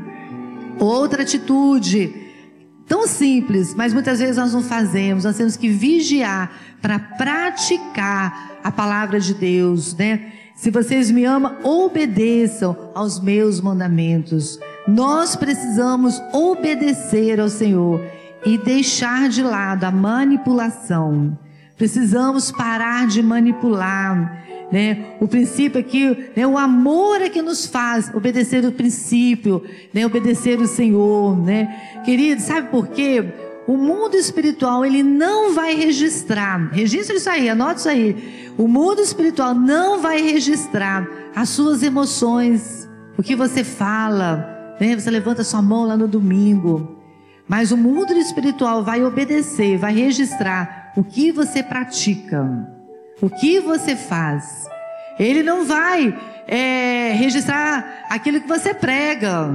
Outra 0.79 1.21
atitude, 1.21 2.11
tão 2.87 3.05
simples, 3.05 3.75
mas 3.75 3.93
muitas 3.93 4.17
vezes 4.17 4.37
nós 4.37 4.51
não 4.51 4.63
fazemos. 4.63 5.23
Nós 5.23 5.37
temos 5.37 5.55
que 5.55 5.69
vigiar 5.69 6.51
para 6.81 6.97
praticar 6.97 8.57
a 8.63 8.71
palavra 8.71 9.19
de 9.19 9.35
Deus, 9.35 9.95
né? 9.95 10.31
Se 10.55 10.71
vocês 10.71 11.11
me 11.11 11.23
amam, 11.23 11.57
obedeçam 11.63 12.91
aos 12.95 13.19
meus 13.19 13.61
mandamentos. 13.61 14.59
Nós 14.87 15.35
precisamos 15.35 16.21
obedecer 16.33 17.39
ao 17.39 17.49
Senhor 17.49 18.01
e 18.45 18.57
deixar 18.57 19.29
de 19.29 19.43
lado 19.43 19.83
a 19.83 19.91
manipulação. 19.91 21.37
Precisamos 21.77 22.51
parar 22.51 23.07
de 23.07 23.21
manipular. 23.21 24.39
Né? 24.71 25.15
O 25.19 25.27
princípio 25.27 25.79
aqui, 25.79 26.31
né? 26.35 26.47
o 26.47 26.57
amor 26.57 27.21
é 27.21 27.29
que 27.29 27.41
nos 27.41 27.65
faz 27.65 28.09
obedecer 28.13 28.65
o 28.65 28.71
princípio, 28.71 29.63
né? 29.93 30.05
obedecer 30.05 30.59
o 30.59 30.67
Senhor. 30.67 31.37
Né? 31.37 32.01
Querido, 32.05 32.41
sabe 32.41 32.69
por 32.69 32.87
quê? 32.87 33.33
O 33.67 33.77
mundo 33.77 34.15
espiritual 34.15 34.85
ele 34.85 35.03
não 35.03 35.53
vai 35.53 35.75
registrar, 35.75 36.69
registra 36.71 37.15
isso 37.15 37.29
aí, 37.29 37.49
anota 37.49 37.79
isso 37.79 37.89
aí. 37.89 38.53
O 38.57 38.67
mundo 38.67 39.01
espiritual 39.01 39.53
não 39.53 40.01
vai 40.01 40.21
registrar 40.21 41.07
as 41.35 41.49
suas 41.49 41.83
emoções, 41.83 42.89
o 43.17 43.23
que 43.23 43.35
você 43.35 43.63
fala? 43.63 44.60
Você 44.95 45.11
levanta 45.11 45.43
sua 45.43 45.61
mão 45.61 45.85
lá 45.85 45.95
no 45.95 46.07
domingo. 46.07 46.97
Mas 47.47 47.71
o 47.71 47.77
mundo 47.77 48.13
espiritual 48.13 48.83
vai 48.83 49.03
obedecer, 49.03 49.77
vai 49.77 49.93
registrar 49.93 50.93
o 50.95 51.03
que 51.03 51.31
você 51.31 51.61
pratica, 51.61 52.47
o 53.21 53.29
que 53.29 53.59
você 53.59 53.95
faz. 53.95 54.65
Ele 55.19 55.43
não 55.43 55.65
vai 55.65 56.17
é, 56.47 57.11
registrar 57.13 58.05
aquilo 58.09 58.41
que 58.41 58.47
você 58.47 58.73
prega, 58.73 59.53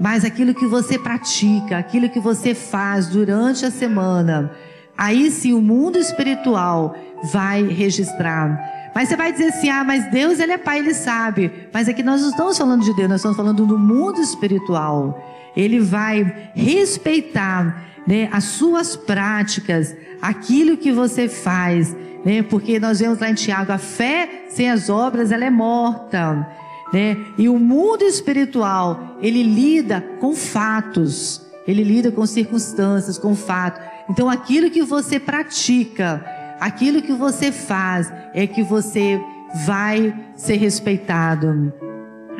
mas 0.00 0.24
aquilo 0.24 0.54
que 0.54 0.66
você 0.66 0.98
pratica, 0.98 1.78
aquilo 1.78 2.08
que 2.08 2.20
você 2.20 2.54
faz 2.54 3.08
durante 3.08 3.66
a 3.66 3.70
semana. 3.70 4.52
Aí 4.96 5.30
sim 5.30 5.52
o 5.52 5.60
mundo 5.60 5.98
espiritual 5.98 6.96
vai 7.24 7.62
registrar. 7.62 8.75
Mas 8.96 9.10
você 9.10 9.16
vai 9.16 9.30
dizer 9.30 9.48
assim: 9.48 9.68
ah, 9.68 9.84
mas 9.84 10.10
Deus, 10.10 10.40
Ele 10.40 10.52
é 10.52 10.56
Pai, 10.56 10.78
Ele 10.78 10.94
sabe. 10.94 11.52
Mas 11.70 11.86
aqui 11.86 12.02
nós 12.02 12.22
não 12.22 12.30
estamos 12.30 12.56
falando 12.56 12.82
de 12.82 12.96
Deus, 12.96 13.10
nós 13.10 13.18
estamos 13.18 13.36
falando 13.36 13.66
do 13.66 13.78
mundo 13.78 14.22
espiritual. 14.22 15.22
Ele 15.54 15.80
vai 15.80 16.50
respeitar 16.54 17.84
né, 18.06 18.30
as 18.32 18.44
suas 18.44 18.96
práticas, 18.96 19.94
aquilo 20.22 20.78
que 20.78 20.90
você 20.90 21.28
faz. 21.28 21.94
Né, 22.24 22.42
porque 22.42 22.80
nós 22.80 22.98
vemos 22.98 23.18
lá 23.18 23.28
em 23.28 23.34
Tiago: 23.34 23.70
a 23.70 23.76
fé 23.76 24.46
sem 24.48 24.70
as 24.70 24.88
obras 24.88 25.30
ela 25.30 25.44
é 25.44 25.50
morta. 25.50 26.48
Né? 26.90 27.18
E 27.36 27.50
o 27.50 27.58
mundo 27.58 28.02
espiritual, 28.02 29.18
ele 29.20 29.42
lida 29.42 30.00
com 30.20 30.34
fatos, 30.34 31.46
ele 31.68 31.84
lida 31.84 32.10
com 32.10 32.24
circunstâncias, 32.24 33.18
com 33.18 33.36
fatos. 33.36 33.78
Então, 34.08 34.30
aquilo 34.30 34.70
que 34.70 34.82
você 34.82 35.20
pratica, 35.20 36.24
aquilo 36.60 37.02
que 37.02 37.12
você 37.12 37.52
faz 37.52 38.12
é 38.34 38.46
que 38.46 38.62
você 38.62 39.20
vai 39.64 40.14
ser 40.34 40.56
respeitado. 40.56 41.72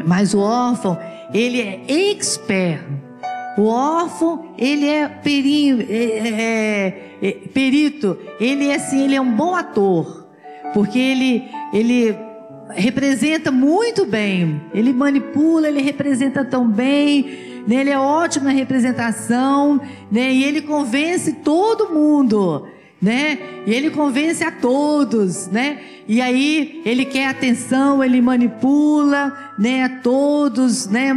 Mas 0.07 0.35
o 0.35 0.41
órfão, 0.41 0.99
ele 1.33 1.61
é 1.61 1.83
expert. 1.89 2.83
O 3.57 3.64
órfão, 3.64 4.55
ele 4.59 4.87
é, 4.87 5.09
peri, 5.09 5.87
é, 5.91 6.29
é, 6.29 7.19
é, 7.23 7.33
perito, 7.55 8.19
ele 8.39 8.69
é 8.69 8.75
assim, 8.75 9.05
ele 9.05 9.14
é 9.14 9.21
um 9.21 9.33
bom 9.33 9.55
ator, 9.55 10.29
porque 10.75 10.99
ele, 10.99 11.49
ele 11.73 12.14
representa 12.69 13.51
muito 13.51 14.05
bem, 14.05 14.61
ele 14.75 14.93
manipula, 14.93 15.69
ele 15.69 15.81
representa 15.81 16.45
tão 16.45 16.69
bem, 16.69 17.62
né? 17.67 17.77
ele 17.77 17.91
é 17.91 17.99
ótimo 17.99 18.45
na 18.45 18.51
representação, 18.51 19.81
né? 20.12 20.31
e 20.31 20.45
ele 20.45 20.61
convence 20.61 21.33
todo 21.33 21.95
mundo 21.95 22.67
né? 23.01 23.38
E 23.66 23.72
ele 23.72 23.90
convence 23.90 24.42
a 24.42 24.51
todos, 24.51 25.49
né? 25.49 25.78
E 26.09 26.20
aí 26.20 26.82
ele 26.84 27.05
quer 27.05 27.28
atenção, 27.28 28.03
ele 28.03 28.20
manipula, 28.20 29.32
né? 29.59 29.84
A 29.84 29.88
todos, 29.88 30.88
né? 30.88 31.14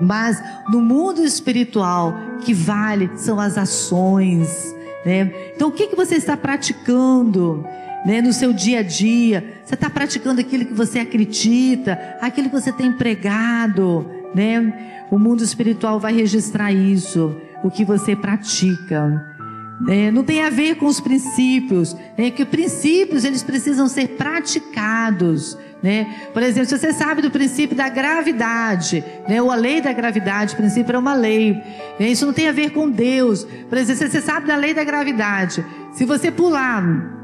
Mas 0.00 0.42
no 0.70 0.80
mundo 0.80 1.24
espiritual, 1.24 2.14
que 2.42 2.52
vale 2.52 3.10
são 3.16 3.40
as 3.40 3.56
ações, 3.56 4.74
né? 5.04 5.32
Então 5.54 5.68
o 5.68 5.72
que 5.72 5.88
que 5.88 5.96
você 5.96 6.16
está 6.16 6.36
praticando? 6.36 7.64
Né, 8.04 8.22
no 8.22 8.32
seu 8.32 8.52
dia 8.52 8.78
a 8.78 8.82
dia, 8.84 9.58
você 9.64 9.74
está 9.74 9.90
praticando 9.90 10.40
aquilo 10.40 10.64
que 10.64 10.72
você 10.72 11.00
acredita, 11.00 11.98
aquilo 12.20 12.48
que 12.48 12.54
você 12.54 12.70
tem 12.70 12.92
pregado, 12.92 14.08
né? 14.32 15.06
O 15.10 15.18
mundo 15.18 15.42
espiritual 15.42 15.98
vai 15.98 16.14
registrar 16.14 16.70
isso, 16.70 17.34
o 17.64 17.70
que 17.70 17.84
você 17.84 18.14
pratica. 18.14 19.35
É, 19.88 20.10
não 20.10 20.24
tem 20.24 20.42
a 20.42 20.50
ver 20.50 20.76
com 20.76 20.86
os 20.86 21.00
princípios, 21.00 21.94
é 22.16 22.30
que 22.30 22.44
princípios 22.44 23.24
eles 23.24 23.42
precisam 23.42 23.86
ser 23.88 24.08
praticados. 24.10 25.56
Né? 25.82 26.28
Por 26.32 26.42
exemplo, 26.42 26.68
se 26.68 26.78
você 26.78 26.92
sabe 26.92 27.20
do 27.20 27.30
princípio 27.30 27.76
da 27.76 27.88
gravidade, 27.88 29.04
né? 29.28 29.40
ou 29.42 29.50
a 29.50 29.54
lei 29.54 29.80
da 29.80 29.92
gravidade, 29.92 30.54
o 30.54 30.56
princípio 30.56 30.96
é 30.96 30.98
uma 30.98 31.14
lei, 31.14 31.52
né? 32.00 32.08
isso 32.08 32.24
não 32.24 32.32
tem 32.32 32.48
a 32.48 32.52
ver 32.52 32.70
com 32.70 32.90
Deus. 32.90 33.46
Por 33.68 33.76
exemplo, 33.76 34.02
se 34.02 34.10
você 34.10 34.20
sabe 34.22 34.46
da 34.46 34.56
lei 34.56 34.72
da 34.72 34.82
gravidade, 34.82 35.64
se 35.92 36.04
você 36.04 36.30
pular 36.30 37.15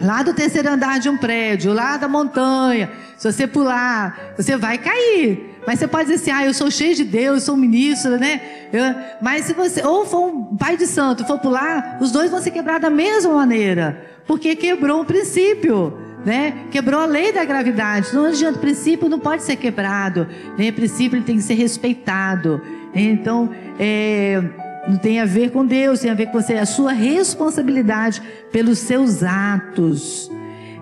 lá 0.00 0.22
do 0.22 0.32
terceiro 0.32 0.68
andar 0.68 0.98
de 0.98 1.08
um 1.08 1.16
prédio, 1.16 1.72
lá 1.72 1.96
da 1.96 2.08
montanha, 2.08 2.90
se 3.16 3.30
você 3.30 3.46
pular, 3.46 4.34
você 4.36 4.56
vai 4.56 4.78
cair. 4.78 5.56
Mas 5.66 5.80
você 5.80 5.88
pode 5.88 6.08
dizer 6.08 6.22
assim, 6.22 6.30
ah, 6.30 6.46
eu 6.46 6.54
sou 6.54 6.70
cheio 6.70 6.94
de 6.94 7.04
Deus, 7.04 7.40
eu 7.40 7.46
sou 7.46 7.56
ministro, 7.56 8.18
né? 8.18 8.40
Eu, 8.72 8.82
mas 9.20 9.44
se 9.44 9.52
você, 9.52 9.84
ou 9.84 10.06
for 10.06 10.26
um 10.26 10.56
pai 10.56 10.76
de 10.76 10.86
santo, 10.86 11.26
for 11.26 11.38
pular, 11.38 11.98
os 12.00 12.10
dois 12.10 12.30
vão 12.30 12.40
se 12.40 12.50
quebrar 12.50 12.80
da 12.80 12.88
mesma 12.88 13.34
maneira. 13.34 14.06
Porque 14.26 14.54
quebrou 14.56 15.02
um 15.02 15.04
princípio. 15.04 15.98
Né? 16.24 16.66
Quebrou 16.70 17.00
a 17.00 17.06
lei 17.06 17.32
da 17.32 17.44
gravidade. 17.44 18.14
Não 18.14 18.26
adianta, 18.26 18.58
o 18.58 18.60
princípio 18.60 19.08
não 19.08 19.18
pode 19.18 19.42
ser 19.42 19.56
quebrado. 19.56 20.26
Né? 20.58 20.68
O 20.68 20.72
princípio 20.72 21.22
tem 21.22 21.36
que 21.36 21.42
ser 21.42 21.54
respeitado. 21.54 22.60
Então, 22.94 23.50
é, 23.78 24.42
não 24.88 24.96
tem 24.96 25.20
a 25.20 25.26
ver 25.26 25.50
com 25.50 25.64
Deus, 25.66 26.00
tem 26.00 26.10
a 26.10 26.14
ver 26.14 26.26
com 26.26 26.40
você, 26.40 26.54
a 26.54 26.66
sua 26.66 26.92
responsabilidade 26.92 28.22
pelos 28.50 28.78
seus 28.78 29.22
atos. 29.22 30.30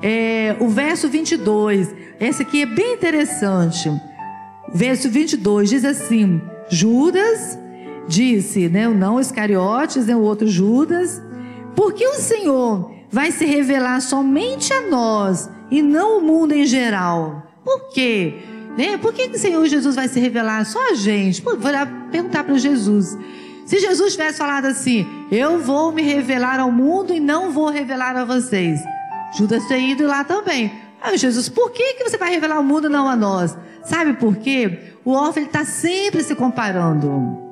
É, 0.03 0.55
o 0.61 0.69
verso 0.69 1.09
22, 1.09 1.95
esse 2.21 2.43
aqui 2.43 2.63
é 2.63 2.67
bem 2.67 2.95
interessante 2.95 3.91
verso 4.73 5.09
22 5.09 5.71
diz 5.71 5.85
assim: 5.85 6.41
Judas 6.69 7.59
disse, 8.09 8.69
né, 8.69 8.89
não 8.89 9.21
Iscariotes, 9.21 10.07
né, 10.07 10.15
o 10.15 10.21
outro 10.21 10.47
Judas, 10.47 11.23
porque 11.75 12.07
o 12.07 12.15
Senhor 12.15 12.93
vai 13.11 13.33
se 13.33 13.45
revelar 13.45 14.01
somente 14.01 14.73
a 14.73 14.89
nós 14.89 15.51
e 15.71 15.83
não 15.83 16.19
o 16.19 16.23
mundo 16.23 16.53
em 16.53 16.67
geral. 16.67 17.47
Por 17.65 17.89
quê? 17.89 18.35
Né? 18.77 18.97
Por 18.99 19.13
que, 19.13 19.29
que 19.29 19.37
o 19.37 19.41
Senhor 19.41 19.67
Jesus 19.67 19.97
vai 19.97 20.07
se 20.07 20.21
revelar 20.21 20.65
só 20.67 20.91
a 20.91 20.95
gente? 20.95 21.43
Vou 21.43 21.59
lá 21.63 21.87
perguntar 22.13 22.45
para 22.45 22.59
Jesus. 22.59 23.17
Se 23.67 23.81
Jesus 23.81 24.13
tivesse 24.13 24.39
falado 24.39 24.67
assim, 24.67 25.05
eu 25.31 25.59
vou 25.59 25.91
me 25.91 26.01
revelar 26.01 26.61
ao 26.61 26.71
mundo 26.71 27.13
e 27.13 27.19
não 27.19 27.51
vou 27.51 27.69
revelar 27.69 28.17
a 28.17 28.25
vocês. 28.25 28.81
Judas 29.37 29.67
teria 29.67 29.93
ido 29.93 30.07
lá 30.07 30.23
também. 30.23 30.73
Ah, 31.03 31.17
Jesus, 31.17 31.49
por 31.49 31.73
que, 31.73 31.95
que 31.95 32.05
você 32.05 32.17
vai 32.17 32.31
revelar 32.31 32.57
ao 32.57 32.63
mundo 32.63 32.87
e 32.87 32.91
não 32.91 33.09
a 33.09 33.17
nós? 33.17 33.59
Sabe 33.85 34.15
por 34.15 34.37
quê? 34.37 34.95
O 35.05 35.13
órfão 35.13 35.43
está 35.43 35.65
sempre 35.65 36.23
se 36.23 36.35
comparando. 36.37 37.45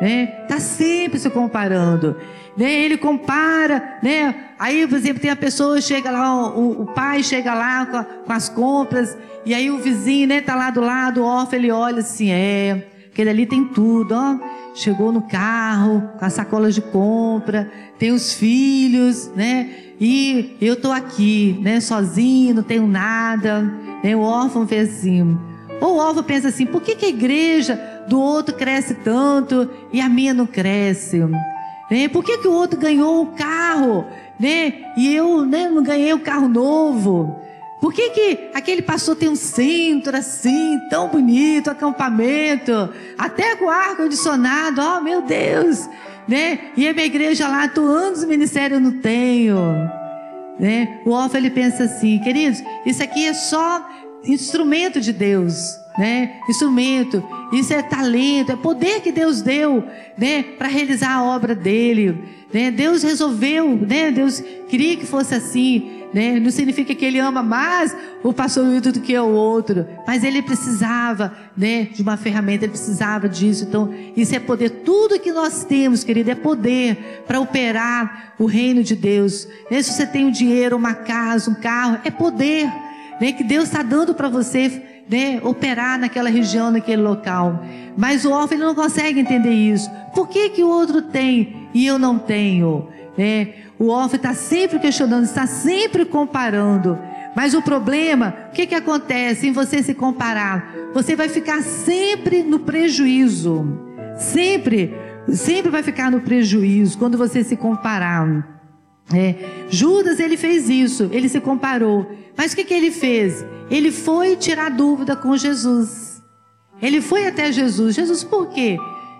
Né? 0.00 0.42
Está 0.42 0.60
sempre 0.60 1.18
se 1.18 1.28
comparando. 1.28 2.16
Né? 2.56 2.72
Ele 2.84 2.96
compara, 2.96 3.98
né? 4.02 4.52
Aí, 4.56 4.86
por 4.86 4.96
exemplo, 4.96 5.20
tem 5.20 5.30
a 5.30 5.36
pessoa, 5.36 5.80
chega 5.80 6.12
lá, 6.12 6.48
o, 6.48 6.82
o 6.82 6.86
pai 6.86 7.24
chega 7.24 7.54
lá 7.54 7.86
com, 7.86 7.96
a, 7.96 8.04
com, 8.04 8.32
as 8.32 8.48
compras, 8.48 9.16
e 9.44 9.52
aí 9.52 9.70
o 9.70 9.78
vizinho, 9.78 10.28
né, 10.28 10.40
tá 10.40 10.54
lá 10.54 10.70
do 10.70 10.80
lado, 10.80 11.22
o 11.22 11.24
órfão, 11.24 11.58
ele 11.58 11.70
olha 11.70 12.00
assim, 12.00 12.30
é, 12.30 12.89
aquele 13.12 13.30
ali 13.30 13.46
tem 13.46 13.64
tudo, 13.64 14.14
ó. 14.14 14.38
Chegou 14.74 15.10
no 15.12 15.22
carro, 15.22 16.02
com 16.18 16.24
a 16.24 16.30
sacola 16.30 16.70
de 16.70 16.80
compra, 16.80 17.70
tem 17.98 18.12
os 18.12 18.32
filhos, 18.32 19.30
né? 19.34 19.68
E 20.00 20.56
eu 20.60 20.80
tô 20.80 20.90
aqui, 20.90 21.58
né, 21.60 21.80
sozinho, 21.80 22.54
não 22.54 22.62
tenho 22.62 22.86
nada. 22.86 23.62
Né? 24.02 24.16
O 24.16 24.20
órfão 24.20 24.66
fez 24.66 24.98
assim, 24.98 25.38
ou 25.80 25.96
o 25.96 26.00
alvo 26.00 26.22
pensa 26.22 26.48
assim: 26.48 26.66
por 26.66 26.80
que, 26.80 26.94
que 26.94 27.06
a 27.06 27.10
igreja 27.10 27.78
do 28.08 28.20
outro 28.20 28.54
cresce 28.54 28.94
tanto 28.94 29.68
e 29.92 30.00
a 30.00 30.08
minha 30.08 30.32
não 30.32 30.46
cresce? 30.46 31.18
Né? 31.90 32.08
Por 32.08 32.24
que, 32.24 32.38
que 32.38 32.48
o 32.48 32.52
outro 32.52 32.78
ganhou 32.78 33.22
um 33.22 33.34
carro 33.34 34.06
né? 34.38 34.92
e 34.96 35.14
eu 35.14 35.44
né, 35.44 35.68
não 35.68 35.82
ganhei 35.82 36.14
um 36.14 36.18
carro 36.18 36.48
novo? 36.48 37.39
Por 37.80 37.94
que, 37.94 38.10
que 38.10 38.50
aquele 38.52 38.82
pastor 38.82 39.16
tem 39.16 39.28
um 39.28 39.36
centro 39.36 40.14
assim, 40.14 40.78
tão 40.90 41.08
bonito, 41.08 41.70
acampamento, 41.70 42.90
até 43.16 43.56
com 43.56 43.70
ar-condicionado? 43.70 44.82
Oh, 44.82 45.00
meu 45.00 45.22
Deus! 45.22 45.88
Né? 46.28 46.72
E 46.76 46.86
a 46.86 46.92
minha 46.92 47.06
igreja 47.06 47.48
lá, 47.48 47.70
anos 47.76 48.22
no 48.22 48.28
ministério, 48.28 48.76
eu 48.76 48.80
não 48.80 49.00
tenho. 49.00 49.56
Né? 50.58 51.00
O 51.06 51.14
Alfa 51.14 51.38
ele 51.38 51.50
pensa 51.50 51.84
assim, 51.84 52.18
queridos, 52.18 52.62
isso 52.84 53.02
aqui 53.02 53.26
é 53.26 53.32
só 53.32 53.88
instrumento 54.24 55.00
de 55.00 55.12
Deus, 55.12 55.78
né? 55.98 56.40
Instrumento, 56.48 57.26
isso 57.52 57.72
é 57.72 57.82
talento, 57.82 58.52
é 58.52 58.56
poder 58.56 59.00
que 59.00 59.10
Deus 59.10 59.40
deu, 59.40 59.82
né, 60.16 60.42
para 60.42 60.68
realizar 60.68 61.14
a 61.14 61.24
obra 61.24 61.54
dele, 61.54 62.22
né? 62.52 62.70
Deus 62.70 63.02
resolveu, 63.02 63.76
né? 63.76 64.10
Deus 64.10 64.42
queria 64.68 64.96
que 64.96 65.06
fosse 65.06 65.34
assim, 65.34 65.99
né? 66.12 66.40
Não 66.40 66.50
significa 66.50 66.94
que 66.94 67.04
ele 67.04 67.18
ama 67.18 67.42
mais 67.42 67.96
o 68.22 68.32
pastor 68.32 68.66
Wilton 68.66 68.90
do 68.90 69.00
que 69.00 69.16
o 69.16 69.28
outro, 69.28 69.86
mas 70.06 70.24
ele 70.24 70.42
precisava, 70.42 71.32
né, 71.56 71.84
de 71.84 72.02
uma 72.02 72.16
ferramenta, 72.16 72.64
ele 72.64 72.72
precisava 72.72 73.28
disso. 73.28 73.64
Então, 73.64 73.94
isso 74.16 74.34
é 74.34 74.40
poder. 74.40 74.70
Tudo 74.84 75.20
que 75.20 75.32
nós 75.32 75.64
temos, 75.64 76.02
querido, 76.02 76.30
é 76.30 76.34
poder 76.34 77.22
para 77.26 77.40
operar 77.40 78.34
o 78.38 78.44
reino 78.44 78.82
de 78.82 78.96
Deus. 78.96 79.46
Né? 79.70 79.82
Se 79.82 79.92
você 79.92 80.06
tem 80.06 80.26
um 80.26 80.30
dinheiro, 80.30 80.76
uma 80.76 80.94
casa, 80.94 81.50
um 81.50 81.54
carro, 81.54 81.98
é 82.04 82.10
poder 82.10 82.66
né, 83.20 83.32
que 83.32 83.44
Deus 83.44 83.64
está 83.64 83.82
dando 83.82 84.14
para 84.14 84.28
você 84.28 84.82
né, 85.08 85.40
operar 85.42 85.98
naquela 85.98 86.30
região, 86.30 86.70
naquele 86.70 87.02
local. 87.02 87.64
Mas 87.96 88.24
o 88.24 88.32
órfão 88.32 88.56
ele 88.56 88.66
não 88.66 88.74
consegue 88.74 89.20
entender 89.20 89.52
isso. 89.52 89.90
Por 90.14 90.28
que, 90.28 90.50
que 90.50 90.64
o 90.64 90.68
outro 90.68 91.02
tem 91.02 91.68
e 91.72 91.86
eu 91.86 91.98
não 91.98 92.18
tenho? 92.18 92.88
Né? 93.16 93.48
O 93.80 93.88
órfão 93.88 94.16
está 94.16 94.34
sempre 94.34 94.78
questionando, 94.78 95.24
está 95.24 95.46
sempre 95.46 96.04
comparando. 96.04 96.98
Mas 97.34 97.54
o 97.54 97.62
problema, 97.62 98.34
o 98.50 98.52
que, 98.52 98.66
que 98.66 98.74
acontece 98.74 99.46
em 99.46 99.52
você 99.52 99.82
se 99.82 99.94
comparar? 99.94 100.74
Você 100.92 101.16
vai 101.16 101.30
ficar 101.30 101.62
sempre 101.62 102.42
no 102.42 102.58
prejuízo. 102.58 103.66
Sempre, 104.18 104.94
sempre 105.32 105.70
vai 105.70 105.82
ficar 105.82 106.10
no 106.10 106.20
prejuízo 106.20 106.98
quando 106.98 107.16
você 107.16 107.42
se 107.42 107.56
comparar. 107.56 108.60
É, 109.14 109.34
Judas 109.70 110.20
ele 110.20 110.36
fez 110.36 110.68
isso, 110.68 111.08
ele 111.10 111.30
se 111.30 111.40
comparou. 111.40 112.06
Mas 112.36 112.52
o 112.52 112.56
que, 112.56 112.64
que 112.64 112.74
ele 112.74 112.90
fez? 112.90 113.46
Ele 113.70 113.90
foi 113.90 114.36
tirar 114.36 114.70
dúvida 114.70 115.16
com 115.16 115.34
Jesus. 115.38 116.22
Ele 116.82 117.00
foi 117.00 117.26
até 117.26 117.50
Jesus. 117.50 117.94
Jesus, 117.94 118.22
por 118.22 118.50
quê? 118.50 118.76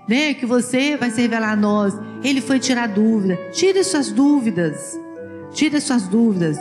Né, 0.08 0.34
que 0.34 0.44
você 0.44 0.96
vai 0.96 1.10
se 1.10 1.20
revelar 1.20 1.52
a 1.52 1.56
nós. 1.56 1.94
Ele 2.22 2.40
foi 2.40 2.58
tirar 2.58 2.88
dúvida. 2.88 3.36
Tire 3.52 3.82
suas 3.84 4.10
dúvidas. 4.10 4.98
Tire 5.52 5.80
suas 5.80 6.08
dúvidas. 6.08 6.56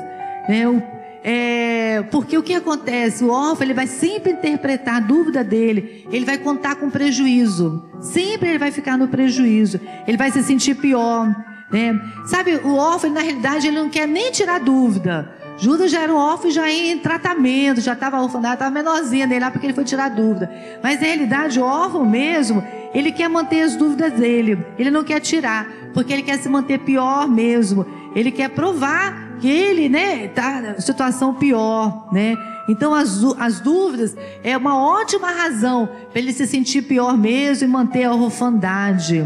Né, 0.48 0.68
o, 0.68 0.82
é, 1.24 2.04
porque 2.12 2.38
o 2.38 2.44
que 2.44 2.54
acontece? 2.54 3.24
O 3.24 3.32
órfão 3.32 3.66
ele 3.66 3.74
vai 3.74 3.88
sempre 3.88 4.32
interpretar 4.32 4.96
a 4.96 5.00
dúvida 5.00 5.44
dele. 5.44 6.08
Ele 6.12 6.26
vai 6.26 6.38
contar 6.38 6.76
com 6.76 6.90
prejuízo. 6.90 7.84
Sempre 8.00 8.50
ele 8.50 8.60
vai 8.60 8.72
ficar 8.72 8.98
no 8.98 9.08
prejuízo. 9.08 9.80
Ele 10.08 10.18
vai 10.18 10.32
se 10.32 10.42
sentir 10.44 10.76
pior. 10.76 11.28
Né? 11.72 12.00
Sabe, 12.26 12.56
o 12.56 12.76
órfão, 12.76 13.12
na 13.12 13.22
realidade, 13.22 13.68
ele 13.68 13.78
não 13.78 13.90
quer 13.90 14.08
nem 14.08 14.32
tirar 14.32 14.60
dúvida. 14.60 15.39
Judas 15.60 15.92
já 15.92 16.02
era 16.02 16.14
um 16.14 16.18
órfão, 16.18 16.50
já 16.50 16.72
em 16.72 16.98
tratamento, 17.00 17.82
já 17.82 17.94
estava 17.94 18.22
orfanado, 18.22 18.54
estava 18.54 18.72
menorzinha 18.72 19.28
dele 19.28 19.42
lá 19.42 19.52
porque 19.52 19.66
ele 19.66 19.74
foi 19.74 19.84
tirar 19.84 20.10
dúvida. 20.10 20.50
Mas 20.82 21.02
na 21.02 21.08
realidade, 21.08 21.60
o 21.60 21.64
órfão 21.64 22.06
mesmo, 22.06 22.64
ele 22.94 23.12
quer 23.12 23.28
manter 23.28 23.62
as 23.62 23.76
dúvidas 23.76 24.14
dele. 24.14 24.66
Ele 24.78 24.90
não 24.90 25.04
quer 25.04 25.20
tirar, 25.20 25.68
porque 25.94 26.14
ele 26.14 26.24
quer 26.24 26.40
se 26.40 26.48
manter 26.48 26.80
pior 26.80 27.28
mesmo. 27.28 27.86
Ele 28.16 28.32
quer 28.32 28.50
provar 28.50 29.38
que 29.40 29.50
ele, 29.50 29.90
né, 29.90 30.32
na 30.36 30.80
situação 30.80 31.34
pior, 31.34 32.08
né? 32.12 32.38
Então 32.68 32.94
as, 32.94 33.22
as 33.38 33.60
dúvidas 33.60 34.16
é 34.44 34.56
uma 34.56 34.78
ótima 34.78 35.32
razão 35.32 35.90
para 36.12 36.20
ele 36.20 36.32
se 36.32 36.46
sentir 36.46 36.84
pior 36.84 37.18
mesmo 37.18 37.68
e 37.68 37.72
manter 37.72 38.04
a 38.04 38.14
orfandade, 38.14 39.24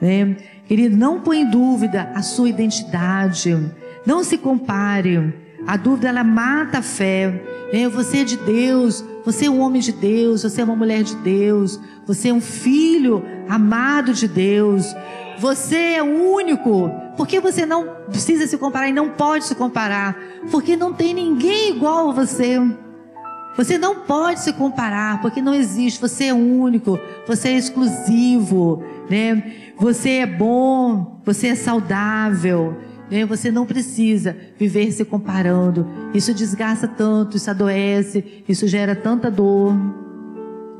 né? 0.00 0.36
Querido, 0.66 0.96
não 0.96 1.20
põe 1.20 1.40
em 1.40 1.50
dúvida 1.50 2.10
a 2.14 2.22
sua 2.22 2.48
identidade. 2.48 3.58
Não 4.06 4.24
se 4.24 4.38
compare. 4.38 5.34
A 5.66 5.76
dúvida 5.76 6.08
ela 6.08 6.24
mata 6.24 6.78
a 6.78 6.82
fé. 6.82 7.42
É, 7.72 7.88
você 7.88 8.18
é 8.18 8.24
de 8.24 8.36
Deus, 8.36 9.04
você 9.24 9.46
é 9.46 9.50
um 9.50 9.60
homem 9.60 9.80
de 9.80 9.92
Deus, 9.92 10.42
você 10.42 10.60
é 10.60 10.64
uma 10.64 10.76
mulher 10.76 11.02
de 11.02 11.16
Deus, 11.16 11.80
você 12.06 12.28
é 12.28 12.32
um 12.32 12.40
filho 12.40 13.24
amado 13.48 14.12
de 14.12 14.28
Deus. 14.28 14.94
Você 15.38 15.76
é 15.76 16.02
único. 16.02 16.90
Por 17.16 17.26
que 17.26 17.40
você 17.40 17.64
não 17.64 17.88
precisa 18.10 18.46
se 18.46 18.58
comparar 18.58 18.88
e 18.88 18.92
não 18.92 19.10
pode 19.10 19.44
se 19.44 19.54
comparar? 19.54 20.16
Porque 20.50 20.76
não 20.76 20.92
tem 20.92 21.14
ninguém 21.14 21.70
igual 21.70 22.10
a 22.10 22.12
você. 22.12 22.58
Você 23.56 23.76
não 23.76 23.96
pode 23.96 24.40
se 24.40 24.52
comparar, 24.52 25.20
porque 25.20 25.42
não 25.42 25.54
existe. 25.54 26.00
Você 26.00 26.24
é 26.24 26.34
único, 26.34 26.98
você 27.26 27.48
é 27.48 27.58
exclusivo, 27.58 28.82
né? 29.10 29.72
Você 29.76 30.10
é 30.10 30.26
bom, 30.26 31.20
você 31.24 31.48
é 31.48 31.54
saudável. 31.54 32.76
Você 33.26 33.50
não 33.50 33.66
precisa 33.66 34.36
viver 34.58 34.90
se 34.92 35.04
comparando. 35.04 35.86
Isso 36.14 36.32
desgasta 36.32 36.88
tanto, 36.88 37.36
isso 37.36 37.50
adoece, 37.50 38.44
isso 38.48 38.66
gera 38.66 38.96
tanta 38.96 39.30
dor. 39.30 39.74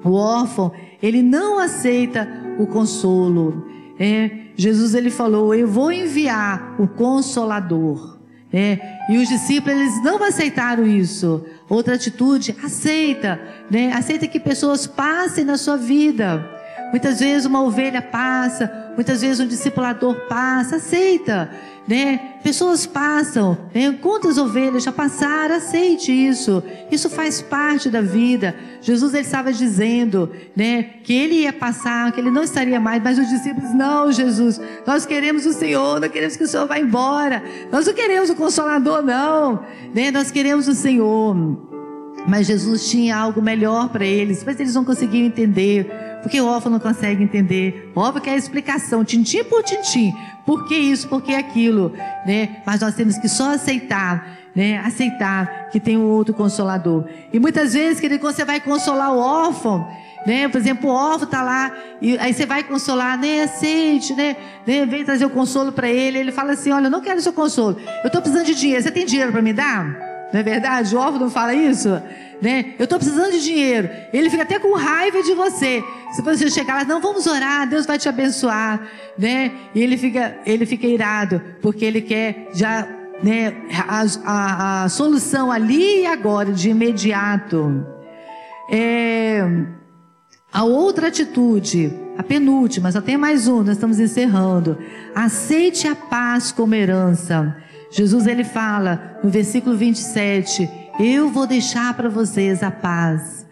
O 0.04 0.12
órfão, 0.12 0.72
ele 1.02 1.22
não 1.22 1.58
aceita 1.58 2.26
o 2.58 2.66
consolo. 2.66 3.66
É, 3.98 4.30
Jesus 4.56 4.94
ele 4.94 5.10
falou: 5.10 5.54
Eu 5.54 5.68
vou 5.68 5.92
enviar 5.92 6.74
o 6.78 6.88
consolador. 6.88 8.18
É, 8.52 8.78
e 9.08 9.16
os 9.16 9.28
discípulos 9.28 9.78
eles 9.78 10.02
não 10.02 10.22
aceitaram 10.22 10.86
isso. 10.86 11.44
Outra 11.68 11.94
atitude, 11.94 12.54
aceita, 12.62 13.40
né? 13.70 13.92
Aceita 13.94 14.26
que 14.26 14.38
pessoas 14.38 14.86
passem 14.86 15.44
na 15.44 15.56
sua 15.56 15.76
vida. 15.76 16.46
Muitas 16.90 17.20
vezes 17.20 17.46
uma 17.46 17.62
ovelha 17.62 18.02
passa, 18.02 18.92
muitas 18.94 19.22
vezes 19.22 19.40
um 19.40 19.46
discipulador 19.46 20.14
passa, 20.28 20.76
aceita, 20.76 21.50
né? 21.86 22.36
Pessoas 22.42 22.86
passam, 22.86 23.56
né? 23.74 23.96
quantas 24.00 24.38
ovelhas 24.38 24.84
já 24.84 24.92
passaram, 24.92 25.56
aceite 25.56 26.12
isso. 26.12 26.62
Isso 26.90 27.08
faz 27.10 27.42
parte 27.42 27.88
da 27.88 28.00
vida. 28.00 28.54
Jesus 28.80 29.14
ele 29.14 29.24
estava 29.24 29.52
dizendo, 29.52 30.30
né, 30.56 30.82
que 31.04 31.12
ele 31.12 31.42
ia 31.42 31.52
passar, 31.52 32.10
que 32.12 32.20
ele 32.20 32.30
não 32.30 32.42
estaria 32.42 32.80
mais, 32.80 33.02
mas 33.02 33.18
os 33.18 33.28
discípulos 33.28 33.72
não, 33.74 34.10
Jesus. 34.10 34.60
Nós 34.86 35.06
queremos 35.06 35.46
o 35.46 35.52
Senhor, 35.52 36.00
não 36.00 36.08
queremos 36.08 36.36
que 36.36 36.44
o 36.44 36.48
Senhor 36.48 36.66
vá 36.66 36.78
embora. 36.78 37.42
Nós 37.70 37.86
não 37.86 37.94
queremos 37.94 38.30
o 38.30 38.34
consolador 38.34 39.02
não, 39.02 39.64
né? 39.94 40.10
Nós 40.10 40.30
queremos 40.30 40.68
o 40.68 40.74
Senhor. 40.74 41.36
Mas 42.26 42.46
Jesus 42.46 42.88
tinha 42.88 43.16
algo 43.16 43.42
melhor 43.42 43.88
para 43.88 44.04
eles, 44.04 44.44
mas 44.44 44.58
eles 44.58 44.74
não 44.74 44.84
conseguiam 44.84 45.26
entender. 45.26 46.11
Porque 46.22 46.40
o 46.40 46.46
órfão 46.46 46.70
não 46.70 46.78
consegue 46.78 47.22
entender. 47.22 47.92
O 47.94 48.00
órfão 48.00 48.22
quer 48.22 48.36
explicação, 48.36 49.04
tintim 49.04 49.42
por 49.44 49.62
tintim. 49.62 50.14
Por 50.46 50.66
que 50.66 50.74
isso, 50.74 51.08
por 51.08 51.22
que 51.22 51.34
aquilo, 51.34 51.92
né? 52.26 52.62
Mas 52.64 52.80
nós 52.80 52.94
temos 52.94 53.18
que 53.18 53.28
só 53.28 53.54
aceitar, 53.54 54.38
né? 54.54 54.78
Aceitar 54.78 55.68
que 55.70 55.80
tem 55.80 55.96
um 55.96 56.04
outro 56.04 56.32
consolador. 56.32 57.06
E 57.32 57.38
muitas 57.38 57.74
vezes, 57.74 58.00
querido, 58.00 58.20
quando 58.20 58.34
você 58.34 58.44
vai 58.44 58.60
consolar 58.60 59.12
o 59.12 59.18
órfão, 59.18 59.86
né? 60.26 60.48
Por 60.48 60.58
exemplo, 60.58 60.90
o 60.90 60.92
órfão 60.92 61.24
está 61.24 61.42
lá, 61.42 61.72
e 62.00 62.16
aí 62.18 62.32
você 62.32 62.46
vai 62.46 62.62
consolar, 62.62 63.18
né? 63.18 63.42
Aceite, 63.42 64.14
né? 64.14 64.36
né? 64.66 64.86
Vem 64.86 65.04
trazer 65.04 65.24
o 65.24 65.30
consolo 65.30 65.72
para 65.72 65.88
ele. 65.88 66.18
Ele 66.18 66.32
fala 66.32 66.52
assim: 66.52 66.70
Olha, 66.70 66.86
eu 66.86 66.90
não 66.90 67.00
quero 67.00 67.20
seu 67.20 67.32
consolo, 67.32 67.76
eu 68.02 68.06
estou 68.06 68.20
precisando 68.20 68.46
de 68.46 68.54
dinheiro. 68.54 68.82
Você 68.82 68.90
tem 68.90 69.04
dinheiro 69.04 69.32
para 69.32 69.42
me 69.42 69.52
dar? 69.52 69.84
Não 70.32 70.40
é 70.40 70.42
verdade? 70.42 70.94
O 70.96 70.98
órfão 70.98 71.20
não 71.20 71.30
fala 71.30 71.54
isso? 71.54 72.00
Né? 72.42 72.74
Eu 72.76 72.84
estou 72.84 72.98
precisando 72.98 73.30
de 73.30 73.40
dinheiro. 73.40 73.88
Ele 74.12 74.28
fica 74.28 74.42
até 74.42 74.58
com 74.58 74.74
raiva 74.74 75.22
de 75.22 75.32
você. 75.32 75.82
Se 76.12 76.20
você 76.22 76.50
chegar 76.50 76.74
lá, 76.74 76.84
não, 76.84 77.00
vamos 77.00 77.24
orar, 77.28 77.68
Deus 77.68 77.86
vai 77.86 77.98
te 77.98 78.08
abençoar. 78.08 78.82
Né? 79.16 79.52
E 79.72 79.80
ele 79.80 79.96
fica, 79.96 80.38
ele 80.44 80.66
fica 80.66 80.84
irado, 80.84 81.40
porque 81.62 81.84
ele 81.84 82.02
quer 82.02 82.48
já 82.52 82.88
né, 83.22 83.54
a, 83.86 84.04
a, 84.24 84.82
a 84.82 84.88
solução 84.88 85.52
ali 85.52 86.00
e 86.00 86.06
agora, 86.06 86.52
de 86.52 86.68
imediato. 86.68 87.86
É, 88.68 89.46
a 90.52 90.64
outra 90.64 91.08
atitude, 91.08 91.92
a 92.18 92.24
penúltima, 92.24 92.90
só 92.90 93.00
tem 93.00 93.16
mais 93.16 93.46
um, 93.46 93.58
nós 93.62 93.76
estamos 93.76 94.00
encerrando. 94.00 94.76
Aceite 95.14 95.86
a 95.86 95.94
paz 95.94 96.50
como 96.50 96.74
herança. 96.74 97.56
Jesus 97.92 98.26
ele 98.26 98.42
fala 98.42 99.20
no 99.22 99.30
versículo 99.30 99.76
27: 99.76 100.81
Eu 100.98 101.28
vou 101.30 101.46
deixar 101.46 101.94
para 101.94 102.08
vocês 102.08 102.62
a 102.62 102.70
paz. 102.70 103.46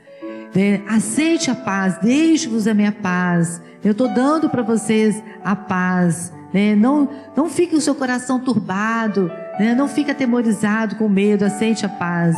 É, 0.54 0.80
aceite 0.88 1.50
a 1.50 1.54
paz, 1.54 1.98
deixe-vos 1.98 2.66
a 2.66 2.74
minha 2.74 2.92
paz. 2.92 3.62
Eu 3.84 3.92
estou 3.92 4.08
dando 4.08 4.50
para 4.50 4.62
vocês 4.62 5.22
a 5.44 5.56
paz. 5.56 6.32
Né? 6.52 6.74
Não, 6.74 7.08
não 7.36 7.48
fique 7.48 7.74
o 7.74 7.80
seu 7.80 7.94
coração 7.94 8.38
turbado, 8.40 9.30
né? 9.58 9.74
não 9.74 9.88
fique 9.88 10.10
atemorizado 10.10 10.96
com 10.96 11.08
medo, 11.08 11.44
aceite 11.44 11.86
a 11.86 11.88
paz. 11.88 12.36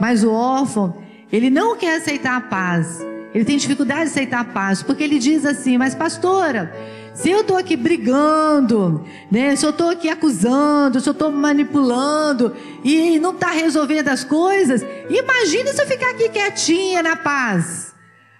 Mas 0.00 0.24
o 0.24 0.32
órfão, 0.32 0.96
ele 1.30 1.50
não 1.50 1.76
quer 1.76 1.96
aceitar 1.96 2.36
a 2.36 2.40
paz. 2.40 3.11
Ele 3.34 3.44
tem 3.44 3.56
dificuldade 3.56 4.02
de 4.02 4.06
aceitar 4.08 4.40
a 4.40 4.44
paz, 4.44 4.82
porque 4.82 5.02
ele 5.02 5.18
diz 5.18 5.46
assim: 5.46 5.78
Mas, 5.78 5.94
pastora, 5.94 6.72
se 7.14 7.30
eu 7.30 7.40
estou 7.40 7.56
aqui 7.56 7.76
brigando, 7.76 9.04
né? 9.30 9.54
se 9.54 9.64
eu 9.66 9.70
estou 9.70 9.90
aqui 9.90 10.08
acusando, 10.08 11.00
se 11.00 11.08
eu 11.08 11.12
estou 11.12 11.30
manipulando 11.30 12.54
e 12.82 13.18
não 13.18 13.32
está 13.32 13.50
resolvendo 13.50 14.08
as 14.08 14.24
coisas, 14.24 14.84
imagina 15.10 15.72
se 15.72 15.82
eu 15.82 15.86
ficar 15.86 16.10
aqui 16.10 16.28
quietinha 16.30 17.02
na 17.02 17.16
paz. 17.16 17.92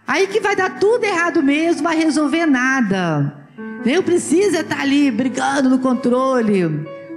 Aí 0.06 0.26
que 0.26 0.40
vai 0.40 0.56
dar 0.56 0.78
tudo 0.78 1.04
errado 1.04 1.42
mesmo, 1.42 1.82
vai 1.82 1.96
resolver 1.96 2.46
nada. 2.46 3.42
Eu 3.84 4.02
preciso 4.02 4.56
estar 4.56 4.80
ali 4.80 5.10
brigando 5.10 5.68
no 5.68 5.78
controle. 5.78 6.64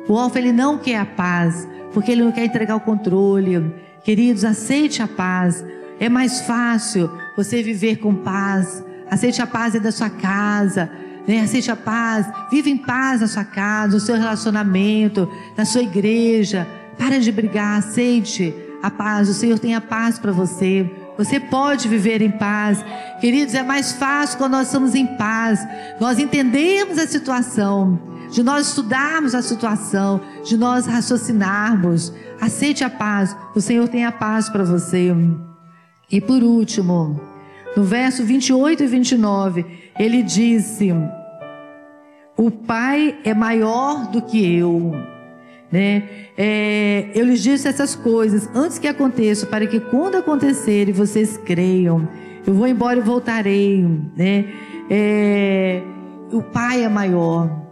O 0.07 0.13
órfão 0.13 0.41
ele 0.41 0.51
não 0.51 0.77
quer 0.77 0.97
a 0.97 1.05
paz, 1.05 1.67
porque 1.93 2.11
ele 2.11 2.23
não 2.23 2.31
quer 2.31 2.45
entregar 2.45 2.75
o 2.75 2.79
controle. 2.79 3.73
Queridos, 4.03 4.43
aceite 4.43 5.01
a 5.01 5.07
paz. 5.07 5.63
É 5.99 6.09
mais 6.09 6.41
fácil 6.41 7.09
você 7.35 7.63
viver 7.63 7.97
com 7.97 8.15
paz. 8.15 8.83
Aceite 9.09 9.41
a 9.41 9.47
paz 9.47 9.79
da 9.81 9.91
sua 9.91 10.09
casa 10.09 10.89
né? 11.27 11.41
Aceite 11.41 11.71
a 11.71 11.75
paz, 11.75 12.27
viva 12.51 12.69
em 12.69 12.77
paz 12.77 13.21
na 13.21 13.27
sua 13.27 13.43
casa, 13.43 13.93
no 13.93 13.99
seu 13.99 14.15
relacionamento, 14.15 15.29
na 15.57 15.65
sua 15.65 15.81
igreja. 15.81 16.67
Para 16.97 17.19
de 17.19 17.31
brigar, 17.31 17.79
aceite 17.79 18.53
a 18.81 18.89
paz. 18.89 19.29
O 19.29 19.33
Senhor 19.33 19.59
tem 19.59 19.75
a 19.75 19.81
paz 19.81 20.19
para 20.19 20.31
você. 20.31 20.89
Você 21.17 21.39
pode 21.39 21.87
viver 21.87 22.21
em 22.21 22.31
paz. 22.31 22.83
Queridos, 23.19 23.53
é 23.53 23.63
mais 23.63 23.93
fácil 23.93 24.37
quando 24.37 24.53
nós 24.53 24.67
estamos 24.67 24.95
em 24.95 25.07
paz. 25.17 25.65
Nós 25.99 26.19
entendemos 26.19 26.97
a 26.97 27.07
situação, 27.07 27.99
de 28.31 28.43
nós 28.43 28.67
estudarmos 28.67 29.33
a 29.33 29.41
situação, 29.41 30.21
de 30.43 30.57
nós 30.57 30.85
raciocinarmos. 30.85 32.13
Aceite 32.39 32.83
a 32.83 32.89
paz. 32.89 33.35
O 33.55 33.61
Senhor 33.61 33.87
tem 33.87 34.05
a 34.05 34.11
paz 34.11 34.49
para 34.49 34.63
você. 34.63 35.11
E 36.11 36.21
por 36.21 36.43
último, 36.43 37.19
no 37.75 37.83
verso 37.83 38.23
28 38.23 38.83
e 38.83 38.87
29, 38.87 39.65
ele 39.99 40.21
disse: 40.21 40.93
O 42.37 42.51
Pai 42.51 43.17
é 43.23 43.33
maior 43.33 44.09
do 44.11 44.21
que 44.21 44.55
eu. 44.57 44.93
Né? 45.71 46.03
É, 46.37 47.09
eu 47.13 47.25
lhes 47.25 47.41
disse 47.41 47.67
essas 47.67 47.95
coisas 47.95 48.49
antes 48.55 48.77
que 48.79 48.87
aconteçam, 48.87 49.49
para 49.49 49.65
que 49.65 49.79
quando 49.79 50.15
acontecerem 50.15 50.93
vocês 50.93 51.37
creiam. 51.37 52.07
Eu 52.45 52.53
vou 52.53 52.67
embora 52.67 52.99
e 52.99 53.01
voltarei. 53.01 53.83
Né? 54.15 54.45
É, 54.89 55.81
o 56.31 56.41
Pai 56.41 56.83
é 56.83 56.89
maior. 56.89 57.64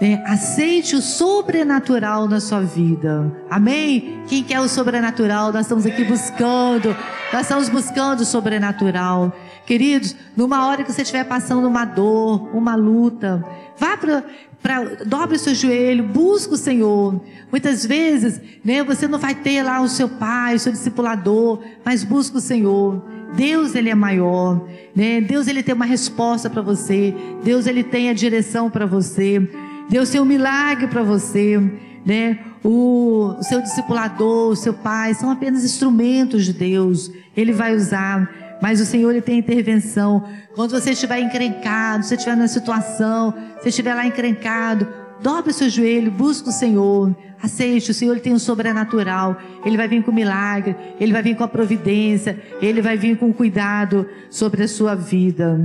É, 0.00 0.22
aceite 0.24 0.94
o 0.94 1.02
sobrenatural 1.02 2.28
na 2.28 2.38
sua 2.38 2.60
vida. 2.60 3.32
Amém? 3.50 4.22
Quem 4.28 4.44
quer 4.44 4.60
o 4.60 4.68
sobrenatural? 4.68 5.52
Nós 5.52 5.62
estamos 5.62 5.84
aqui 5.84 6.04
buscando. 6.04 6.96
Nós 7.32 7.42
estamos 7.42 7.68
buscando 7.68 8.20
o 8.20 8.24
sobrenatural. 8.24 9.36
Queridos, 9.66 10.14
numa 10.36 10.68
hora 10.68 10.84
que 10.84 10.92
você 10.92 11.02
estiver 11.02 11.24
passando 11.24 11.66
uma 11.66 11.84
dor, 11.84 12.48
uma 12.56 12.76
luta, 12.76 13.44
vá 13.76 13.96
para 13.96 14.24
para 14.62 15.04
dobre 15.04 15.36
o 15.36 15.38
seu 15.38 15.54
joelho, 15.54 16.02
busca 16.02 16.54
o 16.54 16.56
Senhor. 16.56 17.20
Muitas 17.50 17.86
vezes, 17.86 18.40
né, 18.64 18.82
você 18.82 19.06
não 19.06 19.18
vai 19.18 19.34
ter 19.34 19.62
lá 19.62 19.80
o 19.80 19.88
seu 19.88 20.08
pai, 20.08 20.56
o 20.56 20.58
seu 20.58 20.72
discipulador, 20.72 21.60
mas 21.84 22.02
busca 22.02 22.38
o 22.38 22.40
Senhor. 22.40 23.04
Deus 23.34 23.74
ele 23.74 23.88
é 23.88 23.94
maior, 23.94 24.66
né? 24.96 25.20
Deus 25.20 25.46
ele 25.46 25.62
tem 25.62 25.74
uma 25.74 25.84
resposta 25.84 26.48
para 26.48 26.62
você. 26.62 27.14
Deus 27.44 27.66
ele 27.66 27.84
tem 27.84 28.08
a 28.08 28.14
direção 28.14 28.70
para 28.70 28.86
você. 28.86 29.48
Deus 29.88 30.10
tem 30.10 30.20
um 30.20 30.24
milagre 30.24 30.86
para 30.86 31.02
você, 31.02 31.58
né? 32.04 32.38
O, 32.62 33.34
o 33.38 33.42
seu 33.42 33.62
discipulador, 33.62 34.50
o 34.50 34.56
seu 34.56 34.74
pai 34.74 35.14
são 35.14 35.30
apenas 35.30 35.64
instrumentos 35.64 36.44
de 36.44 36.52
Deus. 36.52 37.10
Ele 37.36 37.52
vai 37.52 37.74
usar 37.74 38.28
mas 38.60 38.80
o 38.80 38.86
Senhor 38.86 39.10
ele 39.10 39.20
tem 39.20 39.38
intervenção. 39.38 40.24
Quando 40.54 40.72
você 40.72 40.90
estiver 40.90 41.20
encrencado, 41.20 42.04
se 42.04 42.14
estiver 42.14 42.36
na 42.36 42.48
situação, 42.48 43.34
se 43.60 43.68
estiver 43.68 43.94
lá 43.94 44.06
encrencado, 44.06 44.86
dobre 45.22 45.50
o 45.50 45.54
seu 45.54 45.68
joelho, 45.68 46.10
busque 46.10 46.48
o 46.48 46.52
Senhor. 46.52 47.14
Aceite, 47.40 47.92
o 47.92 47.94
Senhor 47.94 48.12
ele 48.12 48.20
tem 48.20 48.34
um 48.34 48.38
sobrenatural. 48.38 49.36
Ele 49.64 49.76
vai 49.76 49.86
vir 49.86 50.02
com 50.02 50.10
milagre, 50.10 50.74
ele 50.98 51.12
vai 51.12 51.22
vir 51.22 51.36
com 51.36 51.44
a 51.44 51.48
providência, 51.48 52.38
ele 52.60 52.82
vai 52.82 52.96
vir 52.96 53.16
com 53.16 53.32
cuidado 53.32 54.06
sobre 54.28 54.64
a 54.64 54.68
sua 54.68 54.94
vida. 54.94 55.56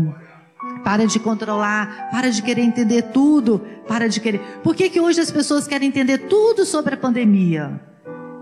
Para 0.83 1.05
de 1.05 1.19
controlar, 1.19 2.09
para 2.11 2.29
de 2.29 2.41
querer 2.41 2.61
entender 2.61 3.03
tudo, 3.13 3.61
para 3.87 4.07
de 4.07 4.19
querer. 4.19 4.39
Por 4.63 4.75
que, 4.75 4.89
que 4.89 4.99
hoje 4.99 5.21
as 5.21 5.31
pessoas 5.31 5.67
querem 5.67 5.87
entender 5.87 6.17
tudo 6.29 6.65
sobre 6.65 6.95
a 6.95 6.97
pandemia? 6.97 7.81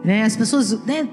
Né? 0.04 0.24
As 0.24 0.36
pessoas, 0.36 0.84
né? 0.86 1.08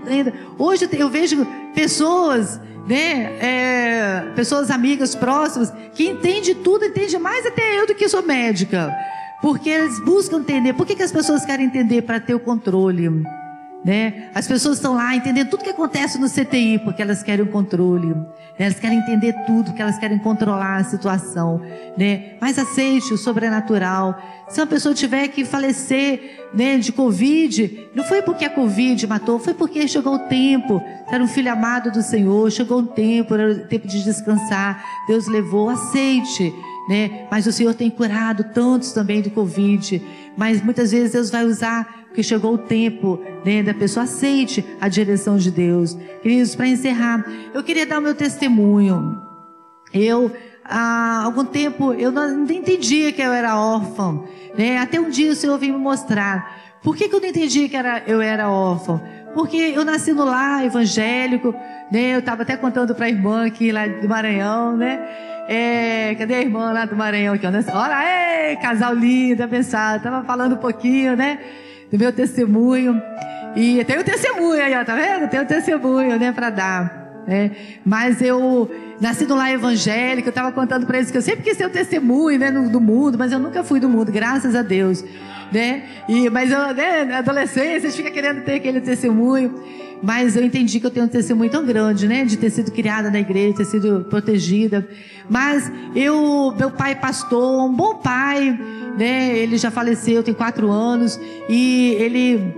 hoje 0.59 0.89
eu 0.93 1.11
vejo 1.11 1.47
pessoas 1.75 2.61
né, 2.89 3.37
é, 3.39 4.33
pessoas 4.35 4.71
amigas 4.71 5.15
próximas, 5.15 5.71
que 5.95 6.09
entende 6.09 6.55
tudo, 6.55 6.87
entende 6.87 7.19
mais 7.19 7.45
até 7.45 7.79
eu 7.79 7.87
do 7.87 7.95
que 7.95 8.09
sou 8.09 8.23
médica. 8.23 8.91
Porque 9.43 9.69
eles 9.69 10.01
buscam 10.01 10.39
entender. 10.39 10.73
Por 10.73 10.87
que, 10.87 10.97
que 10.97 11.03
as 11.03 11.13
pessoas 11.13 11.45
querem 11.45 11.67
entender 11.67 12.03
para 12.03 12.19
ter 12.19 12.35
o 12.35 12.41
controle? 12.41 13.09
Né? 13.85 14.31
As 14.35 14.47
pessoas 14.47 14.77
estão 14.77 14.95
lá 14.95 15.15
entendendo 15.15 15.51
tudo 15.51 15.63
que 15.63 15.71
acontece 15.71 16.19
no 16.19 16.29
CTI, 16.29 16.81
porque 16.81 17.01
elas 17.01 17.23
querem 17.23 17.45
o 17.45 17.49
controle. 17.49 18.09
Né? 18.09 18.27
Elas 18.59 18.81
querem 18.81 18.99
entender 18.99 19.33
tudo, 19.47 19.67
porque 19.67 19.81
elas 19.81 19.99
querem 19.99 20.19
controlar 20.19 20.77
a 20.77 20.85
situação. 20.85 21.63
Né? 21.97 22.35
Mas 22.41 22.59
aceite 22.59 23.15
o 23.15 23.17
sobrenatural. 23.17 24.21
Se 24.49 24.61
uma 24.61 24.67
pessoa 24.67 24.95
tiver 24.95 25.29
que 25.29 25.45
falecer 25.45 26.49
né, 26.53 26.77
de 26.77 26.91
Covid, 26.91 27.89
não 27.95 28.03
foi 28.03 28.21
porque 28.21 28.45
a 28.45 28.51
Covid 28.51 29.07
matou, 29.07 29.39
foi 29.39 29.55
porque 29.55 29.87
chegou 29.87 30.15
o 30.15 30.19
tempo. 30.21 30.83
Era 31.11 31.23
um 31.23 31.29
filho 31.29 31.53
amado 31.53 31.93
do 31.93 32.03
Senhor, 32.03 32.51
chegou 32.51 32.81
o 32.81 32.87
tempo, 32.87 33.35
era 33.35 33.53
o 33.53 33.59
tempo 33.69 33.87
de 33.87 34.03
descansar. 34.03 34.83
Deus 35.07 35.29
levou, 35.29 35.71
aceite. 35.71 36.53
Né? 36.89 37.27
Mas 37.31 37.47
o 37.47 37.53
Senhor 37.53 37.75
tem 37.75 37.91
curado 37.91 38.45
tantos 38.55 38.93
também 38.93 39.21
de 39.21 39.31
Covid. 39.31 40.03
Mas 40.39 40.63
muitas 40.63 40.93
vezes 40.93 41.11
Deus 41.11 41.31
vai 41.31 41.45
usar 41.45 42.07
porque 42.07 42.23
chegou 42.23 42.55
o 42.55 42.59
tempo 42.59 43.21
né, 43.45 43.61
da 43.61 43.75
pessoa 43.75 44.05
aceite 44.05 44.65
a 44.81 44.89
direção 44.89 45.37
de 45.37 45.51
Deus. 45.51 45.99
Queridos, 46.23 46.55
para 46.55 46.69
encerrar, 46.69 47.27
eu 47.53 47.61
queria 47.65 47.85
dar 47.85 47.99
o 47.99 48.03
meu 48.03 48.15
testemunho. 48.15 49.21
Eu, 49.93 50.31
há 50.65 51.25
algum 51.25 51.45
tempo, 51.45 51.93
eu 51.93 52.13
não 52.13 52.45
entendia 52.45 53.11
que 53.11 53.21
eu 53.21 53.33
era 53.33 53.59
órfã. 53.59 54.23
Né? 54.57 54.79
Até 54.79 55.01
um 55.01 55.11
dia 55.11 55.33
o 55.33 55.35
Senhor 55.35 55.59
veio 55.59 55.75
me 55.75 55.81
mostrar. 55.81 56.79
Por 56.85 56.97
que, 56.97 57.09
que 57.09 57.17
eu 57.17 57.21
não 57.21 57.29
entendia 57.29 57.69
que 57.69 57.77
era, 57.77 58.05
eu 58.07 58.21
era 58.21 58.49
órfã? 58.49 59.03
Porque 59.35 59.57
eu 59.57 59.85
nasci 59.85 60.13
no 60.13 60.25
lar 60.25 60.65
evangélico, 60.65 61.55
né? 61.91 62.15
Eu 62.15 62.19
estava 62.21 62.43
até 62.43 62.57
contando 62.57 62.95
para 62.95 63.07
a 63.07 63.09
irmã 63.09 63.47
aqui 63.47 63.71
lá 63.71 63.87
do 63.87 64.09
Maranhão, 64.09 64.77
né? 64.77 65.01
É, 65.49 66.15
cadê 66.19 66.35
a 66.35 66.41
irmã 66.41 66.73
lá 66.73 66.85
do 66.85 66.97
Maranhão 66.97 67.35
aqui? 67.35 67.47
Olha, 67.47 68.51
ei, 68.51 68.57
casal 68.57 68.95
lindo, 68.95 69.43
abençoado. 69.43 70.03
Tava 70.03 70.25
falando 70.25 70.55
um 70.55 70.59
pouquinho, 70.59 71.17
né? 71.17 71.39
do 71.91 71.99
meu 71.99 72.13
testemunho. 72.13 73.01
E 73.57 73.83
tem 73.85 73.99
o 73.99 74.05
testemunho 74.05 74.63
aí, 74.63 74.75
ó, 74.75 74.85
tá 74.85 74.95
vendo? 74.95 75.29
Tem 75.29 75.41
o 75.41 75.47
testemunho, 75.47 76.19
né, 76.19 76.33
para 76.33 76.51
dar. 76.51 77.25
Né? 77.27 77.51
Mas 77.85 78.23
eu 78.23 78.71
nasci 79.01 79.25
no 79.27 79.35
lar 79.35 79.53
evangélico, 79.53 80.29
eu 80.29 80.31
estava 80.31 80.53
contando 80.53 80.87
para 80.87 80.99
eles 80.99 81.11
que 81.11 81.17
eu 81.17 81.23
sempre 81.23 81.43
quis 81.43 81.57
ter 81.57 81.67
o 81.67 81.71
testemunho, 81.71 82.39
né, 82.39 82.51
do 82.51 82.81
mundo, 82.81 83.19
mas 83.19 83.33
eu 83.33 83.39
nunca 83.39 83.63
fui 83.63 83.81
do 83.81 83.89
mundo, 83.89 84.11
graças 84.13 84.55
a 84.55 84.63
Deus, 84.63 85.05
né? 85.53 85.85
E 86.09 86.29
mas 86.31 86.51
eu, 86.51 86.75
né, 86.75 87.05
na 87.05 87.19
adolescência, 87.19 87.81
vocês 87.81 87.97
ficam 87.97 88.13
querendo 88.13 88.43
ter 88.45 88.55
aquele 88.55 88.81
testemunho, 88.81 89.55
mas 90.03 90.37
eu 90.37 90.45
entendi 90.45 90.79
que 90.79 90.87
eu 90.87 90.91
tenho 90.91 91.07
um 91.07 91.09
testemunho 91.09 91.51
tão 91.51 91.65
grande, 91.65 92.07
né, 92.07 92.25
de 92.25 92.37
ter 92.37 92.51
sido 92.51 92.71
criada 92.71 93.11
na 93.11 93.21
igreja, 93.21 93.57
ter 93.57 93.65
sido 93.65 94.07
protegida. 94.09 94.87
Mas 95.29 95.71
eu, 95.95 96.55
meu 96.57 96.71
pai 96.71 96.95
pastor, 96.95 97.69
um 97.69 97.73
bom 97.73 97.97
pai, 97.97 98.59
né? 98.97 99.37
Ele 99.37 99.57
já 99.57 99.71
faleceu, 99.71 100.23
tem 100.23 100.35
quatro 100.35 100.71
anos 100.71 101.19
e 101.49 101.97
ele 101.99 102.55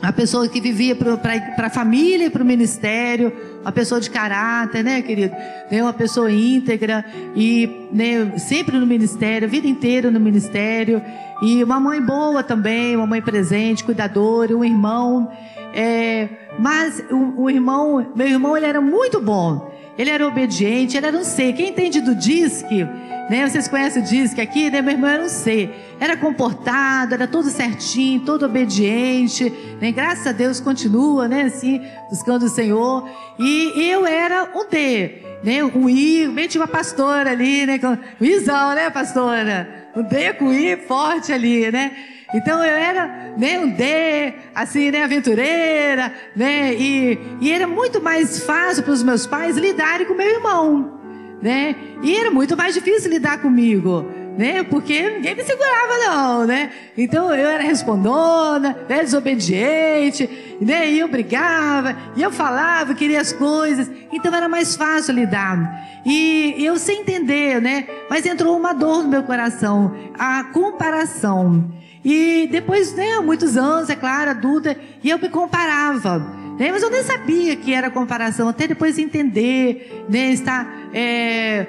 a 0.00 0.12
pessoa 0.12 0.48
que 0.48 0.60
vivia 0.60 0.96
para 0.96 1.66
a 1.66 1.70
família 1.70 2.26
e 2.26 2.30
para 2.30 2.42
o 2.42 2.46
ministério, 2.46 3.32
uma 3.60 3.70
pessoa 3.70 4.00
de 4.00 4.10
caráter, 4.10 4.82
né, 4.82 5.00
querido? 5.00 5.32
Né, 5.70 5.80
uma 5.80 5.92
pessoa 5.92 6.30
íntegra 6.30 7.04
e 7.36 7.88
né, 7.92 8.36
sempre 8.36 8.78
no 8.78 8.86
ministério, 8.86 9.46
a 9.46 9.50
vida 9.50 9.68
inteira 9.68 10.10
no 10.10 10.18
ministério. 10.18 11.00
E 11.42 11.64
uma 11.64 11.80
mãe 11.80 12.00
boa 12.00 12.40
também, 12.44 12.94
uma 12.94 13.06
mãe 13.06 13.20
presente, 13.20 13.82
cuidadora, 13.82 14.56
um 14.56 14.64
irmão. 14.64 15.28
É, 15.74 16.28
mas 16.56 17.02
o, 17.10 17.42
o 17.42 17.50
irmão, 17.50 18.12
meu 18.14 18.28
irmão, 18.28 18.56
ele 18.56 18.66
era 18.66 18.80
muito 18.80 19.20
bom. 19.20 19.72
Ele 19.98 20.08
era 20.08 20.26
obediente, 20.26 20.96
ele 20.96 21.06
era 21.06 21.16
um 21.16 21.24
C. 21.24 21.52
Quem 21.52 21.70
entende 21.70 22.00
do 22.00 22.14
disque, 22.14 22.84
né? 23.28 23.46
Vocês 23.46 23.66
conhecem 23.66 24.02
o 24.02 24.04
disque 24.04 24.40
aqui, 24.40 24.70
né? 24.70 24.80
Meu 24.80 24.92
irmão 24.92 25.10
era 25.10 25.24
um 25.24 25.28
C. 25.28 25.68
Era 25.98 26.16
comportado, 26.16 27.14
era 27.14 27.26
todo 27.26 27.50
certinho, 27.50 28.20
todo 28.20 28.46
obediente, 28.46 29.52
né? 29.80 29.90
Graças 29.90 30.26
a 30.28 30.32
Deus 30.32 30.60
continua, 30.60 31.26
né? 31.26 31.42
Assim, 31.42 31.82
buscando 32.08 32.44
o 32.44 32.48
Senhor. 32.48 33.08
E 33.36 33.90
eu 33.90 34.06
era 34.06 34.44
um 34.54 34.68
D, 34.68 35.22
né? 35.42 35.64
Um 35.64 35.88
I, 35.90 36.28
bem 36.28 36.46
tinha 36.46 36.62
uma 36.62 36.68
pastora 36.68 37.32
ali, 37.32 37.66
né? 37.66 37.80
Izão, 38.20 38.74
né, 38.74 38.88
pastora? 38.90 39.81
Um 39.94 40.02
D 40.02 40.32
com 40.34 40.52
I 40.52 40.76
forte 40.76 41.32
ali, 41.32 41.70
né? 41.70 41.92
Então 42.34 42.64
eu 42.64 42.74
era 42.74 43.34
né, 43.36 43.58
um 43.58 43.68
D, 43.68 44.32
assim, 44.54 44.90
né, 44.90 45.04
aventureira, 45.04 46.14
né? 46.34 46.74
E, 46.74 47.18
e 47.40 47.52
era 47.52 47.66
muito 47.66 48.00
mais 48.00 48.42
fácil 48.42 48.82
para 48.82 48.92
os 48.92 49.02
meus 49.02 49.26
pais 49.26 49.56
lidarem 49.56 50.06
com 50.06 50.14
meu 50.14 50.26
irmão, 50.26 50.98
né? 51.42 51.76
E 52.02 52.16
era 52.16 52.30
muito 52.30 52.56
mais 52.56 52.74
difícil 52.74 53.10
lidar 53.10 53.42
comigo, 53.42 54.10
né? 54.36 54.62
Porque 54.62 55.10
ninguém 55.10 55.34
me 55.34 55.44
segurava 55.44 55.98
não, 56.06 56.46
né? 56.46 56.70
Então 56.96 57.34
eu 57.34 57.48
era 57.48 57.62
respondona, 57.62 58.76
né, 58.88 59.02
desobediente, 59.02 60.56
né? 60.60 60.90
E 60.90 60.98
eu 61.00 61.08
brigava, 61.08 61.96
e 62.16 62.22
eu 62.22 62.30
falava, 62.30 62.94
queria 62.94 63.20
as 63.20 63.32
coisas, 63.32 63.90
então 64.12 64.34
era 64.34 64.48
mais 64.48 64.76
fácil 64.76 65.14
lidar. 65.14 66.02
E 66.04 66.56
eu 66.58 66.76
sem 66.78 67.00
entender, 67.00 67.60
né? 67.60 67.86
Mas 68.10 68.26
entrou 68.26 68.56
uma 68.56 68.72
dor 68.72 69.02
no 69.02 69.08
meu 69.08 69.22
coração, 69.22 69.94
a 70.18 70.44
comparação. 70.44 71.70
E 72.04 72.48
depois, 72.50 72.92
né, 72.94 73.20
muitos 73.20 73.56
anos, 73.56 73.88
é 73.88 73.94
claro, 73.94 74.30
adulta, 74.30 74.76
e 75.02 75.10
eu 75.10 75.18
me 75.18 75.28
comparava. 75.28 76.42
Né, 76.58 76.70
mas 76.70 76.82
eu 76.82 76.90
nem 76.90 77.02
sabia 77.02 77.56
que 77.56 77.72
era 77.72 77.90
comparação, 77.90 78.46
até 78.48 78.66
depois 78.68 78.98
entender, 78.98 80.04
né, 80.08 80.30
estar 80.32 80.90
é, 80.92 81.66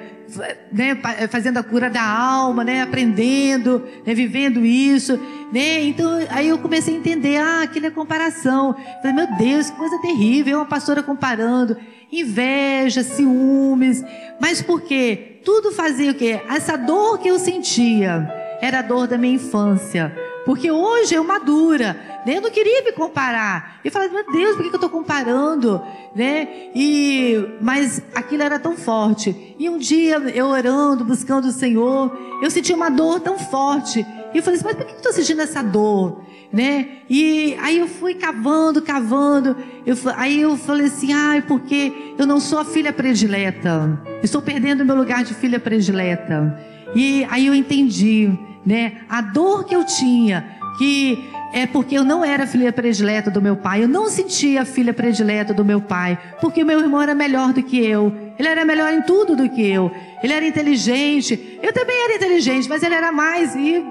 né, 0.72 0.98
fazendo 1.28 1.58
a 1.58 1.62
cura 1.62 1.88
da 1.90 2.02
alma, 2.02 2.64
né, 2.64 2.82
aprendendo, 2.82 3.82
né, 4.06 4.14
vivendo 4.14 4.64
isso. 4.64 5.18
Né, 5.52 5.82
então, 5.84 6.10
aí 6.30 6.48
eu 6.48 6.58
comecei 6.58 6.94
a 6.94 6.98
entender, 6.98 7.36
ah, 7.38 7.62
aquilo 7.62 7.86
é 7.86 7.90
comparação. 7.90 8.74
Falei, 9.02 9.12
meu 9.12 9.36
Deus, 9.36 9.70
que 9.70 9.76
coisa 9.76 9.98
terrível, 10.00 10.58
uma 10.58 10.66
pastora 10.66 11.02
comparando. 11.02 11.76
Inveja, 12.10 13.02
ciúmes. 13.02 14.04
Mas 14.40 14.62
por 14.62 14.82
quê? 14.82 15.40
Tudo 15.44 15.72
fazia 15.72 16.10
o 16.10 16.14
quê? 16.14 16.40
Essa 16.48 16.76
dor 16.76 17.18
que 17.18 17.28
eu 17.28 17.38
sentia 17.38 18.43
era 18.60 18.80
a 18.80 18.82
dor 18.82 19.06
da 19.06 19.18
minha 19.18 19.34
infância. 19.34 20.12
Porque 20.44 20.70
hoje 20.70 21.14
eu 21.14 21.24
madura, 21.24 21.96
né? 22.26 22.36
Eu 22.36 22.42
não 22.42 22.50
queria 22.50 22.82
me 22.82 22.92
comparar. 22.92 23.80
Eu 23.82 23.90
falava, 23.90 24.12
meu 24.12 24.30
Deus, 24.30 24.56
por 24.56 24.62
que 24.62 24.68
eu 24.68 24.74
estou 24.74 24.90
comparando? 24.90 25.82
Né? 26.14 26.70
E, 26.74 27.56
mas 27.60 28.02
aquilo 28.14 28.42
era 28.42 28.58
tão 28.58 28.76
forte. 28.76 29.54
E 29.58 29.68
um 29.70 29.78
dia, 29.78 30.16
eu 30.34 30.46
orando, 30.46 31.04
buscando 31.04 31.46
o 31.46 31.52
Senhor, 31.52 32.14
eu 32.42 32.50
senti 32.50 32.74
uma 32.74 32.90
dor 32.90 33.20
tão 33.20 33.38
forte. 33.38 34.06
E 34.34 34.36
eu 34.36 34.42
falei 34.42 34.58
assim, 34.58 34.66
mas 34.66 34.76
por 34.76 34.84
que 34.84 34.92
eu 34.92 34.96
estou 34.96 35.12
sentindo 35.12 35.40
essa 35.40 35.62
dor? 35.62 36.22
Né? 36.52 36.98
E 37.08 37.56
aí 37.60 37.78
eu 37.78 37.88
fui 37.88 38.14
cavando, 38.14 38.82
cavando. 38.82 39.56
Eu, 39.86 39.96
aí 40.14 40.42
eu 40.42 40.56
falei 40.58 40.86
assim, 40.86 41.12
ai, 41.12 41.38
ah, 41.38 41.42
porque 41.48 42.14
eu 42.18 42.26
não 42.26 42.38
sou 42.38 42.58
a 42.58 42.64
filha 42.64 42.92
predileta. 42.92 43.98
Estou 44.22 44.42
perdendo 44.42 44.82
o 44.82 44.84
meu 44.84 44.94
lugar 44.94 45.24
de 45.24 45.32
filha 45.32 45.58
predileta. 45.58 46.73
E 46.94 47.26
aí 47.30 47.46
eu 47.46 47.54
entendi 47.54 48.30
né, 48.64 48.98
a 49.08 49.20
dor 49.20 49.64
que 49.64 49.74
eu 49.74 49.84
tinha, 49.84 50.44
que 50.78 51.28
é 51.52 51.66
porque 51.66 51.96
eu 51.96 52.04
não 52.04 52.24
era 52.24 52.46
filha 52.46 52.72
predileta 52.72 53.30
do 53.30 53.40
meu 53.40 53.56
pai, 53.56 53.84
eu 53.84 53.88
não 53.88 54.08
sentia 54.08 54.62
a 54.62 54.64
filha 54.64 54.92
predileta 54.92 55.54
do 55.54 55.64
meu 55.64 55.80
pai, 55.80 56.18
porque 56.40 56.64
meu 56.64 56.80
irmão 56.80 57.00
era 57.00 57.14
melhor 57.14 57.52
do 57.52 57.62
que 57.62 57.78
eu, 57.78 58.12
ele 58.38 58.48
era 58.48 58.64
melhor 58.64 58.92
em 58.92 59.02
tudo 59.02 59.36
do 59.36 59.48
que 59.48 59.66
eu, 59.66 59.90
ele 60.22 60.32
era 60.32 60.46
inteligente, 60.46 61.58
eu 61.62 61.72
também 61.72 61.96
era 62.04 62.16
inteligente, 62.16 62.68
mas 62.68 62.82
ele 62.82 62.94
era 62.94 63.12
mais, 63.12 63.54
e 63.54 63.84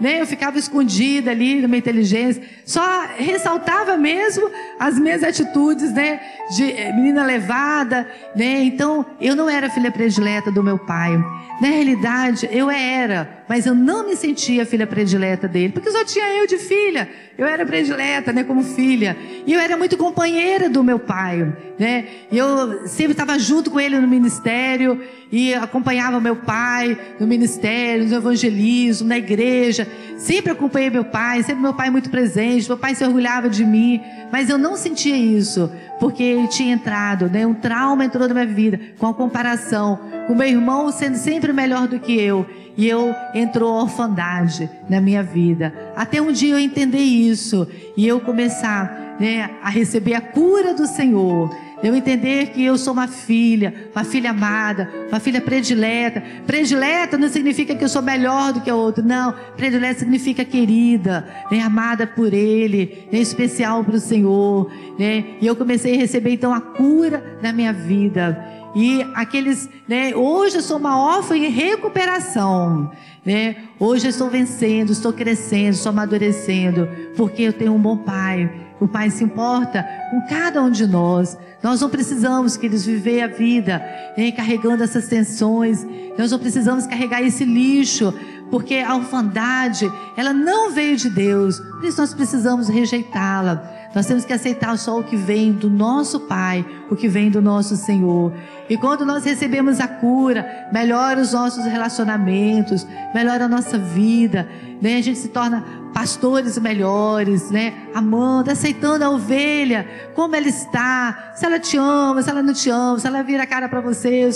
né, 0.00 0.20
eu 0.20 0.26
ficava 0.26 0.58
escondida 0.58 1.30
ali 1.30 1.60
na 1.60 1.68
minha 1.68 1.78
inteligência, 1.78 2.42
só 2.64 3.06
ressaltava 3.16 3.96
mesmo 3.96 4.50
as 4.78 4.98
minhas 4.98 5.22
atitudes, 5.22 5.92
né, 5.92 6.20
de 6.56 6.72
eh, 6.72 6.92
menina 6.92 7.24
levada, 7.24 8.08
né, 8.34 8.62
então 8.62 9.04
eu 9.20 9.36
não 9.36 9.48
era 9.48 9.70
filha 9.70 9.90
predileta 9.90 10.50
do 10.50 10.62
meu 10.62 10.78
pai, 10.78 11.18
na 11.60 11.68
realidade 11.68 12.48
eu 12.52 12.70
era, 12.70 13.42
mas 13.48 13.66
eu 13.66 13.74
não 13.74 14.06
me 14.06 14.14
sentia 14.14 14.64
filha 14.64 14.86
predileta 14.86 15.48
dele, 15.48 15.72
porque 15.72 15.90
só 15.90 16.04
tinha 16.04 16.26
eu 16.34 16.46
de 16.46 16.58
filha. 16.58 17.08
Eu 17.36 17.46
era 17.46 17.64
predileta, 17.64 18.32
né, 18.32 18.42
como 18.42 18.62
filha. 18.64 19.16
E 19.46 19.52
eu 19.52 19.60
era 19.60 19.76
muito 19.76 19.96
companheira 19.96 20.68
do 20.68 20.82
meu 20.82 20.98
pai, 20.98 21.54
né? 21.78 22.06
Eu 22.32 22.86
sempre 22.88 23.12
estava 23.12 23.38
junto 23.38 23.67
com 23.70 23.80
ele 23.80 23.98
no 23.98 24.08
ministério 24.08 25.00
e 25.30 25.54
acompanhava 25.54 26.20
meu 26.20 26.36
pai 26.36 26.98
no 27.20 27.26
ministério, 27.26 28.06
no 28.06 28.16
evangelismo, 28.16 29.08
na 29.08 29.18
igreja. 29.18 29.86
Sempre 30.16 30.52
acompanhei 30.52 30.90
meu 30.90 31.04
pai, 31.04 31.42
sempre 31.42 31.62
meu 31.62 31.74
pai 31.74 31.90
muito 31.90 32.10
presente. 32.10 32.68
Meu 32.68 32.78
pai 32.78 32.94
se 32.94 33.04
orgulhava 33.04 33.48
de 33.48 33.64
mim, 33.64 34.00
mas 34.32 34.48
eu 34.48 34.58
não 34.58 34.76
sentia 34.76 35.16
isso, 35.16 35.70
porque 36.00 36.22
ele 36.22 36.48
tinha 36.48 36.74
entrado, 36.74 37.28
né? 37.28 37.46
Um 37.46 37.54
trauma 37.54 38.04
entrou 38.04 38.26
na 38.26 38.34
minha 38.34 38.46
vida 38.46 38.80
com 38.98 39.06
a 39.06 39.14
comparação 39.14 39.98
com 40.28 40.34
meu 40.34 40.46
irmão 40.46 40.92
sendo 40.92 41.16
sempre 41.16 41.54
melhor 41.54 41.88
do 41.88 41.98
que 41.98 42.12
eu 42.20 42.44
e 42.76 42.86
eu 42.86 43.14
entrou 43.34 43.78
a 43.78 43.82
orfandade 43.82 44.70
na 44.88 45.00
minha 45.00 45.22
vida. 45.22 45.72
Até 45.96 46.20
um 46.20 46.30
dia 46.30 46.52
eu 46.52 46.58
entender 46.58 46.98
isso 46.98 47.66
e 47.96 48.06
eu 48.06 48.20
começar 48.20 49.16
né, 49.18 49.50
a 49.62 49.70
receber 49.70 50.14
a 50.14 50.20
cura 50.20 50.74
do 50.74 50.86
Senhor. 50.86 51.50
Eu 51.82 51.94
entender 51.94 52.48
que 52.48 52.64
eu 52.64 52.76
sou 52.76 52.92
uma 52.92 53.06
filha, 53.06 53.90
uma 53.94 54.04
filha 54.04 54.30
amada, 54.30 54.90
uma 55.08 55.20
filha 55.20 55.40
predileta. 55.40 56.22
Predileta 56.46 57.16
não 57.16 57.28
significa 57.28 57.74
que 57.74 57.84
eu 57.84 57.88
sou 57.88 58.02
melhor 58.02 58.52
do 58.52 58.60
que 58.60 58.70
a 58.70 58.74
outra, 58.74 59.02
não. 59.02 59.32
Predileta 59.56 60.00
significa 60.00 60.44
querida, 60.44 61.28
né, 61.50 61.60
amada 61.60 62.06
por 62.06 62.34
Ele, 62.34 63.06
né, 63.12 63.20
especial 63.20 63.84
para 63.84 63.96
o 63.96 64.00
Senhor. 64.00 64.70
Né? 64.98 65.24
E 65.40 65.46
eu 65.46 65.54
comecei 65.54 65.94
a 65.94 65.98
receber 65.98 66.32
então 66.32 66.52
a 66.52 66.60
cura 66.60 67.38
na 67.40 67.52
minha 67.52 67.72
vida. 67.72 68.44
E 68.74 69.02
aqueles, 69.14 69.68
né, 69.86 70.14
hoje 70.14 70.56
eu 70.56 70.62
sou 70.62 70.78
uma 70.78 70.98
órfã 70.98 71.36
em 71.36 71.48
recuperação, 71.48 72.90
né? 73.24 73.56
Hoje 73.78 74.06
eu 74.06 74.10
estou 74.10 74.28
vencendo, 74.28 74.92
estou 74.92 75.12
crescendo, 75.12 75.70
estou 75.70 75.90
amadurecendo, 75.90 76.88
porque 77.16 77.42
eu 77.42 77.52
tenho 77.52 77.72
um 77.74 77.78
bom 77.78 77.96
pai. 77.96 78.67
O 78.80 78.86
pai 78.86 79.10
se 79.10 79.24
importa 79.24 79.84
com 80.10 80.20
cada 80.28 80.62
um 80.62 80.70
de 80.70 80.86
nós. 80.86 81.36
Nós 81.62 81.80
não 81.80 81.90
precisamos, 81.90 82.56
queridos, 82.56 82.86
viver 82.86 83.22
a 83.22 83.26
vida 83.26 83.82
né, 84.16 84.30
carregando 84.30 84.82
essas 84.84 85.08
tensões. 85.08 85.84
Nós 86.16 86.30
não 86.30 86.38
precisamos 86.38 86.86
carregar 86.86 87.22
esse 87.22 87.44
lixo, 87.44 88.14
porque 88.50 88.76
a 88.76 88.94
orfandade, 88.94 89.90
ela 90.16 90.32
não 90.32 90.70
veio 90.70 90.96
de 90.96 91.10
Deus. 91.10 91.58
Por 91.58 91.84
isso 91.84 92.00
nós 92.00 92.14
precisamos 92.14 92.68
rejeitá-la. 92.68 93.77
Nós 93.94 94.06
temos 94.06 94.24
que 94.24 94.32
aceitar 94.32 94.76
só 94.76 94.98
o 94.98 95.04
que 95.04 95.16
vem 95.16 95.50
do 95.52 95.70
nosso 95.70 96.20
Pai, 96.20 96.64
o 96.90 96.96
que 96.96 97.08
vem 97.08 97.30
do 97.30 97.40
nosso 97.40 97.76
Senhor. 97.76 98.32
E 98.68 98.76
quando 98.76 99.04
nós 99.04 99.24
recebemos 99.24 99.80
a 99.80 99.88
cura, 99.88 100.68
melhora 100.72 101.20
os 101.20 101.32
nossos 101.32 101.64
relacionamentos, 101.64 102.86
melhora 103.14 103.46
a 103.46 103.48
nossa 103.48 103.78
vida, 103.78 104.46
né? 104.80 104.96
A 104.96 105.02
gente 105.02 105.18
se 105.18 105.28
torna 105.28 105.64
pastores 105.94 106.58
melhores, 106.58 107.50
né? 107.50 107.72
Amando, 107.94 108.50
aceitando 108.50 109.04
a 109.04 109.10
ovelha, 109.10 109.86
como 110.14 110.36
ela 110.36 110.48
está, 110.48 111.32
se 111.34 111.46
ela 111.46 111.58
te 111.58 111.78
ama, 111.78 112.22
se 112.22 112.28
ela 112.28 112.42
não 112.42 112.52
te 112.52 112.68
ama, 112.68 112.98
se 112.98 113.06
ela 113.06 113.22
vira 113.22 113.44
a 113.44 113.46
cara 113.46 113.70
para 113.70 113.80
você, 113.80 114.28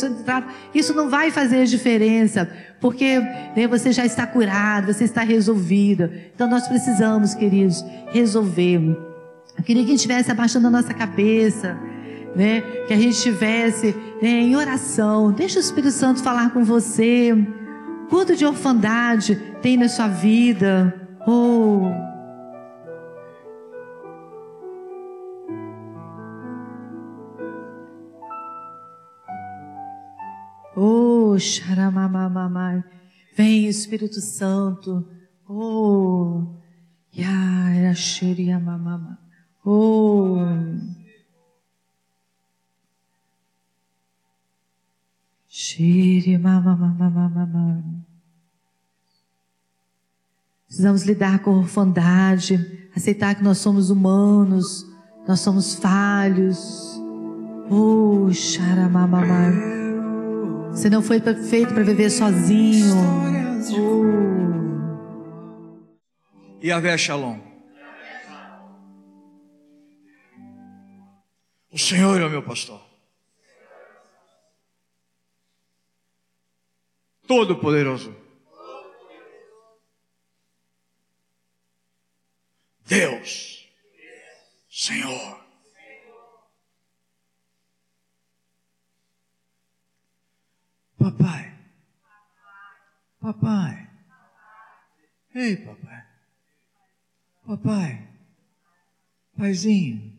isso 0.74 0.94
não 0.94 1.10
vai 1.10 1.30
fazer 1.30 1.66
diferença, 1.66 2.50
porque 2.80 3.20
né, 3.54 3.66
você 3.68 3.92
já 3.92 4.06
está 4.06 4.26
curado, 4.26 4.92
você 4.94 5.04
está 5.04 5.20
resolvido. 5.20 6.10
Então 6.34 6.48
nós 6.48 6.66
precisamos, 6.66 7.34
queridos, 7.34 7.84
resolver 8.12 9.11
eu 9.56 9.62
queria 9.64 9.82
que 9.82 9.88
a 9.88 9.92
gente 9.92 9.96
estivesse 9.96 10.30
abaixando 10.30 10.66
a 10.66 10.70
nossa 10.70 10.94
cabeça, 10.94 11.78
né? 12.34 12.60
Que 12.86 12.94
a 12.94 12.96
gente 12.96 13.14
estivesse 13.14 13.94
né, 14.20 14.28
em 14.28 14.56
oração. 14.56 15.32
Deixa 15.32 15.58
o 15.58 15.60
Espírito 15.60 15.92
Santo 15.92 16.22
falar 16.22 16.50
com 16.50 16.64
você. 16.64 17.32
Quanto 18.08 18.34
de 18.34 18.44
orfandade 18.44 19.36
tem 19.60 19.76
na 19.76 19.88
sua 19.88 20.08
vida? 20.08 21.08
Oh. 21.26 21.90
Oh, 30.74 31.38
xaramamamamai. 31.38 32.82
Vem, 33.36 33.66
Espírito 33.66 34.20
Santo. 34.20 35.06
Oh. 35.48 36.46
Yara 37.14 37.94
Oh. 39.64 40.38
Shiri 45.48 46.36
mama 46.38 46.76
mama 46.76 47.28
mama. 47.28 47.84
Precisamos 50.66 51.02
lidar 51.02 51.40
com 51.40 51.50
a 51.50 51.58
orfandade, 51.58 52.88
aceitar 52.96 53.34
que 53.34 53.44
nós 53.44 53.58
somos 53.58 53.90
humanos, 53.90 54.86
nós 55.28 55.40
somos 55.40 55.74
falhos. 55.74 56.98
Oh, 57.70 58.32
xaramamamá. 58.32 59.52
Você 60.70 60.88
não 60.88 61.02
foi 61.02 61.20
feito 61.20 61.74
para 61.74 61.84
viver 61.84 62.10
sozinho. 62.10 62.96
Oh. 62.96 64.12
E 66.62 66.72
a 66.72 66.96
Shalom. 66.96 67.51
O 71.72 71.78
Senhor 71.78 72.20
é 72.20 72.26
o 72.26 72.30
meu 72.30 72.42
pastor. 72.42 72.84
Todo-Poderoso. 77.26 78.14
Deus. 82.84 83.66
Senhor. 84.68 85.42
Papai. 90.98 91.58
Papai. 93.18 93.90
Ei, 95.34 95.56
papai. 95.56 96.06
Papai. 97.46 98.08
Paizinho. 99.38 100.11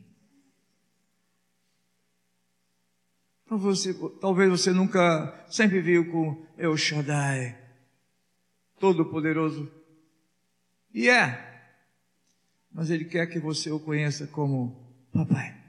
Você, 3.58 3.93
talvez 4.20 4.49
você 4.49 4.72
nunca, 4.72 5.45
sempre 5.49 5.82
viu 5.82 6.12
com 6.12 6.45
El 6.58 6.76
Shaddai, 6.76 7.58
Todo-Poderoso. 8.80 9.72
E 10.93 11.10
é. 11.10 11.51
Mas 12.72 12.89
Ele 12.89 13.06
quer 13.06 13.28
que 13.28 13.39
você 13.39 13.70
o 13.72 13.80
conheça 13.80 14.28
como 14.28 14.76
Papai. 15.12 15.64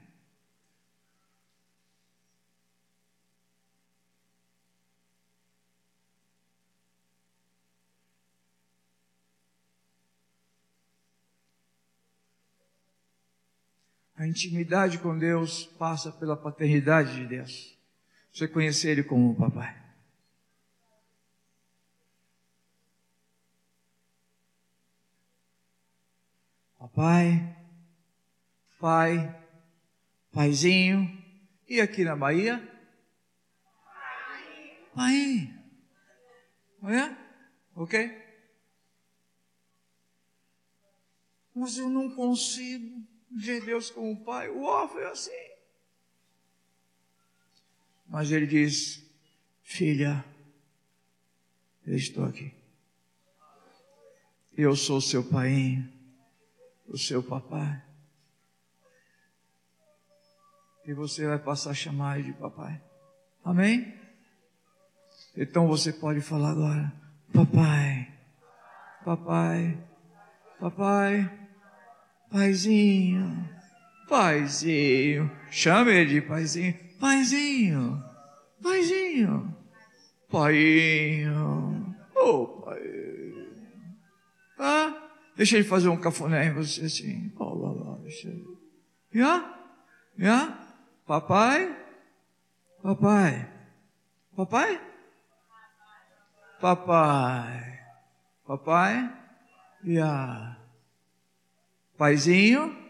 A 14.17 14.25
intimidade 14.25 14.97
com 14.99 15.17
Deus 15.17 15.65
passa 15.77 16.09
pela 16.11 16.37
paternidade 16.37 17.15
de 17.15 17.27
Deus. 17.27 17.74
Você 18.35 18.49
conhecer 18.49 18.89
Ele 18.89 19.03
como 19.03 19.33
papai. 19.33 19.81
Papai, 26.77 27.57
pai, 28.77 29.45
paizinho. 30.33 31.09
E 31.65 31.79
aqui 31.79 32.03
na 32.03 32.13
Bahia? 32.13 32.61
Pai. 34.93 35.57
É? 36.83 37.17
Ok? 37.73 38.21
Mas 41.55 41.77
eu 41.77 41.89
não 41.89 42.13
consigo 42.13 43.01
ver 43.31 43.63
Deus 43.63 43.89
como 43.89 44.25
pai. 44.25 44.49
O 44.49 44.63
órfão 44.63 44.99
é 44.99 45.05
assim. 45.05 45.54
Mas 48.15 48.31
ele 48.31 48.47
diz: 48.47 49.05
Filha, 49.61 50.23
eu 51.85 51.97
estou 51.97 52.23
aqui. 52.23 52.53
Eu 54.57 54.73
sou 54.73 55.01
seu 55.01 55.21
pai, 55.21 55.85
o 56.87 56.97
seu 56.97 57.21
papai. 57.21 57.83
E 60.85 60.93
você 60.93 61.27
vai 61.27 61.39
passar 61.39 61.71
a 61.71 61.73
chamar 61.73 62.17
ele 62.17 62.31
de 62.31 62.39
papai. 62.39 62.81
Amém? 63.43 63.93
Então 65.35 65.67
você 65.67 65.91
pode 65.91 66.21
falar 66.21 66.51
agora: 66.51 66.93
Papai, 67.33 68.13
papai, 69.03 69.77
papai, 70.57 71.49
paizinho, 72.31 73.49
paizinho. 74.07 75.29
Chame 75.51 75.91
ele 75.91 76.21
de 76.21 76.21
paizinho, 76.25 76.79
paizinho, 76.97 78.04
paizinho, 78.65 79.55
paiinho. 80.27 81.95
Oh, 82.15 82.47
pai. 82.63 82.81
Ah, 84.57 85.09
deixa 85.35 85.57
ele 85.57 85.65
fazer 85.65 85.87
um 85.89 85.97
cafuné 85.97 86.47
em 86.47 86.53
você 86.53 86.85
assim. 86.85 87.31
Oh, 87.37 87.53
lá, 87.53 87.71
lá, 87.71 87.97
deixa 87.99 88.27
ele. 88.27 88.43
Já? 89.13 89.59
Já? 90.17 90.59
Papai? 91.05 91.77
Papai? 92.81 93.51
Papai? 94.35 94.81
Papai. 96.59 97.79
Papai? 98.47 99.13
Já. 99.83 100.57
Paizinho? 101.97 102.84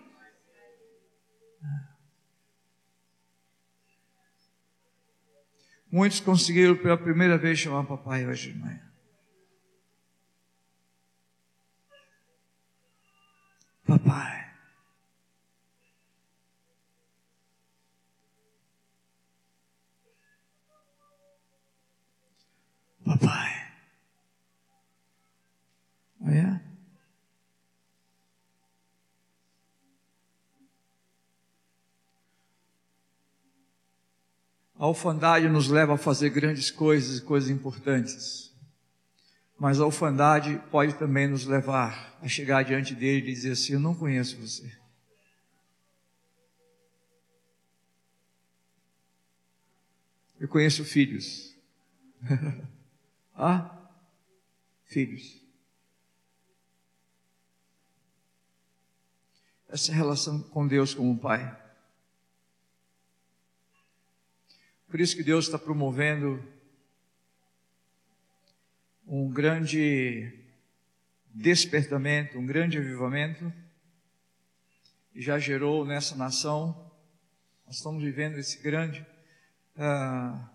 Muitos 5.96 6.20
conseguiram 6.20 6.76
pela 6.76 6.98
primeira 6.98 7.38
vez 7.38 7.58
chamar 7.58 7.86
papai 7.86 8.28
hoje 8.28 8.52
de 8.52 8.60
manhã. 8.60 8.82
Papai. 13.88 14.54
Papai. 23.06 23.72
Oh, 26.20 26.64
A 34.86 34.88
alfandade 34.88 35.50
nos 35.50 35.68
leva 35.68 35.96
a 35.96 35.98
fazer 35.98 36.30
grandes 36.30 36.70
coisas 36.70 37.18
e 37.18 37.22
coisas 37.24 37.50
importantes. 37.50 38.54
Mas 39.58 39.82
a 39.82 39.84
alfandade 39.84 40.62
pode 40.70 40.94
também 40.94 41.28
nos 41.28 41.44
levar 41.44 42.16
a 42.22 42.28
chegar 42.28 42.64
diante 42.64 42.94
dele 42.94 43.32
e 43.32 43.34
dizer 43.34 43.54
assim: 43.54 43.74
Eu 43.74 43.80
não 43.80 43.96
conheço 43.96 44.38
você. 44.38 44.72
Eu 50.40 50.48
conheço 50.48 50.86
filhos. 50.86 51.58
ah? 53.34 53.90
Filhos. 54.84 55.42
Essa 59.68 59.92
relação 59.92 60.44
com 60.44 60.68
Deus 60.68 60.94
como 60.94 61.18
Pai. 61.18 61.64
Por 64.88 65.00
isso 65.00 65.16
que 65.16 65.24
Deus 65.24 65.46
está 65.46 65.58
promovendo 65.58 66.44
um 69.08 69.30
grande 69.30 70.32
despertamento, 71.34 72.38
um 72.38 72.46
grande 72.46 72.78
avivamento, 72.78 73.52
e 75.14 75.22
já 75.22 75.38
gerou 75.38 75.86
nessa 75.86 76.16
nação, 76.16 76.92
nós 77.66 77.78
estamos 77.78 78.04
vivendo 78.04 78.38
esse 78.38 78.62
grande 78.62 79.06
ah, 79.78 80.50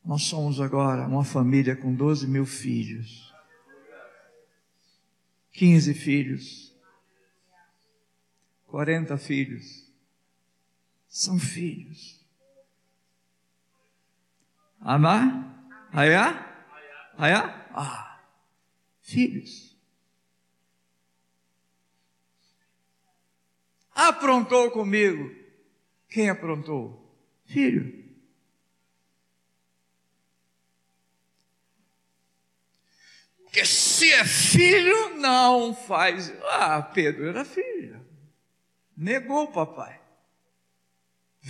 Nós 0.04 0.24
somos 0.24 0.60
agora 0.60 1.06
uma 1.06 1.24
família 1.24 1.74
com 1.74 1.94
12 1.94 2.26
mil 2.26 2.44
filhos. 2.44 3.25
15 5.56 5.94
filhos, 5.94 6.76
40 8.66 9.16
filhos. 9.16 9.90
São 11.08 11.38
filhos. 11.38 12.22
Amar? 14.78 15.66
Ayá? 15.90 16.66
Ayá? 17.16 17.70
Ah, 17.72 18.22
filhos. 19.00 19.74
Aprontou 23.94 24.70
comigo. 24.70 25.34
Quem 26.06 26.28
aprontou? 26.28 27.18
Filho. 27.46 28.04
Porque 33.42 33.64
se 33.96 34.12
é 34.12 34.24
filho, 34.24 35.16
não 35.16 35.74
faz. 35.74 36.30
Ah, 36.44 36.82
Pedro 36.82 37.28
era 37.28 37.44
filho. 37.44 38.04
Negou 38.96 39.44
o 39.44 39.52
papai. 39.52 40.00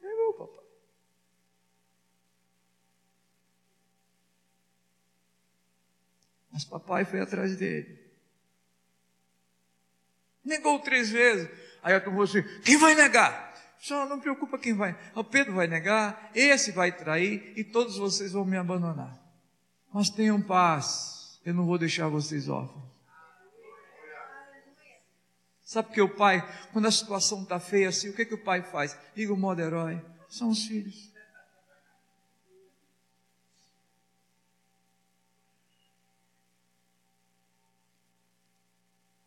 Negou 0.00 0.30
o 0.30 0.34
papai. 0.34 0.64
Mas 6.52 6.64
papai 6.64 7.04
foi 7.04 7.20
atrás 7.20 7.56
dele. 7.56 7.98
Negou 10.44 10.78
três 10.78 11.10
vezes. 11.10 11.50
Aí 11.82 11.94
a 11.94 12.00
turma 12.00 12.22
assim: 12.24 12.42
quem 12.62 12.76
vai 12.76 12.94
negar? 12.94 13.50
Só 13.78 14.06
não 14.06 14.20
preocupa 14.20 14.58
quem 14.58 14.74
vai. 14.74 14.96
O 15.14 15.24
Pedro 15.24 15.54
vai 15.54 15.66
negar, 15.66 16.30
esse 16.34 16.70
vai 16.70 16.92
trair 16.92 17.52
e 17.56 17.64
todos 17.64 17.96
vocês 17.96 18.32
vão 18.32 18.44
me 18.44 18.56
abandonar. 18.56 19.19
Mas 19.92 20.08
tenham 20.08 20.40
paz, 20.40 21.40
eu 21.44 21.52
não 21.52 21.66
vou 21.66 21.76
deixar 21.76 22.08
vocês 22.08 22.48
órfãos. 22.48 22.90
Sabe 25.62 25.88
porque 25.88 26.00
o 26.00 26.08
pai, 26.08 26.44
quando 26.72 26.86
a 26.86 26.90
situação 26.90 27.42
está 27.42 27.60
feia 27.60 27.88
assim, 27.88 28.08
o 28.08 28.12
que, 28.12 28.24
que 28.24 28.34
o 28.34 28.42
pai 28.42 28.62
faz? 28.62 28.98
Liga 29.16 29.32
o 29.32 29.36
modo 29.36 29.60
herói. 29.60 30.00
São 30.28 30.48
os 30.48 30.64
filhos. 30.64 31.10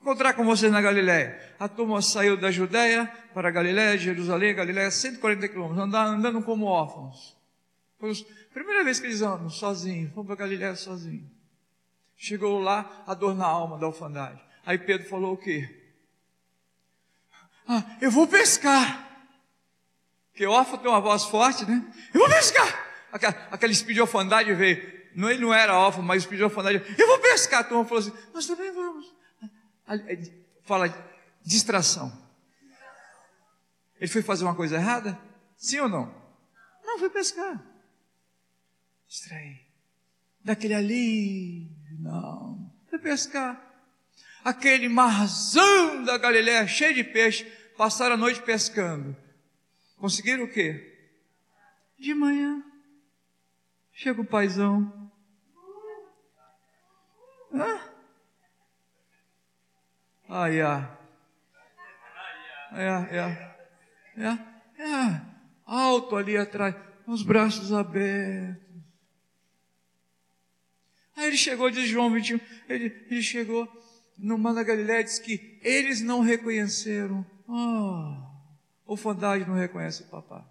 Encontrar 0.02 0.34
com 0.34 0.44
vocês 0.44 0.70
na 0.70 0.82
Galiléia. 0.82 1.56
A 1.58 1.70
turma 1.70 2.02
saiu 2.02 2.36
da 2.36 2.52
Judéia 2.52 3.06
para 3.34 3.50
Galiléia, 3.50 3.98
Jerusalém, 3.98 4.54
Galiléia, 4.54 4.92
140 4.92 5.48
quilômetros, 5.48 5.82
andando, 5.82 6.10
andando 6.18 6.44
como 6.44 6.66
órfãos. 6.66 7.38
Primeira 8.54 8.84
vez 8.84 9.00
que 9.00 9.06
eles 9.06 9.22
andam 9.22 9.50
sozinhos, 9.50 10.12
vão 10.12 10.26
para 10.26 10.36
Galiléia 10.36 10.76
sozinhos. 10.76 11.26
Chegou 12.18 12.60
lá, 12.60 13.04
a 13.08 13.14
dor 13.14 13.34
na 13.34 13.46
alma 13.46 13.78
da 13.78 13.86
alfandade. 13.86 14.44
Aí 14.66 14.78
Pedro 14.78 15.08
falou 15.08 15.34
o 15.34 15.38
quê? 15.38 15.82
Ah, 17.68 17.98
eu 18.02 18.12
vou 18.12 18.28
pescar. 18.28 19.10
Porque 20.32 20.46
órfão 20.46 20.78
tem 20.78 20.90
uma 20.90 21.00
voz 21.00 21.24
forte, 21.24 21.66
né? 21.66 21.86
Eu 22.14 22.20
vou 22.20 22.30
pescar. 22.30 22.68
Aquela, 23.12 23.48
aquele 23.52 23.72
espírito 23.72 23.96
de 23.96 24.02
alfandade 24.02 24.54
veio. 24.54 24.92
Não, 25.16 25.30
ele 25.30 25.42
não 25.42 25.54
era 25.54 25.78
órfão, 25.78 26.04
mas 26.04 26.24
o 26.24 26.26
espírito 26.26 26.40
de 26.40 26.44
alfandade. 26.44 26.96
Eu 26.98 27.08
vou 27.08 27.20
pescar. 27.20 27.62
A 27.62 27.64
turma 27.64 27.86
falou 27.86 28.00
assim, 28.00 28.14
nós 28.34 28.46
também 28.46 28.72
vamos. 28.72 29.14
Fala, 30.64 30.94
distração. 31.44 32.12
Ele 34.00 34.12
foi 34.12 34.22
fazer 34.22 34.44
uma 34.44 34.56
coisa 34.56 34.76
errada? 34.76 35.18
Sim 35.56 35.80
ou 35.82 35.90
não? 35.90 36.14
Não, 36.84 37.00
foi 37.00 37.10
pescar 37.10 37.73
distrair. 39.14 39.62
Daquele 40.44 40.74
ali, 40.74 41.70
não. 42.00 42.74
Foi 42.90 42.98
pescar. 42.98 43.62
Aquele 44.44 44.90
marzão 44.90 46.04
da 46.04 46.18
Galileia, 46.18 46.68
cheio 46.68 46.96
de 46.96 47.04
peixe, 47.04 47.46
passaram 47.78 48.16
a 48.16 48.18
noite 48.18 48.42
pescando. 48.42 49.16
Conseguiram 49.98 50.46
o 50.46 50.52
quê? 50.52 51.12
De 51.98 52.14
manhã. 52.14 52.64
Chega 53.94 54.20
o 54.20 54.26
paizão. 54.26 55.12
Hã? 57.54 57.80
Ai, 60.28 60.60
ai. 60.60 60.98
É, 62.72 62.88
é, 63.16 63.58
é, 64.18 64.82
é. 64.82 65.22
Alto 65.64 66.16
ali 66.16 66.36
atrás, 66.36 66.76
com 67.06 67.12
os 67.12 67.22
braços 67.22 67.72
abertos. 67.72 68.63
Aí 71.16 71.28
ele 71.28 71.38
chegou, 71.38 71.70
diz 71.70 71.88
João 71.88 72.12
21, 72.12 72.40
ele, 72.68 73.06
ele 73.10 73.22
chegou 73.22 73.68
no 74.18 74.38
Mar 74.38 74.54
da 74.54 74.64
Galileia, 74.64 75.04
diz 75.04 75.20
que 75.20 75.60
eles 75.62 76.02
não 76.02 76.22
reconheceram. 76.22 77.26
Ah, 77.48 78.32
oh, 78.86 78.94
orfandade 78.94 79.48
não 79.48 79.56
reconhece 79.56 80.04
o 80.04 80.08
papai. 80.08 80.44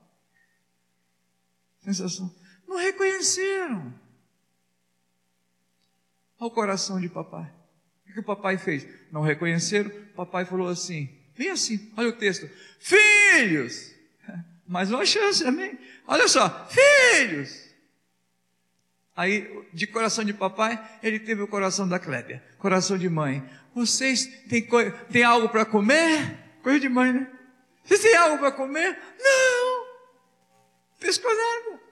Sensação. 1.80 2.32
Não 2.66 2.76
reconheceram. 2.76 3.93
Olha 6.39 6.48
o 6.48 6.51
coração 6.51 7.01
de 7.01 7.09
papai. 7.09 7.52
O 8.09 8.12
que 8.12 8.20
o 8.20 8.24
papai 8.24 8.59
fez? 8.59 8.86
Não 9.10 9.22
reconheceram. 9.22 9.90
Papai 10.14 10.44
falou 10.44 10.68
assim, 10.68 11.09
bem 11.36 11.51
assim, 11.51 11.93
olha 11.97 12.09
o 12.09 12.12
texto. 12.16 12.48
Filhos! 12.78 13.94
Mais 14.66 14.90
uma 14.90 15.05
chance, 15.05 15.44
amém? 15.44 15.78
Olha 16.06 16.28
só, 16.28 16.68
filhos! 16.68 17.61
Aí, 19.14 19.68
de 19.72 19.86
coração 19.86 20.24
de 20.24 20.32
papai, 20.32 20.82
ele 21.02 21.18
teve 21.18 21.43
o 21.43 21.48
coração 21.48 21.86
da 21.86 21.98
Clébia, 21.98 22.43
coração 22.59 22.97
de 22.97 23.09
mãe. 23.09 23.47
Vocês 23.74 24.24
têm, 24.48 24.66
têm 25.10 25.22
algo 25.22 25.48
para 25.51 25.66
comer? 25.66 26.39
Coisa 26.62 26.80
de 26.80 26.89
mãe, 26.89 27.12
né? 27.12 27.30
Vocês 27.84 28.01
têm 28.01 28.16
algo 28.16 28.39
para 28.39 28.52
comer? 28.52 28.98
Não! 29.18 29.86
Pescou 30.98 31.30
nada. 31.30 31.82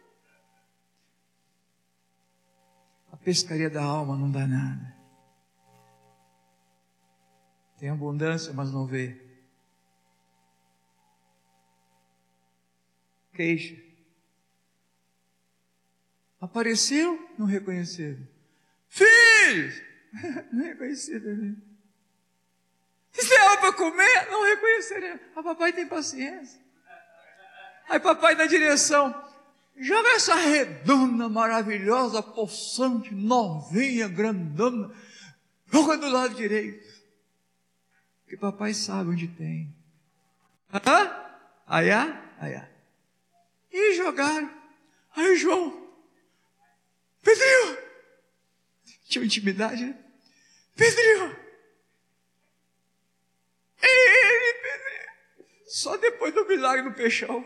A 3.12 3.16
pescaria 3.16 3.68
da 3.68 3.82
alma 3.82 4.16
não 4.16 4.30
dá 4.30 4.47
nada. 4.47 4.97
Tem 7.76 7.90
abundância, 7.90 8.52
mas 8.52 8.70
não 8.70 8.86
vê. 8.86 9.20
Queixa. 13.34 13.89
Apareceu, 16.40 17.30
não 17.38 17.46
reconheceram. 17.46 18.26
Filhos! 18.88 19.82
Não 20.52 20.64
reconheceram. 20.64 21.36
Né? 21.36 21.54
Se 23.12 23.32
é 23.32 23.56
para 23.58 23.72
comer, 23.72 24.28
não 24.28 24.42
reconheceram. 24.42 25.20
A 25.36 25.42
papai 25.42 25.72
tem 25.72 25.86
paciência. 25.86 26.60
Aí 27.88 28.00
papai 28.00 28.34
dá 28.34 28.46
direção. 28.46 29.14
Joga 29.76 30.08
essa 30.10 30.34
redonda, 30.34 31.28
maravilhosa, 31.28 32.22
poçante, 32.22 33.14
novinha, 33.14 34.08
grandona. 34.08 34.92
Joga 35.72 35.96
do 35.96 36.08
lado 36.08 36.34
direito. 36.34 36.86
Que 38.28 38.36
papai 38.36 38.74
sabe 38.74 39.10
onde 39.10 39.28
tem. 39.28 39.74
Hã? 40.72 41.10
Aiá? 41.66 42.22
Aiá. 42.38 42.68
E 43.72 43.94
jogaram. 43.94 44.50
Aí 45.16 45.36
João, 45.36 45.80
Pedrinho! 47.22 47.78
Tinha 49.09 49.24
intimidade, 49.24 49.84
né? 49.84 49.98
Pedrinho! 50.76 51.36
Ele, 53.82 54.52
Pedrinho! 54.55 55.47
Só 55.66 55.97
depois 55.97 56.34
do 56.34 56.47
milagre 56.47 56.88
do 56.88 56.94
peixão. 56.94 57.44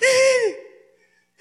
Ele! 0.00 0.68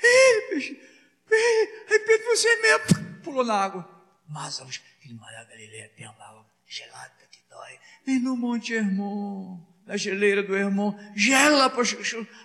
Ele, 0.02 0.42
peixe! 0.50 0.82
Ele! 1.30 1.86
Aí 1.90 2.00
Pedro, 2.00 2.28
você 2.28 2.56
mesmo! 2.62 3.22
Pulou 3.24 3.44
na 3.44 3.56
água. 3.56 3.98
Mas 4.28 4.60
aquele 4.60 5.14
mar 5.16 5.32
da 5.32 5.44
Galileia 5.46 5.92
tem 5.96 6.08
uma 6.08 6.26
água 6.26 6.46
gelada 6.66 7.14
que 7.32 7.40
dói. 7.50 7.80
Vem 8.06 8.20
no 8.20 8.36
Monte 8.36 8.74
Hermon, 8.74 9.60
na 9.86 9.96
geleira 9.96 10.44
do 10.44 10.56
Hermon, 10.56 10.94
gela, 11.16 11.70
poxa, 11.70 11.98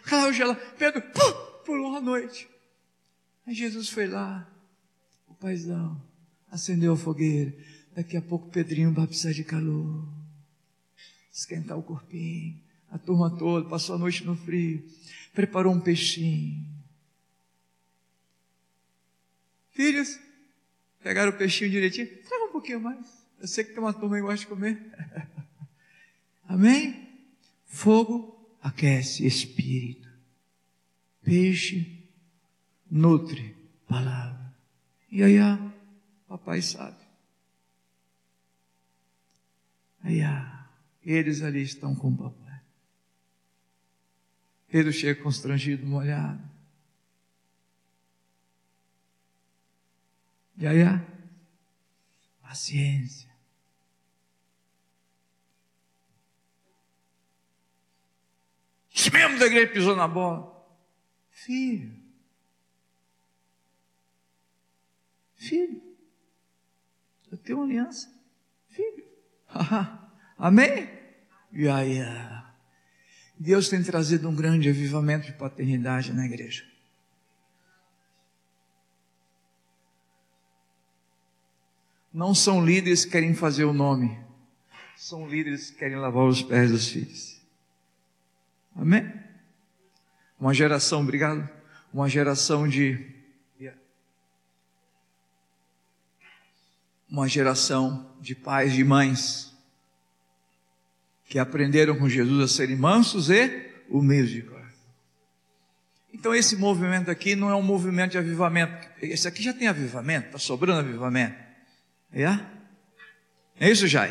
aquela 0.05 0.33
gela. 0.33 0.55
Pedro, 0.55 1.03
pum, 1.03 1.33
pulou 1.65 1.97
à 1.97 2.01
noite. 2.01 2.49
Aí 3.47 3.55
Jesus 3.55 3.89
foi 3.89 4.07
lá, 4.07 4.49
paizão, 5.43 6.01
acendeu 6.49 6.93
a 6.93 6.97
fogueira. 6.97 7.53
Daqui 7.95 8.17
a 8.17 8.23
pouco 8.23 8.49
Pedrinho 8.49 8.93
vai 8.93 9.07
precisar 9.07 9.33
de 9.33 9.43
calor. 9.43 10.09
Esquentar 11.33 11.77
o 11.77 11.83
corpinho. 11.83 12.59
A 12.89 12.97
turma 12.97 13.37
toda 13.37 13.69
passou 13.69 13.97
a 13.97 13.99
noite 13.99 14.25
no 14.25 14.37
frio. 14.37 14.83
Preparou 15.35 15.75
um 15.75 15.81
peixinho. 15.81 16.65
Filhos, 19.73 20.19
pegaram 21.03 21.33
o 21.33 21.37
peixinho 21.37 21.71
direitinho. 21.71 22.07
Traga 22.23 22.45
um 22.45 22.53
pouquinho 22.53 22.81
mais. 22.81 23.07
Eu 23.41 23.49
sei 23.49 23.65
que 23.65 23.73
tem 23.73 23.81
uma 23.81 23.93
turma 23.93 24.17
que 24.17 24.23
gosta 24.23 24.39
de 24.39 24.47
comer. 24.47 24.81
Amém? 26.47 27.09
Fogo 27.67 28.57
aquece 28.63 29.27
espírito. 29.27 30.09
Peixe 31.23 32.09
nutre 32.91 33.57
palavra. 33.89 34.42
E 35.13 35.39
ah, 35.39 35.59
papai 36.27 36.63
sabe. 36.63 36.97
Ah, 40.03 40.67
eles 41.05 41.43
ali 41.43 41.61
estão 41.61 41.95
com 41.95 42.09
o 42.09 42.17
papai. 42.17 42.63
Pedro 44.69 44.91
chega 44.91 45.23
constrangido, 45.23 45.87
molhado. 45.87 46.43
E 50.57 50.67
ah, 50.67 51.05
paciência. 52.41 53.31
Esse 58.95 59.11
mesmo 59.11 59.39
da 59.39 59.45
igreja 59.45 59.73
pisou 59.75 59.95
na 59.95 60.09
bola. 60.09 60.51
Filho, 61.29 62.02
Filho. 65.43 65.83
Eu 67.31 67.37
tenho 67.37 67.59
uma 67.59 67.65
aliança. 67.65 68.09
Filho. 68.69 69.05
Amém? 70.39 70.89
E 71.53 71.69
aí, 71.69 71.99
Deus 73.37 73.69
tem 73.69 73.83
trazido 73.83 74.29
um 74.29 74.37
grande 74.37 74.69
avivamento 74.69 75.27
de 75.27 75.33
paternidade 75.33 76.13
na 76.13 76.25
igreja. 76.25 76.65
Não 82.13 82.35
são 82.35 82.65
líderes 82.65 83.05
que 83.05 83.11
querem 83.11 83.35
fazer 83.35 83.65
o 83.65 83.73
nome, 83.73 84.23
são 84.97 85.27
líderes 85.27 85.71
que 85.71 85.79
querem 85.79 85.97
lavar 85.97 86.25
os 86.25 86.43
pés 86.43 86.71
dos 86.71 86.87
filhos. 86.87 87.43
Amém? 88.77 89.13
Uma 90.39 90.55
geração, 90.55 91.01
obrigado. 91.01 91.49
Uma 91.93 92.09
geração 92.09 92.69
de 92.69 93.12
uma 97.13 97.29
geração 97.29 98.11
de 98.23 98.35
pais 98.35 98.73
e 98.79 98.83
mães 98.83 99.55
que 101.27 101.39
aprenderam 101.39 101.99
com 101.99 102.09
Jesus 102.09 102.43
a 102.43 102.49
serem 102.49 102.75
mansos 102.75 103.29
e 103.29 103.71
humildes 103.87 104.31
de 104.31 104.41
coração. 104.41 104.81
Então 106.11 106.35
esse 106.35 106.57
movimento 106.57 107.11
aqui 107.11 107.37
não 107.37 107.51
é 107.51 107.55
um 107.55 107.61
movimento 107.61 108.13
de 108.13 108.19
avivamento. 108.19 108.89
Esse 109.03 109.29
aqui 109.29 109.43
já 109.43 109.53
tem 109.53 109.69
avivamento, 109.69 110.29
está 110.29 110.39
sobrando 110.39 110.81
avivamento. 110.81 111.37
É? 112.15 112.41
É 113.61 113.71
isso, 113.71 113.87
Jai? 113.87 114.11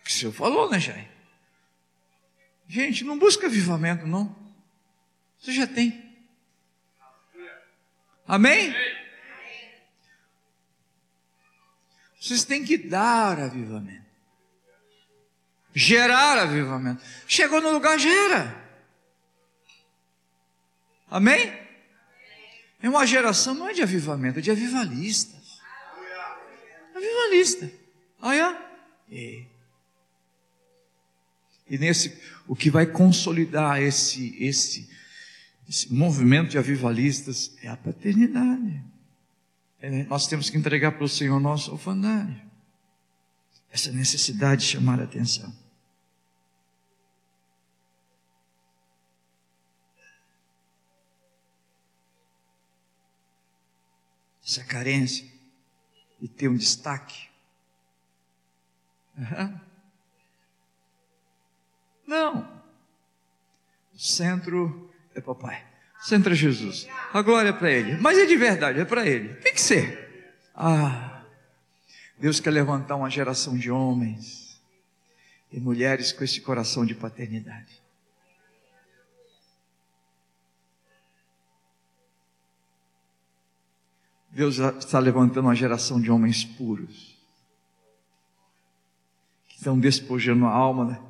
O 0.00 0.04
que 0.04 0.10
o 0.10 0.14
senhor 0.14 0.32
falou, 0.32 0.70
né, 0.70 0.80
Jai? 0.80 1.06
Gente, 2.66 3.04
não 3.04 3.18
busca 3.18 3.46
avivamento, 3.46 4.06
não. 4.06 4.34
Você 5.38 5.52
já 5.52 5.66
tem. 5.66 6.02
Amém? 8.26 8.74
Vocês 12.26 12.42
têm 12.42 12.64
que 12.64 12.76
dar 12.76 13.38
avivamento. 13.38 14.04
Gerar 15.72 16.38
avivamento. 16.38 17.00
Chegou 17.28 17.60
no 17.60 17.70
lugar, 17.70 17.96
gera. 18.00 18.66
Amém? 21.08 21.52
É 22.82 22.88
uma 22.88 23.06
geração, 23.06 23.54
não 23.54 23.68
é 23.68 23.72
de 23.72 23.80
avivamento, 23.80 24.40
é 24.40 24.42
de 24.42 24.50
avivalistas. 24.50 25.60
Avivalista. 26.96 27.70
Olha. 28.20 28.60
E, 29.08 29.46
e 31.70 31.78
nesse, 31.78 32.20
o 32.48 32.56
que 32.56 32.70
vai 32.70 32.86
consolidar 32.86 33.80
esse, 33.80 34.36
esse, 34.42 34.90
esse 35.68 35.94
movimento 35.94 36.50
de 36.50 36.58
avivalistas 36.58 37.56
é 37.62 37.68
a 37.68 37.76
paternidade. 37.76 38.95
É, 39.80 40.04
nós 40.04 40.26
temos 40.26 40.48
que 40.48 40.56
entregar 40.56 40.92
para 40.92 41.04
o 41.04 41.08
Senhor 41.08 41.38
nosso 41.38 41.72
orfandário. 41.72 42.40
Essa 43.70 43.92
necessidade 43.92 44.62
de 44.62 44.68
chamar 44.68 45.00
a 45.00 45.04
atenção. 45.04 45.54
Essa 54.42 54.64
carência 54.64 55.26
de 56.20 56.28
ter 56.28 56.48
um 56.48 56.56
destaque. 56.56 57.28
Uhum. 59.18 59.60
Não. 62.06 62.62
O 63.92 63.98
centro 63.98 64.90
é 65.14 65.20
papai. 65.20 65.75
É 66.12 66.34
Jesus. 66.34 66.86
A 67.12 67.20
glória 67.20 67.48
é 67.48 67.52
para 67.52 67.70
ele. 67.70 67.96
Mas 67.96 68.16
é 68.16 68.26
de 68.26 68.36
verdade, 68.36 68.78
é 68.78 68.84
para 68.84 69.06
ele. 69.06 69.34
Tem 69.34 69.52
que 69.52 69.60
ser. 69.60 70.34
Ah, 70.54 71.22
Deus 72.18 72.38
quer 72.38 72.50
levantar 72.50 72.96
uma 72.96 73.10
geração 73.10 73.58
de 73.58 73.70
homens 73.70 74.60
e 75.50 75.58
mulheres 75.58 76.12
com 76.12 76.22
esse 76.22 76.40
coração 76.40 76.86
de 76.86 76.94
paternidade. 76.94 77.82
Deus 84.30 84.58
está 84.58 84.98
levantando 84.98 85.46
uma 85.46 85.54
geração 85.54 86.00
de 86.00 86.10
homens 86.10 86.44
puros, 86.44 87.16
que 89.48 89.56
estão 89.56 89.78
despojando 89.78 90.44
a 90.44 90.50
alma, 90.50 90.84
né? 90.84 91.00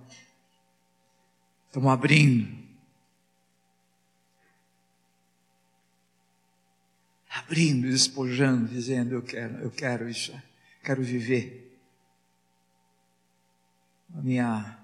estão 1.66 1.90
abrindo, 1.90 2.65
abrindo, 7.46 7.88
despojando, 7.88 8.68
dizendo: 8.68 9.14
Eu 9.14 9.22
quero, 9.22 9.58
eu 9.58 9.70
quero 9.70 10.08
isso, 10.08 10.34
quero 10.82 11.02
viver 11.02 11.78
a 14.14 14.20
minha 14.20 14.78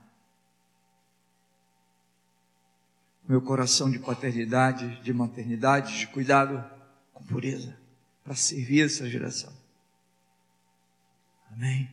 meu 3.28 3.40
coração 3.40 3.90
de 3.90 3.98
paternidade, 3.98 5.00
de 5.00 5.12
maternidade, 5.12 5.98
de 6.00 6.06
cuidado 6.08 6.62
com 7.14 7.24
pureza 7.24 7.76
para 8.22 8.34
servir 8.34 8.84
essa 8.84 9.08
geração. 9.08 9.52
Amém. 11.50 11.88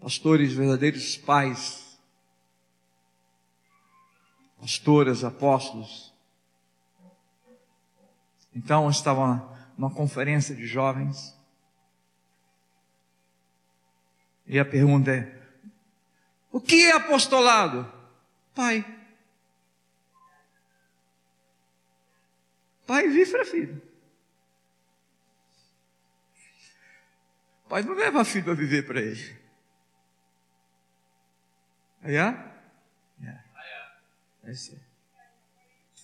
Pastores, 0.00 0.52
verdadeiros 0.52 1.16
pais, 1.16 1.98
pastoras, 4.60 5.24
apóstolos. 5.24 6.05
Então, 8.56 8.84
eu 8.84 8.90
estava 8.90 9.54
numa 9.76 9.94
conferência 9.94 10.54
de 10.54 10.66
jovens. 10.66 11.38
E 14.46 14.58
a 14.58 14.64
pergunta 14.64 15.14
é: 15.14 15.42
o 16.50 16.58
que 16.58 16.86
é 16.86 16.92
apostolado? 16.92 17.92
Pai. 18.54 18.82
Pai 22.86 23.08
vive 23.08 23.30
para 23.30 23.44
filho. 23.44 23.82
Pai 27.68 27.82
não 27.82 27.94
leva 27.94 28.24
filho 28.24 28.44
para 28.44 28.54
viver 28.54 28.86
para 28.86 29.02
ele. 29.02 29.36
Aí, 32.02 32.16
é? 32.16 32.56
É 34.44 34.50
assim. 34.50 34.80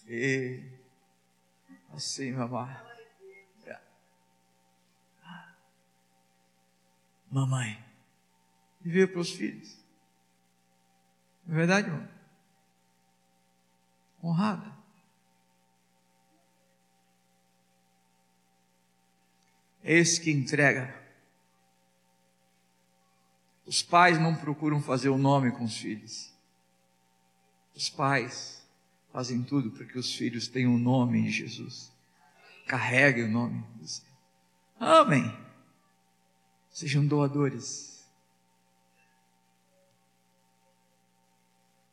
E 0.08 0.71
assim, 1.92 2.32
mamãe. 2.32 2.92
Mamãe, 7.30 7.82
viver 8.80 9.06
para 9.06 9.20
os 9.20 9.30
filhos. 9.30 9.82
Não 11.46 11.54
é 11.54 11.58
verdade, 11.58 11.88
irmão? 11.88 12.08
Honrada. 14.22 14.82
é 19.82 19.94
esse 19.94 20.20
que 20.20 20.30
entrega. 20.30 20.94
Os 23.66 23.82
pais 23.82 24.18
não 24.18 24.34
procuram 24.34 24.80
fazer 24.80 25.08
o 25.08 25.18
nome 25.18 25.50
com 25.52 25.64
os 25.64 25.76
filhos. 25.76 26.32
Os 27.74 27.88
pais 27.88 28.61
fazem 29.12 29.42
tudo 29.42 29.70
para 29.70 29.84
que 29.84 29.98
os 29.98 30.14
filhos 30.14 30.48
tenham 30.48 30.74
o 30.74 30.78
nome 30.78 31.18
em 31.18 31.28
Jesus. 31.28 31.92
Carreguem 32.66 33.24
o 33.24 33.30
nome 33.30 33.62
do 33.76 33.86
Senhor. 33.86 34.12
Amém. 34.80 35.36
Sejam 36.70 37.06
doadores. 37.06 38.08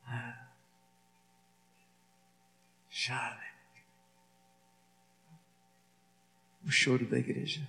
Ah. 0.08 0.48
Chave. 2.90 3.50
O 6.66 6.72
choro 6.72 7.06
da 7.06 7.18
igreja 7.18 7.68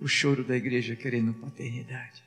o 0.00 0.06
choro 0.06 0.44
da 0.44 0.56
igreja 0.56 0.94
querendo 0.94 1.34
paternidade. 1.34 2.22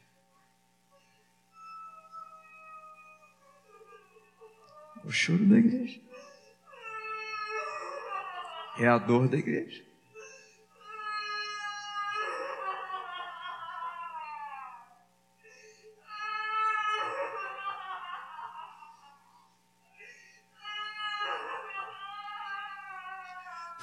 O 5.04 5.12
choro 5.12 5.46
da 5.46 5.58
igreja 5.58 6.00
é 8.78 8.88
a 8.88 8.98
dor 8.98 9.28
da 9.28 9.38
igreja. 9.38 9.84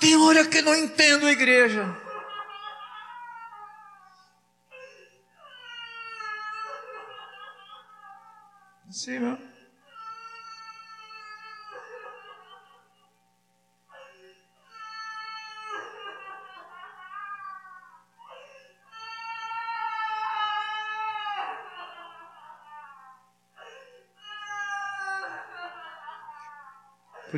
Tem 0.01 0.17
hora 0.17 0.47
que 0.47 0.63
não 0.63 0.75
entendo 0.75 1.27
a 1.27 1.33
igreja. 1.33 1.85
Sim, 8.91 9.19
não. 9.19 9.58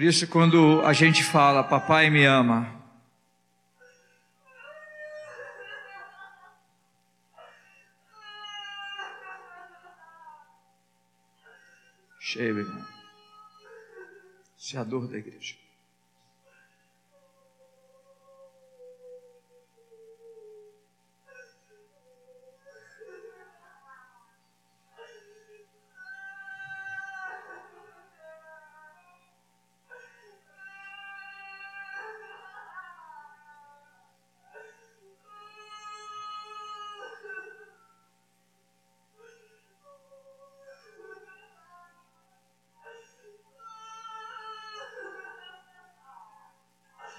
Por 0.01 0.06
isso, 0.06 0.27
quando 0.28 0.81
a 0.82 0.94
gente 0.94 1.22
fala, 1.22 1.62
papai 1.62 2.09
me 2.09 2.24
ama, 2.24 2.74
Cheio, 12.18 12.60
irmão. 12.60 12.86
Isso 14.56 14.74
é 14.74 14.81
a 14.81 14.85
dor 14.85 15.06
da 15.06 15.18
igreja. 15.18 15.55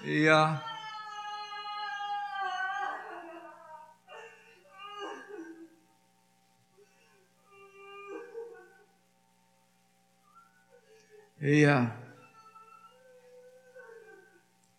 Ia. 0.04 0.60
Ia. 11.40 11.96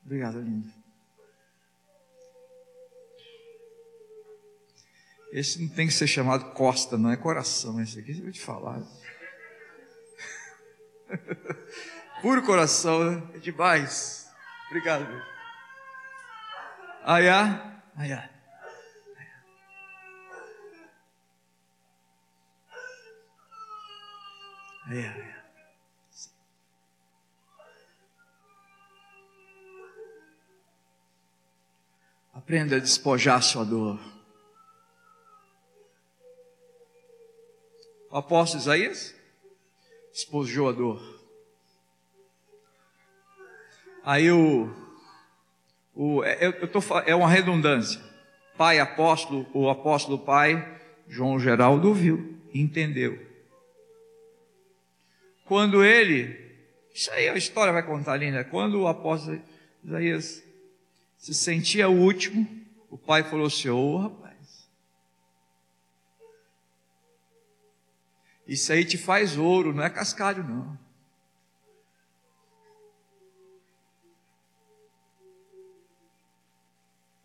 Obrigado, 0.05 0.41
lindo. 0.41 0.71
Esse 5.31 5.61
não 5.61 5.69
tem 5.69 5.87
que 5.87 5.93
ser 5.93 6.05
chamado 6.05 6.51
costa, 6.53 6.97
não 6.97 7.09
é 7.09 7.17
coração. 7.17 7.81
Esse 7.81 7.99
aqui 7.99 8.11
eu 8.11 8.23
vou 8.23 8.31
te 8.31 8.41
falar. 8.41 8.83
Puro 12.21 12.43
coração, 12.43 13.03
né? 13.09 13.23
É 13.33 13.39
demais. 13.39 14.22
Obrigado, 14.73 15.07
meu. 15.07 15.21
Aiá, 17.03 17.79
aiá. 17.95 18.27
Aiá, 24.87 25.11
aiá. 25.13 25.43
Aprenda 32.33 32.77
a 32.77 32.79
despojar 32.79 33.43
sua 33.43 33.63
dor. 33.63 33.99
O 38.09 38.17
apóstolo 38.17 38.59
Isaías 38.59 39.13
despojou 40.11 40.69
a 40.69 40.71
dor. 40.71 41.22
Aí 44.03 44.29
o, 44.29 44.69
o 45.95 46.23
é, 46.23 46.45
eu, 46.45 46.51
eu 46.51 46.67
tô, 46.67 46.79
é 47.05 47.15
uma 47.15 47.29
redundância. 47.29 48.01
Pai 48.57 48.79
apóstolo, 48.79 49.47
o 49.53 49.69
apóstolo 49.69 50.19
pai, 50.19 50.79
João 51.07 51.39
Geraldo 51.39 51.93
viu, 51.93 52.37
entendeu. 52.53 53.19
Quando 55.45 55.83
ele, 55.83 56.37
isso 56.93 57.11
aí 57.11 57.29
a 57.29 57.35
história 57.35 57.71
vai 57.71 57.83
contar 57.83 58.13
ali, 58.13 58.29
né? 58.29 58.43
Quando 58.43 58.81
o 58.81 58.87
apóstolo 58.87 59.41
Isaías 59.83 60.43
se 61.17 61.33
sentia 61.33 61.87
o 61.87 61.97
último, 61.97 62.47
o 62.89 62.97
pai 62.97 63.23
falou 63.23 63.47
assim: 63.47 63.69
Ô 63.69 63.77
oh, 63.77 63.97
rapaz, 63.97 64.69
isso 68.47 68.71
aí 68.71 68.83
te 68.83 68.97
faz 68.97 69.37
ouro, 69.37 69.73
não 69.73 69.83
é 69.83 69.89
cascalho, 69.89 70.43
não. 70.43 70.82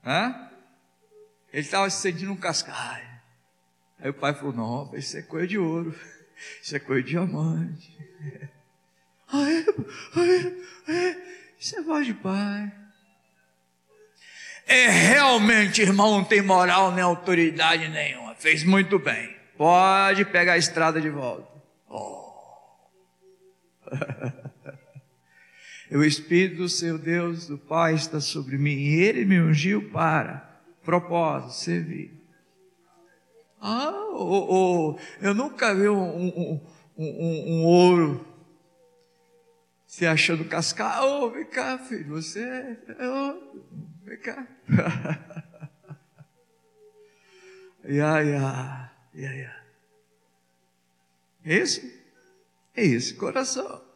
Hã? 0.05 0.51
Ele 1.53 1.63
estava 1.63 1.89
se 1.91 2.01
sentindo 2.01 2.33
um 2.33 2.37
cascalho. 2.37 3.09
Aí 4.01 4.11
o 4.11 4.15
pai 4.15 4.35
falou: 4.35 4.53
Não, 4.53 4.97
isso 4.97 5.17
é 5.17 5.23
coisa 5.23 5.47
de 5.47 5.59
ouro, 5.59 5.95
isso 6.63 6.77
é 6.77 6.79
coisa 6.79 7.03
de 7.03 7.11
diamante. 7.11 7.99
Aí, 9.31 9.67
aí, 10.17 10.65
aí, 10.87 11.23
isso 11.61 11.79
é 11.79 11.83
voz 11.83 12.07
de 12.07 12.15
pai. 12.15 12.73
É 14.67 14.87
realmente, 14.87 15.83
irmão, 15.83 16.13
não 16.13 16.25
tem 16.25 16.41
moral 16.41 16.93
nem 16.93 17.05
autoridade 17.05 17.89
nenhuma. 17.89 18.35
Fez 18.37 18.65
muito 18.65 18.99
bem. 18.99 19.37
Pode 19.55 20.25
pegar 20.25 20.55
a 20.55 20.57
estrada 20.57 20.99
de 20.99 21.11
volta. 21.11 21.47
Oh. 21.91 22.33
o 25.97 26.05
Espírito 26.05 26.57
do 26.59 26.69
seu 26.69 26.99
Deus, 26.99 27.47
do 27.47 27.57
Pai, 27.57 27.95
está 27.95 28.21
sobre 28.21 28.59
mim. 28.59 28.77
E 28.77 29.01
Ele 29.01 29.25
me 29.25 29.41
ungiu 29.41 29.91
para 29.91 30.49
propósito, 30.85 31.53
servir. 31.53 32.19
Ah, 33.61 33.91
oh, 34.13 34.95
oh, 34.95 34.99
eu 35.21 35.35
nunca 35.35 35.75
vi 35.75 35.89
um, 35.89 35.99
um, 35.99 36.61
um, 36.97 37.53
um 37.53 37.65
ouro 37.65 38.27
se 39.87 40.07
achando 40.07 40.45
cascado. 40.45 41.07
Oh, 41.07 41.31
vem 41.31 41.45
cá, 41.47 41.79
filho, 41.79 42.11
você 42.11 42.41
é. 42.41 42.77
Oh, 43.05 43.65
vem 44.05 44.19
cá. 44.19 44.47
ia, 47.85 48.23
ia, 48.23 48.93
ia, 49.15 49.37
ia. 49.37 49.57
Esse, 51.45 52.03
é 52.77 52.85
esse 52.85 53.15
coração. 53.15 53.88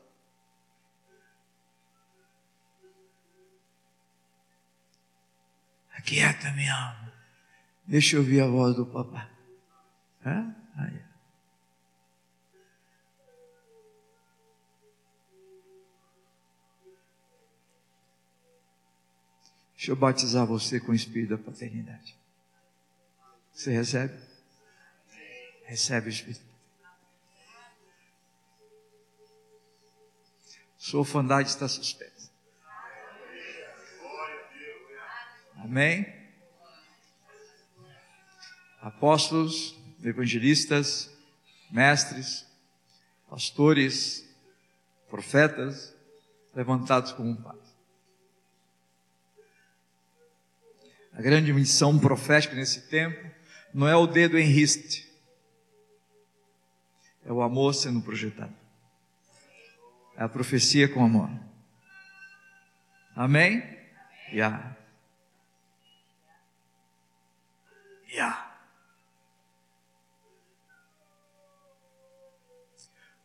Aquieta, 6.02 6.50
minha 6.52 6.74
alma. 6.74 7.12
Deixa 7.86 8.16
eu 8.16 8.20
ouvir 8.20 8.40
a 8.40 8.46
voz 8.46 8.74
do 8.74 8.84
papai. 8.84 9.30
Hã? 10.26 10.54
Deixa 19.82 19.90
eu 19.90 19.96
batizar 19.96 20.46
você 20.46 20.78
com 20.78 20.92
o 20.92 20.94
Espírito 20.94 21.30
da 21.30 21.38
paternidade. 21.38 22.16
Você 23.52 23.72
recebe? 23.72 24.16
Recebe 25.64 26.06
o 26.06 26.08
Espírito. 26.08 26.44
Sua 30.78 31.00
orfandade 31.00 31.48
está 31.48 31.66
suspensa. 31.66 32.21
Amém? 35.72 36.06
Apóstolos, 38.82 39.74
evangelistas, 40.04 41.10
mestres, 41.70 42.46
pastores, 43.26 44.22
profetas, 45.08 45.96
levantados 46.54 47.12
como 47.12 47.30
um. 47.30 47.42
A 51.14 51.22
grande 51.22 51.54
missão 51.54 51.98
profética 51.98 52.54
nesse 52.54 52.90
tempo 52.90 53.34
não 53.72 53.88
é 53.88 53.96
o 53.96 54.06
dedo 54.06 54.38
em 54.38 54.44
riste, 54.44 55.10
é 57.24 57.32
o 57.32 57.40
amor 57.40 57.74
sendo 57.74 58.02
projetado. 58.02 58.54
É 60.18 60.22
a 60.22 60.28
profecia 60.28 60.86
com 60.86 61.02
amor. 61.02 61.30
Amém? 63.16 63.62
Yeah. 64.30 64.81
Yeah. 68.12 68.36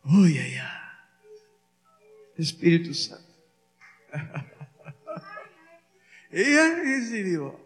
Oi, 0.04 0.38
ai, 0.38 0.58
ai. 0.58 0.78
Espírito 2.38 2.94
Santo. 2.94 3.28
Senhor? 7.02 7.60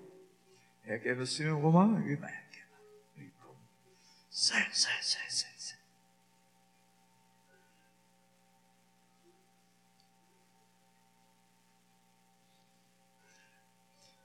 É 0.84 0.98
que 0.98 1.14
você 1.14 1.44
não 1.44 1.60
vai 2.16 2.42
Sai, 4.28 4.68
sai, 4.72 5.02
sai, 5.02 5.30
sai, 5.30 5.51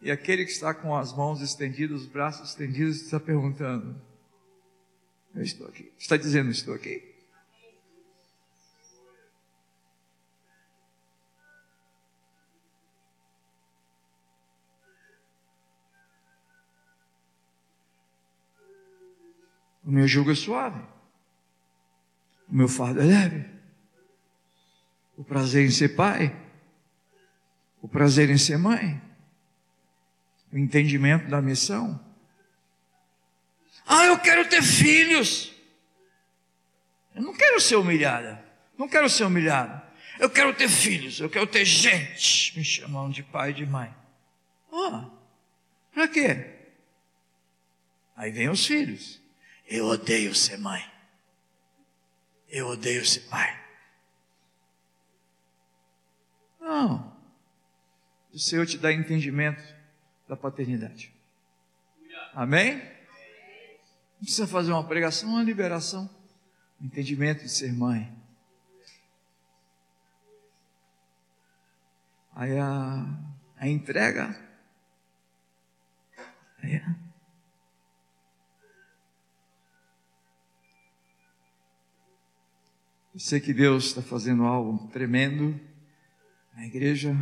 E 0.01 0.11
aquele 0.11 0.45
que 0.45 0.51
está 0.51 0.73
com 0.73 0.95
as 0.95 1.11
mãos 1.15 1.41
estendidas, 1.41 2.01
os 2.01 2.07
braços 2.07 2.49
estendidos, 2.49 3.01
está 3.01 3.19
perguntando: 3.19 3.99
Eu 5.33 5.41
estou 5.41 5.67
aqui. 5.67 5.91
Está 5.97 6.17
dizendo: 6.17 6.51
Estou 6.51 6.73
aqui. 6.73 7.15
O 19.83 19.91
meu 19.91 20.05
jugo 20.05 20.31
é 20.31 20.35
suave. 20.35 20.81
O 22.49 22.55
meu 22.55 22.67
fardo 22.67 22.99
é 22.99 23.05
leve. 23.05 23.49
O 25.15 25.23
prazer 25.23 25.65
em 25.65 25.71
ser 25.71 25.95
pai. 25.95 26.35
O 27.81 27.87
prazer 27.87 28.29
em 28.29 28.37
ser 28.37 28.57
mãe. 28.57 29.06
O 30.51 30.57
entendimento 30.57 31.29
da 31.29 31.41
missão. 31.41 31.99
Ah, 33.85 34.05
eu 34.05 34.19
quero 34.19 34.47
ter 34.49 34.61
filhos. 34.61 35.53
Eu 37.15 37.21
não 37.21 37.33
quero 37.33 37.59
ser 37.59 37.75
humilhada. 37.75 38.43
Não 38.77 38.87
quero 38.87 39.09
ser 39.09 39.23
humilhada. 39.23 39.83
Eu 40.19 40.29
quero 40.29 40.53
ter 40.53 40.69
filhos. 40.69 41.19
Eu 41.19 41.29
quero 41.29 41.47
ter 41.47 41.65
gente 41.65 42.57
me 42.57 42.63
chamando 42.63 43.13
de 43.13 43.23
pai 43.23 43.51
e 43.51 43.53
de 43.53 43.65
mãe. 43.65 43.93
Ah, 44.71 45.09
para 45.93 46.07
quê? 46.07 46.53
Aí 48.15 48.31
vem 48.31 48.49
os 48.49 48.65
filhos. 48.65 49.21
Eu 49.67 49.85
odeio 49.85 50.33
ser 50.33 50.57
mãe. 50.57 50.83
Eu 52.49 52.67
odeio 52.67 53.05
ser 53.05 53.21
pai. 53.21 53.63
Não. 56.59 57.15
O 58.33 58.39
Senhor 58.39 58.65
te 58.65 58.77
dá 58.77 58.91
entendimento 58.91 59.76
da 60.27 60.35
paternidade. 60.35 61.13
Amém? 62.33 62.75
Não 62.75 64.23
precisa 64.23 64.47
fazer 64.47 64.71
uma 64.71 64.87
pregação, 64.87 65.29
uma 65.29 65.43
liberação. 65.43 66.09
Entendimento 66.81 67.43
de 67.43 67.49
ser 67.49 67.73
mãe. 67.73 68.15
Aí 72.35 72.57
a, 72.57 73.05
a 73.57 73.67
entrega. 73.67 74.39
Aí 76.61 76.75
a, 76.75 76.95
Eu 83.17 83.21
sei 83.21 83.39
que 83.39 83.51
Deus 83.51 83.85
está 83.85 84.01
fazendo 84.03 84.43
algo 84.43 84.87
tremendo 84.89 85.59
na 86.53 86.67
igreja, 86.67 87.17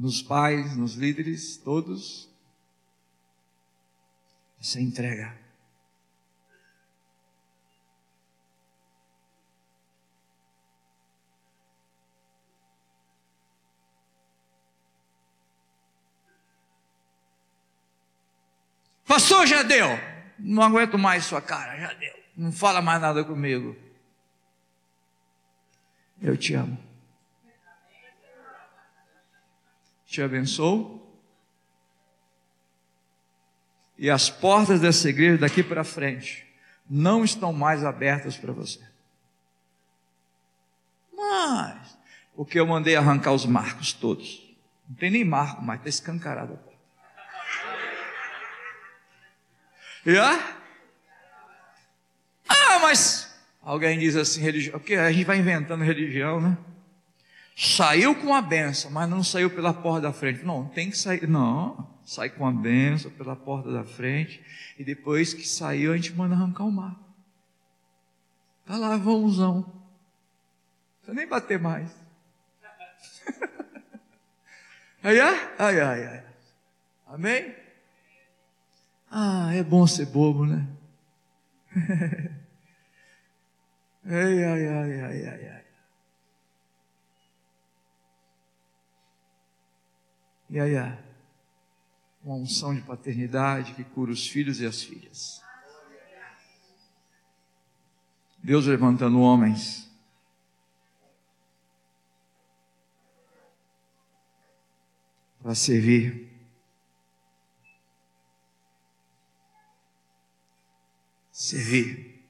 nos 0.00 0.22
pais, 0.22 0.74
nos 0.78 0.94
líderes, 0.94 1.58
todos. 1.58 2.26
Essa 4.58 4.80
entrega. 4.80 5.38
Pastor, 19.06 19.46
já 19.46 19.62
deu. 19.62 19.86
Não 20.38 20.62
aguento 20.62 20.96
mais 20.96 21.26
sua 21.26 21.42
cara, 21.42 21.78
já 21.78 21.92
deu. 21.92 22.14
Não 22.34 22.50
fala 22.50 22.80
mais 22.80 23.02
nada 23.02 23.22
comigo. 23.22 23.76
Eu 26.22 26.38
te 26.38 26.54
amo. 26.54 26.89
Te 30.10 30.20
abençoo. 30.20 31.00
E 33.96 34.10
as 34.10 34.28
portas 34.28 34.80
dessa 34.80 35.08
igreja 35.08 35.38
daqui 35.38 35.62
para 35.62 35.84
frente 35.84 36.44
não 36.88 37.22
estão 37.22 37.52
mais 37.52 37.84
abertas 37.84 38.36
para 38.36 38.52
você. 38.52 38.80
Mas, 41.14 41.96
porque 42.34 42.58
eu 42.58 42.66
mandei 42.66 42.96
arrancar 42.96 43.32
os 43.32 43.46
marcos 43.46 43.92
todos. 43.92 44.52
Não 44.88 44.96
tem 44.96 45.12
nem 45.12 45.24
marco 45.24 45.62
mais, 45.62 45.78
está 45.78 45.88
escancarado 45.88 46.54
a 46.54 46.56
porta. 46.56 46.80
Yeah? 50.04 50.58
Ah, 52.48 52.78
mas 52.80 53.32
alguém 53.62 53.96
diz 53.96 54.16
assim, 54.16 54.40
religião, 54.40 54.76
porque 54.80 54.94
a 54.96 55.12
gente 55.12 55.24
vai 55.24 55.38
inventando 55.38 55.84
religião, 55.84 56.40
né? 56.40 56.58
Saiu 57.56 58.14
com 58.14 58.34
a 58.34 58.40
benção, 58.40 58.90
mas 58.90 59.08
não 59.08 59.22
saiu 59.22 59.50
pela 59.50 59.74
porta 59.74 60.02
da 60.02 60.12
frente. 60.12 60.44
Não, 60.44 60.66
tem 60.68 60.90
que 60.90 60.96
sair. 60.96 61.28
Não, 61.28 61.88
sai 62.04 62.30
com 62.30 62.46
a 62.46 62.52
benção 62.52 63.10
pela 63.10 63.36
porta 63.36 63.70
da 63.70 63.84
frente. 63.84 64.42
E 64.78 64.84
depois 64.84 65.34
que 65.34 65.46
saiu, 65.46 65.92
a 65.92 65.96
gente 65.96 66.12
manda 66.14 66.34
arrancar 66.34 66.64
o 66.64 66.72
mar. 66.72 66.96
Tá 68.64 68.76
lá, 68.76 68.96
vãozão. 68.96 69.56
Não 69.56 69.64
precisa 71.02 71.14
nem 71.14 71.26
bater 71.26 71.58
mais. 71.58 71.90
Aí, 75.02 75.18
ai, 75.18 75.80
ai, 75.80 76.06
ai. 76.06 76.24
Amém? 77.06 77.54
Ah, 79.10 79.52
é 79.52 79.62
bom 79.62 79.86
ser 79.86 80.06
bobo, 80.06 80.46
né? 80.46 80.66
ai, 84.06 84.44
ai, 84.44 84.68
ai, 84.68 85.00
ai, 85.00 85.26
ai, 85.26 85.48
ai. 85.48 85.59
E 90.50 90.58
aí, 90.58 90.74
uma 92.24 92.34
unção 92.34 92.74
de 92.74 92.82
paternidade 92.82 93.72
que 93.74 93.84
cura 93.84 94.10
os 94.10 94.26
filhos 94.26 94.60
e 94.60 94.66
as 94.66 94.82
filhas. 94.82 95.40
Deus 98.42 98.66
levantando 98.66 99.20
homens 99.20 99.88
para 105.40 105.54
servir. 105.54 106.28
Servir. 111.30 112.24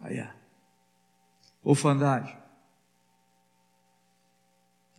Aí, 0.00 0.22
ó. 0.22 0.28
Orfandade. 1.62 2.39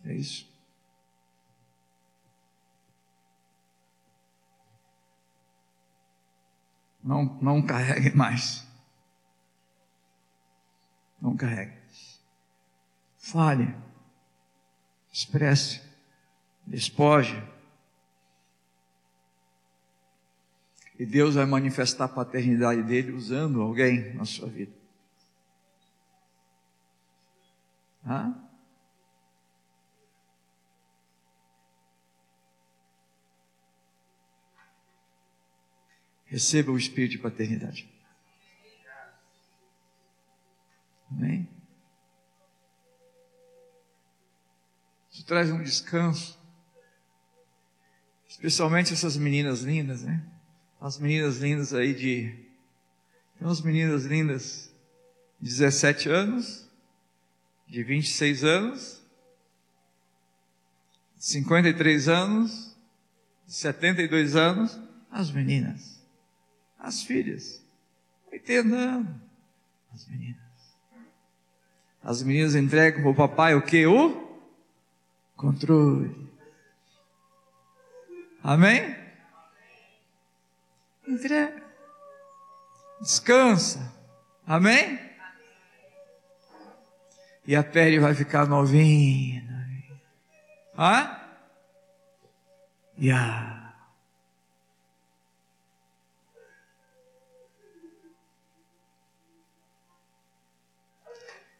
É 0.04 0.14
isso. 0.14 0.50
Não, 7.02 7.24
não 7.40 7.62
carregue 7.62 8.14
mais. 8.16 8.66
Não 11.20 11.36
carregue. 11.36 11.76
Fale. 13.18 13.74
Expresse. 15.10 15.82
Despoje. 16.66 17.42
E 20.98 21.06
Deus 21.06 21.34
vai 21.34 21.44
manifestar 21.46 22.04
a 22.04 22.08
paternidade 22.08 22.82
dele 22.82 23.12
usando 23.12 23.60
alguém 23.60 24.14
na 24.14 24.24
sua 24.24 24.48
vida. 24.48 24.72
Hã? 28.06 28.51
Receba 36.32 36.72
o 36.72 36.78
espírito 36.78 37.10
de 37.10 37.18
paternidade. 37.18 37.86
Amém? 41.10 41.46
Isso 45.10 45.26
traz 45.26 45.50
um 45.50 45.62
descanso. 45.62 46.40
Especialmente 48.26 48.94
essas 48.94 49.14
meninas 49.14 49.60
lindas, 49.60 50.04
né? 50.04 50.24
As 50.80 50.98
meninas 50.98 51.36
lindas 51.36 51.74
aí 51.74 51.94
de. 51.94 52.34
Tem 53.36 53.46
umas 53.46 53.60
meninas 53.60 54.06
lindas 54.06 54.74
de 55.38 55.50
17 55.50 56.08
anos, 56.08 56.66
de 57.68 57.84
26 57.84 58.42
anos, 58.42 59.02
de 61.14 61.26
53 61.26 62.08
anos, 62.08 62.74
de 63.46 63.52
72 63.52 64.34
anos, 64.34 64.80
as 65.10 65.30
meninas 65.30 65.91
as 66.82 67.04
filhas. 67.04 67.64
80 68.30 68.74
anos. 68.74 69.16
As 69.94 70.08
meninas. 70.08 70.42
As 72.02 72.22
meninas 72.24 72.54
entregam 72.56 73.02
para 73.02 73.10
o 73.10 73.14
papai 73.14 73.54
o 73.54 73.62
que? 73.62 73.86
O 73.86 74.40
controle. 75.36 76.28
Amém? 78.42 78.96
Entrega. 81.06 81.62
Descansa. 83.00 83.92
Amém? 84.44 84.98
E 87.46 87.54
a 87.54 87.62
pele 87.62 88.00
vai 88.00 88.14
ficar 88.14 88.46
novinha. 88.46 89.42
Hã? 90.76 91.20
E 92.96 93.10
a 93.10 93.61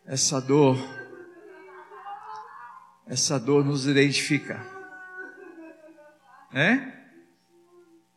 essa 0.06 0.40
dor, 0.40 0.76
essa 3.06 3.38
dor 3.38 3.64
nos 3.64 3.86
identifica. 3.86 4.60
É? 6.52 6.92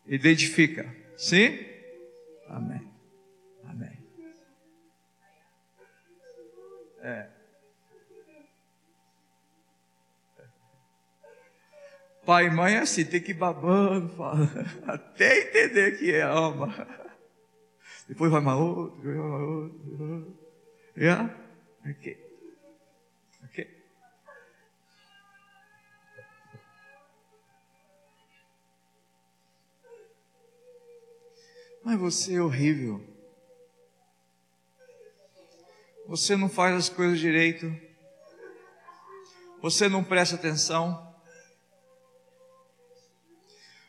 Identifica. 0.06 0.94
Sim? 1.18 1.58
Amém. 2.50 2.92
Amém. 3.64 3.98
É. 7.02 7.30
Pai 12.26 12.48
e 12.48 12.50
mãe 12.50 12.74
é 12.74 12.80
assim, 12.80 13.06
tem 13.06 13.22
que 13.22 13.32
ir 13.32 13.36
babando, 13.36 14.12
até 14.88 15.42
entender 15.42 16.00
que 16.00 16.12
é 16.12 16.24
ama. 16.24 16.74
Depois 18.08 18.32
vai 18.32 18.42
uma 18.42 18.56
outra, 18.56 19.02
vai 19.04 19.14
uma 19.14 19.38
outra. 19.38 20.34
Yeah? 20.98 21.45
Ok. 21.88 22.18
Ok. 23.44 23.86
Mas 31.84 32.00
você 32.00 32.36
é 32.36 32.42
horrível. 32.42 33.06
Você 36.08 36.36
não 36.36 36.50
faz 36.50 36.76
as 36.76 36.90
coisas 36.90 37.20
direito. 37.20 37.72
Você 39.62 39.88
não 39.88 40.04
presta 40.04 40.36
atenção. 40.36 41.16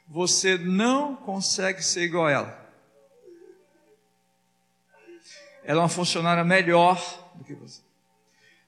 Você 0.06 0.58
não 0.58 1.16
consegue 1.16 1.82
ser 1.82 2.02
igual 2.02 2.26
a 2.26 2.30
ela. 2.30 2.66
Ela 5.64 5.80
é 5.80 5.82
uma 5.82 5.88
funcionária 5.88 6.44
melhor 6.44 7.00
do 7.34 7.42
que 7.42 7.54
você 7.54 7.85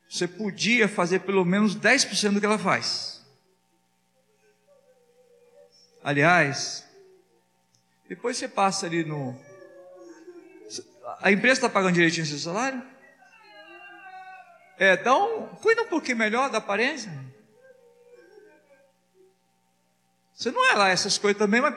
você 0.09 0.26
podia 0.26 0.89
fazer 0.89 1.20
pelo 1.20 1.44
menos 1.44 1.76
10% 1.76 2.32
do 2.32 2.40
que 2.40 2.47
ela 2.47 2.59
faz. 2.59 3.22
Aliás, 6.02 6.89
depois 8.09 8.36
você 8.36 8.48
passa 8.48 8.86
ali 8.86 9.05
no. 9.05 9.39
A 11.20 11.30
empresa 11.30 11.59
está 11.59 11.68
pagando 11.68 11.94
direitinho 11.94 12.24
seu 12.24 12.39
salário? 12.39 12.82
É, 14.78 14.94
então, 14.94 15.48
cuida 15.60 15.82
um 15.82 15.89
pouquinho 15.89 16.16
melhor 16.16 16.48
da 16.48 16.59
aparência. 16.59 17.12
Você 20.32 20.51
não 20.51 20.64
é 20.70 20.74
lá 20.74 20.89
essas 20.89 21.18
coisas 21.18 21.39
também, 21.39 21.60
mas. 21.60 21.74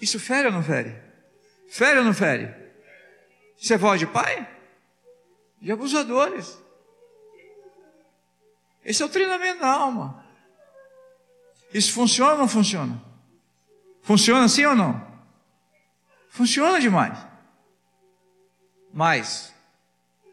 Isso 0.00 0.20
fere 0.20 0.46
ou 0.46 0.52
não 0.52 0.62
fere? 0.62 0.96
Fere 1.68 1.98
ou 1.98 2.04
não 2.04 2.14
fere? 2.14 2.54
Isso 3.58 3.72
é 3.74 3.76
voz 3.76 3.98
de 3.98 4.06
pai? 4.06 4.48
De 5.60 5.72
abusadores. 5.72 6.58
Esse 8.84 9.02
é 9.02 9.06
o 9.06 9.08
treinamento 9.08 9.60
da 9.60 9.72
alma. 9.72 10.24
Isso 11.72 11.92
funciona 11.92 12.32
ou 12.32 12.38
não 12.38 12.48
funciona? 12.48 13.00
Funciona 14.02 14.44
assim 14.44 14.64
ou 14.64 14.74
não? 14.74 15.06
Funciona 16.28 16.80
demais. 16.80 17.18
Mas, 18.92 19.54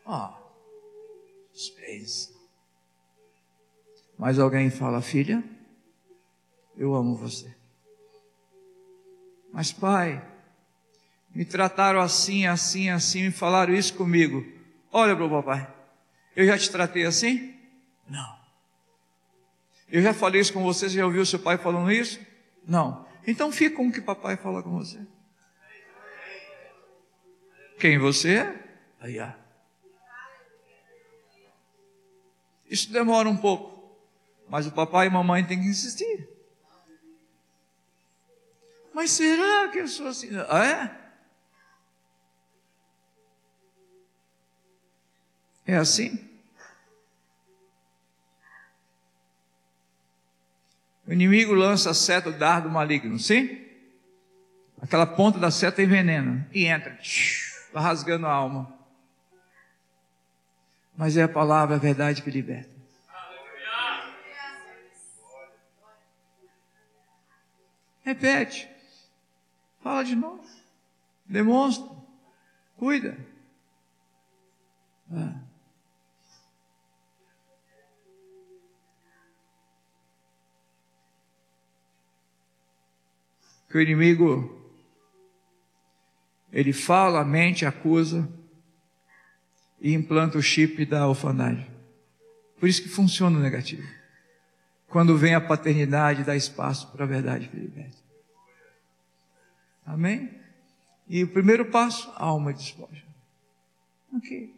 ó, 0.05 0.33
suspense. 1.51 2.35
Mas 4.17 4.39
alguém 4.39 4.69
fala, 4.71 5.01
filha, 5.01 5.43
eu 6.75 6.95
amo 6.95 7.15
você. 7.15 7.55
Mas 9.53 9.71
pai, 9.71 10.23
me 11.33 11.45
trataram 11.45 11.99
assim, 11.99 12.47
assim, 12.47 12.89
assim, 12.89 13.23
me 13.23 13.31
falaram 13.31 13.73
isso 13.73 13.93
comigo. 13.93 14.43
Olha 14.91 15.15
para 15.15 15.25
o 15.25 15.29
papai, 15.29 15.71
eu 16.35 16.45
já 16.47 16.57
te 16.57 16.71
tratei 16.71 17.05
assim? 17.05 17.55
Não. 18.09 18.36
Eu 19.89 20.01
já 20.01 20.13
falei 20.13 20.41
isso 20.41 20.53
com 20.53 20.63
você, 20.63 20.89
você 20.89 20.97
já 20.97 21.05
ouviu 21.05 21.25
seu 21.25 21.39
pai 21.39 21.57
falando 21.57 21.91
isso? 21.91 22.19
Não. 22.65 23.05
Então 23.25 23.51
fica 23.51 23.75
com 23.75 23.87
o 23.87 23.91
que 23.91 24.01
papai 24.01 24.35
fala 24.35 24.61
com 24.61 24.71
você. 24.71 24.99
Quem 27.79 27.97
você 27.97 28.37
é? 28.37 28.79
Aí, 28.99 29.19
ó. 29.19 29.31
Isso 32.69 32.91
demora 32.91 33.29
um 33.29 33.37
pouco, 33.37 33.97
mas 34.49 34.67
o 34.67 34.71
papai 34.71 35.07
e 35.07 35.09
a 35.09 35.13
mamãe 35.13 35.45
têm 35.45 35.61
que 35.61 35.67
insistir. 35.67 36.27
Mas 38.93 39.11
será 39.11 39.69
que 39.69 39.77
eu 39.77 39.87
sou 39.87 40.07
assim? 40.07 40.29
Ah, 40.49 40.65
é? 40.65 41.07
É 45.73 45.77
assim? 45.77 46.26
O 51.07 51.13
inimigo 51.13 51.53
lança 51.53 51.91
a 51.91 51.93
seta, 51.93 52.29
o 52.29 52.33
dardo 52.33 52.69
maligno, 52.69 53.17
sim? 53.17 53.65
Aquela 54.81 55.07
ponta 55.07 55.39
da 55.39 55.49
seta 55.49 55.81
envenena 55.81 56.47
e 56.53 56.65
entra, 56.65 56.97
está 57.01 57.79
rasgando 57.79 58.27
a 58.27 58.31
alma. 58.31 58.77
Mas 60.97 61.15
é 61.15 61.23
a 61.23 61.29
palavra, 61.29 61.75
a 61.75 61.79
verdade 61.79 62.21
que 62.21 62.29
liberta. 62.29 62.75
Repete. 68.03 68.69
Fala 69.81 70.03
de 70.03 70.15
novo. 70.15 70.43
Demonstra. 71.25 71.89
Cuida. 72.77 73.17
Ah. 75.11 75.46
Que 83.69 83.77
o 83.77 83.81
inimigo 83.81 84.57
ele 86.51 86.73
fala, 86.73 87.23
mente, 87.23 87.65
acusa 87.65 88.27
e 89.79 89.93
implanta 89.93 90.37
o 90.37 90.41
chip 90.41 90.85
da 90.85 91.07
orfanagem. 91.07 91.69
Por 92.59 92.67
isso 92.67 92.81
que 92.81 92.89
funciona 92.89 93.37
o 93.37 93.41
negativo. 93.41 93.87
Quando 94.87 95.17
vem 95.17 95.35
a 95.35 95.41
paternidade, 95.41 96.23
dá 96.23 96.35
espaço 96.35 96.91
para 96.91 97.03
a 97.03 97.07
verdade 97.07 97.49
que 97.49 97.57
liberta. 97.57 97.97
Amém? 99.85 100.31
E 101.07 101.23
o 101.23 101.27
primeiro 101.27 101.65
passo, 101.65 102.11
alma 102.15 102.53
despoja. 102.53 103.03
Ok. 104.13 104.55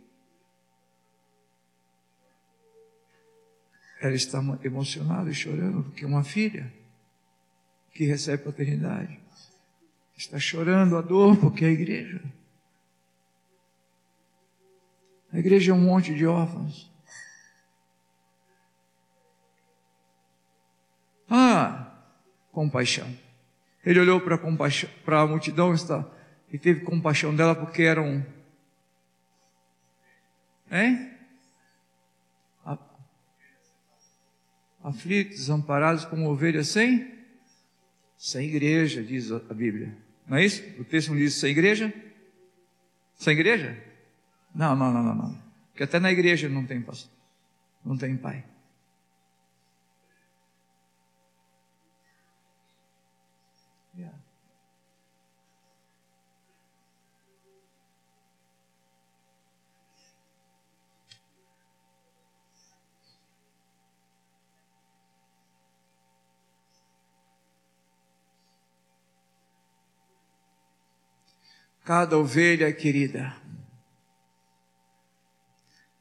Ela 4.02 4.16
está 4.16 4.40
emocionada 4.64 5.30
e 5.30 5.34
chorando 5.34 5.84
porque 5.84 6.06
uma 6.06 6.24
filha 6.24 6.79
que 8.00 8.06
recebe 8.06 8.46
paternidade. 8.46 9.20
Está 10.16 10.40
chorando 10.40 10.96
a 10.96 11.02
dor 11.02 11.36
porque 11.36 11.66
a 11.66 11.70
igreja. 11.70 12.24
A 15.34 15.38
igreja 15.38 15.74
é 15.74 15.76
um 15.76 15.82
monte 15.82 16.16
de 16.16 16.26
órfãos. 16.26 16.90
Ah, 21.30 21.92
compaixão. 22.54 23.14
Ele 23.84 24.00
olhou 24.00 24.22
para 24.22 24.36
a 24.38 25.28
multidão 25.28 25.74
está, 25.74 26.10
e 26.54 26.58
teve 26.58 26.86
compaixão 26.86 27.36
dela 27.36 27.54
porque 27.54 27.82
eram. 27.82 28.26
Hein? 30.72 31.18
Aflitos, 34.82 35.36
desamparados 35.40 36.06
como 36.06 36.30
ovelhas 36.30 36.70
sem 36.70 37.19
sem 38.20 38.48
igreja, 38.48 39.02
diz 39.02 39.32
a 39.32 39.54
Bíblia. 39.54 39.98
Não 40.28 40.38
é 40.38 40.46
isso? 40.46 40.62
O 40.78 40.84
texto 40.84 41.16
diz 41.16 41.36
sem 41.36 41.52
igreja? 41.52 41.92
Sem 43.16 43.34
igreja? 43.34 43.82
Não, 44.54 44.76
não, 44.76 44.92
não, 44.92 45.02
não, 45.02 45.16
não. 45.16 45.42
Porque 45.70 45.84
até 45.84 46.00
na 46.02 46.12
igreja 46.12 46.50
não 46.50 46.66
tem 46.66 46.82
pastor, 46.82 47.10
não 47.84 47.98
tem 47.98 48.18
pai. 48.18 48.44
Cada 71.90 72.20
ovelha 72.20 72.70
é 72.70 72.72
querida. 72.72 73.36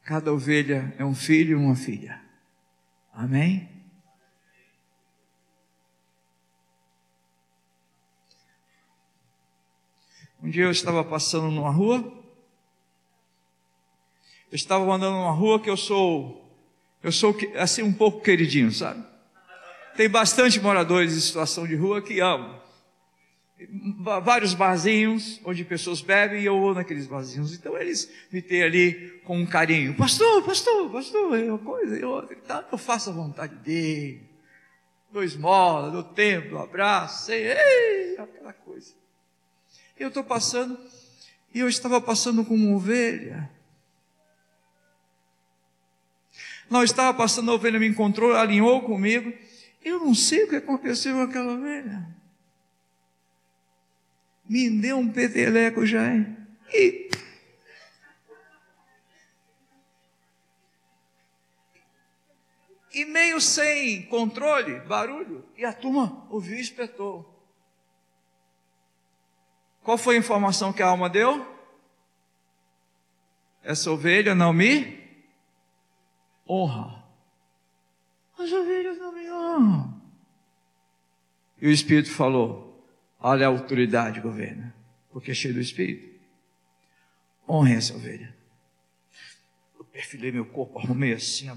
Cada 0.05 0.31
ovelha 0.31 0.95
é 0.99 1.03
um 1.03 1.15
filho 1.15 1.53
e 1.53 1.55
uma 1.55 1.75
filha. 1.75 2.21
Amém? 3.11 3.67
Um 10.43 10.51
dia 10.51 10.65
eu 10.65 10.71
estava 10.71 11.03
passando 11.03 11.51
numa 11.51 11.71
rua. 11.71 12.01
Eu 14.53 14.57
estava 14.57 14.85
andando 14.93 15.15
numa 15.15 15.33
rua 15.33 15.59
que 15.59 15.71
eu 15.71 15.77
sou, 15.79 16.55
eu 17.03 17.11
sou 17.11 17.35
assim 17.57 17.83
um 17.83 17.95
pouco 17.95 18.21
queridinho, 18.21 18.71
sabe? 18.71 19.03
Tem 19.97 20.07
bastante 20.07 20.61
moradores 20.61 21.17
em 21.17 21.21
situação 21.21 21.67
de 21.67 21.77
rua 21.77 22.03
que 22.03 22.21
amam 22.21 22.68
vários 24.23 24.55
barzinhos 24.55 25.41
onde 25.45 25.65
pessoas 25.65 26.01
bebem 26.01 26.43
e 26.43 26.47
eu 26.47 26.59
vou 26.59 26.75
naqueles 26.75 27.07
barzinhos. 27.07 27.55
Então 27.55 27.77
eles 27.77 28.11
me 28.31 28.41
têm 28.41 28.63
ali 28.63 29.21
com 29.25 29.39
um 29.39 29.47
carinho. 29.47 29.95
Pastor, 29.95 30.43
pastor, 30.45 30.91
pastor, 30.91 31.39
é 31.39 31.45
uma 31.45 31.59
coisa 31.59 31.99
e 31.99 32.05
outra. 32.05 32.37
Então 32.37 32.65
eu 32.71 32.79
faço 32.79 33.11
a 33.11 33.13
vontade 33.13 33.57
dele. 33.57 34.23
Dou 35.11 35.25
esmola, 35.25 35.91
dou 35.91 36.05
tempo, 36.05 36.51
dou 36.51 36.59
abraço, 36.61 37.27
sei, 37.27 37.51
ei, 37.51 38.19
aquela 38.19 38.53
coisa. 38.53 38.93
Eu 39.99 40.09
estou 40.09 40.23
passando 40.23 40.79
e 41.53 41.59
eu 41.59 41.69
estava 41.69 42.01
passando 42.01 42.45
como 42.45 42.69
uma 42.69 42.77
ovelha. 42.77 43.51
Não, 46.71 46.85
estava 46.85 47.17
passando, 47.17 47.51
a 47.51 47.55
ovelha 47.55 47.81
me 47.81 47.89
encontrou, 47.89 48.35
alinhou 48.35 48.83
comigo. 48.83 49.33
Eu 49.83 50.01
não 50.01 50.15
sei 50.15 50.45
o 50.45 50.49
que 50.49 50.57
aconteceu 50.57 51.15
com 51.15 51.23
aquela 51.23 51.55
ovelha 51.55 52.18
me 54.49 54.71
deu 54.71 54.99
um 54.99 55.13
peteleco 55.13 55.85
já, 55.85 56.15
hein? 56.15 56.37
E... 56.73 57.11
e 62.93 63.05
meio 63.05 63.41
sem 63.41 64.07
controle, 64.07 64.81
barulho, 64.81 65.45
e 65.57 65.65
a 65.65 65.73
turma 65.73 66.27
ouviu 66.31 66.57
e 66.57 66.61
espetou. 66.61 67.39
Qual 69.83 69.97
foi 69.97 70.17
a 70.17 70.19
informação 70.19 70.73
que 70.73 70.83
a 70.83 70.89
alma 70.89 71.09
deu? 71.09 71.47
Essa 73.63 73.91
ovelha 73.91 74.35
não 74.35 74.53
me 74.53 74.99
honra. 76.49 77.05
As 78.39 78.53
ovelhas 78.53 78.99
não 78.99 79.13
me 79.13 79.31
honram. 79.31 80.03
E 81.61 81.67
o 81.69 81.71
Espírito 81.71 82.11
falou: 82.11 82.68
Olha 83.21 83.47
a 83.47 83.51
autoridade, 83.51 84.21
governo, 84.21 84.73
porque 85.11 85.33
é 85.33 85.35
cheio 85.35 85.55
do 85.55 85.61
Espírito. 85.61 86.19
Honre 87.49 87.75
essa 87.75 87.95
ovelha. 87.95 88.37
Eu 89.77 89.85
perfilei 89.85 90.31
meu 90.31 90.47
corpo, 90.47 90.79
arrumei 90.79 91.13
assim. 91.13 91.49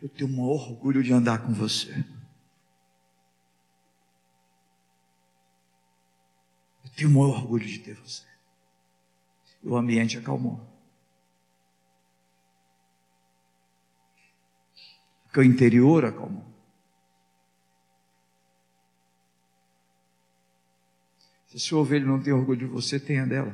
Eu 0.00 0.08
tenho 0.08 0.30
um 0.30 0.40
orgulho 0.42 1.02
de 1.02 1.12
andar 1.12 1.42
com 1.42 1.52
você. 1.52 1.92
Eu 6.84 6.90
tenho 6.96 7.10
um 7.10 7.18
orgulho 7.18 7.66
de 7.66 7.78
ter 7.78 7.94
você. 7.94 8.24
E 9.62 9.68
o 9.68 9.76
ambiente 9.76 10.18
acalmou. 10.18 10.60
Porque 15.24 15.40
o 15.40 15.44
interior 15.44 16.04
acalmou. 16.04 16.49
Se 21.50 21.58
sua 21.58 21.80
ovelha 21.80 22.06
não 22.06 22.22
tem 22.22 22.32
orgulho 22.32 22.60
de 22.60 22.64
você, 22.66 23.00
tenha 23.00 23.26
dela. 23.26 23.52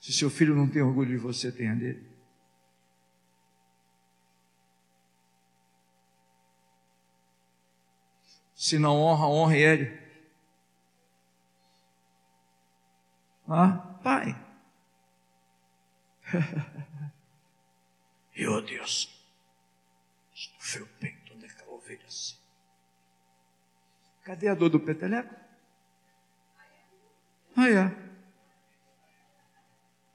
Se 0.00 0.14
seu 0.14 0.30
filho 0.30 0.56
não 0.56 0.66
tem 0.66 0.80
orgulho 0.80 1.10
de 1.10 1.18
você, 1.18 1.52
tenha 1.52 1.74
dele. 1.74 2.08
Se 8.54 8.78
não 8.78 8.96
honra, 8.96 9.26
honre 9.26 9.58
ele. 9.58 10.00
Ah, 13.46 13.98
pai. 14.02 14.34
Eu, 18.34 18.62
Deus, 18.64 19.22
estufei 20.34 20.80
o 20.80 20.86
peito 20.86 21.34
daquela 21.36 21.72
ovelha 21.72 22.06
assim. 22.06 22.36
Cadê 24.22 24.48
a 24.48 24.54
dor 24.54 24.70
do 24.70 24.80
peteleco? 24.80 25.47
Ó. 27.58 27.90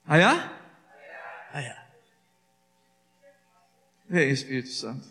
Aí, 0.05 0.23
ó. 0.23 1.83
Vem, 4.13 4.29
Espírito 4.29 4.69
Santo. 4.69 5.07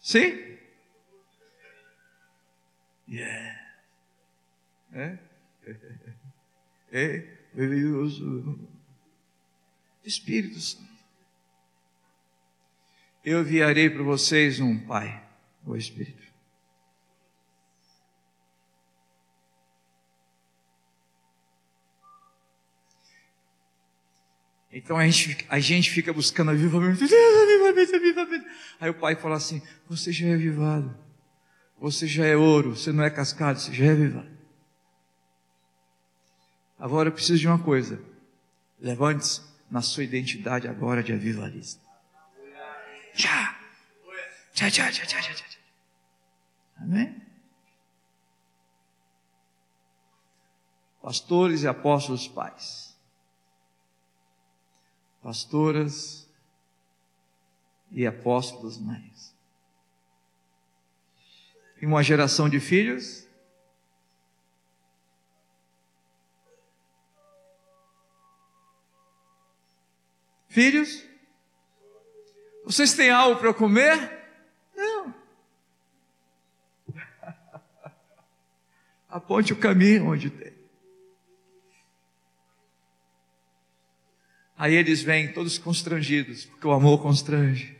Sim? 0.00 0.58
Yeah. 3.08 3.74
É? 4.92 5.18
É, 6.92 7.38
maravilhoso. 7.54 8.68
Espírito 10.04 10.60
Santo. 10.60 10.86
Eu 13.24 13.40
enviarei 13.40 13.88
para 13.88 14.02
vocês 14.02 14.60
um 14.60 14.78
Pai, 14.86 15.26
o 15.64 15.74
Espírito. 15.74 16.25
Então 24.76 24.98
a 24.98 25.08
gente, 25.08 25.46
a 25.48 25.58
gente 25.58 25.90
fica 25.90 26.12
buscando 26.12 26.50
avivamento. 26.50 27.02
avivamento, 27.02 27.96
avivamento. 27.96 28.46
Aí 28.78 28.90
o 28.90 28.94
pai 28.94 29.16
fala 29.16 29.36
assim: 29.36 29.62
Você 29.88 30.12
já 30.12 30.26
é 30.26 30.34
avivado. 30.34 30.94
Você 31.78 32.06
já 32.06 32.26
é 32.26 32.36
ouro. 32.36 32.76
Você 32.76 32.92
não 32.92 33.02
é 33.02 33.08
cascado, 33.08 33.58
você 33.58 33.72
já 33.72 33.86
é 33.86 33.92
avivado. 33.92 34.28
Agora 36.78 37.08
eu 37.08 37.12
preciso 37.12 37.38
de 37.38 37.46
uma 37.46 37.58
coisa. 37.58 37.98
Levante-se 38.78 39.40
na 39.70 39.80
sua 39.80 40.04
identidade 40.04 40.68
agora 40.68 41.02
de 41.02 41.10
avivalista. 41.10 41.82
Tchá. 43.14 43.58
Tchá, 44.52 44.70
tchá, 44.70 44.90
tchá, 44.90 45.06
tchá, 45.06 45.20
tchá. 45.22 45.44
Amém? 46.82 47.16
Pastores 51.00 51.62
e 51.62 51.66
apóstolos 51.66 52.28
pais. 52.28 52.85
Pastoras 55.26 56.30
e 57.90 58.06
apóstolos 58.06 58.78
mães. 58.78 59.34
Em 61.82 61.86
uma 61.86 62.00
geração 62.00 62.48
de 62.48 62.60
filhos 62.60 63.26
Filhos, 70.48 71.04
vocês 72.64 72.94
têm 72.94 73.10
algo 73.10 73.40
para 73.40 73.52
comer? 73.52 73.98
Não. 74.76 75.12
Aponte 79.10 79.52
o 79.52 79.58
caminho 79.58 80.12
onde 80.12 80.30
tem. 80.30 80.55
Aí 84.58 84.74
eles 84.74 85.02
vêm 85.02 85.32
todos 85.32 85.58
constrangidos, 85.58 86.46
porque 86.46 86.66
o 86.66 86.72
amor 86.72 87.02
constrange. 87.02 87.76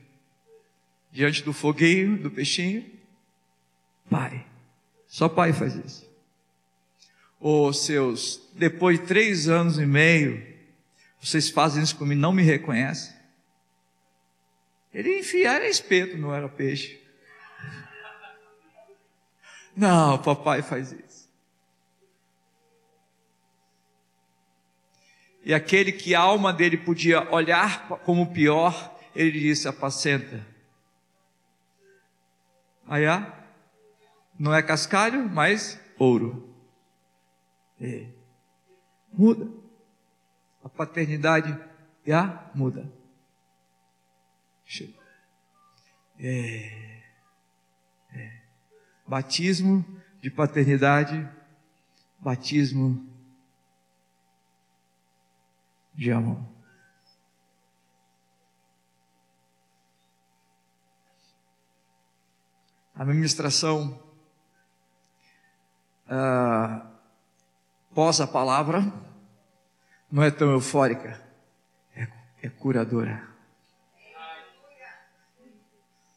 Diante 1.11 1.43
do 1.43 1.53
foguinho, 1.53 2.19
do 2.19 2.31
peixinho, 2.31 2.85
pai. 4.11 4.45
Só 5.07 5.29
pai 5.29 5.53
faz 5.53 5.75
isso. 5.75 6.07
Os 7.41 7.85
seus, 7.85 8.41
depois 8.55 8.99
de 8.99 9.07
três 9.07 9.49
anos 9.49 9.79
e 9.79 9.87
meio, 9.87 10.45
vocês 11.21 11.49
fazem 11.49 11.83
isso 11.83 11.97
comigo, 11.97 12.21
não 12.21 12.33
me 12.33 12.43
reconhecem? 12.43 13.15
Ele 14.93 15.19
enfia 15.19 15.53
era 15.53 15.69
espeto, 15.69 16.17
não 16.17 16.35
era 16.35 16.49
peixe. 16.49 17.01
Não, 19.77 20.17
papai 20.19 20.63
faz 20.63 20.93
isso. 20.93 21.26
E 25.47 25.55
aquele 25.55 25.93
que 25.93 26.13
a 26.13 26.21
alma 26.21 26.53
dele 26.53 26.77
podia 26.77 27.33
olhar 27.33 27.89
como 28.05 28.33
pior, 28.33 28.99
ele 29.15 29.39
disse: 29.39 29.69
apacenta. 29.69 30.45
Aí, 32.89 33.05
não 34.37 34.53
é 34.53 34.61
cascalho, 34.61 35.29
mas 35.29 35.81
ouro. 35.99 36.53
É. 37.81 38.09
Muda 39.13 39.49
a 40.67 40.69
paternidade 40.69 41.57
já 42.05 42.51
muda. 42.53 42.93
É, 46.19 47.03
é. 48.13 48.41
Batismo 49.07 49.85
de 50.21 50.29
paternidade, 50.29 51.29
batismo 52.19 53.06
de 55.97 56.13
amor. 56.13 56.39
A 62.95 63.05
ministração 63.05 64.03
ah, 66.09 66.87
pós 67.95 68.21
a 68.21 68.27
palavra 68.27 68.81
não 70.11 70.23
é 70.23 70.31
tão 70.31 70.51
eufórica, 70.53 71.21
é, 71.95 72.09
é 72.43 72.49
curadora. 72.49 73.29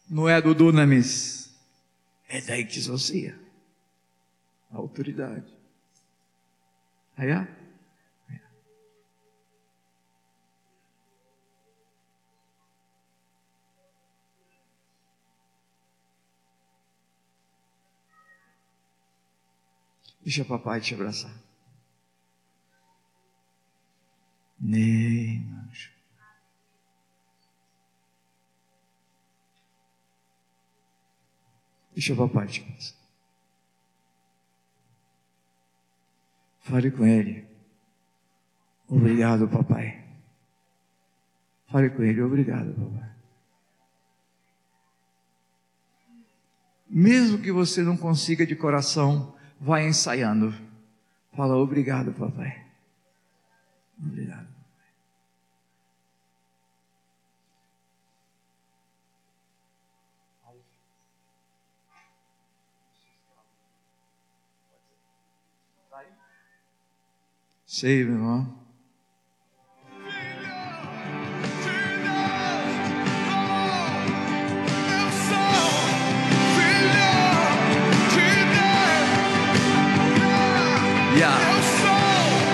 Não 0.10 0.28
é 0.28 0.42
do 0.42 0.56
Dunamis, 0.56 1.56
é 2.28 2.42
da 2.42 2.58
exousia, 2.58 3.40
a 4.72 4.78
autoridade. 4.78 5.54
Aí, 7.16 7.30
é? 7.30 7.59
Deixa 20.22 20.44
papai 20.46 20.82
te 20.82 20.94
abraçar. 20.94 21.34
Nem 24.60 25.48
anjo. 25.68 25.92
Deixa 31.94 32.16
papai 32.16 32.48
te 32.48 32.62
casa. 32.62 32.94
Fale 36.60 36.92
com 36.92 37.06
ele. 37.06 37.48
Obrigado, 38.88 39.48
papai. 39.48 40.06
Fale 41.68 41.90
com 41.90 42.04
ele. 42.04 42.22
Obrigado, 42.22 42.74
papai. 42.74 43.10
Mesmo 46.90 47.42
que 47.42 47.52
você 47.52 47.82
não 47.84 47.96
consiga 47.96 48.46
de 48.46 48.56
coração, 48.56 49.36
vai 49.60 49.88
ensaiando. 49.88 50.54
Fala 51.36 51.56
obrigado, 51.56 52.12
papai. 52.14 52.66
Obrigado. 54.02 54.48
Sei, 67.66 68.04
meu 68.04 68.16
irmão. 68.16 68.59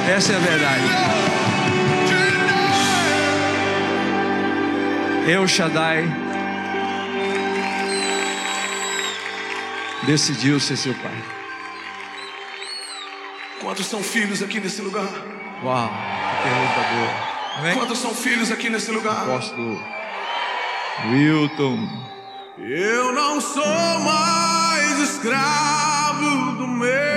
Essa 0.07 0.33
é 0.33 0.35
a 0.35 0.39
verdade. 0.39 0.83
Eu, 5.27 5.47
Shaddai, 5.47 6.05
decidiu 10.03 10.59
ser 10.59 10.77
seu 10.77 10.93
pai. 10.93 11.23
Quantos 13.59 13.87
são 13.87 14.03
filhos 14.03 14.43
aqui 14.43 14.59
nesse 14.59 14.81
lugar? 14.81 15.09
Uau, 15.63 15.89
que 15.89 16.43
pergunta 16.43 16.93
boa. 16.93 17.35
Amém? 17.57 17.73
Quantos 17.73 17.97
são 17.97 18.13
filhos 18.13 18.51
aqui 18.51 18.69
nesse 18.69 18.91
lugar? 18.91 19.23
Apóstolo 19.23 19.81
Wilton. 21.09 21.89
Eu 22.59 23.11
não 23.11 23.41
sou 23.41 23.99
mais 23.99 24.99
escravo 24.99 26.57
do 26.57 26.67
medo. 26.67 27.14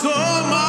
so 0.00 0.10
much. 0.10 0.67